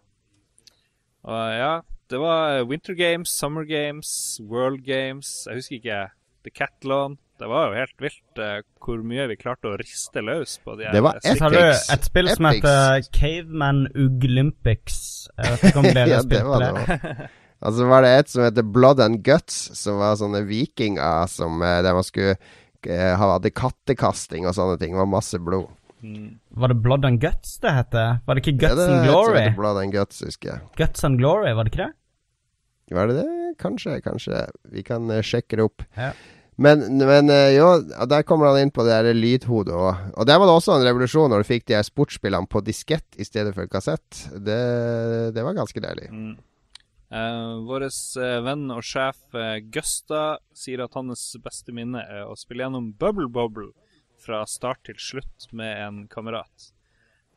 Og 1.27 1.51
ja, 1.59 1.73
det 2.07 2.21
var 2.23 2.63
Winter 2.71 2.95
Games, 2.95 3.33
Summer 3.35 3.65
Games, 3.67 4.39
World 4.47 4.85
Games 4.87 5.49
Jeg 5.49 5.59
husker 5.59 5.81
ikke 5.81 6.01
Decathlon. 6.47 7.17
Det 7.37 7.49
var 7.51 7.67
jo 7.69 7.77
helt 7.77 7.99
vilt 8.01 8.41
uh, 8.41 8.61
hvor 8.81 9.03
mye 9.05 9.27
vi 9.29 9.37
klarte 9.37 9.69
å 9.69 9.75
riste 9.77 10.23
løs 10.25 10.55
på 10.65 10.73
de 10.79 10.87
her 10.89 10.95
Det 10.97 11.03
var 11.05 11.19
epics. 11.21 11.41
Har 11.45 11.53
du 11.53 11.59
et 11.61 12.07
spill 12.09 12.31
som 12.33 12.47
Epics. 12.49 12.65
heter 12.65 13.09
Caveman 13.19 13.83
Uglympics. 13.93 15.01
Jeg 15.37 15.53
vet 15.53 15.67
ikke 15.71 15.83
om 15.83 15.89
dere 15.99 16.15
Ja, 16.15 16.23
det 16.25 16.41
var 16.47 16.65
det. 16.65 16.87
det. 17.03 17.27
Og 17.67 17.73
så 17.77 17.87
var 17.89 18.05
det 18.05 18.13
et 18.23 18.29
som 18.33 18.45
heter 18.45 18.65
Blood 18.69 19.01
and 19.01 19.21
Guts, 19.25 19.59
som 19.81 19.97
var 20.01 20.17
sånne 20.21 20.43
vikinger 20.49 21.29
som, 21.33 21.55
eh, 21.65 21.79
der 21.85 21.95
man 21.97 22.05
skulle 22.05 22.35
uh, 22.37 23.15
hadde 23.21 23.51
kattekasting 23.57 24.45
og 24.49 24.53
sånne 24.57 24.77
ting. 24.81 24.93
Det 24.93 25.01
var 25.01 25.09
masse 25.09 25.41
blod. 25.41 25.69
Mm. 26.05 26.35
Var 26.61 26.73
det 26.73 26.77
Blood 26.85 27.05
and 27.09 27.21
Guts 27.23 27.55
det 27.65 27.73
heter? 27.73 28.19
Var 28.29 28.37
det 28.37 28.45
ikke 28.45 28.53
Ja, 28.57 28.61
Guts 28.69 28.77
det 28.81 28.85
er 28.89 28.95
and 28.99 29.09
Glory? 29.09 29.39
heter 29.41 29.57
Blood 29.61 29.81
and 29.83 29.93
Guts, 29.97 30.21
husker 30.29 30.53
jeg. 30.53 30.61
Guts 30.81 31.05
and 31.09 31.19
Glory, 31.21 31.53
var 31.57 31.65
det 31.69 31.73
ikke 31.75 31.87
det? 31.89 31.93
Var 32.97 33.09
det 33.11 33.17
det? 33.23 33.29
Kanskje, 33.59 33.97
kanskje. 34.05 34.45
Vi 34.77 34.85
kan 34.87 35.09
uh, 35.11 35.21
sjekke 35.25 35.57
det 35.59 35.65
opp. 35.67 35.83
Ja. 35.97 36.13
Men, 36.57 36.85
men 36.97 37.29
eh, 37.33 37.53
jo, 37.59 37.69
der 38.09 38.25
kommer 38.25 38.49
han 38.49 38.63
inn 38.65 38.73
på 38.73 38.85
det 38.87 38.97
der 39.05 39.17
lydhodet 39.17 39.77
òg. 39.77 40.05
Og 40.17 40.29
der 40.29 40.41
var 40.41 40.49
det 40.49 40.57
også 40.57 40.77
en 40.77 40.87
revolusjon 40.87 41.29
når 41.33 41.45
du 41.45 41.51
fikk 41.51 41.67
de 41.69 41.77
her 41.77 41.85
sportsspillene 41.85 42.49
på 42.49 42.63
diskett 42.65 43.19
i 43.21 43.27
stedet 43.29 43.53
for 43.57 43.69
kassett. 43.69 44.23
Det, 44.33 44.61
det 45.37 45.45
var 45.45 45.59
ganske 45.59 45.83
deilig. 45.85 46.09
Mm. 46.09 46.37
Eh, 47.13 47.51
Vår 47.69 47.87
venn 48.47 48.71
og 48.75 48.83
sjef 48.87 49.37
eh, 49.37 49.59
Gusta 49.73 50.39
sier 50.57 50.87
at 50.87 50.97
hans 50.97 51.29
beste 51.45 51.77
minne 51.77 52.03
er 52.03 52.25
å 52.25 52.39
spille 52.39 52.65
gjennom 52.65 52.89
Bubble 52.99 53.29
Bubble 53.29 53.71
fra 54.25 54.41
start 54.49 54.81
til 54.89 54.99
slutt 54.99 55.51
med 55.53 55.77
en 55.77 56.01
kamerat. 56.11 56.73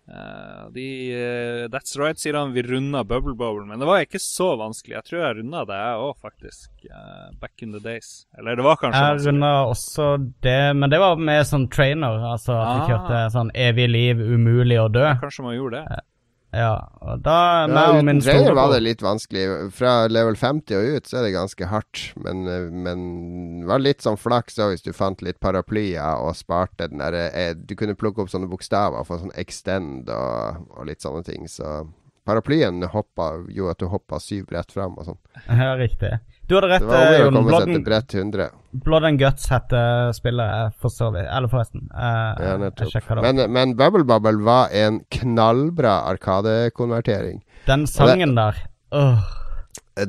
Eh, 0.10 0.70
de, 0.74 0.86
uh, 1.14 1.68
that's 1.70 1.94
right, 2.00 2.18
sier 2.18 2.34
han. 2.34 2.52
Vi 2.56 2.64
runda 2.66 3.04
Bubble 3.06 3.36
Bobble, 3.38 3.66
men 3.70 3.78
det 3.80 3.86
var 3.86 4.02
ikke 4.02 4.18
så 4.24 4.56
vanskelig. 4.58 4.96
Jeg 4.98 5.06
tror 5.06 5.20
jeg 5.22 5.36
runda 5.38 5.62
det, 5.70 5.78
jeg 5.78 6.00
òg, 6.08 6.16
faktisk. 6.24 6.70
Uh, 6.90 7.28
back 7.40 7.62
in 7.62 7.72
the 7.76 7.80
days. 7.84 8.26
Eller 8.38 8.58
det 8.58 8.66
var 8.66 8.80
kanskje 8.82 9.04
Jeg 9.06 9.28
runda 9.28 9.52
også 9.70 10.08
det, 10.42 10.58
men 10.82 10.90
det 10.90 11.00
var 11.04 11.16
med 11.22 11.46
sånn 11.46 11.68
trainer. 11.70 12.18
Altså 12.34 12.58
at 12.58 12.72
vi 12.74 12.80
Ah. 12.82 12.88
kjørte 12.90 13.22
sånn 13.38 13.52
evig 13.54 13.90
liv, 13.90 14.18
umulig 14.18 14.80
å 14.82 14.90
dø. 14.92 15.06
Kanskje 15.22 15.46
man 15.46 15.56
gjorde 15.60 15.84
det. 15.86 16.02
Ja, 16.50 16.90
og 17.06 17.22
da 17.22 17.68
Ja, 17.70 18.00
uten 18.00 18.22
trailer 18.26 18.56
var 18.58 18.72
det 18.74 18.80
litt 18.82 19.04
vanskelig. 19.06 19.70
Fra 19.76 20.08
level 20.10 20.34
50 20.40 20.80
og 20.80 20.96
ut 20.98 21.10
så 21.10 21.20
er 21.20 21.28
det 21.28 21.36
ganske 21.36 21.68
hardt. 21.70 22.02
Men, 22.18 22.48
eh, 22.50 22.70
men 22.74 23.68
var 23.70 23.84
litt 23.84 24.02
sånn 24.02 24.18
flaks 24.18 24.58
òg 24.58 24.74
hvis 24.74 24.86
du 24.86 24.92
fant 24.94 25.22
litt 25.22 25.40
paraplyer 25.40 26.24
og 26.26 26.34
sparte 26.40 26.90
den 26.90 27.04
derre 27.04 27.30
eh, 27.38 27.54
Du 27.54 27.76
kunne 27.78 27.98
plukke 27.98 28.24
opp 28.24 28.34
sånne 28.34 28.50
bokstaver 28.50 28.98
og 28.98 29.08
få 29.08 29.20
sånn 29.22 29.36
extend 29.38 30.10
og, 30.10 30.66
og 30.74 30.90
litt 30.90 31.06
sånne 31.06 31.24
ting. 31.28 31.46
Så 31.48 31.86
Paraplyen 32.28 32.84
hoppa, 32.94 33.32
gjorde 33.50 33.76
at 33.76 33.84
du 33.84 33.88
hoppa 33.92 34.20
syv 34.24 34.48
brett 34.50 34.72
fram 34.76 34.98
og 35.00 35.08
sånn. 35.08 35.20
Ja, 35.48 35.74
riktig. 35.80 36.18
Du 36.50 36.56
hadde 36.58 36.70
rett, 36.72 36.82
det 36.82 36.90
var 36.90 37.04
eh, 37.06 37.10
mulig 37.10 37.26
å 37.30 37.34
komme 37.36 37.58
seg 37.62 37.72
til 37.72 37.84
brett 37.86 38.14
Blood, 38.14 38.56
Blood 38.86 39.06
and 39.06 39.22
Guts 39.22 39.50
heter 39.54 40.14
spillet, 40.18 40.78
for 40.82 40.94
så 40.94 41.12
vidt. 41.14 41.28
Eller 41.30 41.52
forresten. 41.52 41.84
Eh, 41.94 42.46
ja, 42.46 42.56
nettopp. 42.58 43.12
Men, 43.22 43.44
men 43.54 43.76
Bubble 43.78 44.06
Bubble 44.10 44.42
var 44.46 44.74
en 44.74 45.04
knallbra 45.14 46.00
Arkadekonvertering. 46.10 47.44
Den 47.70 47.86
sangen 47.90 48.34
det, 48.34 48.42
der. 48.42 48.64
Oh. 48.98 49.22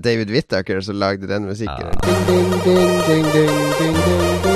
David 0.01 0.31
Whittaker 0.31 0.81
som 0.81 0.97
lagde 0.97 1.28
den 1.28 1.45
musikken. 1.45 1.93
Ah. 1.93 2.09
Ding, 2.27 2.51
ding, 2.65 2.65
ding, 2.65 3.23
ding, 3.32 3.32
ding, 3.32 3.95
ding, 3.95 4.43
ding. 4.43 4.49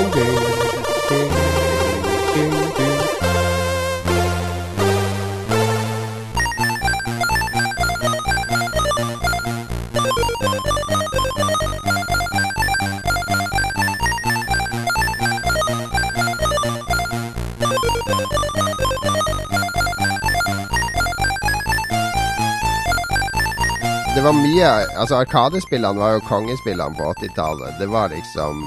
Var 24.25 24.33
mye 24.33 24.69
Altså, 24.97 25.19
Arkadespillene 25.21 25.99
var 26.01 26.15
jo 26.15 26.23
kongespillene 26.25 26.97
på 26.97 27.09
80-tallet. 27.13 27.75
Det 27.79 27.87
var 27.91 28.09
liksom 28.09 28.63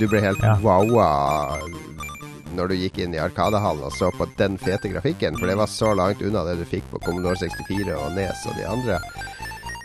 Du 0.00 0.06
ble 0.08 0.20
helt 0.22 0.42
Ja. 0.42 0.56
wowa 0.62 1.58
når 2.58 2.68
du 2.72 2.74
gikk 2.74 2.96
inn 2.98 3.12
i 3.14 3.18
Arkadehallen 3.22 3.84
og 3.86 3.92
så 3.94 4.08
på 4.10 4.26
den 4.38 4.56
fete 4.58 4.88
grafikken, 4.90 5.36
for 5.38 5.46
det 5.46 5.54
var 5.60 5.68
så 5.70 5.92
langt 5.94 6.22
unna 6.24 6.42
det 6.46 6.56
du 6.58 6.64
fikk 6.66 6.82
på 6.90 6.98
Commodore 7.04 7.36
64 7.38 7.92
og 7.94 8.16
Nes 8.16 8.40
og 8.48 8.56
de 8.56 8.64
andre. 8.66 8.96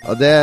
Og 0.03 0.17
det 0.19 0.35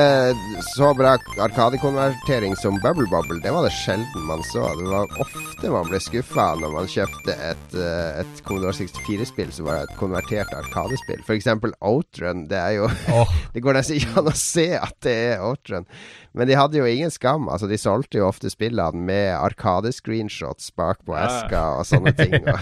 Så 0.65 0.95
bra 0.97 1.17
arkadekonvertering 1.39 2.55
som 2.57 2.79
Bubble 2.81 3.09
Bubble, 3.11 3.41
det 3.45 3.51
var 3.53 3.67
det 3.67 3.73
sjelden 3.77 4.25
man 4.25 4.43
så. 4.49 4.63
Det 4.79 4.87
var 4.89 5.21
ofte 5.21 5.73
man 5.73 5.89
ble 5.89 6.01
skuffa 6.01 6.47
når 6.61 6.73
man 6.73 6.89
kjøpte 6.89 7.35
et, 7.35 7.77
eh, 7.77 8.23
et 8.23 8.41
Commodore 8.47 8.73
64-spill 8.79 9.53
som 9.53 9.69
var 9.69 9.83
et 9.83 9.93
konvertert 10.01 10.53
arkadespill. 10.57 11.21
F.eks. 11.27 11.51
Outrun. 11.81 12.47
Det 12.49 12.57
er 12.57 12.79
jo 12.79 12.89
oh. 13.13 13.37
Det 13.55 13.61
går 13.65 13.77
nesten 13.77 14.01
ikke 14.01 14.23
an 14.23 14.33
å 14.33 14.37
se 14.39 14.67
at 14.79 14.97
det 15.05 15.17
er 15.35 15.45
Outrun. 15.45 15.89
Men 16.33 16.47
de 16.47 16.55
hadde 16.55 16.79
jo 16.79 16.85
ingen 16.87 17.11
skam. 17.11 17.49
Altså, 17.51 17.67
de 17.67 17.75
solgte 17.81 18.21
jo 18.21 18.29
ofte 18.29 18.47
spillene 18.53 18.95
med 19.03 19.33
arkadescreenshots 19.35 20.71
bak 20.79 21.01
på 21.07 21.17
Ja. 21.17 21.25
eska 21.27 21.63
og 21.81 21.87
sånne 21.89 22.13
ting. 22.15 22.37
Og 22.47 22.61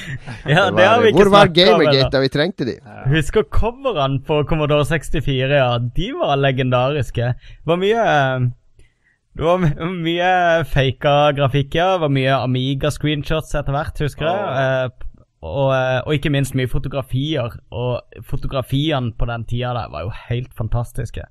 Ja, 0.52 0.66
det 0.70 0.84
har 0.84 1.00
vi 1.00 1.08
ikke 1.14 1.22
hvor 1.24 1.30
var. 1.32 1.48
Gamergate 1.48 2.10
da 2.12 2.20
vi 2.20 2.28
trengte 2.28 2.66
de? 2.68 2.74
Husker 3.08 3.46
coverne 3.48 4.20
på 4.26 4.42
Commodore 4.50 4.84
64, 4.84 5.48
ja. 5.56 5.78
De 5.78 6.10
var 6.18 6.36
legendariske. 6.36 7.30
Det 7.40 7.66
var 7.72 7.80
mye 7.80 8.04
eh, 8.04 8.46
Det 9.36 9.44
var 9.44 9.64
mye 9.96 10.30
faka 10.68 11.14
grafikk, 11.36 11.74
ja. 11.80 11.94
Det 11.96 12.04
var 12.04 12.12
mye 12.12 12.36
Amiga-screenshots 12.42 13.54
etter 13.56 13.72
hvert, 13.72 13.98
husker 14.04 14.28
jeg. 14.28 14.44
Eh, 14.60 15.06
og, 15.46 15.72
eh, 15.72 16.02
og 16.04 16.12
ikke 16.16 16.32
minst 16.36 16.54
mye 16.58 16.68
fotografier. 16.68 17.56
Og 17.72 18.22
fotografiene 18.28 19.12
på 19.16 19.24
den 19.32 19.44
tida 19.48 19.72
der 19.76 19.88
var 19.92 20.04
jo 20.04 20.12
helt 20.28 20.52
fantastiske. 20.58 21.24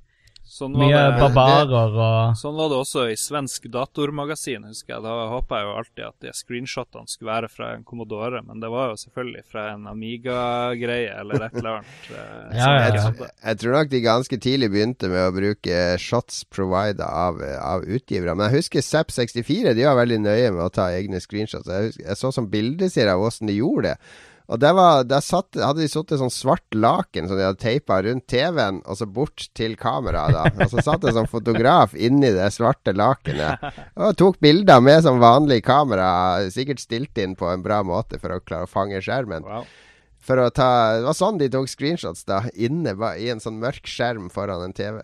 Sånn 0.46 0.76
Mye 0.78 0.94
det, 0.94 1.18
barbarer 1.18 1.96
og 1.98 2.36
Sånn 2.38 2.54
var 2.54 2.70
det 2.70 2.78
også 2.78 3.08
i 3.10 3.16
svensk 3.18 3.66
datormagasin, 3.74 4.68
husker 4.70 4.94
jeg. 4.94 5.02
Da 5.02 5.14
håpa 5.32 5.58
jeg 5.58 5.66
jo 5.66 5.72
alltid 5.80 6.04
at 6.06 6.28
de 6.28 6.34
screenshotene 6.38 7.10
skulle 7.10 7.32
være 7.32 7.50
fra 7.50 7.72
en 7.74 7.86
Commodore, 7.88 8.44
men 8.46 8.62
det 8.62 8.70
var 8.70 8.92
jo 8.92 9.00
selvfølgelig 9.02 9.42
fra 9.50 9.64
en 9.74 9.88
Amiga-greie 9.90 11.16
eller 11.18 11.48
et 11.48 11.58
eller 11.58 11.80
annet. 11.80 11.96
ja, 12.14 12.22
Ja, 12.22 12.70
ja, 12.70 12.84
jeg 12.86 13.00
ja. 13.00 13.08
hadde. 13.08 13.32
Jeg 13.42 13.62
tror 13.64 13.76
nok 13.80 13.92
de 13.96 14.04
ganske 14.06 14.40
tidlig 14.46 14.70
begynte 14.76 15.10
med 15.12 15.24
å 15.26 15.34
bruke 15.40 15.82
shots 16.06 16.44
provided 16.54 17.02
av, 17.08 17.42
av 17.42 17.90
utgivere. 17.90 18.38
Men 18.38 18.52
jeg 18.52 18.62
husker 18.62 18.86
Zapp64 18.86 19.74
de 19.74 19.90
var 19.90 19.98
veldig 20.04 20.22
nøye 20.28 20.54
med 20.54 20.64
å 20.68 20.72
ta 20.74 20.92
egne 20.94 21.24
screenshots. 21.24 21.68
Jeg, 21.74 21.90
husker, 21.90 22.06
jeg 22.06 22.22
så 22.22 22.34
som 22.38 22.52
bildeserie 22.54 23.18
av 23.18 23.26
åssen 23.26 23.50
de 23.50 23.58
gjorde 23.58 23.96
det. 23.96 23.98
Og 24.46 24.60
der, 24.62 24.76
var, 24.78 25.06
der 25.10 25.24
satt, 25.26 25.58
hadde 25.58 25.82
de 25.82 25.90
satt 25.90 26.14
sånn 26.20 26.34
svart 26.34 26.76
laken 26.78 27.30
som 27.30 27.40
de 27.40 27.48
hadde 27.48 27.62
teipa 27.64 27.98
rundt 28.06 28.28
TV-en, 28.30 28.82
og 28.86 29.00
så 29.00 29.08
bort 29.10 29.48
til 29.58 29.74
kameraet. 29.80 30.36
da 30.36 30.66
Og 30.66 30.74
så 30.74 30.84
satt 30.86 31.02
det 31.02 31.14
en 31.14 31.20
sånn 31.22 31.32
fotograf 31.32 31.96
inni 31.98 32.30
det 32.36 32.52
svarte 32.54 32.94
lakenet 32.94 33.66
og 33.98 34.14
tok 34.20 34.38
bilder 34.44 34.84
med 34.86 35.02
som 35.06 35.22
vanlig 35.24 35.64
kamera, 35.66 36.46
sikkert 36.54 36.84
stilt 36.84 37.18
inn 37.22 37.34
på 37.40 37.50
en 37.50 37.66
bra 37.66 37.82
måte 37.86 38.22
for 38.22 38.36
å 38.36 38.44
klare 38.44 38.70
å 38.70 38.72
fange 38.72 39.02
skjermen. 39.02 39.48
Wow. 39.50 39.66
For 40.26 40.42
å 40.42 40.50
ta, 40.54 40.70
det 40.98 41.06
var 41.06 41.18
sånn 41.18 41.42
de 41.42 41.50
tok 41.54 41.70
screenshots, 41.70 42.26
da. 42.30 42.44
Inne 42.54 42.96
i 43.22 43.30
en 43.34 43.42
sånn 43.42 43.60
mørk 43.62 43.90
skjerm 43.90 44.32
foran 44.34 44.64
en 44.66 44.74
TV. 44.78 45.02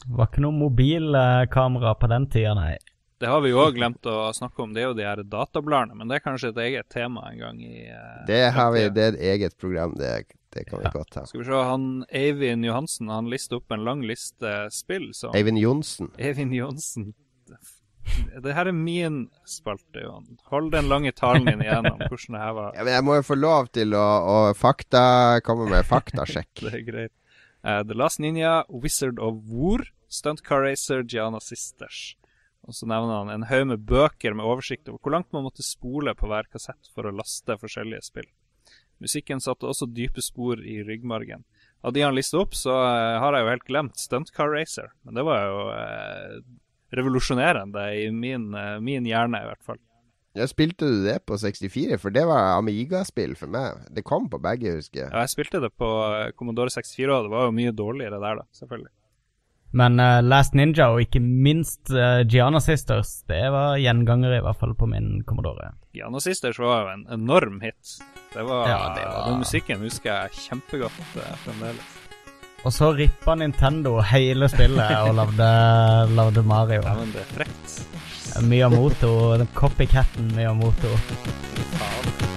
Det 0.00 0.16
var 0.16 0.30
ikke 0.30 0.42
noe 0.46 0.56
mobilkamera 0.56 1.92
på 1.98 2.08
den 2.10 2.26
tida, 2.32 2.54
nei. 2.58 2.74
Det 3.20 3.28
har 3.28 3.42
vi 3.44 3.50
jo 3.50 3.58
òg 3.60 3.74
glemt 3.76 4.06
å 4.08 4.30
snakke 4.32 4.62
om, 4.64 4.70
det 4.72 4.80
er 4.80 4.86
jo 4.88 4.96
de 4.96 5.04
her 5.04 5.20
databladene. 5.28 5.92
Men 5.98 6.08
det 6.08 6.16
er 6.16 6.22
kanskje 6.24 6.54
et 6.54 6.60
eget 6.64 6.86
tema 6.88 7.26
en 7.28 7.40
gang 7.42 7.58
i 7.60 7.82
uh, 7.92 8.22
Det 8.28 8.46
har 8.56 8.70
vi, 8.72 8.86
det 8.96 9.02
er 9.02 9.16
et 9.18 9.24
eget 9.34 9.56
program. 9.60 9.92
Det, 10.00 10.12
det 10.56 10.64
kan 10.70 10.80
vi 10.80 10.92
godt 10.94 11.18
ha. 11.18 11.26
Skal 11.28 11.42
vi 11.42 11.48
se, 11.50 11.58
han 11.68 11.84
Eivind 12.08 12.64
Johansen 12.64 13.12
han 13.12 13.28
lister 13.28 13.60
opp 13.60 13.74
en 13.76 13.84
lang 13.84 14.00
liste 14.08 14.54
spill 14.72 15.10
som 15.16 15.36
Eivind 15.36 15.60
Johnsen. 15.60 16.08
Eivind 16.16 16.56
Johnsen. 16.56 17.10
Det 18.40 18.54
her 18.56 18.70
er 18.70 18.74
min 18.74 19.26
spalte, 19.44 20.00
Johan. 20.00 20.38
Hold 20.48 20.70
den 20.72 20.88
lange 20.88 21.12
talen 21.12 21.44
din 21.44 21.60
igjennom 21.66 22.00
hvordan 22.08 22.38
det 22.38 22.40
her 22.40 22.56
var. 22.56 22.72
Ja, 22.78 22.86
men 22.86 22.96
jeg 22.96 23.06
må 23.10 23.18
jo 23.18 23.26
få 23.26 23.36
lov 23.36 23.68
til 23.76 23.92
å, 24.00 24.06
å 24.32 24.38
fakta, 24.56 25.02
komme 25.44 25.68
med 25.68 25.84
faktasjekk. 25.86 26.54
Det 26.64 26.72
er 26.72 26.86
greit. 26.88 27.14
Uh, 27.60 27.82
The 27.84 27.92
Last 27.92 28.24
Ninja, 28.24 28.62
Wizard 28.72 29.20
of 29.20 29.44
War, 29.44 29.84
Stunt 30.08 30.40
Car 30.46 30.64
Racer, 30.64 31.04
Gianna 31.04 31.44
Sisters. 31.44 32.14
Og 32.68 32.76
så 32.76 32.86
nevner 32.88 33.22
han 33.22 33.32
en 33.32 33.48
haug 33.48 33.66
med 33.70 33.86
bøker 33.88 34.36
med 34.36 34.46
oversikt 34.46 34.88
over 34.90 35.00
hvor 35.00 35.14
langt 35.16 35.32
man 35.32 35.46
måtte 35.46 35.64
spole 35.66 36.14
på 36.16 36.28
hver 36.30 36.48
kassett 36.52 36.90
for 36.94 37.08
å 37.08 37.14
laste 37.14 37.56
forskjellige 37.60 38.04
spill. 38.10 38.28
Musikken 39.00 39.40
satte 39.40 39.68
også 39.68 39.88
dype 39.88 40.20
spor 40.22 40.60
i 40.60 40.82
ryggmargen. 40.84 41.46
Av 41.80 41.94
de 41.96 42.02
han 42.04 42.14
lista 42.14 42.36
opp, 42.42 42.52
så 42.52 42.74
eh, 42.84 43.16
har 43.22 43.32
jeg 43.32 43.46
jo 43.46 43.52
helt 43.54 43.68
glemt 43.70 44.00
Stunt 44.00 44.32
Car 44.36 44.52
Racer. 44.52 44.90
Men 45.08 45.16
det 45.16 45.24
var 45.24 45.46
jo 45.48 45.62
eh, 45.72 46.34
revolusjonerende 46.92 47.86
i 47.96 48.10
min, 48.12 48.50
eh, 48.54 48.76
min 48.84 49.08
hjerne, 49.08 49.40
i 49.40 49.48
hvert 49.48 49.64
fall. 49.64 49.80
Ja, 50.36 50.46
spilte 50.46 50.86
du 50.86 51.00
det 51.02 51.16
på 51.26 51.34
64? 51.40 51.96
For 51.98 52.14
det 52.14 52.22
var 52.28 52.58
Amiga-spill 52.58 53.32
for 53.38 53.50
meg. 53.50 53.80
Det 53.90 54.04
kom 54.06 54.28
på 54.30 54.38
begge, 54.42 54.76
husker 54.78 55.06
jeg. 55.06 55.10
Ja, 55.10 55.24
jeg 55.24 55.32
spilte 55.32 55.62
det 55.64 55.72
på 55.80 55.88
eh, 56.06 56.30
Commodore 56.38 56.70
64, 56.70 57.08
og 57.16 57.26
det 57.26 57.32
var 57.32 57.48
jo 57.48 57.56
mye 57.56 57.72
dårligere 57.74 58.20
der, 58.22 58.42
da, 58.42 58.46
selvfølgelig. 58.60 58.92
Men 59.72 60.00
uh, 60.02 60.18
Last 60.26 60.54
Ninja 60.58 60.88
og 60.90 61.00
ikke 61.04 61.20
minst 61.22 61.92
uh, 61.94 62.22
Gianna 62.26 62.58
Sisters, 62.60 63.20
det 63.30 63.42
var 63.54 63.76
gjengangere 63.78 64.40
i 64.40 64.42
hvert 64.44 64.58
fall 64.58 64.74
på 64.74 64.88
min 64.90 65.20
Commodore. 65.28 65.70
Gianna 65.94 66.18
Sisters 66.22 66.58
var 66.58 66.82
jo 66.88 66.92
en 66.96 67.04
enorm 67.20 67.60
hit. 67.62 67.96
Det 68.34 68.42
var, 68.46 68.66
Ja, 68.68 68.80
det 68.96 69.04
var- 69.06 69.28
Den 69.30 69.38
musikken 69.44 69.80
husker 69.86 70.10
jeg 70.24 70.30
kjempegodt 70.48 71.16
uh, 71.16 71.30
fremdeles. 71.44 71.96
Og 72.64 72.72
så 72.76 72.90
rippa 72.92 73.34
Nintendo 73.40 73.94
hele 74.04 74.48
spillet 74.52 74.90
og 75.06 75.14
lagde, 75.16 75.46
lagde 76.18 76.42
Mario. 76.44 76.82
Ja, 76.84 76.94
men 76.98 77.14
det 77.14 77.22
er 77.22 77.30
frekt. 77.38 77.78
Miyamoto, 78.46 79.14
den 79.40 79.48
copycaten 79.54 80.28
Miyamoto. 80.36 80.92
Faen. 81.78 82.29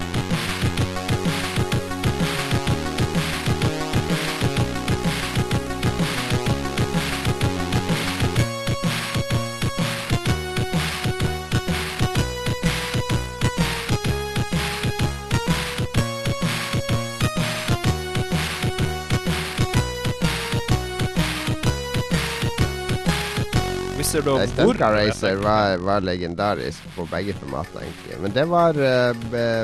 Of 24.19 24.49
Stunt 24.49 24.77
Car 24.77 24.94
Racer 24.94 25.35
var, 25.41 25.77
var 25.77 26.02
legendarisk 26.06 26.84
på 26.95 27.06
begge 27.10 27.34
formatene, 27.34 27.81
egentlig. 27.88 28.19
Men 28.22 28.35
det 28.35 28.45
var 28.52 28.77
uh, 28.77 29.14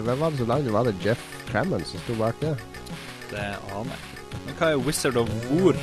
Hvem 0.06 0.20
var 0.20 0.32
det 0.32 0.42
som 0.42 0.50
lagde? 0.50 0.74
Var 0.74 0.90
det 0.90 0.96
Jeff 1.06 1.26
Crammond 1.52 1.86
som 1.86 2.02
sto 2.02 2.16
bak 2.18 2.40
det? 2.42 2.56
Det 3.30 3.46
aner 3.76 3.94
jeg 3.94 4.02
ikke. 4.02 4.42
Men 4.46 4.58
hva 4.58 4.72
er 4.72 4.82
Wizard 4.88 5.22
of 5.22 5.30
War? 5.52 5.78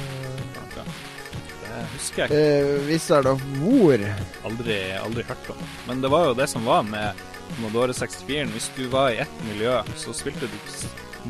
Det 1.63 1.87
husker 1.93 2.25
jeg 2.25 2.31
ikke. 2.33 2.43
Uh, 2.43 2.91
Wizard 2.91 3.31
of 3.31 3.47
War. 3.63 4.07
Aldri, 4.51 4.81
aldri 4.99 5.27
hørt 5.31 5.51
om. 5.55 5.65
Men 5.87 6.03
det 6.03 6.11
var 6.11 6.31
jo 6.31 6.37
det 6.43 6.51
som 6.51 6.67
var 6.67 6.83
med 6.91 7.25
Commodore 7.55 7.95
64. 7.95 8.51
Hvis 8.57 8.71
du 8.77 8.87
var 8.91 9.15
i 9.15 9.23
ett 9.23 9.43
miljø, 9.47 9.79
så 9.97 10.15
spilte 10.17 10.51
du 10.51 10.59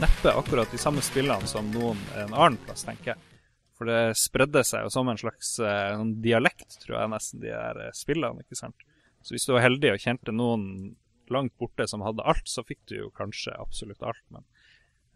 neppe 0.01 0.33
akkurat 0.33 0.73
de 0.73 0.81
samme 0.81 1.05
spillene 1.05 1.49
som 1.49 1.69
noen 1.75 2.01
en 2.17 2.33
annen 2.33 2.61
plass, 2.65 2.89
tenker 2.89 3.15
jeg. 3.15 3.36
For 3.77 3.89
det 3.89 4.16
spredde 4.16 4.62
seg 4.65 4.86
jo 4.86 4.93
som 4.93 5.09
en 5.12 5.20
slags 5.20 5.59
eh, 5.61 5.89
en 5.93 6.15
dialekt, 6.24 6.78
tror 6.85 7.01
jeg 7.01 7.12
nesten, 7.12 7.43
de 7.43 7.53
der 7.53 7.81
eh, 7.85 7.97
spillene, 7.97 8.44
ikke 8.44 8.59
sant. 8.59 8.86
Så 9.20 9.35
hvis 9.35 9.44
du 9.48 9.53
var 9.53 9.66
heldig 9.66 9.93
og 9.93 10.03
kjente 10.03 10.32
noen 10.32 10.94
langt 11.32 11.57
borte 11.59 11.89
som 11.90 12.05
hadde 12.07 12.24
alt, 12.24 12.47
så 12.48 12.65
fikk 12.65 12.85
du 12.89 12.97
jo 13.01 13.11
kanskje 13.16 13.57
absolutt 13.59 14.05
alt, 14.07 14.23
men 14.32 14.44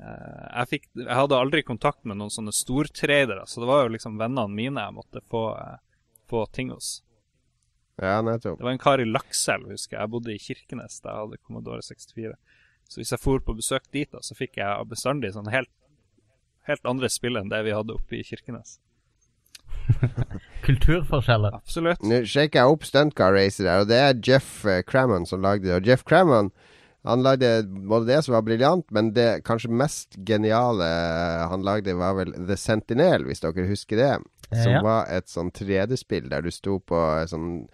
eh, 0.02 0.46
jeg, 0.58 0.70
fikk, 0.74 0.88
jeg 0.98 1.18
hadde 1.22 1.38
aldri 1.38 1.62
kontakt 1.66 2.04
med 2.04 2.20
noen 2.20 2.32
sånne 2.34 2.54
stortradere, 2.56 3.46
så 3.46 3.62
det 3.62 3.70
var 3.70 3.84
jo 3.84 3.94
liksom 3.96 4.18
vennene 4.20 4.50
mine 4.52 4.88
jeg 4.88 4.96
måtte 4.98 5.24
få, 5.30 5.44
eh, 5.60 5.78
få 6.30 6.44
ting 6.52 6.74
hos. 6.74 6.98
Ja, 8.00 8.20
nettopp. 8.24 8.58
Det 8.58 8.64
var 8.64 8.72
en 8.74 8.80
kar 8.80 9.00
i 9.00 9.08
Lakselv, 9.08 9.68
husker 9.72 9.96
jeg. 9.96 10.02
Jeg 10.02 10.12
bodde 10.14 10.32
i 10.32 10.40
Kirkenes 10.40 11.02
da 11.04 11.12
jeg 11.12 11.24
hadde 11.26 11.40
Commodore 11.44 11.84
64. 11.84 12.32
Så 12.90 12.98
hvis 12.98 13.12
jeg 13.12 13.22
for 13.22 13.42
på 13.44 13.54
besøk 13.58 13.90
dit, 13.92 14.08
da, 14.10 14.22
så 14.24 14.34
fikk 14.34 14.56
jeg 14.58 14.88
bestandig 14.88 15.34
sånn 15.34 15.50
helt, 15.52 15.70
helt 16.68 16.84
andre 16.86 17.08
spill 17.08 17.36
enn 17.40 17.48
det 17.52 17.62
vi 17.64 17.72
hadde 17.74 17.94
oppe 17.96 18.18
i 18.20 18.24
Kirkenes. 18.26 18.78
Kulturforskjeller. 20.66 21.54
Absolutt. 21.56 22.02
Nå 22.06 22.22
sjekker 22.28 22.60
jeg 22.62 22.74
opp 22.74 22.84
Stunt 22.86 23.14
Car 23.18 23.32
Racer 23.34 23.66
der, 23.66 23.82
og 23.84 23.88
det 23.90 24.00
er 24.00 24.18
Jeff 24.26 24.64
Crammon 24.88 25.26
som 25.28 25.42
lagde 25.44 25.66
det. 25.68 25.76
Og 25.80 25.88
Jeff 25.88 26.04
Crammon 26.08 26.50
han 27.08 27.22
lagde 27.24 27.62
både 27.88 28.10
det 28.10 28.18
som 28.26 28.34
var 28.36 28.42
briljant, 28.44 28.84
men 28.92 29.12
det 29.16 29.40
kanskje 29.48 29.70
mest 29.72 30.18
geniale 30.28 30.84
eh, 30.84 31.46
han 31.48 31.62
lagde, 31.64 31.94
var 31.96 32.18
vel 32.18 32.34
The 32.44 32.58
Sentinel, 32.60 33.24
hvis 33.24 33.40
dere 33.40 33.64
husker 33.70 33.96
det. 34.02 34.10
Som 34.50 34.74
Ja. 34.74 34.82
var 34.84 35.06
et 35.08 35.30
sånn 35.30 35.48
3D-spill 35.54 36.28
der 36.28 36.42
du 36.44 36.50
sto 36.52 36.76
på 36.82 36.98
et 37.22 37.30
sånn 37.32 37.68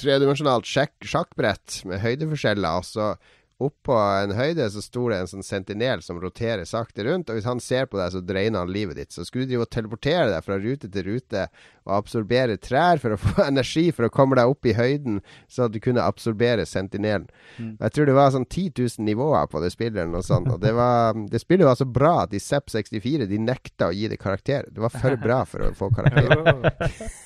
tredimensjonalt 0.00 0.66
sjakk 0.68 0.96
sjakkbrett 1.06 1.82
med 1.88 2.00
høydeforskjeller. 2.02 2.80
Og 2.80 2.84
så 2.88 3.12
oppå 3.62 3.96
en 3.96 4.34
høyde 4.36 4.66
så 4.68 4.82
sto 4.84 5.06
det 5.08 5.18
en 5.22 5.30
sånn 5.30 5.44
sentinel 5.46 6.02
som 6.04 6.18
roterer 6.20 6.66
sakte 6.68 7.06
rundt. 7.06 7.30
Og 7.30 7.38
hvis 7.38 7.48
han 7.48 7.60
ser 7.62 7.88
på 7.88 7.96
deg, 7.96 8.12
så 8.12 8.20
dreiner 8.20 8.62
han 8.62 8.72
livet 8.72 8.98
ditt. 9.00 9.14
Så 9.14 9.24
skulle 9.24 9.46
du 9.46 9.54
drive 9.54 9.64
og 9.64 9.72
teleportere 9.72 10.28
deg 10.28 10.44
fra 10.44 10.58
rute 10.60 10.90
til 10.92 11.06
rute 11.06 11.46
og 11.86 11.94
absorbere 11.96 12.58
trær 12.60 13.00
for 13.00 13.16
å 13.16 13.20
få 13.22 13.46
energi 13.46 13.86
for 13.96 14.08
å 14.08 14.12
komme 14.12 14.36
deg 14.36 14.52
opp 14.52 14.68
i 14.68 14.76
høyden, 14.76 15.22
så 15.48 15.66
at 15.66 15.74
du 15.74 15.80
kunne 15.80 16.04
absorbere 16.04 16.66
sentinelen. 16.68 17.28
Jeg 17.56 17.94
tror 17.94 18.10
det 18.10 18.18
var 18.18 18.34
sånn 18.34 18.48
10 18.48 18.74
000 18.76 19.06
nivåer 19.08 19.48
på 19.52 19.62
det 19.64 19.72
spillet, 19.72 20.02
eller 20.02 20.18
noe 20.18 20.26
sånt. 20.26 20.52
Og 20.52 20.60
det, 20.60 20.74
var, 20.76 21.16
det 21.32 21.40
spillet 21.40 21.68
var 21.68 21.80
så 21.80 21.88
bra 21.88 22.14
at 22.26 22.36
i 22.36 22.42
ZEP64 22.42 23.30
de 23.30 23.40
nekta 23.40 23.88
å 23.88 23.96
gi 23.96 24.10
det 24.12 24.20
karakter. 24.20 24.68
Det 24.68 24.84
var 24.84 24.92
for 24.92 25.16
bra 25.22 25.40
for 25.48 25.70
å 25.70 25.72
få 25.76 25.92
karakter. 25.96 26.44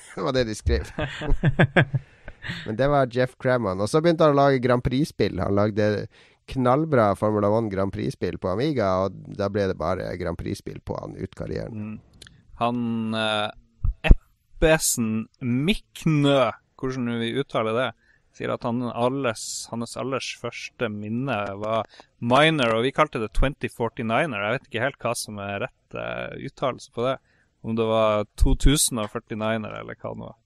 Det 0.11 0.23
var 0.25 0.33
det 0.35 0.41
de 0.49 0.55
skrev. 0.59 0.89
Men 2.65 2.77
det 2.79 2.89
var 2.91 3.09
Jeff 3.11 3.37
Cramman. 3.41 3.81
Og 3.81 3.89
så 3.89 4.01
begynte 4.01 4.27
han 4.27 4.35
å 4.35 4.41
lage 4.41 4.61
Grand 4.63 4.83
Prix-spill. 4.85 5.41
Han 5.43 5.57
lagde 5.57 6.07
knallbra 6.51 7.11
Formula 7.15 7.51
1 7.57 7.71
Grand 7.71 7.93
Prix-spill 7.93 8.37
på 8.41 8.51
Amiga, 8.51 8.91
og 9.05 9.17
da 9.37 9.49
ble 9.51 9.69
det 9.71 9.77
bare 9.79 10.11
Grand 10.19 10.39
Prix-spill 10.39 10.81
på 10.85 10.97
han 10.99 11.15
ut 11.19 11.35
karrieren. 11.37 11.91
Mm. 11.91 12.31
Han 12.61 13.17
eh, 13.17 14.11
Eppesen 14.11 15.27
Miknø, 15.39 16.51
hvordan 16.81 17.13
vi 17.21 17.33
uttaler 17.41 17.77
det, 17.77 17.89
sier 18.35 18.53
at 18.53 18.65
han 18.67 18.83
alles, 18.89 19.43
hans 19.71 19.97
allers 19.99 20.29
første 20.39 20.87
minne 20.91 21.37
var 21.61 21.89
minor, 22.19 22.77
og 22.77 22.85
vi 22.85 22.93
kalte 22.95 23.21
det 23.21 23.33
2049er. 23.37 24.37
Jeg 24.37 24.55
vet 24.55 24.69
ikke 24.69 24.85
helt 24.85 25.01
hva 25.03 25.15
som 25.17 25.41
er 25.43 25.65
rett 25.65 25.97
uh, 25.97 26.37
uttalelse 26.39 26.93
på 26.95 27.05
det. 27.09 27.17
Om 27.61 27.75
det 27.77 27.87
var 27.89 28.23
2049er, 28.41 29.75
eller 29.81 29.97
hva 29.97 30.13
det 30.13 30.23
var. 30.23 30.37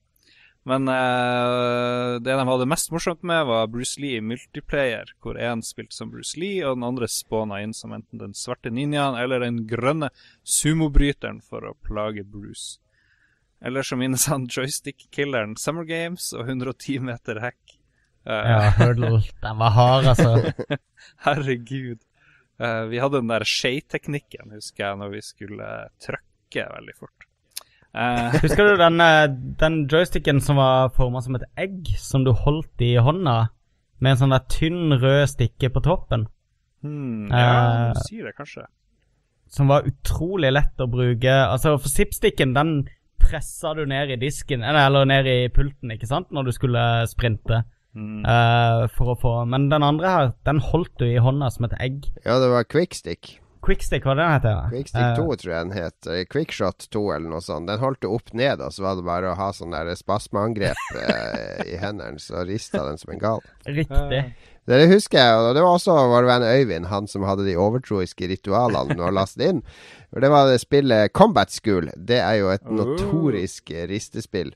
Men 0.65 0.87
uh, 0.89 2.17
det 2.25 2.33
de 2.33 2.45
hadde 2.49 2.65
mest 2.65 2.89
morsomt 2.89 3.21
med, 3.21 3.43
var 3.45 3.67
Bruce 3.69 4.01
Lee 4.01 4.17
i 4.17 4.23
multiplayer, 4.25 5.11
hvor 5.21 5.37
én 5.37 5.61
spilte 5.61 5.93
som 5.93 6.09
Bruce 6.09 6.39
Lee, 6.41 6.63
og 6.65 6.79
den 6.79 6.87
andre 6.87 7.09
spåna 7.11 7.59
inn 7.61 7.75
som 7.77 7.93
enten 7.93 8.21
den 8.23 8.33
svarte 8.33 8.71
ninjaen 8.73 9.19
eller 9.21 9.45
den 9.45 9.61
grønne 9.69 10.09
sumobryteren 10.41 11.43
for 11.45 11.69
å 11.69 11.75
plage 11.85 12.25
Bruce. 12.25 12.79
Eller 13.65 13.85
så 13.85 13.97
minnes 13.97 14.25
han 14.29 14.49
joystick-killeren 14.49 15.53
Summer 15.61 15.85
Games 15.85 16.31
og 16.33 16.49
110 16.49 17.05
meter 17.11 17.43
hack. 17.45 17.61
Uh, 18.25 18.33
Ja, 18.33 18.73
Hurdle. 18.79 19.21
Den 19.45 19.61
var 19.61 19.77
hard, 19.77 20.09
altså. 20.15 20.77
Herregud. 21.27 22.01
Uh, 22.57 22.87
vi 22.89 23.01
hadde 23.03 23.19
den 23.19 23.29
der 23.29 23.45
skei-teknikken, 23.45 24.53
husker 24.55 24.85
jeg, 24.87 24.99
når 25.01 25.13
vi 25.13 25.21
skulle 25.25 25.71
trøkke 26.01 26.67
veldig 26.73 26.97
fort. 26.97 27.24
Eh, 27.95 28.39
Husker 28.43 28.67
du 28.67 28.77
den, 28.79 28.99
eh, 28.99 29.27
den 29.59 29.85
joysticken 29.87 30.41
som 30.43 30.57
var 30.59 30.89
forma 30.95 31.21
som 31.23 31.35
et 31.37 31.45
egg, 31.57 31.93
som 31.97 32.25
du 32.25 32.33
holdt 32.35 32.81
i 32.83 32.95
hånda, 32.99 33.49
med 34.03 34.11
en 34.11 34.19
sånn 34.19 34.33
der 34.35 34.43
tynn 34.51 34.97
rød 34.99 35.29
stikke 35.31 35.71
på 35.71 35.83
toppen? 35.85 36.27
hmm, 36.83 37.29
ja, 37.31 37.45
Eh, 37.45 37.93
du 37.93 38.01
sier 38.09 38.25
det 38.27 38.35
kanskje. 38.35 38.65
Som 39.47 39.69
var 39.71 39.87
utrolig 39.87 40.51
lett 40.51 40.81
å 40.83 40.89
bruke. 40.91 41.31
Altså, 41.31 41.77
for 41.79 41.87
zipsticken, 41.87 42.53
den 42.53 42.89
pressa 43.21 43.73
du 43.73 43.85
ned 43.85 44.11
i 44.11 44.19
disken, 44.19 44.61
eller, 44.61 44.89
eller 44.89 45.05
ned 45.05 45.29
i 45.29 45.47
pulten, 45.53 45.93
ikke 45.95 46.09
sant, 46.09 46.31
når 46.35 46.49
du 46.49 46.51
skulle 46.51 46.83
sprinte. 47.07 47.63
Mm. 47.95 48.25
Uh, 48.27 48.89
for 48.91 49.13
å 49.13 49.15
få 49.15 49.29
Men 49.47 49.69
den 49.71 49.83
andre 49.87 50.09
her, 50.11 50.31
den 50.43 50.59
holdt 50.59 50.97
du 50.99 51.05
i 51.07 51.21
hånda 51.23 51.47
som 51.53 51.63
et 51.69 51.77
egg. 51.79 52.09
Ja, 52.25 52.41
det 52.43 52.49
var 52.51 52.67
quickstick. 52.67 53.37
Quickstick, 53.65 54.03
hva 54.05 54.13
den 54.15 54.29
heter? 54.29 54.67
Quickstick 54.69 55.01
Eh, 55.01 55.15
2 55.17 55.35
tror 55.41 55.51
jeg 55.55 55.65
den 55.65 55.75
het. 55.75 56.07
eh, 56.07 56.23
Quickshot 56.29 56.85
2 56.93 57.01
eller 57.15 57.29
noe 57.31 57.41
sånt. 57.41 57.65
Den 57.67 57.79
holdt 57.81 58.01
du 58.05 58.07
opp 58.13 58.29
ned, 58.37 58.61
og 58.61 58.71
så 58.75 58.83
var 58.85 58.95
det 58.99 59.05
bare 59.07 59.31
å 59.31 59.37
ha 59.39 59.47
sånn 59.57 59.73
der 59.73 59.89
spasmeangrep 59.97 60.77
uh, 60.95 61.63
i 61.73 61.79
hendene, 61.81 62.19
så 62.21 62.45
rista 62.45 62.83
den 62.85 62.97
som 63.01 63.15
en 63.15 63.19
gal. 63.23 63.41
Riktig. 63.65 64.21
Det 64.65 64.79
husker 64.89 65.19
jeg, 65.21 65.33
og 65.41 65.51
det 65.53 65.61
var 65.61 65.75
også 65.77 65.93
vår 66.09 66.25
venn 66.25 66.43
Øyvind, 66.47 66.87
han 66.89 67.05
som 67.09 67.21
hadde 67.27 67.43
de 67.45 67.53
overtroiske 67.61 68.29
ritualene 68.31 68.95
når 68.97 69.13
lastet 69.13 69.43
laste 69.43 69.49
inn. 69.51 69.59
For 70.09 70.21
Det 70.25 70.31
var 70.33 70.47
det 70.49 70.61
spillet 70.63 71.13
Combat 71.13 71.51
School. 71.53 71.91
Det 71.97 72.17
er 72.21 72.39
jo 72.39 72.49
et 72.53 72.65
Oh. 72.65 72.73
notorisk 72.79 73.69
eh, 73.71 73.85
ristespill. 73.91 74.53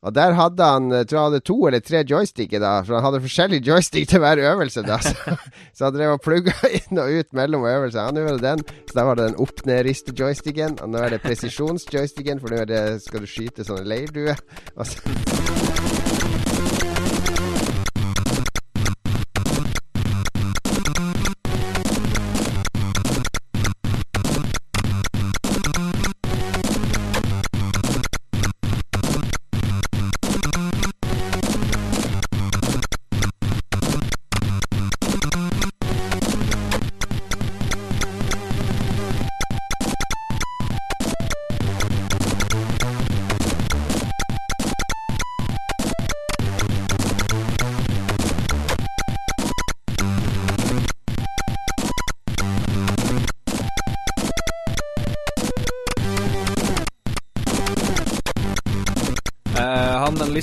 Og 0.00 0.14
der 0.16 0.32
hadde 0.32 0.64
han 0.64 0.88
jeg 0.94 1.08
tror 1.10 1.20
han 1.20 1.28
hadde 1.28 1.44
to 1.44 1.56
eller 1.68 1.82
tre 1.84 2.02
joysticker, 2.08 2.62
da. 2.62 2.72
For 2.86 2.96
han 2.96 3.06
hadde 3.08 3.22
forskjellig 3.26 3.60
joystick 3.68 4.08
til 4.08 4.22
hver 4.24 4.40
øvelse, 4.52 4.84
da. 4.86 4.98
Så, 5.04 5.36
så 5.76 5.88
han 5.88 5.96
drev 5.98 6.16
og 6.16 6.24
plugga 6.24 6.56
inn 6.80 7.02
og 7.02 7.20
ut 7.20 7.32
mellom 7.36 7.68
øvelser. 7.68 8.08
Han 8.08 8.20
gjorde 8.20 8.42
den. 8.44 8.64
Så 8.88 8.96
da 8.96 9.06
var 9.08 9.20
det 9.20 9.30
den 9.30 9.40
opp-ned-riste-joysticken. 9.44 10.80
Og 10.80 10.94
nå 10.94 11.04
er 11.04 11.16
det 11.16 11.24
presisjons-joysticken, 11.26 12.40
for 12.40 12.52
nå 12.52 12.64
er 12.64 12.70
det, 12.70 12.84
skal 13.04 13.24
du 13.24 13.30
skyte 13.30 13.66
sånne 13.66 13.88
leirduer. 13.88 14.40
Og 14.76 14.88
så 14.88 15.59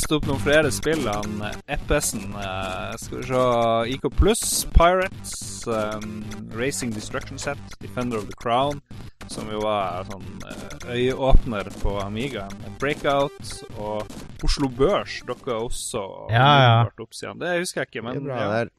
han 0.07 0.15
lister 0.15 0.15
opp 0.15 0.27
noen 0.27 0.39
flere 0.39 0.69
spill. 0.71 1.07
Han 1.07 1.41
Eppesen 1.67 2.31
Epesen 2.31 2.35
eh, 2.39 2.95
Skal 2.97 3.17
vi 3.17 3.23
se 3.27 3.93
IK 3.93 4.05
Pluss, 4.15 4.65
Pirates, 4.73 5.67
um, 5.67 6.23
Racing 6.55 6.93
Destruction 6.93 7.37
Set, 7.37 7.57
Defender 7.81 8.17
of 8.17 8.27
the 8.27 8.33
Crown, 8.39 8.79
som 9.27 9.49
jo 9.51 9.59
var 9.65 10.05
sånn 10.07 10.23
eh, 10.47 10.95
øyeåpner 10.95 11.67
på 11.81 11.97
Amigaen. 11.99 12.53
Breakout 12.79 13.51
og 13.77 14.07
Oslo 14.43 14.69
Børs 14.69 15.19
dukka 15.27 15.57
også 15.67 16.03
Ja, 16.31 16.47
ja. 16.63 16.85
opp 17.03 17.13
siden. 17.13 17.39
Det 17.41 17.57
husker 17.59 17.83
jeg 17.83 17.91
ikke, 17.91 18.01
Det 18.01 18.15
er 18.15 18.21
men 18.21 18.29
bra 18.29 18.39
ja. 18.41 18.51
der. 18.61 18.71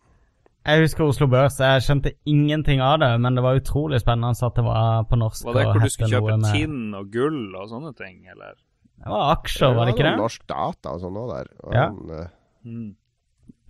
Jeg 0.69 0.83
husker 0.85 1.05
Oslo 1.09 1.27
Børs. 1.33 1.59
Jeg 1.61 1.83
skjønte 1.85 2.13
ingenting 2.29 2.81
av 2.85 2.99
det, 3.01 3.13
men 3.21 3.37
det 3.37 3.43
var 3.45 3.57
utrolig 3.57 4.01
spennende 4.03 4.33
at 4.37 4.57
det 4.57 4.65
var 4.65 5.05
på 5.09 5.17
norsk. 5.17 5.45
Var 5.45 5.55
det 5.61 5.67
hvor 5.69 5.85
du 5.85 5.89
skulle 5.93 6.11
kjøpe 6.13 6.41
med- 6.41 6.53
tinn 6.57 6.95
og 6.95 7.13
gull 7.13 7.55
og 7.57 7.69
sånne 7.71 7.93
ting, 7.97 8.25
eller? 8.33 8.57
Det 8.99 9.09
var 9.15 9.37
aksjer, 9.37 9.75
var 9.77 9.87
det 9.87 9.95
ikke 9.95 10.05
noe 10.09 10.17
det? 10.17 10.23
Norsk 10.25 10.47
data 10.51 10.91
og 10.97 11.01
sånn 11.05 11.17
òg 11.23 11.29
der. 11.35 11.49
Og 11.65 11.73
Ja. 11.75 11.89
han, 11.89 12.11
uh, 12.11 12.27
Mm. 12.67 12.95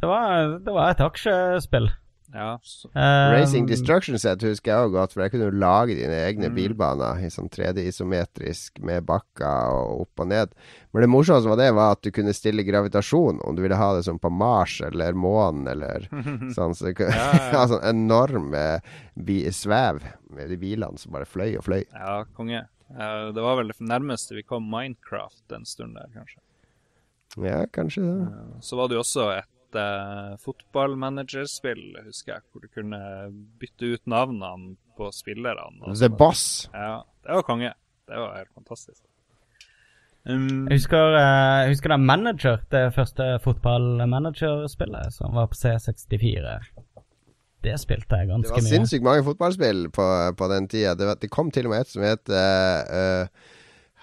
Det 0.00 0.06
var, 0.08 0.58
det 0.64 0.72
var 0.72 0.90
et 0.90 1.00
aksjespill. 1.00 1.88
Ja, 2.34 2.58
Eh, 2.94 3.32
Racing 3.32 3.66
Destruction 3.66 4.18
Set 4.18 4.42
husker 4.42 4.70
jeg 4.72 4.88
òg 4.88 4.92
godt, 4.92 5.12
for 5.14 5.22
jeg 5.22 5.30
kunne 5.32 5.46
jo 5.48 5.58
lage 5.58 5.94
dine 5.96 6.12
egne 6.28 6.50
Mm. 6.50 6.54
bilbaner 6.56 7.22
i 7.24 7.30
sånn 7.32 7.48
3D-isometrisk 7.48 8.80
med 8.84 9.06
bakker 9.06 9.72
og 9.72 10.02
opp 10.02 10.20
og 10.20 10.28
ned. 10.28 10.52
Men 10.92 11.02
det 11.02 11.08
morsomste 11.08 11.48
var 11.48 11.56
det 11.56 11.74
var 11.74 11.92
at 11.92 12.02
du 12.02 12.10
kunne 12.10 12.34
stille 12.36 12.64
gravitasjon, 12.66 13.40
om 13.44 13.56
du 13.56 13.62
ville 13.62 13.76
ha 13.76 13.94
det 13.96 14.04
som 14.04 14.18
på 14.18 14.30
Mars 14.30 14.80
eller 14.84 15.12
månen 15.14 15.68
eller 15.68 16.00
sånn. 16.56 16.74
Så 16.76 16.88
du 16.90 16.94
kunne 16.94 17.14
Ja, 17.16 17.32
ja, 17.32 17.50
ja. 17.52 17.58
ha 17.58 17.66
sånn 17.66 17.84
enorm 17.84 18.52
eh, 18.54 19.50
svev 19.50 20.02
med 20.30 20.48
de 20.50 20.56
bilene 20.60 20.98
som 20.98 21.12
bare 21.12 21.24
fløy 21.24 21.56
og 21.56 21.64
fløy. 21.64 21.84
ja 21.94 22.24
konge. 22.36 22.66
Eh, 22.90 23.28
det 23.34 23.44
var 23.44 23.58
vel 23.60 23.72
det 23.72 23.80
nærmeste 23.84 24.36
vi 24.38 24.44
kom 24.46 24.68
Minecraft 24.70 25.52
en 25.52 25.66
stund 25.68 25.98
der, 25.98 26.08
kanskje. 26.14 26.40
Ja, 27.36 27.66
kanskje 27.66 28.02
det. 28.02 28.28
Så 28.64 28.76
var 28.76 28.88
det 28.88 28.96
jo 28.96 29.04
også 29.04 29.26
et 29.36 29.76
uh, 29.76 30.38
fotballmanagerspill, 30.42 31.98
husker 32.06 32.38
jeg, 32.38 32.46
hvor 32.50 32.64
du 32.64 32.70
kunne 32.72 33.00
bytte 33.60 33.92
ut 33.94 34.08
navnene 34.08 34.76
på 34.96 35.10
spillerne. 35.14 35.92
The. 35.92 36.08
Boss. 36.08 36.70
Ja, 36.72 37.02
det 37.26 37.36
var 37.36 37.46
konge. 37.46 37.74
Det 38.08 38.16
var 38.16 38.38
helt 38.40 38.54
fantastisk. 38.56 39.02
Um, 40.28 40.66
Jeg 40.68 40.80
husker, 40.80 41.14
uh, 41.14 41.60
jeg 41.62 41.74
husker 41.74 41.92
da 41.92 42.00
Manager, 42.00 42.64
det 42.72 42.82
første 42.96 43.28
fotballmanagerspillet 43.44 45.14
som 45.14 45.36
var 45.36 45.52
på 45.52 45.60
C64. 45.60 46.56
Det 47.64 47.74
spilte 47.82 48.20
jeg 48.20 48.30
ganske 48.30 48.46
mye. 48.46 48.48
Det 48.48 48.54
var 48.54 48.66
mye. 48.66 48.72
sinnssykt 48.74 49.06
mange 49.06 49.24
fotballspill 49.26 49.86
på, 49.94 50.08
på 50.38 50.50
den 50.52 50.68
tida. 50.70 50.94
Det, 50.98 51.14
det 51.22 51.30
kom 51.34 51.50
til 51.54 51.66
og 51.66 51.74
med 51.74 51.86
et 51.86 51.90
som 51.90 52.04
het 52.06 52.30
eh, 52.30 52.98
eh, 53.00 53.54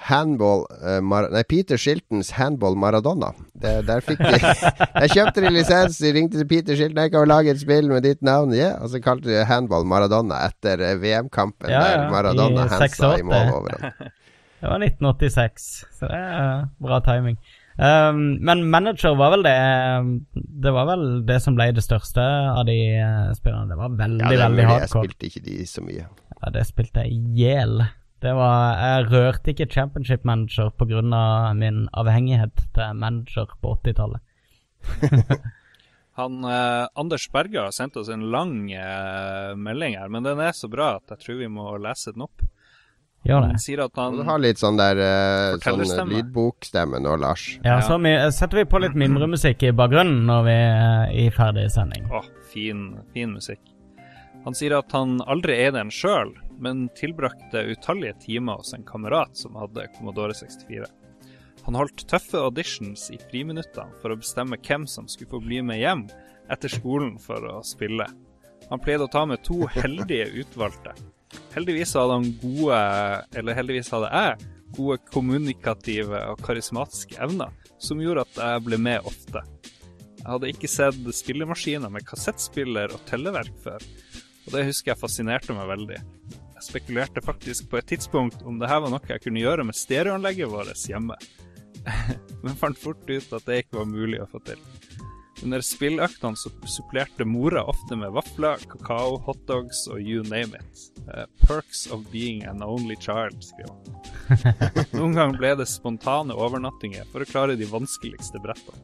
Handball 0.05 0.65
uh, 0.83 0.99
Mar 1.01 1.29
Nei, 1.31 1.43
Peter 1.47 1.79
Shiltons 1.79 2.33
Handball 2.35 2.75
Maradona. 2.75 3.31
Det, 3.55 3.77
der 3.87 4.03
fikk 4.03 4.19
de 4.19 4.39
Jeg 5.05 5.13
kjøpte 5.13 5.45
de 5.45 5.51
lisens, 5.55 6.01
de 6.03 6.11
ringte 6.17 6.41
til 6.41 6.49
Peter 6.51 6.75
Shilton 6.75 6.99
jeg 7.05 7.13
kan 7.13 7.23
jo 7.23 7.31
lage 7.31 7.53
et 7.55 7.61
spill 7.61 7.87
med 7.89 8.03
ditt 8.03 8.21
navn. 8.25 8.53
Ja, 8.57 8.75
Og 8.83 8.91
så 8.91 8.99
kalte 9.03 9.31
de 9.31 9.45
Handball 9.47 9.87
Maradona 9.87 10.43
etter 10.49 10.83
eh, 10.83 10.97
VM-kampen 10.99 11.71
Ja, 11.71 11.79
ja, 11.79 11.97
der 12.03 12.11
Maradona 12.11 12.67
i 12.67 12.75
hensa 12.75 13.15
i 13.21 13.25
mål 13.25 13.53
over 13.55 13.77
ham. 13.79 14.11
Det 14.65 14.71
var 14.71 14.81
1986, 14.81 15.71
så 15.93 16.07
det 16.09 16.19
er 16.19 16.67
bra 16.81 16.99
timing. 17.05 17.39
Um, 17.75 18.37
men 18.39 18.61
Manager 18.71 19.17
var 19.19 19.33
vel 19.33 19.41
det 19.43 19.55
Det 20.63 20.71
var 20.71 20.85
vel 20.87 21.01
det 21.27 21.41
som 21.43 21.57
ble 21.57 21.73
det 21.75 21.83
største 21.83 22.23
av 22.23 22.63
de 22.69 22.77
spillerne. 23.35 23.67
Det 23.73 23.77
var 23.81 23.97
veldig, 23.99 24.21
Ja, 24.23 24.29
det 24.31 24.39
veldig 24.39 24.65
hardcore. 24.69 24.79
jeg 24.79 24.93
spilte 24.93 25.27
ikke 25.27 25.43
de 25.49 25.57
så 25.67 25.83
mye. 25.83 26.05
Ja, 26.39 26.51
det 26.55 26.63
spilte 26.69 27.03
jeg 27.03 27.11
i 27.11 27.41
hjel. 27.41 27.83
Det 28.23 28.31
var 28.33 28.79
Jeg 28.79 29.09
rørte 29.11 29.51
ikke 29.51 29.67
Championship 29.69 30.23
Manager 30.23 30.69
pga. 30.71 31.53
min 31.53 31.87
avhengighet 31.93 32.63
til 32.73 32.93
manager 32.95 33.51
på 33.61 33.75
80-tallet. 33.83 34.21
han, 36.19 36.43
eh, 36.45 36.87
Anders 36.95 37.27
Berge 37.31 37.59
har 37.59 37.71
sendt 37.75 37.97
oss 37.97 38.09
en 38.09 38.31
lang 38.31 38.71
eh, 38.71 39.51
melding 39.55 39.97
her, 39.99 40.07
men 40.09 40.23
den 40.23 40.39
er 40.39 40.55
så 40.55 40.69
bra 40.71 40.95
at 40.95 41.11
jeg 41.11 41.19
tror 41.25 41.41
vi 41.43 41.47
må 41.51 41.75
lese 41.81 42.13
den 42.15 42.23
opp. 42.23 42.41
Gjør 43.25 43.47
Han 43.47 43.61
sier 43.61 43.81
at 43.85 43.95
han 43.97 44.17
Du 44.19 44.23
har 44.27 44.41
litt 44.41 44.59
sånn 44.61 44.77
der 44.77 44.99
uh, 45.01 45.55
sånn 45.63 46.11
lydbokstemme 46.11 46.99
nå, 47.01 47.15
Lars. 47.21 47.45
Ja, 47.63 47.79
Ja. 47.79 47.81
så 47.81 47.97
vi, 48.01 48.11
setter 48.31 48.61
vi 48.61 48.65
på 48.69 48.81
litt 48.83 48.93
mimremusikk 48.93 49.63
i 49.65 49.71
bakgrunnen 49.73 50.25
når 50.29 50.43
vi 50.45 50.57
er 50.57 51.15
i 51.25 51.29
ferdig 51.33 51.69
sending. 51.73 52.05
Å, 52.13 52.21
fin, 52.53 52.91
fin 53.15 53.33
musikk. 53.33 53.61
Han 54.45 54.53
sier 54.53 54.75
at 54.77 54.93
han 54.93 55.17
aldri 55.25 55.55
eide 55.57 55.81
en 55.81 55.89
sjøl, 55.89 56.35
men 56.61 56.85
tilbrakte 56.93 57.63
utallige 57.73 58.13
timer 58.27 58.59
hos 58.61 58.75
en 58.77 58.85
kamerat 58.85 59.33
som 59.33 59.57
hadde 59.57 59.87
Commodore 59.97 60.35
64. 60.37 60.85
Han 61.65 61.79
holdt 61.79 62.05
tøffe 62.05 62.37
auditions 62.37 63.07
i 63.09 63.17
friminuttene 63.17 63.89
for 64.03 64.13
å 64.13 64.19
bestemme 64.21 64.59
hvem 64.61 64.85
som 64.85 65.07
skulle 65.09 65.31
få 65.33 65.41
bli 65.41 65.63
med 65.65 65.81
hjem 65.81 66.05
etter 66.53 66.69
skolen 66.69 67.15
for 67.17 67.41
å 67.41 67.63
spille. 67.65 68.05
Han 68.69 68.81
pleide 68.85 69.07
å 69.07 69.11
ta 69.11 69.25
med 69.25 69.41
to 69.45 69.63
heldige 69.73 70.29
utvalgte. 70.43 70.93
Heldigvis 71.55 71.95
hadde 71.97 72.19
han 72.19 72.29
gode, 72.41 72.79
eller 73.39 73.57
heldigvis 73.57 73.91
hadde 73.93 74.11
jeg, 74.11 74.51
gode 74.75 74.97
kommunikative 75.11 76.21
og 76.31 76.41
karismatiske 76.43 77.19
evner, 77.23 77.53
som 77.79 78.01
gjorde 78.03 78.25
at 78.25 78.39
jeg 78.41 78.65
ble 78.65 78.79
med 78.81 79.07
ofte. 79.07 79.43
Jeg 80.19 80.27
hadde 80.27 80.49
ikke 80.51 80.71
sett 80.71 81.11
spillemaskiner 81.13 81.91
med 81.93 82.05
kassettspiller 82.07 82.95
og 82.95 83.03
telleverk 83.09 83.53
før, 83.63 83.83
og 84.45 84.55
det 84.55 84.65
husker 84.69 84.93
jeg 84.93 85.01
fascinerte 85.01 85.55
meg 85.57 85.69
veldig. 85.69 85.99
Jeg 86.55 86.65
spekulerte 86.65 87.23
faktisk 87.23 87.69
på 87.69 87.79
et 87.79 87.89
tidspunkt 87.93 88.41
om 88.47 88.57
det 88.61 88.69
her 88.71 88.81
var 88.83 88.93
noe 88.93 89.11
jeg 89.11 89.21
kunne 89.21 89.43
gjøre 89.43 89.67
med 89.67 89.77
stereoanlegget 89.77 90.49
vårt 90.49 90.87
hjemme, 90.89 91.17
men 92.43 92.59
fant 92.59 92.79
fort 92.79 93.05
ut 93.05 93.37
at 93.37 93.47
det 93.47 93.63
ikke 93.63 93.81
var 93.83 93.91
mulig 93.91 94.23
å 94.23 94.29
få 94.31 94.41
til. 94.47 94.61
Under 95.43 95.61
spilløktene 95.61 96.39
så 96.39 96.49
supplerte 96.71 97.25
mora 97.27 97.65
ofte 97.67 97.97
med 97.99 98.13
vafler, 98.15 98.61
kakao, 98.71 99.17
hotdogs 99.25 99.83
og 99.91 99.99
you 99.99 100.23
name 100.23 100.55
it. 100.55 100.85
Uh, 101.09 101.25
perks 101.43 101.85
of 101.91 102.05
being 102.11 102.45
an 102.47 102.63
only 102.63 102.95
child, 102.95 103.43
skriver 103.43 103.73
han. 103.75 104.85
Noen 104.97 105.17
ganger 105.17 105.39
ble 105.41 105.51
det 105.59 105.67
spontane 105.69 106.33
overnattinger 106.33 107.05
for 107.11 107.21
å 107.21 107.29
klare 107.29 107.57
de 107.59 107.67
vanskeligste 107.69 108.41
brettene. 108.41 108.79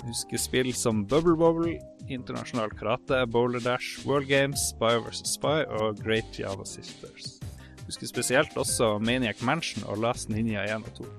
Jeg 0.00 0.14
husker 0.14 0.40
spill 0.40 0.70
som 0.72 1.02
Bubble 1.04 1.36
Bobble, 1.36 1.74
Internasjonal 2.08 2.72
Karate, 2.72 3.26
Bowler 3.28 3.60
Dash, 3.60 4.00
World 4.06 4.30
Games, 4.30 4.70
Spy 4.70 4.94
vs. 5.04 5.26
Spy 5.34 5.66
og 5.68 6.00
Great 6.00 6.38
Java 6.38 6.64
Sisters. 6.64 7.36
Jeg 7.42 7.90
husker 7.90 8.08
spesielt 8.08 8.56
også 8.56 8.94
Maniac 9.02 9.42
Mansion 9.42 9.84
og 9.90 10.00
Last 10.00 10.30
Ninja 10.30 10.64
1 10.70 10.86
og 10.86 11.02
2. 11.02 11.10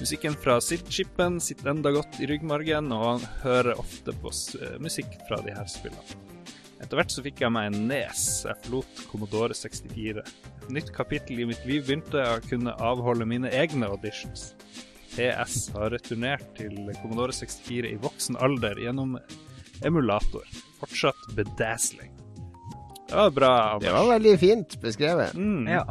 Musikken 0.00 0.34
fra 0.34 0.60
Sid-chipen 0.60 1.40
sitter 1.40 1.70
enda 1.70 1.92
godt 1.94 2.20
i 2.22 2.26
ryggmargen, 2.30 2.90
og 2.94 3.04
han 3.06 3.26
hører 3.42 3.78
ofte 3.78 4.14
på 4.22 4.32
eh, 4.58 4.78
musikk 4.82 5.18
fra 5.28 5.38
de 5.44 5.54
her 5.54 5.68
spillene. 5.70 6.20
Etter 6.82 6.98
hvert 6.98 7.12
så 7.14 7.22
fikk 7.22 7.44
jeg 7.44 7.54
meg 7.54 7.68
en 7.70 7.84
nes. 7.86 8.22
Jeg 8.42 8.58
forlot 8.64 9.02
Commodore 9.10 9.54
64. 9.54 10.24
Et 10.24 10.72
nytt 10.74 10.90
kapittel 10.96 11.44
i 11.44 11.46
mitt 11.46 11.62
liv 11.68 11.84
begynte 11.86 12.18
jeg 12.18 12.40
å 12.40 12.48
kunne 12.48 12.74
avholde 12.82 13.28
mine 13.28 13.52
egne 13.54 13.90
auditions. 13.92 14.50
PS 15.12 15.68
har 15.76 15.92
returnert 15.92 16.48
til 16.56 16.74
Commodore 17.02 17.34
64 17.36 17.92
i 17.92 18.00
voksen 18.02 18.40
alder 18.42 18.80
gjennom 18.80 19.14
emulator. 19.86 20.48
Fortsatt 20.80 21.28
bedazzling. 21.36 22.10
Det 23.06 23.14
var 23.14 23.30
bra. 23.30 23.52
Anders. 23.74 23.86
Det 23.86 23.94
var 23.94 24.10
veldig 24.14 24.38
fint 24.40 24.80
beskrevet. 24.82 25.34
Mm. 25.34 25.68
Ja. 25.68 25.84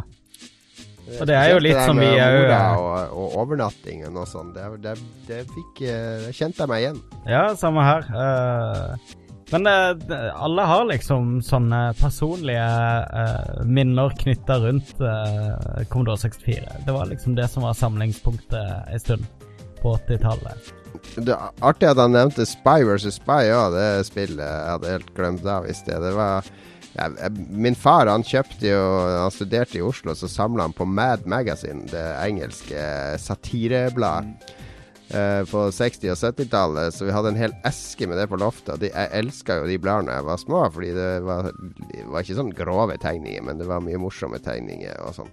Og 1.19 1.25
det 1.27 1.35
er 1.35 1.49
jo 1.51 1.61
litt 1.63 1.79
som 1.81 1.97
vi 1.99 2.07
jo 2.07 2.43
og, 2.81 3.15
og 3.17 3.33
overnattingen 3.43 4.15
og 4.17 4.27
sånn. 4.29 4.53
Det, 4.55 4.67
det, 4.83 4.93
det 5.27 5.39
fikk 5.49 5.81
eh, 5.87 6.27
Det 6.27 6.35
kjente 6.37 6.63
jeg 6.63 6.71
meg 6.71 6.85
igjen. 6.85 7.01
Ja, 7.27 7.43
samme 7.59 7.83
her. 7.83 8.07
Eh, 8.15 9.17
men 9.51 9.65
det- 9.67 10.19
alle 10.31 10.63
har 10.69 10.85
liksom 10.87 11.41
sånne 11.43 11.81
personlige 11.99 13.65
minner 13.67 14.13
knytta 14.21 14.55
rundt 14.63 14.93
Commodore 15.91 16.21
64. 16.21 16.77
Det 16.85 16.95
var 16.95 17.09
liksom 17.09 17.35
det 17.35 17.49
som 17.51 17.65
var 17.67 17.75
samlingspunktet 17.75 18.87
en 18.87 19.03
stund 19.03 19.25
på 19.81 19.97
80-tallet. 19.97 20.71
Det 21.17 21.33
er 21.33 21.51
artig 21.65 21.89
at 21.89 21.99
han 21.99 22.13
nevnte 22.15 22.45
Spy 22.47 22.83
vs. 22.87 23.17
Spy 23.17 23.49
òg, 23.51 23.73
det 23.75 24.05
spillet. 24.07 24.39
Jeg 24.45 24.71
hadde 24.75 24.91
helt 24.95 25.13
glemt 25.17 25.45
av 25.49 25.67
i 25.67 25.75
sted. 25.75 25.99
Det 26.03 26.13
var 26.15 26.47
jeg- 26.95 27.31
Min 27.49 27.75
far 27.75 28.07
han 28.07 28.23
kjøpte 28.23 28.67
jo 28.67 28.81
Han 29.21 29.31
studerte 29.31 29.77
i 29.77 29.81
Oslo, 29.81 30.13
så 30.13 30.27
samla 30.27 30.63
han 30.67 30.73
på 30.73 30.85
Mad 30.87 31.25
Magazine, 31.25 31.85
det 31.87 32.05
engelske 32.27 33.17
satirebladet. 33.19 34.57
eh, 35.13 35.43
på 35.43 35.65
60- 35.75 36.11
og 36.11 36.17
70-tallet, 36.17 36.93
så 36.93 37.03
vi 37.03 37.11
hadde 37.11 37.27
en 37.33 37.35
hel 37.35 37.51
eske 37.67 38.07
med 38.07 38.15
det 38.17 38.29
på 38.31 38.37
loftet. 38.39 38.79
De, 38.79 38.87
jeg 38.93 39.09
elska 39.11 39.57
jo 39.59 39.65
de 39.67 39.75
bladene 39.77 40.13
jeg 40.15 40.23
var 40.23 40.37
små, 40.39 40.61
fordi 40.71 40.93
det 40.95 41.09
var, 41.27 41.49
det 41.91 42.05
var 42.07 42.23
ikke 42.23 42.37
sånn 42.37 42.53
grove 42.55 42.95
tegninger, 42.97 43.43
men 43.43 43.57
det 43.59 43.67
var 43.67 43.81
mye 43.83 43.99
morsomme 43.99 44.39
tegninger 44.39 44.95
og 45.03 45.11
sånn. 45.17 45.27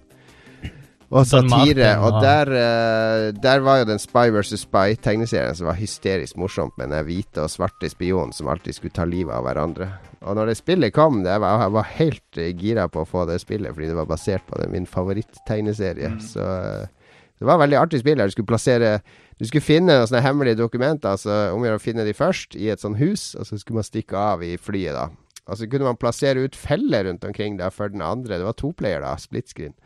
Og 1.08 1.24
satire. 1.24 1.94
Og 2.04 2.18
der, 2.20 2.50
eh, 2.52 3.32
der 3.32 3.62
var 3.64 3.78
jo 3.80 3.86
den 3.88 3.98
Spy 3.98 4.28
vs. 4.34 4.58
Spy-tegneserien 4.66 5.56
som 5.56 5.70
var 5.70 5.78
hysterisk 5.78 6.36
morsomt, 6.36 6.76
med 6.76 6.90
den 6.92 7.06
hvite 7.06 7.46
og 7.46 7.52
svarte 7.52 7.88
spionen 7.88 8.34
som 8.36 8.48
alltid 8.48 8.76
skulle 8.76 8.92
ta 8.92 9.06
livet 9.08 9.32
av 9.32 9.46
hverandre. 9.46 9.88
Og 10.20 10.36
når 10.36 10.50
det 10.50 10.58
spillet 10.58 10.92
kom, 10.92 11.22
det 11.24 11.38
var, 11.40 11.62
jeg 11.62 11.72
var 11.78 11.88
helt 11.94 12.38
eh, 12.38 12.52
gira 12.52 12.88
på 12.92 13.04
å 13.04 13.08
få 13.08 13.24
det 13.28 13.38
spillet, 13.40 13.72
fordi 13.72 13.88
det 13.88 13.96
var 13.96 14.10
basert 14.10 14.44
på 14.46 14.60
det, 14.60 14.68
min 14.72 14.86
favoritt-tegneserie. 14.86 16.12
Så 16.20 16.44
eh, 16.44 17.14
det 17.38 17.46
var 17.46 17.56
et 17.56 17.64
veldig 17.64 17.80
artig 17.80 18.02
spill. 18.02 18.20
Du 18.20 18.34
skulle 18.34 18.52
plassere 18.52 19.00
Du 19.38 19.46
skulle 19.46 19.62
finne 19.62 20.00
sånne 20.02 20.24
hemmelige 20.24 20.58
dokumenter, 20.58 21.14
altså 21.14 21.54
om 21.54 21.62
å 21.62 21.68
gjøre 21.68 21.78
å 21.78 21.82
finne 21.82 22.04
de 22.04 22.12
først 22.12 22.56
i 22.58 22.72
et 22.72 22.82
sånt 22.82 22.98
hus, 22.98 23.36
og 23.38 23.46
så 23.46 23.54
skulle 23.54 23.78
man 23.78 23.86
stikke 23.86 24.18
av 24.18 24.42
i 24.42 24.56
flyet, 24.58 24.96
da. 24.96 25.06
Og 25.46 25.60
så 25.60 25.68
kunne 25.70 25.86
man 25.86 25.96
plassere 25.96 26.42
ut 26.42 26.58
feller 26.58 27.06
rundt 27.06 27.22
omkring 27.24 27.54
da 27.56 27.70
for 27.70 27.88
den 27.88 28.02
andre. 28.02 28.40
Det 28.40 28.48
var 28.48 28.56
to 28.58 28.72
player, 28.74 29.00
da. 29.00 29.14
Split 29.16 29.48
screen. 29.48 29.76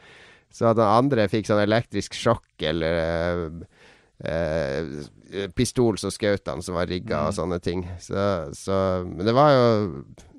Så 0.53 0.69
at 0.70 0.79
den 0.79 0.89
andre 0.89 1.29
fikk 1.33 1.49
sånn 1.49 1.62
elektrisk 1.62 2.16
sjokk 2.16 2.65
eller 2.69 2.99
eh, 3.01 3.45
eh, 4.24 5.47
pistol 5.57 5.99
som 6.01 6.12
skjøt 6.12 6.51
han, 6.51 6.65
som 6.65 6.77
var 6.77 6.91
rigga 6.91 7.27
og 7.29 7.37
sånne 7.39 7.59
ting. 7.65 7.87
Så, 8.03 8.27
så 8.57 8.77
Men 9.09 9.24
det 9.29 9.37
var 9.37 9.55
jo 9.57 9.65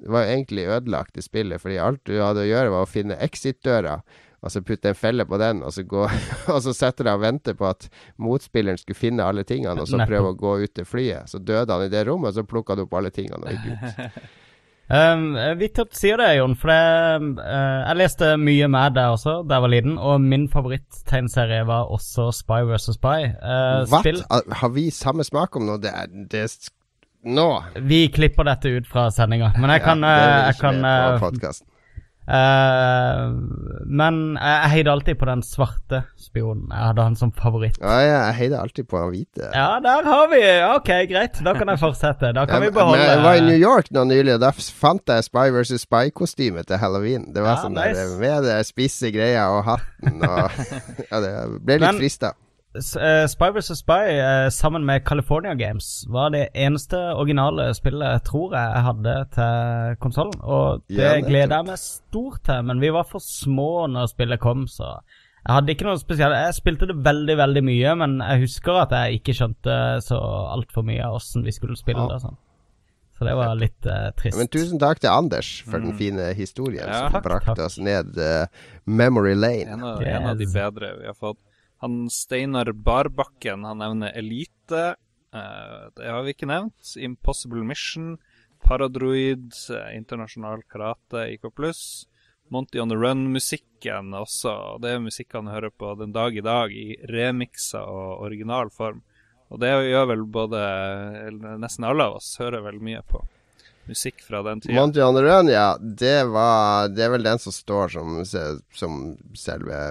Det 0.04 0.12
var 0.12 0.26
jo 0.26 0.36
egentlig 0.36 0.68
ødelagt, 0.68 1.16
det 1.16 1.24
spillet, 1.26 1.62
fordi 1.64 1.80
alt 1.80 2.04
du 2.06 2.18
hadde 2.20 2.44
å 2.44 2.50
gjøre, 2.50 2.76
var 2.76 2.86
å 2.86 2.94
finne 2.94 3.20
exit-døra. 3.24 4.02
Og 4.44 4.52
så 4.52 4.60
putte 4.60 4.92
en 4.92 4.98
felle 5.00 5.24
på 5.24 5.38
den, 5.40 5.62
og 5.64 5.72
så, 5.72 5.86
gå, 5.88 6.04
og 6.54 6.58
så 6.66 6.74
sette 6.76 7.06
deg 7.08 7.16
og 7.16 7.24
venter 7.24 7.56
på 7.56 7.70
at 7.70 7.88
motspilleren 8.20 8.82
skulle 8.82 9.00
finne 9.00 9.24
alle 9.24 9.46
tingene, 9.48 9.80
og 9.80 9.88
så 9.88 10.04
prøve 10.04 10.34
å 10.34 10.38
gå 10.38 10.58
ut 10.66 10.74
til 10.76 10.88
flyet. 10.88 11.32
Så 11.32 11.40
døde 11.40 11.72
han 11.72 11.86
i 11.88 11.92
det 11.94 12.04
rommet, 12.10 12.34
og 12.34 12.42
så 12.42 12.44
plukka 12.44 12.76
du 12.76 12.84
opp 12.84 12.98
alle 13.00 13.14
tingene 13.16 13.40
og 13.40 13.56
gikk 13.56 13.72
ut. 13.72 14.18
Um, 14.92 15.38
Vittig 15.58 15.86
at 15.86 15.94
du 15.94 15.98
sier 15.98 16.20
det, 16.20 16.28
Jon, 16.38 16.58
for 16.60 16.70
det, 16.70 17.40
uh, 17.40 17.80
jeg 17.88 18.00
leste 18.02 18.34
mye 18.38 18.68
med 18.70 18.98
deg 18.98 19.16
også 19.16 19.38
da 19.48 19.58
jeg 19.58 19.66
var 19.66 19.72
liten, 19.72 19.96
og 19.98 20.22
min 20.22 20.46
favoritt-tegneserie 20.52 21.64
var 21.70 21.92
også 21.96 22.28
Spy 22.36 22.60
vs. 22.68 22.90
Spy. 23.00 23.30
Uh, 23.40 23.84
Hva? 23.88 24.02
spill 24.04 24.24
Har 24.30 24.74
vi 24.76 24.90
samme 24.94 25.26
smak 25.28 25.56
om 25.58 25.70
noe? 25.70 25.80
Det 25.82 25.94
er, 25.94 26.12
det 26.30 26.46
er 26.46 26.58
Nå! 27.24 27.48
Vi 27.88 28.08
klipper 28.12 28.44
dette 28.50 28.74
ut 28.76 28.88
fra 28.92 29.08
sendinga, 29.16 29.54
men 29.56 29.72
jeg 29.72 29.86
kan, 29.86 30.04
Ja, 30.04 30.16
eh, 30.20 30.50
jeg 30.52 30.58
kan 30.60 30.84
eh, 32.28 32.34
eh, 32.34 33.32
Men 33.86 34.20
jeg, 34.40 34.70
heide 34.74 34.92
alltid 34.94 35.18
på 35.20 35.26
den 35.30 35.42
svarte 35.46 36.04
spionen. 36.20 36.68
Jeg 36.72 36.88
hadde 36.90 37.06
han 37.08 37.16
som 37.20 37.32
favoritt. 37.36 37.78
Ja, 37.82 37.98
ja, 38.02 38.20
jeg 38.30 38.36
heide 38.42 38.60
alltid 38.64 38.88
på 38.90 39.00
han 39.02 39.12
hvite. 39.14 39.50
Ja, 39.54 39.80
der 39.84 40.08
har 40.08 40.28
vi! 40.32 40.42
Ok, 40.76 40.92
greit. 41.12 41.42
Da 41.46 41.54
kan 41.58 41.68
jeg 41.74 41.82
fortsette. 41.82 42.32
Da 42.36 42.46
kan 42.50 42.62
Ja, 42.62 42.70
vi 42.70 42.74
beholde 42.76 43.04
jeg 43.04 43.24
var 43.24 43.40
i 43.40 43.46
New 43.48 43.60
York 43.60 43.92
nå 43.96 44.06
nylig, 44.10 44.36
og 44.38 44.44
da 44.46 44.52
fant 44.56 45.08
jeg 45.14 45.24
Spy 45.28 45.50
vs. 45.56 45.76
Spy-kostyme 45.86 46.64
til 46.68 46.78
halloween. 46.82 47.30
Det 47.36 47.44
var 47.44 47.58
Ja, 47.58 47.64
sånn 47.66 47.76
nice. 47.78 47.98
der 48.00 48.20
med 48.24 48.48
det 48.48 48.60
spisse 48.70 49.12
greia 49.14 49.50
og 49.58 49.64
hatten 49.68 50.24
og 50.24 50.64
Ja, 51.12 51.20
det 51.20 51.34
ble 51.62 51.80
litt 51.80 51.90
Men- 51.90 52.02
frista. 52.02 52.34
Eh, 52.76 53.26
Spy 53.30 53.50
vs. 53.54 53.68
Spy 53.78 53.94
eh, 54.18 54.50
sammen 54.50 54.86
med 54.86 55.04
California 55.06 55.54
Games 55.54 56.06
var 56.10 56.32
det 56.34 56.48
eneste 56.58 56.98
originale 57.14 57.68
spillet, 57.78 58.24
tror 58.26 58.56
jeg, 58.56 58.72
jeg 58.74 58.86
hadde 58.88 59.14
til 59.36 60.00
konsollen. 60.02 60.40
Og 60.42 60.82
det 60.90 60.98
Ja, 61.04 61.20
gleder 61.22 61.60
jeg 61.60 61.68
meg 61.68 61.78
stort 61.84 62.42
til, 62.48 62.64
men 62.66 62.82
vi 62.82 62.90
var 62.96 63.06
for 63.06 63.22
små 63.22 63.86
når 63.94 64.10
spillet 64.16 64.42
kom, 64.42 64.66
så 64.68 64.96
jeg 65.44 65.54
hadde 65.54 65.76
ikke 65.76 65.86
noe 65.86 66.00
spesielt. 66.02 66.34
Jeg 66.40 66.58
spilte 66.58 66.88
det 66.90 66.98
veldig, 67.06 67.36
veldig 67.38 67.64
mye, 67.68 67.94
men 68.00 68.18
jeg 68.24 68.46
husker 68.48 68.82
at 68.88 68.96
jeg 68.98 69.20
ikke 69.22 69.36
skjønte 69.38 69.78
så 70.02 70.18
altfor 70.56 70.88
mye 70.88 71.04
av 71.06 71.20
åssen 71.20 71.44
vi 71.46 71.52
skulle 71.54 71.78
spille 71.78 72.02
Ja. 72.08 72.16
det. 72.16 72.22
sånn. 72.26 72.38
Så 73.20 73.26
det 73.28 73.36
var 73.38 73.54
litt 73.56 73.86
uh, 73.86 74.10
trist. 74.18 74.36
Men 74.40 74.48
tusen 74.50 74.80
takk 74.82 74.98
til 75.00 75.12
Anders 75.14 75.62
for 75.70 75.78
den 75.78 75.94
fine 75.94 76.32
historien 76.34 76.88
Ja. 76.90 77.04
som 77.06 77.12
Takk, 77.20 77.24
brakte 77.30 77.54
takk. 77.54 77.66
oss 77.68 77.78
ned 77.78 78.18
uh, 78.18 78.48
memory 78.88 79.36
lane. 79.36 79.70
En 79.78 79.84
av, 79.84 80.02
en 80.02 80.26
av 80.32 80.38
de 80.42 80.48
bedre 80.50 80.96
vi 80.98 81.06
har 81.06 81.14
fått. 81.14 81.38
Han 81.84 82.08
Steinar 82.10 82.72
Barbakken 82.72 83.66
han 83.68 83.82
nevner 83.84 84.14
Elite. 84.16 84.96
Uh, 85.36 85.90
det 85.98 86.08
har 86.08 86.24
vi 86.24 86.32
ikke 86.32 86.48
nevnt. 86.48 86.94
Impossible 86.96 87.66
Mission. 87.68 88.14
Paradroid. 88.64 89.52
eh, 89.70 89.98
Internasjonal 89.98 90.64
karate. 90.72 91.26
IK. 91.34 91.44
Monty 92.48 92.80
on 92.80 92.90
the 92.90 92.96
Run-musikken 92.96 94.14
også. 94.16 94.52
og 94.52 94.82
Det 94.82 94.94
er 94.94 95.04
musikk 95.04 95.36
han 95.36 95.52
hører 95.52 95.74
på 95.76 95.92
den 96.00 96.14
dag 96.16 96.38
i 96.38 96.44
dag 96.46 96.72
i 96.72 96.96
remiksa 97.10 97.82
og 97.84 98.24
original 98.30 98.72
form. 98.72 99.02
Og 99.52 99.60
det 99.60 99.74
gjør 99.90 100.08
vel 100.14 100.24
både 100.24 100.62
Nesten 101.60 101.86
alle 101.86 102.08
av 102.08 102.22
oss 102.22 102.38
hører 102.40 102.64
vel 102.64 102.80
mye 102.80 103.04
på 103.10 103.20
musikk 103.90 104.24
fra 104.24 104.40
den 104.48 104.62
tida. 104.64 104.80
Monty 104.80 105.02
on 105.04 105.16
the 105.16 105.24
Run, 105.26 105.52
ja. 105.52 105.76
Det, 105.78 106.24
var, 106.32 106.88
det 106.88 107.04
er 107.04 107.12
vel 107.18 107.28
den 107.28 107.44
som 107.44 107.52
står 107.52 107.92
som, 107.98 108.24
som 108.72 109.02
selve 109.36 109.82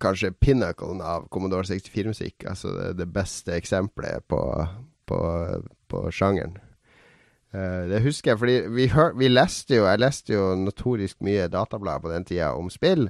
Kanskje 0.00 0.32
pinnaclen 0.32 1.00
av 1.02 1.28
Commodore 1.32 1.66
64-musikk. 1.68 2.44
Altså 2.50 2.74
det, 2.76 2.90
det 3.00 3.08
beste 3.12 3.56
eksempelet 3.56 4.26
på, 4.28 4.40
på, 5.08 5.20
på 5.90 6.04
sjangeren. 6.14 6.58
Uh, 7.50 7.88
det 7.90 8.04
husker 8.04 8.32
jeg, 8.32 8.38
fordi 8.38 8.58
vi, 8.70 8.84
hør, 8.92 9.08
vi 9.18 9.26
leste 9.26 9.74
jo 9.80 9.86
Jeg 9.88 9.98
leste 9.98 10.36
jo 10.36 10.52
notorisk 10.54 11.16
mye 11.26 11.48
datablader 11.50 12.04
på 12.04 12.12
den 12.12 12.26
tida 12.28 12.52
om 12.54 12.70
spill. 12.70 13.08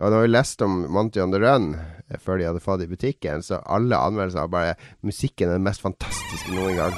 Og 0.00 0.08
når 0.12 0.22
vi 0.24 0.28
leste 0.30 0.64
om 0.64 0.84
Monty 0.88 1.20
on 1.20 1.32
the 1.32 1.40
Run 1.40 1.74
eh, 1.76 2.16
før 2.16 2.38
de 2.40 2.46
hadde 2.48 2.62
fått 2.64 2.80
det 2.80 2.86
i 2.88 2.92
butikken, 2.94 3.42
så 3.44 3.58
alle 3.68 3.98
anmeldelser 4.00 4.46
var 4.46 4.52
bare 4.54 4.74
'Musikken 5.04 5.48
er 5.48 5.58
den 5.58 5.66
mest 5.66 5.82
fantastiske 5.84 6.54
noen 6.56 6.78
gang'. 6.78 6.96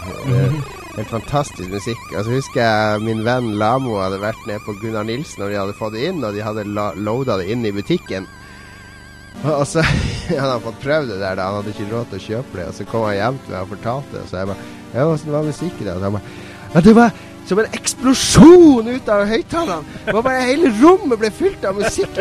Helt 0.97 1.11
fantastisk 1.11 1.71
musikk. 1.71 2.03
Og 2.15 2.25
så 2.25 2.31
husker 2.31 2.63
jeg 2.63 3.03
min 3.03 3.25
venn 3.27 3.57
Lamo 3.59 3.97
hadde 3.99 4.23
vært 4.23 4.47
nede 4.47 4.63
på 4.67 4.77
Gunnar 4.83 5.09
Nilsen 5.09 5.43
når 5.43 5.51
de 5.51 5.59
hadde 5.59 5.79
fått 5.81 5.97
det 5.97 6.07
inn, 6.11 6.23
og 6.23 6.35
de 6.35 6.47
hadde 6.47 6.69
loada 7.03 7.41
det 7.41 7.51
inn 7.51 7.67
i 7.67 7.75
butikken. 7.75 8.29
Og 9.43 9.67
så 9.67 9.83
han 10.29 10.39
hadde 10.39 10.63
fått 10.69 10.81
prøvd 10.85 11.13
det 11.15 11.19
der, 11.25 11.35
da. 11.41 11.49
Han 11.49 11.61
hadde 11.61 11.75
ikke 11.75 11.91
råd 11.91 12.13
til 12.13 12.21
å 12.21 12.27
kjøpe 12.29 12.61
det. 12.61 12.69
Og 12.71 12.79
så 12.79 12.89
kom 12.89 13.09
han 13.09 13.19
hjem 13.19 13.43
til 13.43 13.57
meg 13.57 13.61
og 13.65 13.75
fortalte 13.75 14.17
det, 14.17 14.25
og 14.25 14.31
så 14.31 14.41
jeg 14.43 14.53
bare 14.53 14.71
Ja, 14.93 15.05
åssen 15.09 15.33
var 15.33 15.47
musikken? 15.47 15.89
Og 15.89 16.03
han 16.05 16.19
bare 16.19 16.41
det 16.73 16.95
var 16.97 17.13
som 17.49 17.59
en 17.59 17.75
eksplosjon 17.75 18.87
ut 18.89 19.09
av 19.11 19.27
høyttalerne! 19.29 19.97
Det 20.07 20.15
var 20.15 20.25
bare 20.25 20.45
Hele 20.47 20.71
rommet 20.79 21.21
ble 21.21 21.31
fylt 21.35 21.65
av 21.69 21.77
musikk! 21.77 22.21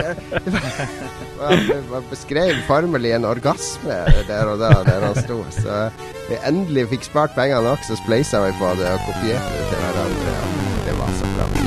Han 1.41 2.05
beskrev 2.09 2.59
formelig 2.67 3.15
en 3.15 3.25
orgasme 3.25 4.01
der 4.27 4.51
og 4.51 4.61
da, 4.61 4.69
der 4.85 5.07
han 5.07 5.17
sto. 5.17 5.39
Så 5.55 5.87
vi 6.29 6.37
endelig 6.45 6.85
fikk 6.93 7.09
spart 7.09 7.33
pengene 7.37 7.65
nok, 7.65 7.81
så 7.87 7.97
spleisa 8.03 8.43
vi 8.45 8.53
på 8.61 8.75
det 8.77 8.93
og 8.93 9.09
kopierte 9.09 9.57
det 9.57 9.67
til 9.71 9.83
hverandre. 9.87 10.37
Ja, 10.37 10.79
det 10.85 10.97
var 11.01 11.17
så 11.17 11.33
bra. 11.33 11.60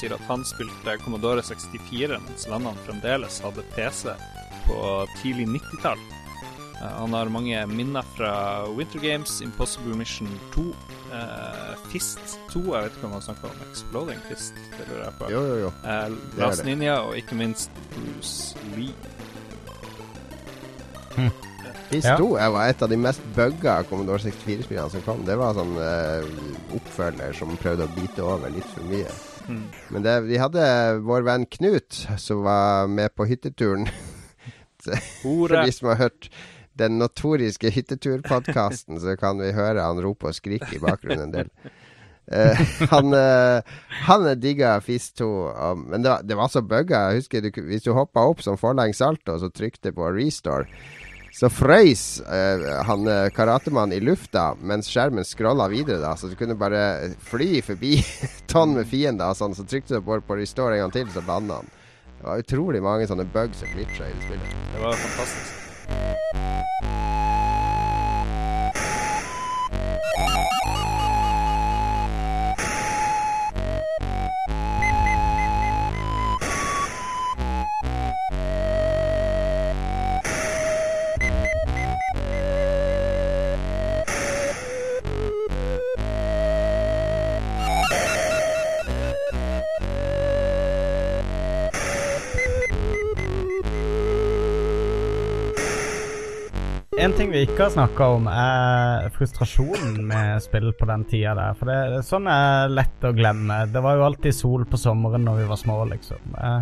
Sier 0.00 0.14
at 0.16 0.24
han 0.30 0.42
spilte 0.48 0.96
Commodore 1.04 1.42
64 1.44 2.16
mens 2.24 2.46
vennene 2.48 2.86
fremdeles 2.86 3.40
hadde 3.44 3.64
PC 3.74 4.14
på 4.66 4.80
tidlig 5.20 5.46
90-tall. 5.58 6.00
Eh, 6.80 6.94
han 6.96 7.12
har 7.16 7.28
mange 7.32 7.60
minner 7.68 8.06
fra 8.16 8.32
Winter 8.72 9.02
Games, 9.04 9.40
Impossible 9.44 9.96
Mission 10.00 10.28
2, 10.54 10.64
eh, 11.12 11.72
Fist 11.92 12.38
2 12.52 12.62
Jeg 12.70 12.86
vet 12.86 12.96
ikke 12.96 13.08
om 13.10 13.16
han 13.18 13.24
snakker 13.26 13.50
om 13.50 13.64
Exploding 13.68 14.20
Fist, 14.28 14.56
det 14.78 14.86
lurer 14.88 15.04
jeg 15.08 15.16
på. 15.20 15.30
Jo, 15.34 15.42
jo, 15.50 15.56
jo. 15.66 15.72
Eh, 15.84 16.18
Last 16.40 16.62
det. 16.64 16.70
Ninja 16.70 17.00
og 17.04 17.16
ikke 17.20 17.36
minst 17.40 17.70
Bruce 17.96 18.56
Lee. 18.76 18.94
Fist 21.90 22.06
Ja. 22.06 22.16
2 22.16 22.36
er- 22.38 22.50
var 22.54 22.68
et 22.70 22.82
av 22.82 22.88
de 22.88 22.96
mest 22.96 23.20
bugga 23.34 23.82
Commodore 23.88 24.18
64-spillene 24.22 24.90
som 24.90 25.02
kom. 25.02 25.24
Det 25.26 25.34
var 25.36 25.54
sånn 25.58 25.74
uh, 25.74 26.22
oppfølger 26.76 27.34
som 27.34 27.56
prøvde 27.58 27.82
å 27.88 27.94
bite 27.96 28.22
over 28.22 28.48
litt 28.54 28.68
for 28.70 28.86
mye. 28.86 29.10
Mm. 29.50 29.66
Men 29.90 30.06
det, 30.06 30.14
vi 30.28 30.38
hadde 30.40 30.62
vår 31.06 31.26
venn 31.26 31.46
Knut 31.50 32.04
som 32.20 32.44
var 32.46 32.88
med 32.90 33.14
på 33.18 33.26
hytteturen. 33.30 33.88
For 35.20 35.52
de 35.52 35.72
som 35.74 35.90
har 35.92 36.00
hørt 36.06 36.30
den 36.80 36.96
notoriske 37.00 37.70
hytteturpodkasten, 37.74 39.00
så 39.02 39.16
kan 39.20 39.40
vi 39.42 39.52
høre 39.52 39.84
han 39.84 40.00
rope 40.00 40.30
og 40.30 40.36
skrike 40.36 40.72
i 40.76 40.82
bakgrunnen 40.82 41.28
en 41.28 41.34
del. 41.34 41.50
Uh, 42.30 42.60
han 42.92 43.10
uh, 43.10 43.58
han 44.06 44.28
digga 44.38 44.76
FIS2, 44.86 45.26
um, 45.50 45.80
men 45.90 46.04
det 46.04 46.12
var, 46.12 46.22
det 46.22 46.36
var 46.38 46.48
så 46.52 46.62
bugga. 46.62 47.08
Husker 47.16 47.42
du, 47.42 47.50
Hvis 47.66 47.82
du 47.82 47.90
hoppa 47.96 48.22
opp 48.30 48.44
som 48.46 48.58
forlengs 48.60 49.02
salto 49.02 49.34
og 49.34 49.42
så 49.42 49.50
trykte 49.50 49.92
på 49.92 50.12
restore, 50.14 50.70
så 51.32 51.48
frøys 51.52 52.04
eh, 52.26 52.64
han 52.86 53.06
uh, 53.06 53.28
karatemannen 53.34 53.96
i 53.96 54.02
lufta 54.02 54.50
mens 54.60 54.90
skjermen 54.90 55.24
scrolla 55.24 55.68
videre. 55.70 56.00
da 56.02 56.16
Så 56.18 56.30
du 56.30 56.34
kunne 56.38 56.58
bare 56.58 57.12
fly 57.30 57.62
forbi 57.62 58.00
tonn 58.50 58.74
med 58.78 58.90
fiender. 58.90 59.30
og 59.30 59.38
Sånn, 59.38 59.54
så 59.54 59.64
trykte 59.64 60.00
du 60.00 60.06
bare 60.06 60.24
på 60.26 60.38
restore 60.40 60.78
en 60.78 60.86
gang 60.86 60.96
til, 60.98 61.14
så 61.14 61.22
landa 61.26 61.62
han. 61.62 61.70
Det 62.18 62.26
var 62.26 62.42
utrolig 62.42 62.82
mange 62.84 63.06
sånne 63.08 63.28
bugs 63.32 63.62
og 63.64 63.72
glitcher 63.72 64.10
i 64.10 64.18
det 64.18 64.26
spillet. 64.26 64.60
Det 64.74 64.84
var 64.84 65.00
fantastisk. 65.06 67.19
En 97.00 97.12
ting 97.16 97.30
vi 97.32 97.40
ikke 97.46 97.62
har 97.64 97.70
snakka 97.72 98.06
om, 98.18 98.26
er 98.28 99.06
frustrasjonen 99.14 100.02
med 100.04 100.42
spill 100.44 100.68
på 100.76 100.84
den 100.90 101.06
tida 101.08 101.32
der. 101.38 101.54
For 101.56 101.70
det, 101.70 102.02
sånn 102.04 102.26
er 102.28 102.68
lett 102.76 103.06
å 103.08 103.14
glemme. 103.16 103.62
Det 103.72 103.80
var 103.84 103.96
jo 103.96 104.04
alltid 104.10 104.36
sol 104.36 104.66
på 104.68 104.76
sommeren 104.80 105.24
når 105.24 105.38
vi 105.40 105.46
var 105.48 105.60
små, 105.60 105.78
liksom. 105.88 106.34
Eh, 106.36 106.60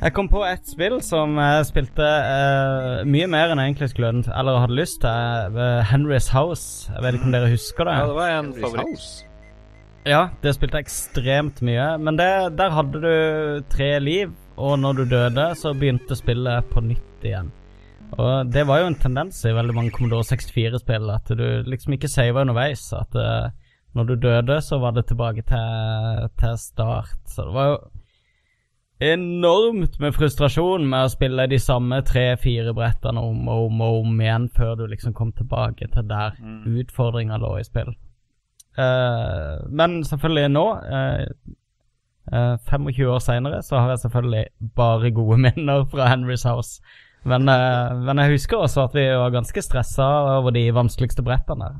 Jeg 0.00 0.14
kom 0.16 0.30
på 0.32 0.40
et 0.48 0.64
spill 0.66 0.96
som 1.04 1.36
jeg 1.38 1.66
spilte 1.68 2.06
eh, 2.08 3.04
mye 3.04 3.26
mer 3.30 3.52
enn 3.52 3.60
jeg 3.60 3.70
egentlig 3.74 3.90
skulle 3.92 4.10
ønske, 4.16 4.32
eller 4.40 4.62
hadde 4.64 4.78
lyst 4.80 4.98
til. 5.04 5.58
eh, 5.60 5.84
Henry's 5.92 6.30
House. 6.34 6.90
Jeg 6.90 7.04
vet 7.04 7.18
ikke 7.20 7.28
om 7.30 7.34
dere 7.36 7.52
husker 7.52 7.84
det? 7.90 7.96
Ja, 8.00 8.06
det 8.10 8.18
var 8.18 8.34
en 8.38 8.52
favoritt. 8.64 9.08
Ja, 10.08 10.22
det 10.42 10.54
spilte 10.56 10.80
jeg 10.80 10.88
ekstremt 10.88 11.60
mye. 11.62 11.86
Men 12.00 12.16
det, 12.18 12.30
der 12.58 12.72
hadde 12.74 13.04
du 13.04 13.62
tre 13.70 13.92
liv, 14.00 14.32
og 14.56 14.78
når 14.80 15.02
du 15.02 15.04
døde, 15.14 15.50
så 15.60 15.74
begynte 15.76 16.16
spillet 16.18 16.66
på 16.72 16.80
nytt 16.82 17.28
igjen. 17.30 17.52
Og 18.18 18.50
det 18.52 18.66
var 18.66 18.80
jo 18.80 18.90
en 18.90 18.98
tendens 18.98 19.44
i 19.46 19.54
veldig 19.54 19.74
mange 19.76 19.92
Commodore 19.94 20.26
64-spill, 20.26 21.10
at 21.14 21.30
du 21.38 21.46
liksom 21.68 21.94
ikke 21.94 22.10
sava 22.10 22.42
underveis. 22.42 22.88
At 22.96 23.14
uh, 23.14 23.52
når 23.94 24.10
du 24.10 24.14
døde, 24.26 24.60
så 24.62 24.78
var 24.82 24.96
det 24.96 25.06
tilbake 25.06 25.44
til, 25.46 26.28
til 26.40 26.58
start. 26.58 27.16
Så 27.30 27.46
det 27.46 27.54
var 27.54 27.72
jo 27.72 27.78
enormt 29.00 29.96
med 30.00 30.12
frustrasjon 30.12 30.84
med 30.88 31.06
å 31.06 31.12
spille 31.12 31.46
de 31.48 31.58
samme 31.62 32.02
tre-fire 32.04 32.74
brettene 32.76 33.22
om 33.24 33.48
og 33.48 33.70
om 33.70 33.80
og 33.86 34.02
om 34.02 34.20
igjen 34.20 34.50
før 34.52 34.74
du 34.76 34.84
liksom 34.90 35.14
kom 35.16 35.32
tilbake 35.32 35.88
til 35.88 36.08
der 36.10 36.36
utfordringa 36.68 37.40
lå 37.40 37.54
i 37.58 37.64
spill. 37.64 37.94
Uh, 38.78 39.66
men 39.68 40.02
selvfølgelig 40.06 40.50
nå, 40.52 40.66
eh, 40.94 41.24
eh, 42.32 42.56
25 42.70 43.08
år 43.10 43.18
seinere, 43.18 43.62
så 43.66 43.80
har 43.80 43.88
jeg 43.90 44.02
selvfølgelig 44.04 44.44
bare 44.76 45.10
gode 45.10 45.38
minner 45.46 45.84
fra 45.90 46.12
Henry's 46.12 46.46
House. 46.48 46.80
Men, 47.22 47.48
eh, 47.48 47.94
men 48.06 48.20
jeg 48.22 48.38
husker 48.38 48.62
også 48.62 48.86
at 48.88 48.96
vi 48.96 49.04
var 49.12 49.32
ganske 49.34 49.62
stressa 49.64 50.06
over 50.38 50.54
de 50.56 50.64
vanskeligste 50.72 51.24
brettene. 51.24 51.72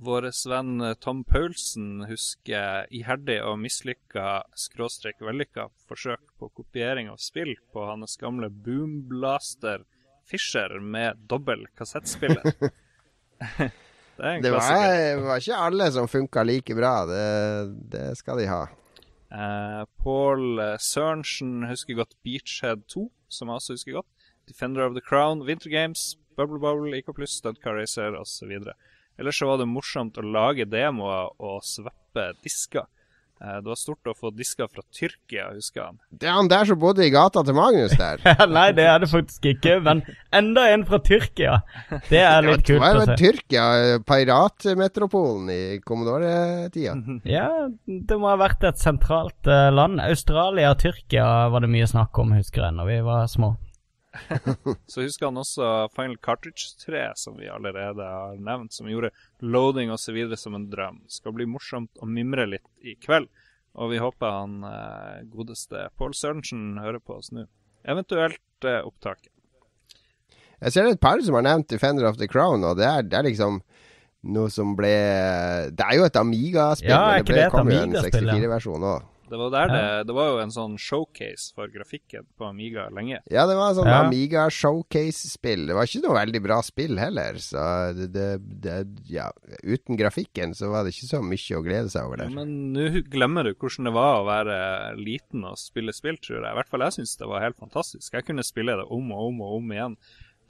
Vår 0.00 0.30
venn 0.48 0.80
eh, 0.80 0.94
Tom 0.96 1.20
Paulsen 1.28 2.06
husker 2.08 2.86
iherdig 2.88 3.40
og 3.44 3.58
mislykka 3.60 4.40
skråstrek 4.56 5.20
vellykka 5.20 5.68
forsøk 5.90 6.22
på 6.40 6.48
kopiering 6.56 7.10
av 7.12 7.20
spill 7.20 7.52
på 7.74 7.84
hans 7.84 8.16
gamle 8.20 8.48
Boomblaster 8.48 9.84
Fischer 10.30 10.78
med 10.80 11.20
dobbel 11.28 11.66
kassettspiller. 11.76 12.54
det 13.60 14.24
er 14.24 14.32
en 14.36 14.42
Det 14.44 14.52
var, 14.54 14.64
klassiker. 14.64 15.24
var 15.26 15.44
ikke 15.44 15.62
alle 15.68 15.92
som 15.92 16.08
funka 16.08 16.44
like 16.48 16.76
bra. 16.78 16.94
Det, 17.10 17.24
det 17.92 18.06
skal 18.16 18.40
de 18.40 18.48
ha. 18.48 18.62
Eh, 19.30 19.82
Paul 20.02 20.58
eh, 20.58 20.76
Sørensen 20.82 21.68
husker 21.70 21.98
godt 22.00 22.16
Beachhead 22.26 22.86
2, 22.90 23.06
som 23.30 23.48
jeg 23.48 23.60
også 23.60 23.76
husker 23.76 23.98
godt. 24.00 24.30
Defender 24.48 24.86
of 24.86 24.96
the 24.96 25.04
Crown, 25.04 25.44
Winter 25.46 25.70
Games, 25.70 26.16
Bubble 26.36 26.58
Bubble, 26.58 26.96
IK 26.98 27.12
Stunt 27.26 27.60
Car 27.62 27.76
Racer 27.78 28.16
osv. 28.18 28.50
Ellers 29.18 29.38
så 29.38 29.46
var 29.46 29.60
det 29.60 29.68
morsomt 29.68 30.18
å 30.18 30.24
lage 30.24 30.66
demoer 30.66 31.30
og 31.38 31.62
sveppe 31.66 32.30
disker. 32.42 32.88
Eh, 33.40 33.56
det 33.64 33.70
var 33.70 33.78
stort 33.80 34.08
å 34.10 34.12
få 34.12 34.30
disker 34.36 34.68
fra 34.68 34.82
Tyrkia, 34.92 35.46
husker 35.54 35.86
han. 35.86 35.98
Det 36.12 36.28
er 36.28 36.34
han 36.36 36.50
der 36.52 36.66
som 36.68 36.76
bodde 36.80 37.06
i 37.06 37.12
gata 37.12 37.40
til 37.46 37.56
Magnus 37.56 37.94
der. 37.96 38.20
Nei, 38.56 38.66
det 38.76 38.84
er 38.84 39.00
det 39.00 39.08
faktisk 39.08 39.48
ikke, 39.54 39.78
men 39.86 40.02
enda 40.36 40.66
en 40.68 40.84
fra 40.88 41.00
Tyrkia. 41.00 41.54
Det 42.10 42.20
er 42.20 42.44
litt 42.46 42.60
det 42.60 42.68
kult 42.68 42.84
var 42.84 43.00
å 43.00 43.06
se. 43.08 43.16
Tyrkia, 43.22 43.64
piratmetropolen 44.04 45.48
i 45.54 45.62
Commodore-tida. 45.86 46.98
Ja, 47.30 47.48
det 47.86 48.16
må 48.20 48.28
ha 48.28 48.36
vært 48.40 48.64
et 48.68 48.80
sentralt 48.80 49.48
eh, 49.48 49.70
land. 49.72 50.02
Australia 50.04 50.74
og 50.74 50.80
Tyrkia 50.82 51.26
var 51.52 51.64
det 51.64 51.72
mye 51.72 51.88
snakk 51.88 52.20
om, 52.20 52.36
husker 52.36 52.66
jeg, 52.66 52.76
når 52.76 52.92
vi 52.92 53.00
var 53.08 53.28
små. 53.30 53.54
Så 54.90 55.04
husker 55.04 55.28
han 55.28 55.38
også 55.38 55.88
Final 55.94 56.16
Cartridge 56.22 56.72
3, 56.84 57.04
som 57.18 57.36
vi 57.38 57.48
allerede 57.50 58.02
har 58.02 58.38
nevnt, 58.42 58.74
som 58.74 58.88
gjorde 58.90 59.12
loading 59.40 59.92
osv. 59.94 60.18
som 60.36 60.56
en 60.58 60.66
drøm. 60.70 61.02
Skal 61.10 61.36
bli 61.36 61.46
morsomt 61.46 62.02
å 62.02 62.08
mimre 62.08 62.48
litt 62.50 62.66
i 62.82 62.96
kveld. 63.00 63.30
Og 63.78 63.92
vi 63.92 64.00
håper 64.02 64.32
han 64.34 64.64
eh, 64.66 65.20
godeste 65.30 65.88
Pål 65.98 66.16
Sørensen 66.18 66.80
hører 66.82 66.98
på 66.98 67.20
oss 67.20 67.30
nå. 67.34 67.44
Eventuelt 67.86 68.66
eh, 68.66 68.80
opptaket. 68.82 69.30
Jeg 70.60 70.74
ser 70.74 70.84
det 70.84 70.90
er 70.90 70.98
et 70.98 71.04
par 71.06 71.22
som 71.24 71.38
har 71.38 71.46
nevnt 71.46 71.70
Defender 71.70 72.08
of 72.10 72.18
the 72.20 72.28
Crown, 72.28 72.66
og 72.66 72.76
det 72.76 72.88
er, 72.88 73.06
det 73.06 73.16
er 73.16 73.28
liksom 73.30 73.62
noe 74.34 74.50
som 74.52 74.74
ble 74.76 74.90
Det 75.72 75.86
er 75.86 75.96
jo 75.96 76.04
et 76.04 76.18
Amiga-spill, 76.20 76.90
Ja, 76.90 77.14
men 77.14 77.24
det 77.24 77.36
ble, 77.38 77.46
kom 77.54 77.70
jo 77.72 77.78
en 77.86 77.96
64-versjon 77.96 78.84
òg. 78.90 79.06
Det 79.30 79.38
var, 79.38 79.50
der 79.54 79.70
det, 79.70 79.82
det 80.08 80.14
var 80.16 80.28
jo 80.32 80.38
en 80.42 80.50
sånn 80.54 80.74
showcase 80.80 81.54
for 81.54 81.70
grafikken 81.70 82.26
på 82.36 82.48
Amiga 82.48 82.88
lenge. 82.90 83.20
Ja, 83.30 83.46
det 83.46 83.54
var 83.58 83.76
sånn 83.78 83.86
Ja. 83.90 84.00
Amiga-showcase-spill. 84.04 85.66
Det 85.70 85.76
var 85.76 85.86
ikke 85.88 86.02
noe 86.04 86.16
veldig 86.18 86.42
bra 86.44 86.58
spill 86.66 86.98
heller, 87.00 87.38
så 87.42 87.64
det, 87.96 88.08
det, 88.14 88.28
det 88.64 88.76
Ja, 89.10 89.28
uten 89.62 89.98
grafikken 90.00 90.54
så 90.58 90.70
var 90.72 90.84
det 90.86 90.94
ikke 90.94 91.10
så 91.10 91.22
mye 91.24 91.58
å 91.58 91.64
glede 91.64 91.92
seg 91.92 92.08
over 92.08 92.22
Ja, 92.22 92.28
der. 92.28 92.34
men 92.40 92.72
nå 92.74 92.88
glemmer 93.12 93.46
du 93.46 93.54
hvordan 93.54 93.88
det 93.90 93.94
var 93.96 94.20
å 94.20 94.26
være 94.28 94.58
liten 95.00 95.44
og 95.48 95.58
spille 95.60 95.94
spill, 95.96 96.18
tror 96.22 96.40
jeg. 96.42 96.50
I 96.50 96.58
hvert 96.60 96.70
fall 96.72 96.86
jeg 96.86 96.98
syns 97.00 97.16
det 97.20 97.28
var 97.30 97.44
helt 97.46 97.58
fantastisk. 97.60 98.12
Jeg 98.16 98.26
kunne 98.28 98.44
spille 98.46 98.76
det 98.80 98.86
om 98.90 99.12
og 99.14 99.28
om 99.30 99.40
og 99.46 99.56
om 99.60 99.72
igjen. 99.76 99.96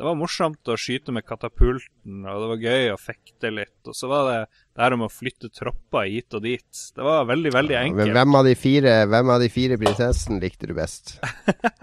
Det 0.01 0.06
var 0.06 0.14
morsomt 0.16 0.68
å 0.72 0.78
skyte 0.81 1.12
med 1.12 1.27
katapulten, 1.28 2.22
og 2.24 2.39
det 2.40 2.47
var 2.48 2.62
gøy 2.64 2.86
å 2.94 2.97
fekte 2.97 3.51
litt. 3.52 3.82
Og 3.85 3.93
så 3.93 4.09
var 4.09 4.22
det 4.31 4.36
det 4.48 4.81
her 4.81 4.94
om 4.97 5.02
å 5.05 5.09
flytte 5.12 5.51
tropper 5.52 6.06
hit 6.09 6.36
og 6.39 6.40
dit. 6.47 6.85
Det 6.97 7.05
var 7.05 7.27
veldig, 7.28 7.51
veldig 7.52 7.74
Men 7.77 7.90
enkelt. 7.90 8.12
hvem 8.16 8.39
av 8.39 8.47
de 8.48 8.55
fire 8.56 8.94
Hvem 9.12 9.32
av 9.35 9.43
de 9.44 9.51
fire 9.52 9.77
prinsessene 9.82 10.40
likte 10.40 10.70
du 10.70 10.72
best? 10.78 11.18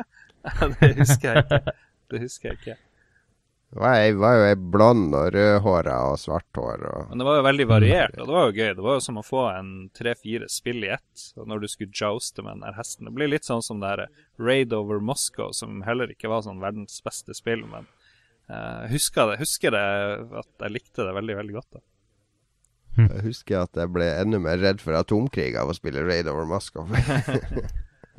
det 0.79 0.89
husker 0.97 1.29
jeg 1.29 1.43
ikke. 1.43 1.75
Det 2.09 2.21
husker 2.23 2.49
jeg 2.49 2.57
ikke. 2.57 2.75
Det 3.67 3.83
var, 3.83 4.39
jo 4.39 4.47
ei 4.47 4.55
blond 4.73 5.13
og 5.13 5.29
rødhåra 5.35 5.99
og 6.09 6.17
svarthår 6.17 6.87
og 6.87 7.11
Men 7.11 7.21
det 7.21 7.27
var 7.27 7.37
jo 7.37 7.45
veldig 7.51 7.67
variert, 7.69 8.17
og 8.17 8.31
det 8.31 8.37
var 8.39 8.47
jo 8.47 8.55
gøy. 8.57 8.71
Det 8.79 8.85
var 8.87 8.97
jo 8.97 9.03
som 9.03 9.21
å 9.21 9.25
få 9.27 9.43
en 9.51 9.71
tre-fire 9.93 10.49
spill 10.49 10.87
i 10.87 10.89
ett 10.95 11.27
når 11.37 11.61
du 11.61 11.69
skulle 11.69 11.93
jouste 11.93 12.41
med 12.41 12.55
den 12.55 12.65
der 12.65 12.79
hesten. 12.79 13.05
Det 13.05 13.13
blir 13.13 13.29
litt 13.29 13.45
sånn 13.45 13.61
som 13.61 13.85
det 13.85 13.93
her 13.93 14.03
Raid 14.41 14.73
over 14.73 14.97
Moscow, 14.97 15.53
som 15.53 15.83
heller 15.85 16.09
ikke 16.09 16.33
var 16.33 16.47
sånn 16.47 16.65
verdens 16.65 16.97
beste 17.05 17.37
spill, 17.37 17.61
men 17.69 17.85
eh, 18.49 18.87
husker, 18.93 19.31
det, 19.31 19.39
husker 19.41 19.75
det 19.75 19.85
at 20.43 20.65
jeg 20.65 20.75
likte 20.75 21.05
det 21.07 21.15
veldig, 21.17 21.37
veldig 21.41 21.57
godt. 21.57 21.79
da. 21.79 21.85
Jeg 22.97 23.25
husker 23.27 23.59
at 23.61 23.77
jeg 23.77 23.93
ble 23.93 24.07
enda 24.09 24.39
mer 24.41 24.57
redd 24.61 24.81
for 24.81 24.97
atomkrig 24.97 25.51
av 25.59 25.69
å 25.69 25.75
spille 25.77 26.05
Raid 26.05 26.29
over 26.31 26.49
Moscow. 26.49 26.87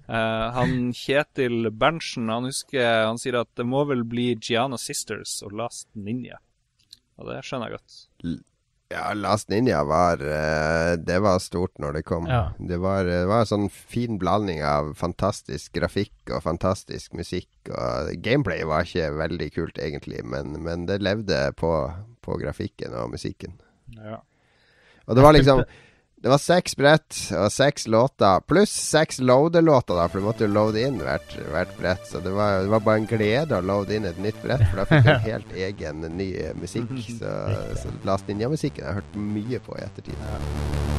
Eh, 0.09 0.45
han 0.55 0.95
Kjetil 0.97 1.67
Berntsen 1.77 2.31
han 2.33 2.47
husker, 2.49 2.81
han 3.05 3.19
sier 3.21 3.37
at 3.43 3.51
det 3.61 3.67
må 3.69 3.83
vel 3.91 4.07
bli 4.09 4.31
Giana 4.41 4.79
Sisters 4.81 5.35
og 5.45 5.53
Last 5.59 5.91
Ninja. 5.93 6.39
Og 7.21 7.29
det 7.29 7.43
skjønner 7.45 7.69
jeg 7.69 7.77
godt. 7.77 7.99
Ja, 8.89 9.15
Last 9.15 9.49
Ninja 9.49 9.83
var 9.85 10.23
eh, 10.25 10.93
Det 10.97 11.19
var 11.21 11.39
stort 11.39 11.79
når 11.79 11.99
det 11.99 12.03
kom. 12.09 12.27
Ja. 12.27 12.53
Det 12.59 12.79
var, 12.81 13.05
det 13.05 13.27
var 13.29 13.45
en 13.45 13.51
sånn 13.51 13.69
fin 13.71 14.17
blanding 14.21 14.63
av 14.65 14.95
fantastisk 14.99 15.75
grafikk 15.77 16.33
og 16.33 16.43
fantastisk 16.47 17.17
musikk. 17.19 17.51
Og 17.69 18.15
gameplay 18.25 18.65
var 18.69 18.89
ikke 18.89 19.11
veldig 19.19 19.51
kult, 19.55 19.83
egentlig, 19.83 20.25
men, 20.25 20.57
men 20.65 20.87
det 20.89 21.03
levde 21.05 21.43
på, 21.61 21.73
på 22.25 22.41
grafikken 22.41 22.97
og 22.97 23.13
musikken. 23.13 23.59
Ja. 23.99 24.23
Og 25.09 25.17
det 25.17 25.25
var 25.25 25.37
liksom 25.37 25.63
Det 26.21 26.29
var 26.29 26.41
seks 26.43 26.75
brett 26.77 27.17
og 27.39 27.53
seks 27.55 27.87
låter, 27.87 28.41
pluss 28.51 28.73
seks 28.75 29.21
loader-låter, 29.23 29.95
da, 29.95 30.09
for 30.11 30.19
du 30.19 30.27
måtte 30.27 30.49
jo 30.49 30.51
loade 30.51 30.83
inn 30.83 30.99
hvert, 30.99 31.37
hvert 31.53 31.77
brett. 31.79 32.09
Så 32.11 32.19
det 32.25 32.33
var, 32.35 32.65
det 32.65 32.73
var 32.75 32.83
bare 32.83 33.05
en 33.05 33.07
glede 33.07 33.61
å 33.61 33.63
loade 33.63 33.95
inn 33.95 34.09
et 34.09 34.19
nytt 34.19 34.43
brett, 34.43 34.67
for 34.67 34.83
da 34.83 34.89
fikk 34.91 35.13
en 35.15 35.27
helt 35.31 35.57
egen 35.69 36.03
ny 36.19 36.33
musikk. 36.59 36.91
Så, 37.19 37.31
så 37.83 37.91
Last 38.07 38.29
Ninja-musikken 38.31 38.85
har 38.85 38.99
jeg 38.99 39.03
hørt 39.03 39.19
mye 39.39 39.63
på 39.63 39.79
i 39.79 39.85
ettertid. 39.87 40.98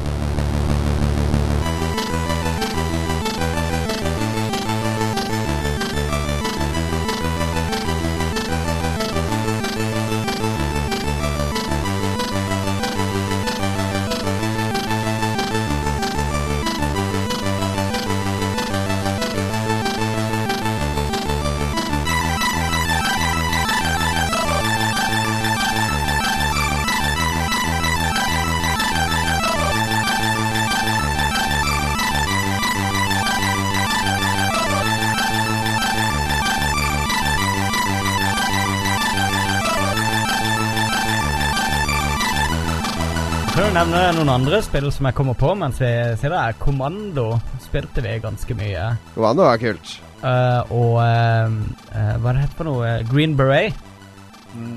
Nevne 43.79 44.11
noen 44.17 44.29
andre 44.33 44.59
spill 44.65 44.89
som 44.91 45.07
jeg 45.07 45.15
kommer 45.15 45.37
på 45.39 45.53
mens 45.57 45.77
vi 45.79 45.87
sier 46.19 46.33
det? 46.33 46.39
er 46.39 46.55
Kommando 46.59 47.29
spilte 47.63 48.01
vi 48.03 48.17
ganske 48.23 48.55
mye. 48.57 48.89
Kommando 49.15 49.45
var 49.47 49.59
kult. 49.61 49.93
Uh, 50.19 50.67
og 50.75 50.97
uh, 50.99 51.53
uh, 51.93 52.15
hva 52.19 52.31
er 52.33 52.35
det 52.35 52.41
heter 52.43 52.57
for 52.59 52.67
noe? 52.67 52.89
Green 53.07 53.37
Beret. 53.39 53.77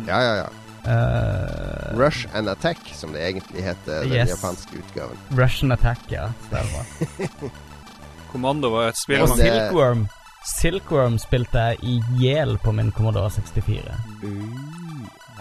Ja, 0.06 0.18
ja, 0.22 0.34
ja. 0.44 0.48
Eh, 0.82 1.92
Rush 1.96 2.26
and 2.34 2.50
Attack, 2.50 2.78
som 2.98 3.12
det 3.14 3.20
egentlig 3.22 3.62
heter, 3.62 4.02
den 4.02 4.12
Yes. 4.12 4.32
japanske 4.34 4.80
utgaven. 4.80 5.18
Russian 5.38 5.72
Attack, 5.72 6.00
ja. 6.10 6.24
Stemmer. 6.48 7.52
Kommando 8.32 8.70
var 8.74 8.88
et 8.90 8.98
spill 8.98 9.22
Og 9.22 9.36
det- 9.38 9.46
Silkworm. 9.46 10.08
Silkworm 10.58 11.18
spilte 11.22 11.58
jeg 11.70 11.78
i 11.86 12.00
hjel 12.18 12.56
på 12.58 12.72
min 12.74 12.90
Commodore 12.92 13.30
64. 13.30 13.94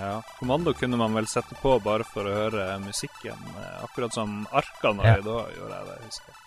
Ja, 0.02 0.22
Kommando 0.40 0.73
kunne 0.73 0.98
man 0.98 1.14
vel 1.14 1.28
sette 1.30 1.53
på 1.61 1.76
bare 1.86 2.03
for 2.10 2.26
å 2.26 2.34
høre 2.34 2.64
musikken, 2.82 3.38
eh, 3.61 3.84
akkurat 3.86 4.14
som 4.18 4.48
Arkana 4.52 5.03
Ja. 5.06 5.18
da 5.22 5.44
gjorde 5.53 5.76
jeg 5.78 5.86
det, 5.91 5.98
husker 6.07 6.32
jeg. 6.32 6.38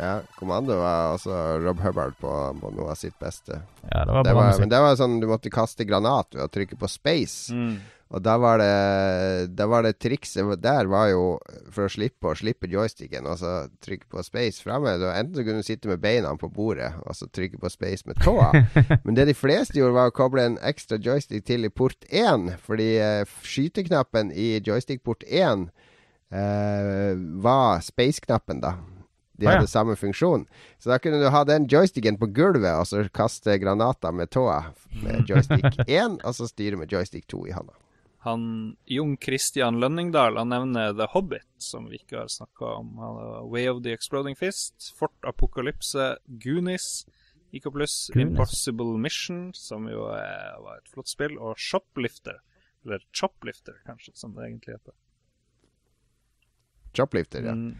Ja, 0.00 0.12
Kommando 0.38 0.78
var 0.80 1.10
altså 1.12 1.34
Rob 1.60 1.80
Hubbard 1.84 2.14
på, 2.16 2.30
på 2.62 2.70
noe 2.72 2.94
av 2.94 2.96
sitt 2.96 3.18
beste. 3.20 3.58
Ja, 3.90 4.04
det 4.06 4.14
var 4.14 4.22
Det 4.24 4.32
bra 4.32 4.38
var, 4.40 4.46
musikk. 4.48 4.60
men 4.64 4.68
det 4.72 4.80
var 4.80 4.96
sånn 4.96 5.18
du 5.20 5.26
måtte 5.28 5.50
kaste 5.52 5.84
granat 5.84 6.32
ved 6.32 6.46
å 6.46 6.48
trykke 6.48 6.78
på 6.80 6.88
space. 6.88 7.52
Mm. 7.52 7.74
Og 8.12 8.20
da 8.20 8.34
var 8.40 8.60
det 8.60 9.54
Da 9.56 9.66
var 9.70 9.86
det 9.86 9.98
trikset 10.02 10.44
der 10.62 10.88
var 10.90 11.08
jo 11.08 11.22
for 11.72 11.86
å 11.86 11.92
slippe 11.92 12.28
å 12.28 12.36
slippe 12.36 12.68
joysticken 12.70 13.26
og 13.28 13.38
så 13.40 13.52
trykke 13.84 14.08
på 14.12 14.24
space 14.26 14.62
framme. 14.62 14.92
Enten 15.00 15.34
så 15.38 15.44
kunne 15.46 15.62
du 15.62 15.66
sitte 15.66 15.88
med 15.88 16.02
beina 16.02 16.34
på 16.36 16.50
bordet 16.52 16.92
og 17.06 17.16
så 17.16 17.28
trykke 17.32 17.60
på 17.62 17.70
space 17.72 18.04
med 18.06 18.20
tåa. 18.22 18.50
Men 19.04 19.16
det 19.16 19.30
de 19.30 19.36
fleste 19.36 19.78
gjorde, 19.78 19.96
var 19.96 20.12
å 20.12 20.16
koble 20.16 20.44
en 20.44 20.58
ekstra 20.60 21.00
joystick 21.00 21.46
til 21.48 21.64
i 21.64 21.72
port 21.72 22.04
1. 22.10 22.50
Fordi 22.66 22.88
eh, 23.00 23.34
skyteknappen 23.48 24.32
i 24.36 24.54
joystick-port 24.60 25.24
1 25.26 25.68
eh, 26.32 27.12
var 27.44 27.80
space-knappen, 27.84 28.60
da. 28.64 28.76
De 29.40 29.48
Å, 29.48 29.48
ja. 29.48 29.56
hadde 29.56 29.70
samme 29.72 29.96
funksjon. 29.96 30.44
Så 30.78 30.92
da 30.92 30.98
kunne 31.02 31.22
du 31.22 31.30
ha 31.32 31.42
den 31.48 31.64
joysticken 31.70 32.18
på 32.20 32.28
gulvet 32.36 32.76
og 32.76 32.84
så 32.90 33.06
kaste 33.14 33.56
granater 33.62 34.12
med 34.14 34.30
tåa 34.30 34.60
med 35.02 35.24
joystick 35.30 35.80
1, 35.88 36.20
og 36.20 36.36
så 36.36 36.50
styre 36.50 36.78
med 36.78 36.92
joystick 36.92 37.24
2 37.32 37.46
i 37.48 37.56
handa. 37.56 37.72
Han 38.22 38.76
Jon 38.86 39.16
Christian 39.18 39.80
Lønningdal 39.82 40.36
han 40.38 40.52
nevner 40.52 40.92
The 40.94 41.08
Hobbit, 41.10 41.48
som 41.58 41.88
vi 41.90 41.98
ikke 41.98 42.20
har 42.20 42.30
snakka 42.30 42.68
om. 42.78 42.94
Han 43.02 43.18
har 43.18 43.48
Way 43.50 43.66
of 43.72 43.82
the 43.82 43.94
Exploding 43.96 44.38
Fist, 44.38 44.92
Fort 44.98 45.26
Apokalypse, 45.26 46.12
Goonies, 46.44 47.04
IK 47.50 47.66
Pluss, 47.74 47.96
Goonies. 48.14 48.30
Impossible 48.30 48.98
Mission, 48.98 49.48
som 49.58 49.88
jo 49.90 50.06
er, 50.14 50.54
var 50.62 50.78
et 50.78 50.92
flott 50.94 51.10
spill, 51.10 51.34
og 51.42 51.58
Shoplifter. 51.58 52.38
Eller 52.86 53.02
Choplifter, 53.10 53.80
kanskje, 53.86 54.14
som 54.14 54.36
det 54.36 54.46
egentlig 54.46 54.76
heter. 54.76 54.94
Choplifter, 56.94 57.42
ja. 57.50 57.56
Mm. 57.58 57.74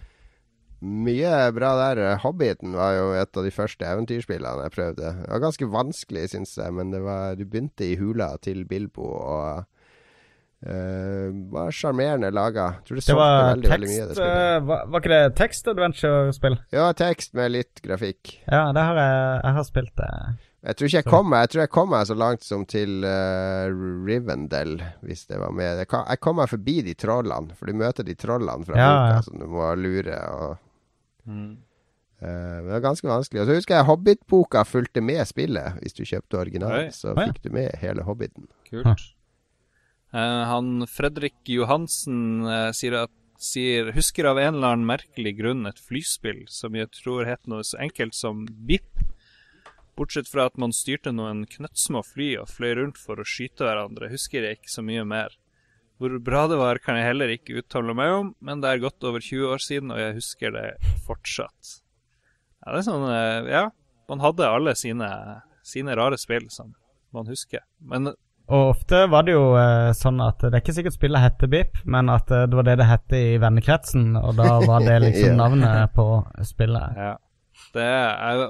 Mye 0.83 1.53
bra 1.55 1.71
der. 1.79 2.01
Hobbiten 2.25 2.75
var 2.75 2.97
jo 2.97 3.13
et 3.15 3.39
av 3.39 3.47
de 3.47 3.53
første 3.55 3.87
eventyrspillene 3.87 4.65
jeg 4.67 4.75
prøvde. 4.75 5.13
Det 5.21 5.31
var 5.31 5.45
ganske 5.45 5.69
vanskelig, 5.71 6.25
syns 6.33 6.57
jeg, 6.59 6.75
men 6.75 6.91
det 6.91 7.05
var, 7.05 7.37
du 7.39 7.45
begynte 7.47 7.87
i 7.87 7.95
hula 8.01 8.33
til 8.43 8.65
Bilbo 8.67 9.07
og 9.07 9.69
eh, 10.67 11.29
var 11.53 11.71
sjarmerende 11.75 12.31
laga. 12.35 12.69
Tror 12.87 13.01
det 13.01 13.05
Det 13.07 13.17
var 13.19 13.55
veldig, 13.55 13.71
veldig 13.71 13.89
mye, 13.91 14.07
det 14.07 14.17
tekst 14.17 14.23
eh, 14.27 14.61
var, 14.69 14.87
var 14.93 15.03
ikke 15.03 15.13
det 15.13 15.35
tekst-adventure-spill? 15.41 16.57
Ja, 16.75 16.87
tekst 16.93 17.35
med 17.39 17.53
litt 17.55 17.83
grafikk. 17.85 18.37
Ja, 18.47 18.65
det 18.77 18.87
har 18.89 19.01
jeg, 19.03 19.41
jeg 19.45 19.59
har 19.59 19.69
spilt 19.69 19.95
det. 20.01 20.11
Jeg 20.63 20.79
tror 20.79 20.87
ikke 20.87 21.01
jeg 21.01 21.07
kom 21.11 21.27
meg 21.27 21.41
Jeg 21.43 21.51
tror 21.51 21.61
jeg 21.65 21.71
kom 21.75 21.89
meg 21.91 22.05
så 22.07 22.15
langt 22.15 22.45
som 22.47 22.61
til 22.71 23.03
uh, 23.03 23.67
Rivendell, 24.07 24.77
hvis 25.03 25.25
det 25.27 25.41
var 25.43 25.51
med. 25.51 25.81
Jeg 25.83 25.89
kom, 25.91 26.05
jeg 26.07 26.21
kom 26.23 26.39
meg 26.39 26.53
forbi 26.53 26.77
de 26.87 26.95
trollene, 26.95 27.57
for 27.59 27.67
du 27.67 27.75
møter 27.81 28.07
de 28.07 28.15
trollene 28.15 28.69
fra 28.69 28.79
Ja, 28.79 28.93
boka 28.93 29.17
ja. 29.17 29.23
som 29.27 29.43
du 29.43 29.49
må 29.51 29.73
lure. 29.75 30.21
og 30.39 30.59
Mm. 31.23 31.57
Eh, 32.23 32.29
men 32.29 32.67
det 32.67 32.73
var 32.73 32.81
ganske 32.81 33.07
vanskelig. 33.09 33.41
Og 33.43 33.47
så 33.47 33.55
husker 33.55 33.77
jeg 33.77 33.87
Hobbit-boka 33.87 34.63
fulgte 34.67 35.03
med 35.03 35.25
spillet. 35.27 35.79
Hvis 35.83 35.95
du 35.95 36.05
kjøpte 36.07 36.39
originalen, 36.39 36.93
så 36.95 37.15
fikk 37.19 37.43
du 37.45 37.51
med 37.55 37.71
hele 37.83 38.03
Hobbiten. 38.07 38.47
Kult. 38.71 39.05
Eh, 40.13 40.45
han 40.49 40.87
Fredrik 40.87 41.49
Johansen 41.49 42.45
eh, 42.45 42.71
sier 42.77 42.99
at 43.05 43.13
sier, 43.43 43.91
husker 43.97 44.29
av 44.31 44.39
en 44.39 44.55
eller 44.55 44.75
annen 44.75 44.87
merkelig 44.87 45.35
grunn 45.41 45.67
et 45.67 45.81
flyspill 45.83 46.45
som 46.53 46.77
jeg 46.79 46.93
tror 46.95 47.27
het 47.27 47.49
noe 47.51 47.65
så 47.67 47.81
enkelt 47.83 48.15
som 48.15 48.45
BIP. 48.47 49.03
Bortsett 49.99 50.31
fra 50.31 50.47
at 50.49 50.59
man 50.61 50.73
styrte 50.73 51.13
noen 51.13 51.43
knøttsmå 51.51 52.05
fly 52.07 52.29
og 52.41 52.53
fløy 52.53 52.77
rundt 52.79 53.01
for 53.01 53.21
å 53.21 53.27
skyte 53.29 53.67
hverandre, 53.67 54.13
husker 54.13 54.47
jeg 54.47 54.61
ikke 54.61 54.73
så 54.73 54.85
mye 54.87 55.05
mer. 55.05 55.35
Hvor 56.01 56.15
bra 56.25 56.47
det 56.51 56.59
var, 56.59 56.81
kan 56.83 56.97
jeg 56.99 57.11
heller 57.11 57.31
ikke 57.35 57.61
uttale 57.61 57.95
meg 57.95 58.15
om, 58.15 58.33
men 58.41 58.63
det 58.63 58.71
er 58.71 58.83
godt 58.83 59.05
over 59.07 59.23
20 59.23 59.53
år 59.53 59.63
siden, 59.63 59.93
og 59.95 60.01
jeg 60.01 60.17
husker 60.17 60.55
det 60.55 60.67
fortsatt. 61.07 61.77
Ja, 62.63 62.73
det 62.73 62.81
er 62.81 62.87
sånn 62.89 63.09
eh, 63.11 63.51
Ja, 63.53 63.65
man 64.11 64.23
hadde 64.25 64.49
alle 64.49 64.75
sine, 64.79 65.09
sine 65.67 65.95
rare 65.99 66.19
spill 66.19 66.49
som 66.51 66.73
man 67.15 67.29
husker. 67.31 67.63
Men 67.79 68.15
Og 68.49 68.73
ofte 68.73 69.05
var 69.09 69.23
det 69.27 69.33
jo 69.37 69.45
eh, 69.57 69.93
sånn 69.97 70.19
at 70.21 70.41
det 70.43 70.51
er 70.53 70.61
ikke 70.61 70.75
sikkert 70.77 70.97
spillet 70.97 71.23
hette 71.23 71.49
BIP, 71.49 71.79
men 71.85 72.11
at 72.13 72.31
eh, 72.35 72.47
det 72.51 72.59
var 72.59 72.67
det 72.67 72.75
det 72.83 72.89
hette 72.91 73.17
i 73.17 73.37
vennekretsen, 73.41 74.17
og 74.19 74.35
da 74.41 74.57
var 74.67 74.83
det 74.85 74.97
liksom 75.07 75.31
Ja. 75.31 75.37
navnet 75.39 75.95
på 75.95 76.07
spillet. 76.45 76.99
Ja. 76.99 77.15
Det 77.73 77.85
er, 77.87 78.19
jeg 78.43 78.49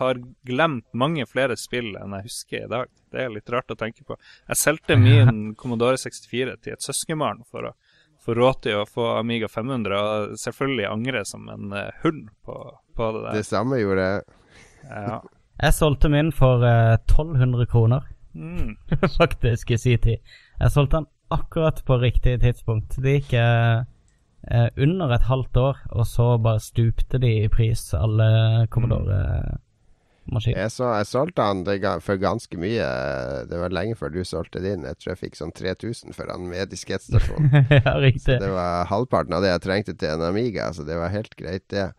har 0.00 0.18
glemt 0.48 0.86
mange 0.96 1.26
flere 1.30 1.54
spill 1.60 1.92
enn 2.00 2.16
jeg 2.16 2.26
husker 2.30 2.64
i 2.64 2.70
dag. 2.72 2.88
Det 3.12 3.20
er 3.26 3.34
litt 3.34 3.50
rart 3.52 3.70
å 3.70 3.76
tenke 3.78 4.02
på. 4.08 4.16
Jeg 4.48 4.58
solgte 4.58 4.96
min 4.98 5.52
Commodore 5.60 6.00
64 6.00 6.56
til 6.64 6.72
et 6.74 6.82
søskenbarn 6.82 7.44
for 7.46 7.68
å 7.70 7.74
få 8.24 8.34
råd 8.34 8.62
til 8.64 8.80
å 8.80 8.86
få 8.88 9.04
Amiga 9.20 9.46
500, 9.52 9.94
og 10.00 10.34
selvfølgelig 10.40 10.86
angre 10.88 11.22
som 11.28 11.44
en 11.52 11.70
eh, 11.76 11.92
hund 12.02 12.30
på, 12.42 12.56
på 12.96 13.10
det 13.14 13.22
der. 13.28 13.36
Det 13.38 13.46
samme 13.46 13.78
gjorde 13.82 14.08
jeg. 14.08 14.26
Ja. 14.88 15.20
Jeg 15.62 15.76
solgte 15.76 16.08
min 16.10 16.32
for 16.34 16.64
eh, 16.66 16.96
1200 17.04 17.68
kroner, 17.70 18.08
Mm. 18.34 18.76
faktisk, 19.18 19.70
i 19.70 19.78
sin 19.78 19.98
tid. 19.98 20.36
Jeg 20.60 20.70
solgte 20.74 21.02
den 21.02 21.10
akkurat 21.34 21.82
på 21.86 21.98
riktig 22.02 22.38
tidspunkt. 22.42 22.96
Det 23.02 23.18
gikk 23.18 23.34
eh, 23.38 23.84
eh, 24.50 24.68
under 24.76 25.14
et 25.14 25.28
halvt 25.28 25.56
år, 25.60 25.84
og 25.90 26.06
så 26.06 26.34
bare 26.38 26.62
stupte 26.62 27.20
de 27.22 27.32
i 27.44 27.52
pris, 27.52 27.86
alle 27.98 28.66
Commodore-maskiner. 28.74 30.58
Jeg, 30.58 30.72
jeg 30.78 31.10
solgte 31.10 31.46
han 31.46 31.64
for 32.04 32.20
ganske 32.22 32.58
mye. 32.60 32.88
Det 33.50 33.62
var 33.62 33.74
lenge 33.74 33.98
før 33.98 34.14
du 34.14 34.22
solgte 34.26 34.62
din. 34.64 34.86
Jeg 34.86 35.00
tror 35.00 35.14
jeg 35.14 35.22
fikk 35.26 35.40
sånn 35.40 35.54
3000 35.54 36.16
for 36.16 36.30
han 36.30 36.50
med 36.50 36.74
diskettstasjon. 36.74 37.50
ja, 37.78 37.96
riktig. 38.02 38.40
Det 38.42 38.52
var 38.52 38.90
halvparten 38.90 39.38
av 39.38 39.46
det 39.46 39.54
jeg 39.54 39.66
trengte 39.68 39.96
til 39.98 40.14
en 40.14 40.28
Amiga, 40.28 40.70
så 40.74 40.86
det 40.86 40.98
var 41.00 41.14
helt 41.14 41.34
greit, 41.38 41.66
det. 41.72 41.92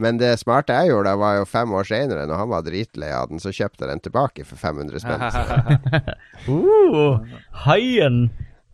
Men 0.00 0.16
det 0.20 0.30
smarte 0.40 0.76
jeg 0.76 0.92
gjorde, 0.92 1.16
var 1.20 1.36
jo 1.36 1.48
fem 1.48 1.72
år 1.76 1.88
senere, 1.88 2.24
når 2.28 2.40
han 2.40 2.52
var 2.52 2.64
dritlei 2.64 3.10
av 3.12 3.28
den, 3.28 3.42
så 3.42 3.52
kjøpte 3.52 3.84
jeg 3.84 3.92
den 3.92 4.04
tilbake 4.06 4.46
for 4.48 4.60
500 4.60 5.04
spenn. 5.04 5.26
Uh, 6.48 7.20
haien! 7.66 8.24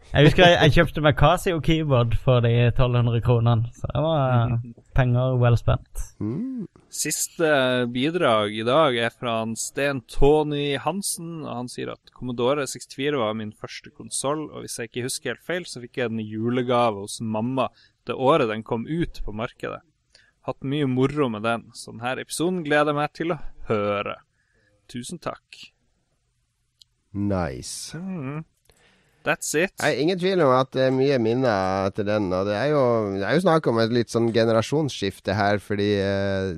Jeg 0.08 0.24
husker 0.24 0.40
jeg, 0.46 0.56
jeg 0.56 0.72
kjøpte 0.78 1.02
meg 1.04 1.16
Casio 1.20 1.58
keyboard 1.60 2.14
for 2.24 2.40
de 2.40 2.52
1200 2.70 3.20
kronene. 3.26 3.68
Så 3.76 3.90
det 3.90 4.00
var 4.00 4.54
penger 4.98 5.34
well 5.42 5.58
spent. 5.60 6.04
Mm. 6.22 6.64
Siste 6.88 7.50
bidrag 7.92 8.56
i 8.56 8.64
dag 8.64 8.96
er 8.96 9.12
fra 9.12 9.42
han 9.42 9.52
Sten 9.60 10.00
Tony 10.08 10.78
Hansen. 10.80 11.42
og 11.44 11.50
Han 11.52 11.68
sier 11.68 11.92
at 11.92 12.14
Commodore 12.16 12.64
64 12.64 13.20
var 13.20 13.36
min 13.36 13.52
første 13.52 13.92
konsoll, 13.92 14.46
og 14.48 14.64
hvis 14.64 14.78
jeg 14.80 14.88
ikke 14.88 15.04
husker 15.10 15.34
helt 15.34 15.44
feil, 15.44 15.68
så 15.68 15.84
fikk 15.84 16.00
jeg 16.00 16.14
den 16.14 16.24
i 16.24 16.30
julegave 16.30 17.04
hos 17.04 17.20
mamma 17.20 17.68
det 18.08 18.16
året 18.16 18.48
den 18.48 18.64
kom 18.64 18.88
ut 18.88 19.20
på 19.26 19.36
markedet. 19.36 19.82
Hatt 20.48 20.64
mye 20.64 20.86
moro 20.88 21.26
med 21.28 21.44
den, 21.44 21.66
så 21.76 21.92
denne 21.92 22.22
episoden 22.22 22.62
gleder 22.64 22.94
jeg 22.94 22.96
meg 22.96 23.16
til 23.18 23.34
å 23.34 23.42
høre. 23.68 24.14
Tusen 24.88 25.20
takk. 25.20 25.58
Nice. 27.12 27.92
Mm. 27.98 28.46
That's 29.26 29.50
it. 29.58 29.74
Nei, 29.82 29.90
ingen 30.00 30.16
tvil 30.16 30.40
om 30.40 30.54
at 30.56 30.70
det 30.72 30.86
er 30.86 30.94
mye 30.94 31.18
minner 31.20 31.90
til 31.92 32.06
den. 32.08 32.30
Og 32.32 32.48
det 32.48 32.54
er 32.56 32.70
jo, 32.72 32.82
det 33.18 33.26
er 33.28 33.36
jo 33.36 33.44
snakk 33.44 33.68
om 33.68 33.80
et 33.82 33.92
litt 33.92 34.12
sånn 34.14 34.30
generasjonsskifte 34.32 35.36
her, 35.36 35.60
fordi 35.60 35.90
eh, 36.00 36.54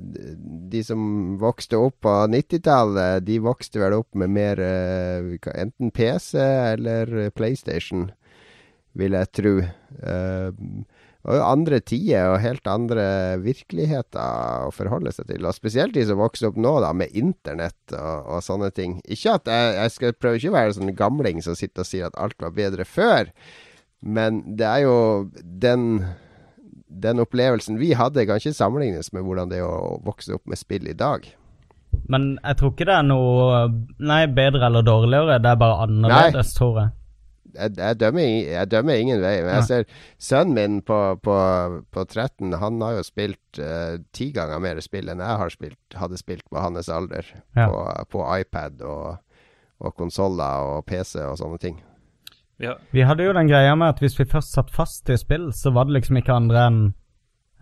de 0.71 0.85
som 0.87 1.03
vokste 1.41 1.81
opp 1.81 1.99
på 2.07 2.15
90-tallet, 2.31 3.27
de 3.27 3.41
vokste 3.43 3.83
vel 3.83 3.99
opp 3.99 4.15
med 4.23 4.31
mer 4.37 4.63
eh, 4.63 5.35
enten 5.51 5.91
PC 5.91 6.39
eller 6.39 7.33
PlayStation, 7.35 8.07
vil 8.95 9.19
jeg 9.19 9.33
tro. 9.41 9.57
Eh, 9.65 10.51
og 11.21 11.37
jo 11.37 11.43
andre 11.45 11.81
tider 11.85 12.31
og 12.33 12.41
helt 12.41 12.69
andre 12.71 13.05
virkeligheter 13.45 14.69
å 14.69 14.71
forholde 14.73 15.13
seg 15.13 15.29
til. 15.29 15.45
Og 15.45 15.57
spesielt 15.57 15.93
de 15.97 16.07
som 16.09 16.21
vokser 16.21 16.49
opp 16.49 16.57
nå, 16.61 16.79
da, 16.81 16.95
med 16.97 17.13
internett 17.13 17.93
og, 17.93 18.31
og 18.37 18.47
sånne 18.47 18.71
ting. 18.77 18.97
Ikke 19.05 19.37
at 19.37 19.51
jeg, 19.51 19.75
jeg 19.77 19.95
skal 19.97 20.17
prøve 20.17 20.41
ikke 20.41 20.55
å 20.55 20.57
være 20.57 20.79
sånn 20.79 20.95
gamling 20.97 21.45
som 21.45 21.59
sitter 21.59 21.85
og 21.85 21.91
sier 21.91 22.09
at 22.09 22.17
alt 22.21 22.41
var 22.41 22.57
bedre 22.57 22.89
før, 22.89 23.29
men 24.01 24.41
det 24.57 24.65
er 24.65 24.87
jo 24.87 24.97
den 25.45 26.07
den 26.91 27.23
opplevelsen 27.23 27.79
vi 27.79 27.93
hadde, 27.95 28.25
kan 28.27 28.41
ikke 28.41 28.57
sammenlignes 28.57 29.13
med 29.15 29.23
hvordan 29.23 29.51
det 29.53 29.61
er 29.61 29.69
å 29.69 30.01
vokse 30.03 30.35
opp 30.35 30.49
med 30.51 30.59
spill 30.59 30.89
i 30.91 30.97
dag. 30.97 31.23
Men 32.11 32.33
jeg 32.39 32.59
tror 32.59 32.73
ikke 32.75 32.87
det 32.89 32.97
er 32.97 33.07
noe 33.07 33.61
Nei, 33.99 34.25
bedre 34.31 34.67
eller 34.67 34.87
dårligere. 34.87 35.39
Det 35.43 35.53
er 35.53 35.61
bare 35.61 35.87
annerledes, 35.87 36.55
tror 36.57 36.81
jeg. 36.81 36.93
Jeg, 37.55 37.75
jeg, 37.79 37.99
dømmer, 38.01 38.27
jeg 38.51 38.71
dømmer 38.71 39.01
ingen 39.01 39.23
vei. 39.23 39.35
Men 39.45 39.59
jeg 39.59 39.67
ser 39.69 39.85
sønnen 40.23 40.57
min 40.57 40.79
på, 40.87 40.99
på, 41.25 41.37
på 41.93 42.05
13, 42.07 42.55
han 42.63 42.81
har 42.85 42.99
jo 42.99 43.07
spilt 43.07 43.61
eh, 43.63 43.99
ti 44.17 44.31
ganger 44.37 44.63
mer 44.63 44.81
spill 44.85 45.11
enn 45.13 45.23
jeg 45.25 45.43
har 45.43 45.55
spilt, 45.55 45.81
hadde 45.99 46.21
spilt 46.21 46.47
på 46.51 46.63
hans 46.63 46.91
alder. 46.93 47.27
Ja. 47.59 47.69
På, 47.71 47.85
på 48.11 48.25
iPad 48.41 48.83
og, 48.87 49.21
og 49.81 49.97
konsoller 49.99 50.75
og 50.77 50.87
PC 50.89 51.19
og 51.25 51.39
sånne 51.41 51.61
ting. 51.63 51.81
Vi 52.61 52.69
Vi 52.93 53.05
hadde 53.09 53.25
jo 53.25 53.33
den 53.33 53.49
greia 53.49 53.75
med 53.75 53.95
at 53.95 54.01
hvis 54.03 54.19
vi 54.21 54.29
først 54.29 54.53
satt 54.53 54.71
fast 54.71 55.09
i 55.09 55.17
spill, 55.17 55.51
så 55.57 55.73
var 55.73 55.89
det 55.89 55.97
liksom 55.97 56.21
ikke 56.21 56.37
andre 56.37 56.65
enn 56.69 56.81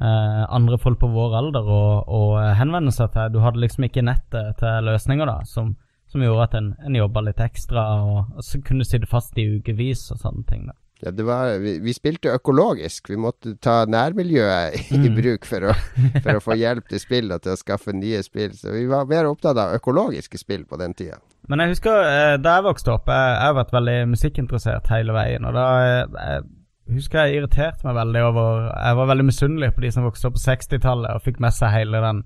eh, 0.03 0.45
andre 0.49 0.79
folk 0.79 0.99
på 1.01 1.11
vår 1.13 1.37
alder 1.39 1.69
å, 1.71 1.83
å 2.03 2.23
henvende 2.59 2.93
seg 2.95 3.13
til. 3.15 3.31
Du 3.35 3.39
hadde 3.45 3.63
liksom 3.63 3.87
ikke 3.87 4.07
nettet 4.07 4.59
til 4.59 4.91
løsninger 4.91 5.31
da, 5.31 5.39
som, 5.47 5.77
som 6.09 6.23
gjorde 6.25 6.45
at 6.49 6.55
en, 6.59 6.69
en 6.87 6.95
jobba 6.99 7.21
litt 7.29 7.41
ekstra, 7.45 7.87
og, 8.05 8.37
og 8.37 8.45
så 8.47 8.61
kunne 8.65 8.87
sitte 8.89 9.09
fast 9.11 9.37
i 9.39 9.45
ukevis 9.59 10.07
og 10.15 10.21
sånne 10.23 10.45
ting. 10.49 10.67
da. 10.71 10.77
Ja, 10.99 11.13
det 11.15 11.23
var, 11.29 11.53
vi, 11.63 11.77
vi 11.79 11.93
spilte 11.95 12.33
økologisk. 12.35 13.07
Vi 13.13 13.17
måtte 13.23 13.53
ta 13.63 13.85
nærmiljøet 13.87 14.89
i 14.91 14.99
Mm. 14.99 15.15
bruk 15.15 15.45
for 15.47 15.69
å, 15.71 15.75
for 16.25 16.33
å 16.35 16.43
få 16.43 16.57
hjelp 16.59 16.89
til 16.91 16.99
spill 16.99 17.31
og 17.31 17.45
til 17.45 17.53
å 17.55 17.61
skaffe 17.61 17.93
nye 17.95 18.19
spill. 18.27 18.51
Så 18.59 18.73
vi 18.75 18.87
var 18.91 19.07
mer 19.07 19.29
opptatt 19.31 19.61
av 19.63 19.77
økologiske 19.77 20.41
spill 20.41 20.65
på 20.67 20.77
den 20.81 20.95
tida. 20.99 21.21
Men 21.49 21.63
jeg 21.63 21.77
husker 21.77 22.03
eh, 22.03 22.37
da 22.43 22.57
jeg 22.59 22.67
vokste 22.67 22.97
opp, 22.97 23.07
jeg, 23.07 23.35
jeg 23.37 23.47
har 23.47 23.55
vært 23.61 23.77
veldig 23.77 23.99
musikkinteressert 24.17 24.91
hele 24.91 25.15
veien. 25.15 25.47
Og 25.47 25.55
da 25.55 25.67
eh, 25.85 26.43
jeg 26.89 26.99
husker 26.99 27.29
jeg 27.29 27.43
irriterte 27.45 27.85
meg 27.87 27.95
veldig 28.01 28.25
over 28.33 28.67
Jeg 28.73 28.97
var 28.99 29.09
veldig 29.13 29.29
misunnelig 29.29 29.71
på 29.77 29.83
de 29.85 29.91
som 29.95 30.07
vokste 30.09 30.31
opp 30.33 30.39
på 30.41 30.45
60-tallet 30.49 31.15
og 31.15 31.23
fikk 31.29 31.39
med 31.45 31.55
seg 31.55 31.75
hele 31.77 32.01
den 32.03 32.25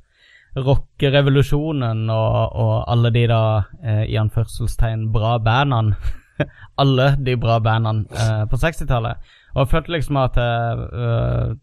rockerevolusjonen 0.56 2.10
og, 2.12 2.56
og 2.60 2.72
alle 2.92 3.12
de 3.14 3.26
da, 3.30 3.42
eh, 3.82 4.04
i 4.12 4.18
anførselstegn, 4.20 5.08
bra 5.14 5.38
bandene. 5.42 5.96
alle 6.82 7.12
de 7.20 7.36
bra 7.40 7.58
bandene 7.64 8.04
eh, 8.12 8.44
på 8.50 8.60
60-tallet. 8.60 9.32
Og 9.54 9.62
jeg 9.62 9.72
følte 9.72 9.94
liksom 9.96 10.18
at 10.20 10.40
eh, 10.40 11.54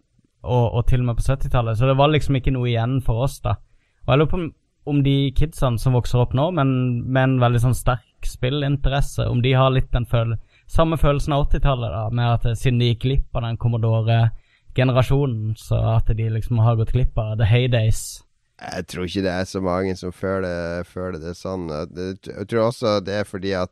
og, 0.44 0.66
og 0.74 0.86
til 0.88 1.04
og 1.04 1.10
med 1.10 1.20
på 1.20 1.26
70-tallet. 1.26 1.78
Så 1.78 1.90
det 1.90 1.98
var 1.98 2.12
liksom 2.14 2.40
ikke 2.40 2.54
noe 2.56 2.70
igjen 2.70 3.00
for 3.06 3.26
oss, 3.26 3.40
da. 3.44 3.58
Og 4.06 4.14
jeg 4.14 4.22
lurer 4.22 4.32
på 4.32 4.40
om, 4.40 4.46
om 4.90 5.02
de 5.06 5.18
kidsene 5.38 5.82
som 5.82 5.98
vokser 5.98 6.22
opp 6.24 6.36
nå, 6.38 6.50
men 6.58 6.70
med 7.06 7.24
en 7.24 7.42
veldig 7.44 7.64
sånn 7.68 7.78
sterk 7.78 8.26
spillinteresse, 8.26 9.28
om 9.30 9.44
de 9.44 9.54
har 9.58 9.74
litt 9.74 9.92
den 9.94 10.08
føl 10.10 10.38
samme 10.70 11.00
følelsen 11.02 11.34
av 11.34 11.48
80-tallet, 11.48 11.94
da, 11.94 12.04
med 12.14 12.34
at 12.38 12.46
eh, 12.46 12.58
siden 12.58 12.82
de 12.82 12.92
gikk 12.92 13.04
glipp 13.08 13.38
av 13.38 13.48
den 13.48 13.58
Commodore-generasjonen, 13.62 15.56
så 15.58 15.80
at 15.96 16.12
de 16.14 16.30
liksom 16.30 16.62
har 16.62 16.78
gått 16.80 16.94
glipp 16.94 17.18
av 17.18 17.38
the 17.40 17.48
heydays. 17.50 18.22
Jeg 18.60 18.88
tror 18.92 19.08
ikke 19.08 19.24
det 19.24 19.34
er 19.34 19.46
så 19.48 19.62
mange 19.64 19.96
som 19.96 20.12
føler, 20.16 20.84
føler 20.88 21.22
det 21.24 21.36
sånn. 21.40 21.70
Jeg 21.70 22.48
tror 22.50 22.70
også 22.70 23.00
det 23.04 23.22
er 23.22 23.30
fordi 23.30 23.54
at 23.56 23.72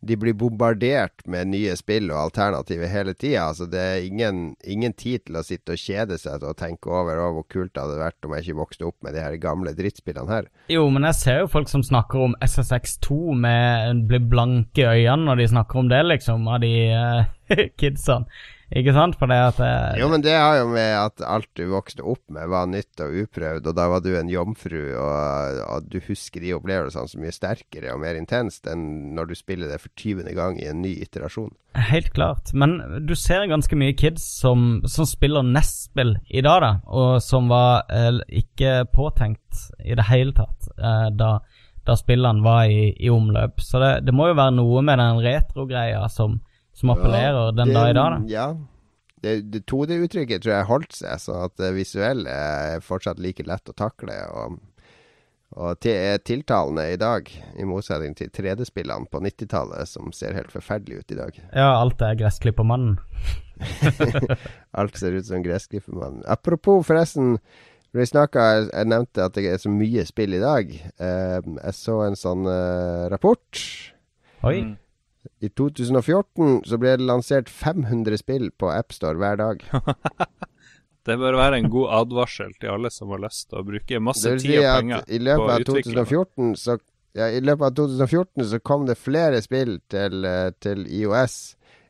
de 0.00 0.16
blir 0.16 0.32
bombardert 0.32 1.20
med 1.28 1.50
nye 1.52 1.74
spill 1.76 2.08
og 2.08 2.22
alternativer 2.22 2.88
hele 2.88 3.12
tida. 3.12 3.50
Altså 3.50 3.66
det 3.68 3.80
er 3.80 4.06
ingen, 4.06 4.54
ingen 4.64 4.94
tid 4.96 5.26
til 5.26 5.36
å 5.36 5.44
sitte 5.44 5.76
og 5.76 5.82
kjede 5.82 6.16
seg 6.20 6.44
og 6.46 6.56
tenke 6.60 6.88
over 6.88 7.20
«Å, 7.20 7.26
hvor 7.36 7.44
kult 7.52 7.74
det 7.74 7.82
hadde 7.82 7.98
vært 8.00 8.24
om 8.28 8.36
jeg 8.36 8.46
ikke 8.46 8.60
vokste 8.62 8.88
opp 8.88 8.96
med 9.04 9.16
de 9.16 9.24
her 9.24 9.36
gamle 9.42 9.74
drittspillene 9.76 10.32
her. 10.32 10.48
Jo, 10.72 10.86
men 10.92 11.04
jeg 11.10 11.18
ser 11.20 11.42
jo 11.42 11.50
folk 11.52 11.68
som 11.72 11.84
snakker 11.84 12.24
om 12.30 12.38
SSX2 12.40 13.18
med 13.44 14.06
blir 14.08 14.24
blanke 14.32 14.88
øyne 14.88 15.20
når 15.26 15.42
de 15.42 15.50
snakker 15.52 15.82
om 15.82 15.92
det, 15.92 16.00
liksom, 16.08 16.48
av 16.48 16.64
de 16.64 16.74
uh, 16.96 17.28
kidsene. 17.80 18.40
Ikke 18.70 18.92
sant? 18.94 19.16
For 19.18 19.30
det 19.30 19.38
at 19.42 19.60
eh, 19.64 19.98
Jo, 19.98 20.06
men 20.12 20.22
det 20.22 20.36
har 20.36 20.60
jo 20.60 20.68
med 20.70 20.92
at 20.94 21.22
alt 21.26 21.48
du 21.58 21.64
vokste 21.72 22.04
opp 22.06 22.22
med 22.30 22.50
var 22.52 22.68
nytt 22.70 23.02
og 23.02 23.16
uprøvd, 23.24 23.66
og 23.66 23.76
da 23.76 23.86
var 23.90 24.02
du 24.04 24.12
en 24.14 24.30
jomfru, 24.30 24.92
og, 24.94 25.62
og 25.66 25.88
du 25.90 25.98
husker 26.06 26.44
de 26.44 26.54
opplevelsene 26.54 27.10
så 27.10 27.20
mye 27.20 27.34
sterkere 27.34 27.94
og 27.94 28.02
mer 28.04 28.18
intenst 28.20 28.70
enn 28.70 29.14
når 29.16 29.32
du 29.32 29.38
spiller 29.38 29.72
det 29.72 29.80
for 29.82 29.90
20. 29.98 30.22
gang 30.38 30.60
i 30.62 30.68
en 30.70 30.84
ny 30.84 30.92
iterasjon. 31.02 31.50
Helt 31.90 32.12
klart. 32.14 32.52
Men 32.54 32.78
du 33.06 33.14
ser 33.18 33.46
ganske 33.50 33.78
mye 33.78 33.94
kids 33.98 34.24
som, 34.40 34.84
som 34.90 35.06
spiller 35.06 35.46
NES-spill 35.46 36.16
i 36.30 36.42
dag, 36.46 36.62
da, 36.62 36.70
og 36.86 37.18
som 37.24 37.50
var 37.50 37.90
eh, 37.90 38.22
ikke 38.42 38.84
påtenkt 38.94 39.66
i 39.82 39.98
det 39.98 40.06
hele 40.10 40.34
tatt 40.36 40.70
eh, 40.78 41.08
da, 41.18 41.32
da 41.86 41.98
spillene 41.98 42.46
var 42.46 42.70
i, 42.70 42.92
i 42.94 43.10
omløp. 43.10 43.58
Så 43.62 43.82
det, 43.82 43.92
det 44.06 44.14
må 44.14 44.30
jo 44.30 44.38
være 44.38 44.54
noe 44.58 44.82
med 44.86 45.02
den 45.02 45.22
retro-greia 45.26 46.04
som, 46.12 46.38
som 46.80 46.94
appellerer 46.94 47.52
den 47.56 47.68
det- 47.70 47.76
dag 47.76 47.90
i 47.92 47.96
dag, 47.98 48.16
da. 48.16 48.20
Ja. 48.32 48.48
Det, 49.20 49.34
det 49.52 49.66
2D-uttrykket 49.68 50.40
tror 50.40 50.54
jeg 50.54 50.68
holdt 50.70 50.94
seg, 50.96 51.18
så 51.20 51.34
at 51.44 51.52
det 51.60 51.74
visuelle 51.76 52.32
er 52.32 52.80
fortsatt 52.80 53.18
like 53.20 53.44
lett 53.44 53.68
å 53.68 53.74
takle. 53.76 54.14
Og, 54.32 54.54
og 55.60 55.80
til, 55.84 55.92
er 55.92 56.22
tiltalende 56.24 56.86
i 56.88 56.96
dag, 56.96 57.28
i 57.60 57.66
motsetning 57.68 58.16
til 58.16 58.30
3D-spillene 58.32 59.10
på 59.12 59.20
90-tallet, 59.20 59.84
som 59.90 60.08
ser 60.16 60.32
helt 60.38 60.48
forferdelig 60.54 61.02
ut 61.02 61.12
i 61.12 61.18
dag. 61.20 61.36
Ja, 61.52 61.68
alt 61.82 62.00
er 62.00 62.16
gressklippermannen. 62.22 62.96
Alt 64.80 64.96
ser 64.96 65.12
ut 65.18 65.26
som 65.28 65.42
gressklippermannen. 65.44 66.22
Apropos, 66.24 66.80
forresten. 66.88 67.34
Vi 67.92 68.04
snakket, 68.06 68.70
jeg 68.70 68.86
nevnte 68.88 69.24
at 69.26 69.34
det 69.34 69.48
er 69.50 69.58
så 69.60 69.68
mye 69.68 70.04
spill 70.08 70.36
i 70.38 70.40
dag. 70.40 70.70
Eh, 70.96 71.40
jeg 71.42 71.74
så 71.76 71.98
en 72.06 72.16
sånn 72.16 72.46
eh, 72.48 73.08
rapport. 73.10 73.60
Oi. 74.46 74.60
I 75.40 75.50
2014 75.52 76.62
så 76.68 76.78
ble 76.80 76.94
det 76.96 77.06
lansert 77.08 77.50
500 77.52 78.20
spill 78.20 78.48
på 78.56 78.70
AppStore 78.72 79.20
hver 79.20 79.40
dag. 79.40 79.64
Det 81.08 81.16
bør 81.16 81.36
være 81.38 81.58
en 81.62 81.70
god 81.72 81.92
advarsel 81.96 82.52
til 82.60 82.74
alle 82.74 82.90
som 82.92 83.12
har 83.14 83.22
lyst 83.22 83.48
til 83.48 83.60
å 83.60 83.64
bruke 83.64 84.00
masse 84.04 84.34
tid 84.42 84.58
og 84.60 84.66
penger 84.68 85.06
i 85.08 85.16
på 85.16 85.24
løpet 85.24 85.52
av 85.54 85.64
2014 85.70 86.50
så 86.60 86.76
ja, 87.16 87.26
I 87.26 87.40
løpet 87.42 87.64
av 87.66 87.72
2014 87.78 88.44
så 88.52 88.60
kom 88.62 88.84
det 88.86 88.98
flere 89.00 89.40
spill 89.42 89.80
til, 89.90 90.24
eh, 90.28 90.52
til 90.62 90.84
IOS 90.86 91.38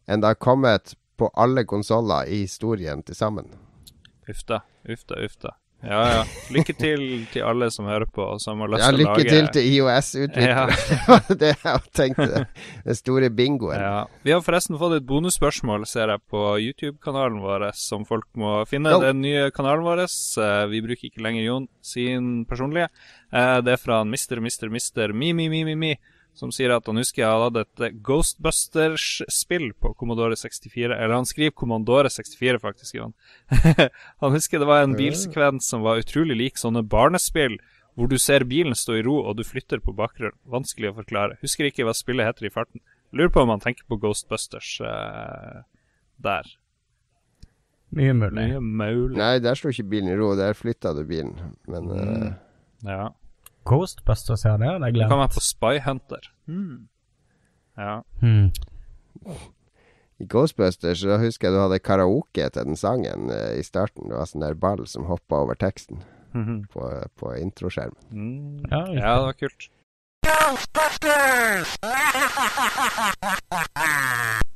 enn 0.09 0.23
det 0.23 0.31
har 0.31 0.39
kommet 0.41 0.95
på 1.21 1.29
alle 1.37 1.67
konsoller 1.69 2.31
i 2.31 2.45
historien 2.47 3.03
til 3.05 3.19
sammen. 3.19 3.51
Uff 4.31 4.47
da, 4.49 4.63
uff 4.89 5.05
da, 5.11 5.19
uff 5.27 5.37
da. 5.43 5.53
Ja, 5.83 6.01
ja. 6.13 6.25
Lykke 6.53 6.75
til 6.77 7.03
til 7.33 7.45
alle 7.47 7.71
som 7.73 7.87
hører 7.89 8.05
på, 8.13 8.21
og 8.35 8.41
som 8.43 8.61
har 8.61 8.69
lyst 8.69 8.83
Ja, 8.85 8.91
til 8.91 8.99
å 8.99 9.01
lykke 9.01 9.15
lage 9.17 9.31
til 9.33 9.47
til 9.55 9.69
IOS-utviklere. 9.79 10.75
det 11.41 11.53
jeg 11.57 11.81
tenkte. 11.97 12.43
Den 12.85 12.99
store 12.99 13.31
bingoen. 13.33 13.81
Ja. 13.81 14.03
Vi 14.27 14.35
har 14.35 14.43
forresten 14.45 14.77
fått 14.81 14.99
et 14.99 15.07
bonusspørsmål, 15.09 15.87
ser 15.89 16.13
jeg, 16.13 16.21
på 16.29 16.43
YouTube-kanalen 16.61 17.41
vår, 17.41 17.71
som 17.81 18.05
folk 18.09 18.29
må 18.37 18.59
finne. 18.69 18.93
No. 18.93 19.01
Den 19.01 19.23
nye 19.25 19.49
kanalen 19.57 19.87
vår. 19.89 20.05
eh, 20.05 20.67
Vi 20.75 20.83
bruker 20.85 21.09
ikke 21.09 21.25
lenger 21.25 21.47
Jon 21.49 21.69
sin 21.81 22.45
personlige. 22.45 22.91
Eh, 23.33 23.61
Det 23.65 23.73
er 23.73 23.81
fra 23.81 24.03
en 24.05 24.11
Mr. 24.13 24.41
Mr. 24.45 24.69
Mr. 24.69 25.13
Mi, 25.17 25.33
mi, 25.33 25.49
mi, 25.49 25.65
mi, 25.65 25.75
mi, 25.75 25.95
som 26.37 26.53
sier 26.55 26.73
at 26.73 26.87
han 26.89 27.01
husker 27.01 27.27
han 27.27 27.43
hadde 27.49 27.65
et 27.67 27.99
Ghostbusters-spill 28.07 29.73
på 29.83 29.93
Commodore 29.99 30.39
64. 30.39 30.95
Eller 30.95 31.15
han 31.15 31.29
skriver 31.29 31.57
Commodore 31.57 32.11
64, 32.11 32.61
faktisk, 32.63 33.01
Han. 33.03 33.15
han 34.23 34.37
husker 34.37 34.63
det 34.63 34.71
var 34.71 34.85
en 34.85 34.97
bilsekvens 34.99 35.69
som 35.69 35.85
var 35.87 36.01
utrolig 36.01 36.39
lik 36.39 36.61
sånne 36.61 36.83
barnespill. 36.87 37.59
Hvor 37.99 38.09
du 38.09 38.17
ser 38.23 38.47
bilen 38.49 38.77
stå 38.79 39.01
i 39.01 39.03
ro, 39.05 39.19
og 39.27 39.37
du 39.37 39.45
flytter 39.45 39.83
på 39.83 39.93
bakgrunnen. 39.93 40.39
Vanskelig 40.49 40.93
å 40.93 40.97
forklare. 41.03 41.37
Husker 41.43 41.69
ikke 41.69 41.85
hva 41.85 41.93
spillet 41.97 42.29
heter 42.31 42.47
i 42.47 42.55
farten. 42.55 42.81
Lurer 43.13 43.33
på 43.35 43.43
om 43.43 43.51
han 43.51 43.61
tenker 43.61 43.85
på 43.91 43.99
Ghostbusters 44.01 44.77
uh, 44.87 45.67
der. 46.23 46.47
Mye 47.91 48.15
mulig. 48.15 48.35
Mye 48.39 48.61
mulig. 48.63 49.19
Nei, 49.19 49.41
der 49.43 49.59
sto 49.59 49.73
ikke 49.73 49.89
bilen 49.91 50.13
i 50.13 50.19
ro. 50.19 50.31
Der 50.39 50.55
flytta 50.55 50.95
du 50.95 51.03
bilen. 51.09 51.35
Men 51.71 51.91
eh, 51.97 52.31
Ja. 52.87 53.11
Ghostbusters, 53.69 54.45
ja, 54.45 54.57
det 54.57 54.69
hadde 54.69 54.87
jeg 54.89 54.95
Du 54.95 55.09
kan 55.09 55.19
være 55.21 55.35
på 55.35 55.41
Spy 55.45 55.75
Hunter. 55.85 56.31
Ja. 57.79 58.01
Hmm. 58.21 58.51
i 60.21 60.27
Ghostbusters 60.29 61.01
så 61.01 61.17
husker 61.21 61.49
jeg 61.49 61.57
du 61.57 61.61
hadde 61.63 61.79
karaoke 61.79 62.49
til 62.51 62.65
den 62.65 62.77
sangen 62.77 63.31
eh, 63.33 63.59
i 63.61 63.63
starten. 63.65 64.09
Det 64.11 64.17
var 64.19 64.29
sånn 64.29 64.45
der 64.45 64.55
ball 64.55 64.87
som 64.89 65.09
hoppa 65.09 65.35
over 65.45 65.55
teksten 65.55 66.03
på, 66.73 66.83
på 67.17 67.35
introskjermen. 67.41 67.99
Mm. 68.11 68.59
Ja, 68.71 68.85
ja, 68.95 69.15
det 69.17 69.25
var 69.27 69.37
kult. 69.41 69.71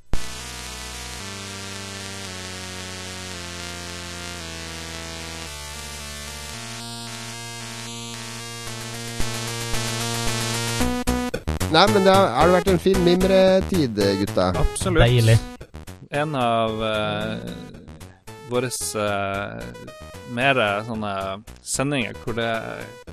Nei, 11.75 11.89
men 11.91 12.05
det 12.07 12.13
har, 12.15 12.29
har 12.37 12.47
det 12.47 12.55
vært 12.55 12.69
en 12.71 12.77
fin 12.79 12.99
mimretid, 13.03 13.97
gutta. 14.21 14.45
Absolutt. 14.61 15.01
Deilig. 15.03 15.35
En 16.15 16.37
av 16.39 16.77
uh, 16.79 17.41
våre 18.47 18.69
uh, 18.71 19.89
mer 20.37 20.61
sånne 20.87 21.15
sendinger 21.67 22.15
hvor 22.23 22.37
det 22.39 22.53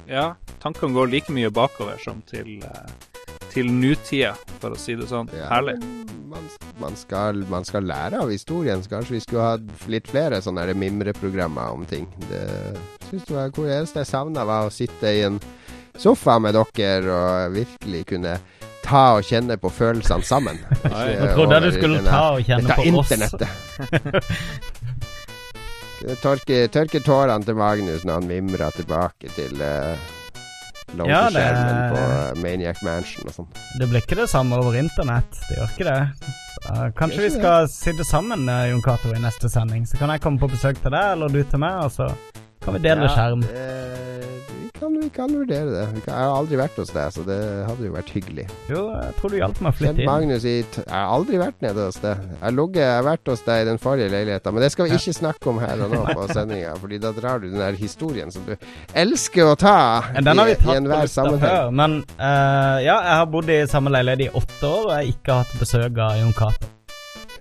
Ja, 0.05 0.35
tankene 0.61 0.93
går 0.93 1.09
like 1.09 1.33
mye 1.33 1.49
bakover 1.49 1.97
som 2.03 2.19
til, 2.29 2.59
uh, 2.61 3.25
til 3.49 3.71
nutida, 3.73 4.35
for 4.61 4.75
å 4.75 4.77
si 4.77 4.93
det 4.99 5.09
sånn. 5.09 5.31
Ja, 5.33 5.47
Herlig. 5.55 5.79
Man, 6.29 6.45
man, 6.83 6.99
skal, 6.99 7.41
man 7.49 7.65
skal 7.65 7.89
lære 7.89 8.21
av 8.21 8.29
historien, 8.29 8.85
kanskje 8.85 9.17
vi 9.17 9.23
skulle 9.25 9.47
hatt 9.55 9.87
litt 9.89 10.11
flere 10.11 10.37
sånne 10.45 10.67
mimreprogrammer 10.77 11.79
om 11.79 11.89
ting. 11.89 12.05
Det 12.29 12.45
synes 13.07 13.25
jeg 13.25 13.39
var 13.39 13.57
hvor 13.57 13.65
det 13.65 13.79
eneste 13.79 14.05
jeg 14.05 14.11
savna, 14.13 14.45
var 14.45 14.69
å 14.69 14.75
sitte 14.75 15.15
i 15.17 15.25
en 15.31 15.41
sofa 16.01 16.39
med 16.41 16.53
dere 16.57 17.13
og 17.13 17.53
virkelig 17.55 18.01
kunne 18.09 18.33
ta 18.81 19.03
og 19.19 19.23
kjenne 19.27 19.57
på 19.61 19.69
følelsene 19.69 20.23
sammen. 20.25 20.57
Ikke 20.81 21.03
Jeg 21.13 21.29
trodde 21.35 21.59
du 21.61 21.69
skulle 21.75 21.97
denne- 22.01 22.09
ta 22.15 22.23
og 22.35 22.41
kjenne 22.47 22.67
på 22.75 22.81
på 22.81 22.85
oss. 22.99 23.11
internettet. 23.11 23.49
tørker 26.23 26.67
tørke 26.73 26.99
tårene 27.05 27.45
til 27.45 27.55
Magnus 27.59 28.01
når 28.07 28.13
han 28.19 28.27
mimrer 28.31 28.71
tilbake 28.73 29.27
til 29.35 29.53
uh, 29.61 29.93
Ja, 31.07 31.21
det- 31.29 31.37
skjermen 31.37 31.77
på 31.93 31.99
eh, 32.03 32.33
Maniac 32.43 32.81
Mansion 32.83 33.27
og 33.29 33.33
sånn. 33.37 33.47
Det 33.79 33.85
blir 33.87 34.01
ikke 34.03 34.17
det 34.19 34.25
samme 34.27 34.57
over 34.59 34.75
internett. 34.75 35.31
Det 35.47 35.55
gjør 35.59 35.69
ikke 35.77 35.87
det. 35.87 36.01
Så, 36.51 36.91
kanskje 36.99 37.21
vi 37.23 37.29
skal 37.31 37.39
skal 37.39 37.67
sitte 37.71 38.03
sammen, 38.09 38.43
uh, 38.49 38.65
Jon 38.67 38.81
Cato, 38.83 39.07
i 39.15 39.19
neste 39.23 39.47
sending. 39.49 39.85
Så 39.87 39.95
kan 40.01 40.09
jeg 40.11 40.19
komme 40.25 40.39
på 40.41 40.49
besøk 40.51 40.75
til 40.83 40.91
deg, 40.91 41.05
eller 41.15 41.27
du 41.31 41.39
til 41.47 41.59
meg, 41.63 41.75
og 41.85 41.91
så 41.95 42.09
kan 42.65 42.73
vi 42.75 42.79
dele 42.83 43.07
Ja, 43.07 43.13
skjerm. 43.15 43.41
det- 43.47 44.60
kan, 44.81 44.97
vi 44.97 45.09
kan 45.13 45.33
vurdere 45.35 45.69
det. 45.69 45.85
Kan, 46.05 46.13
jeg 46.15 46.25
har 46.25 46.35
aldri 46.35 46.57
vært 46.59 46.79
hos 46.81 46.91
deg, 46.95 47.13
så 47.13 47.25
det 47.27 47.37
hadde 47.67 47.85
jo 47.85 47.93
vært 47.93 48.11
hyggelig. 48.15 48.45
Jo, 48.71 48.83
jeg 48.95 49.15
tror 49.19 49.33
du 49.33 49.37
hjalp 49.37 49.61
meg 49.61 49.69
å 49.69 49.77
flytte 49.77 50.01
inn. 50.01 50.09
Magnus 50.09 50.47
i 50.47 50.55
Jeg 50.61 50.87
har 50.89 51.13
aldri 51.17 51.41
vært 51.41 51.61
nede 51.65 51.85
hos 51.87 51.99
deg. 52.01 52.25
Jeg 52.31 52.41
har 52.41 52.79
jeg 52.81 52.89
har 52.95 53.05
vært 53.05 53.31
hos 53.33 53.45
deg 53.45 53.63
i 53.63 53.69
den 53.69 53.81
forrige 53.81 54.09
leiligheten, 54.13 54.55
men 54.55 54.65
det 54.65 54.71
skal 54.73 54.87
vi 54.87 54.97
ikke 54.97 55.15
snakke 55.19 55.51
om 55.51 55.61
her 55.61 55.85
og 55.85 55.93
nå 55.93 56.01
på 56.09 56.27
sendinga, 56.35 56.73
Fordi 56.81 57.01
da 57.03 57.13
drar 57.15 57.43
du 57.43 57.49
den 57.49 57.61
der 57.61 57.77
historien 57.79 58.33
som 58.33 58.45
du 58.47 58.55
elsker 58.97 59.53
å 59.53 59.55
ta 59.59 59.77
Den 60.17 60.33
har 60.33 60.49
vi 60.49 60.57
i, 60.57 60.59
i 60.65 60.77
enhver 60.79 61.11
sammenheng. 61.11 61.45
før. 61.45 61.71
Men 61.81 62.01
uh, 62.17 62.77
ja, 62.81 62.97
jeg 62.97 63.15
har 63.21 63.31
bodd 63.31 63.53
i 63.53 63.61
samme 63.69 63.93
leilighet 63.93 64.27
i 64.27 64.31
åtte 64.41 64.61
år, 64.65 64.83
og 64.87 64.93
jeg 64.95 65.01
har 65.01 65.15
ikke 65.15 65.41
hatt 65.43 65.57
besøk 65.61 66.05
av 66.09 66.21
Jon 66.21 66.37
Cato. 66.37 66.80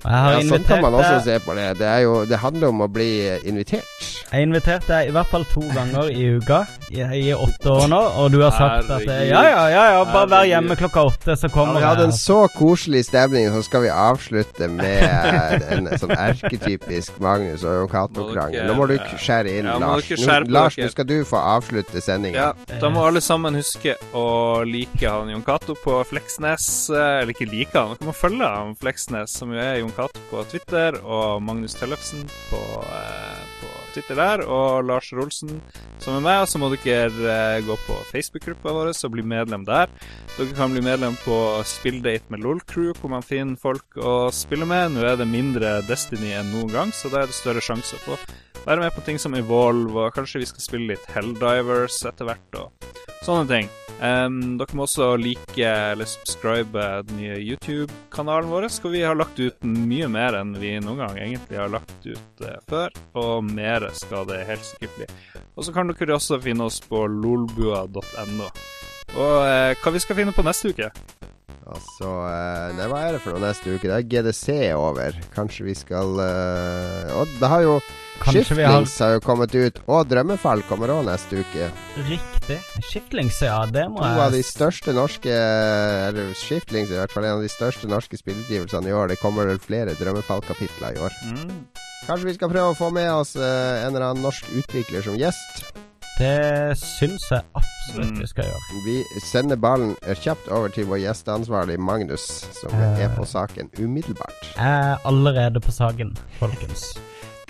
Jeg 0.00 0.10
har 0.24 0.32
Ja, 0.32 0.40
sånn 0.48 0.64
kan 0.64 0.80
man 0.80 0.94
også 0.96 1.18
se 1.24 1.34
på 1.44 1.54
det. 1.58 1.66
Det, 1.78 1.86
er 1.86 2.00
jo, 2.06 2.24
det 2.24 2.38
handler 2.40 2.68
om 2.72 2.80
å 2.80 2.88
bli 2.88 3.08
invitert. 3.44 3.84
Jeg 4.30 4.46
inviterte 4.46 4.86
deg 4.88 5.08
i 5.10 5.12
hvert 5.12 5.26
fall 5.28 5.44
to 5.50 5.60
ganger 5.74 6.08
i 6.14 6.28
uka 6.38 6.60
i, 6.94 7.00
i 7.02 7.32
åtte 7.34 7.68
år 7.72 7.88
nå, 7.90 7.98
og 8.22 8.30
du 8.32 8.38
har 8.44 8.54
sagt 8.54 8.86
at 8.90 9.02
det 9.04 9.10
Herregud. 9.10 9.32
ja, 9.32 9.42
ja, 9.50 9.64
ja, 9.74 9.84
ja, 9.96 10.04
bare 10.06 10.28
vær 10.30 10.46
hjemme 10.46 10.76
klokka 10.78 11.02
åtte, 11.10 11.34
så 11.36 11.50
Ja, 11.50 11.64
vi 11.74 11.82
hadde 11.84 12.04
en 12.08 12.14
så 12.16 12.38
koselig 12.54 13.04
stemning, 13.08 13.48
så 13.52 13.62
skal 13.66 13.82
vi 13.82 13.90
avslutte 13.90 14.68
med 14.70 15.66
en 15.74 15.90
sånn 15.98 16.14
erketypisk 16.14 17.18
Magnus 17.22 17.64
og 17.66 17.74
Jon 17.82 17.88
Cato-krangel. 17.90 18.66
Nå 18.70 18.74
må 18.78 18.86
du 18.88 18.94
ikke 18.96 19.18
skjære 19.20 19.56
inn, 19.58 19.68
Lars. 19.82 20.10
Nå, 20.14 20.38
Lars, 20.54 20.78
nå 20.78 20.88
skal 20.94 21.08
du 21.10 21.16
få 21.28 21.36
avslutte 21.56 22.00
sendinga. 22.04 22.36
Ja, 22.70 22.78
da 22.80 22.88
må 22.92 23.04
alle 23.06 23.20
sammen 23.24 23.54
huske 23.58 23.96
å 24.16 24.62
like 24.64 25.04
han 25.10 25.28
Jon 25.34 25.42
Cato 25.46 25.74
på 25.74 26.00
Fleksnes. 26.08 26.88
eh, 26.94 27.20
Eller 27.20 27.34
ikke 27.34 27.50
like 27.50 27.74
han, 27.76 27.96
dere 27.98 28.06
må 28.08 28.14
følge 28.16 28.46
han 28.46 28.74
Fleksnes, 28.80 29.34
som 29.36 29.50
jo 29.52 29.58
er 29.60 29.78
Jon 29.80 29.90
Cato 29.90 29.99
på 30.30 30.44
Twitter, 30.50 30.96
og 31.04 31.42
Magnus 31.42 31.76
Tellefsen 31.78 32.24
på, 32.50 32.60
eh, 32.86 33.42
på 33.60 33.70
Twitter 33.94 34.16
der, 34.18 34.44
og 34.46 34.84
Lars 34.86 35.10
Rolsen 35.12 35.60
som 36.00 36.16
er 36.16 36.24
meg. 36.24 36.42
Og 36.44 36.48
så 36.50 36.60
må 36.60 36.70
dere 36.72 37.10
eh, 37.10 37.62
gå 37.66 37.76
på 37.86 37.98
Facebook-gruppa 38.10 38.74
vår 38.76 38.92
og 38.92 39.14
bli 39.14 39.24
medlem 39.26 39.66
der. 39.68 39.90
Dere 40.36 40.56
kan 40.56 40.72
bli 40.72 40.82
medlem 40.84 41.18
på 41.24 41.36
Spilldate 41.68 42.32
med 42.32 42.44
LOL-crew, 42.44 42.94
hvor 43.00 43.12
man 43.12 43.26
finner 43.26 43.60
folk 43.60 43.98
å 44.00 44.30
spille 44.34 44.68
med. 44.68 44.94
Nå 44.94 45.04
er 45.04 45.18
det 45.20 45.28
mindre 45.28 45.80
Destiny 45.88 46.34
enn 46.38 46.52
noen 46.54 46.72
gang, 46.72 46.94
så 46.94 47.12
da 47.12 47.24
er 47.24 47.30
det 47.30 47.38
større 47.38 47.64
sjanse 47.64 48.00
å 48.06 48.18
være 48.66 48.84
med 48.84 48.94
på 48.94 49.04
ting 49.06 49.20
som 49.20 49.34
Evolve, 49.34 50.06
og 50.06 50.16
kanskje 50.16 50.42
vi 50.42 50.50
skal 50.50 50.66
spille 50.66 50.92
litt 50.92 51.12
Helldivers 51.14 52.02
etter 52.08 52.28
hvert, 52.28 52.60
og 52.60 52.90
sånne 53.24 53.48
ting. 53.48 53.72
Em, 54.00 54.56
dere 54.56 54.76
må 54.78 54.86
også 54.86 55.12
like 55.20 55.60
eller 55.60 56.08
subscribe 56.08 56.84
den 57.04 57.18
nye 57.20 57.36
YouTube-kanalen 57.44 58.48
vår, 58.48 58.66
for 58.72 58.94
vi 58.94 59.02
har 59.04 59.18
lagt 59.18 59.36
ut 59.40 59.60
mye 59.66 60.08
mer 60.08 60.38
enn 60.38 60.54
vi 60.56 60.72
noen 60.80 61.02
gang 61.02 61.18
egentlig 61.20 61.60
har 61.60 61.68
lagt 61.72 62.06
ut 62.06 62.44
uh, 62.46 62.56
før, 62.70 62.96
og 63.20 63.44
mer 63.44 63.90
skal 63.96 64.24
det 64.30 64.40
helt 64.48 64.64
sikkert 64.64 64.96
bli. 64.96 65.08
Og 65.52 65.66
så 65.66 65.76
kan 65.76 65.92
dere 65.92 66.16
også 66.16 66.40
finne 66.40 66.70
oss 66.70 66.80
på 66.80 67.04
lolbua.no. 67.12 68.48
Og 69.10 69.36
uh, 69.44 69.76
hva 69.76 69.92
vi 69.92 70.00
skal 70.00 70.22
finne 70.22 70.32
på 70.32 70.46
neste 70.48 70.72
uke? 70.72 70.88
Altså 71.70 72.08
uh, 72.08 72.72
Nei, 72.78 72.88
hva 72.88 73.04
er 73.04 73.18
det 73.18 73.20
for 73.20 73.36
noe 73.36 73.50
neste 73.50 73.76
uke? 73.76 73.84
Det 73.84 73.98
er 73.98 74.08
GDC 74.08 74.46
over. 74.78 75.20
Kanskje 75.36 75.68
vi 75.68 75.76
skal 75.76 76.16
Og 76.16 77.36
det 77.36 77.50
har 77.52 77.68
jo 77.68 77.80
Skiftlings 78.20 78.98
har 79.00 79.14
jo 79.16 79.20
kommet 79.24 79.54
ut, 79.56 79.78
og 79.88 80.08
Drømmefall 80.10 80.60
kommer 80.68 80.92
òg 80.92 81.06
neste 81.08 81.40
uke. 81.40 81.70
Riktig. 82.08 82.58
Skiftlings, 82.90 83.38
ja, 83.42 83.62
det 83.72 83.86
må 83.90 84.02
jeg 84.04 84.16
To 84.18 84.24
av 84.26 84.32
de 84.36 84.42
største 84.44 84.94
norske 84.96 85.34
Eller 86.10 86.32
Skiftlings 86.38 86.90
er 86.90 86.98
i 86.98 87.00
hvert 87.02 87.14
fall 87.14 87.24
en 87.28 87.38
av 87.38 87.44
de 87.44 87.50
største 87.52 87.88
norske 87.90 88.18
spillutgivelsene 88.20 88.90
i 88.90 88.96
år. 88.96 89.12
Det 89.14 89.20
kommer 89.22 89.48
vel 89.50 89.60
flere 89.62 89.94
Drømmefall-kapitler 89.98 90.96
i 90.98 91.02
år. 91.06 91.16
Mm. 91.30 91.66
Kanskje 92.06 92.30
vi 92.30 92.34
skal 92.38 92.50
prøve 92.52 92.72
å 92.74 92.78
få 92.78 92.90
med 92.94 93.10
oss 93.12 93.36
eh, 93.36 93.84
en 93.86 93.94
eller 93.94 94.10
annen 94.10 94.24
norsk 94.24 94.48
utvikler 94.56 95.04
som 95.04 95.16
gjest. 95.20 95.64
Det 96.20 96.76
syns 96.76 97.24
jeg 97.32 97.44
absolutt 97.56 97.66
Mm. 97.90 98.18
vi 98.20 98.26
skal 98.28 98.44
gjøre. 98.44 98.80
Vi 98.84 98.96
sender 99.26 99.56
ballen 99.58 99.96
eh, 100.06 100.14
kjapt 100.14 100.46
over 100.52 100.68
til 100.70 100.84
vår 100.86 101.00
gjesteansvarlig 101.02 101.78
Magnus, 101.82 102.26
som 102.54 102.70
Eh. 102.76 103.00
er 103.02 103.08
på 103.16 103.24
saken 103.26 103.70
umiddelbart. 103.80 104.44
Jeg 104.54 104.92
er 104.92 104.98
allerede 105.08 105.58
på 105.64 105.72
saken, 105.74 106.12
folkens. 106.38 106.84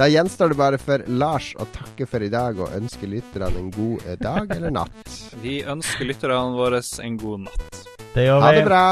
Da 0.00 0.06
gjenstår 0.08 0.48
det 0.48 0.56
bare 0.56 0.78
for 0.80 1.02
Lars 1.12 1.50
å 1.60 1.66
takke 1.74 2.06
for 2.08 2.24
i 2.24 2.30
dag 2.32 2.56
og 2.56 2.72
ønske 2.72 3.04
lytterne 3.04 3.52
en 3.60 3.68
god 3.74 4.06
eh, 4.08 4.16
dag 4.16 4.54
eller 4.56 4.72
natt. 4.72 5.10
Vi 5.44 5.58
ønsker 5.60 6.08
lytterne 6.08 6.56
våre 6.56 6.80
en 7.04 7.18
god 7.20 7.44
natt. 7.44 7.82
Det 8.14 8.24
gjør 8.24 8.40
vi. 8.40 8.46
Ha 8.46 8.52
det 8.56 8.62
bra! 8.64 8.84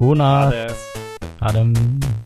God 0.00 0.22
natt. 0.22 0.56
Ha 0.56 0.64
det. 0.64 1.34
Ha 1.44 1.52
det. 1.58 2.25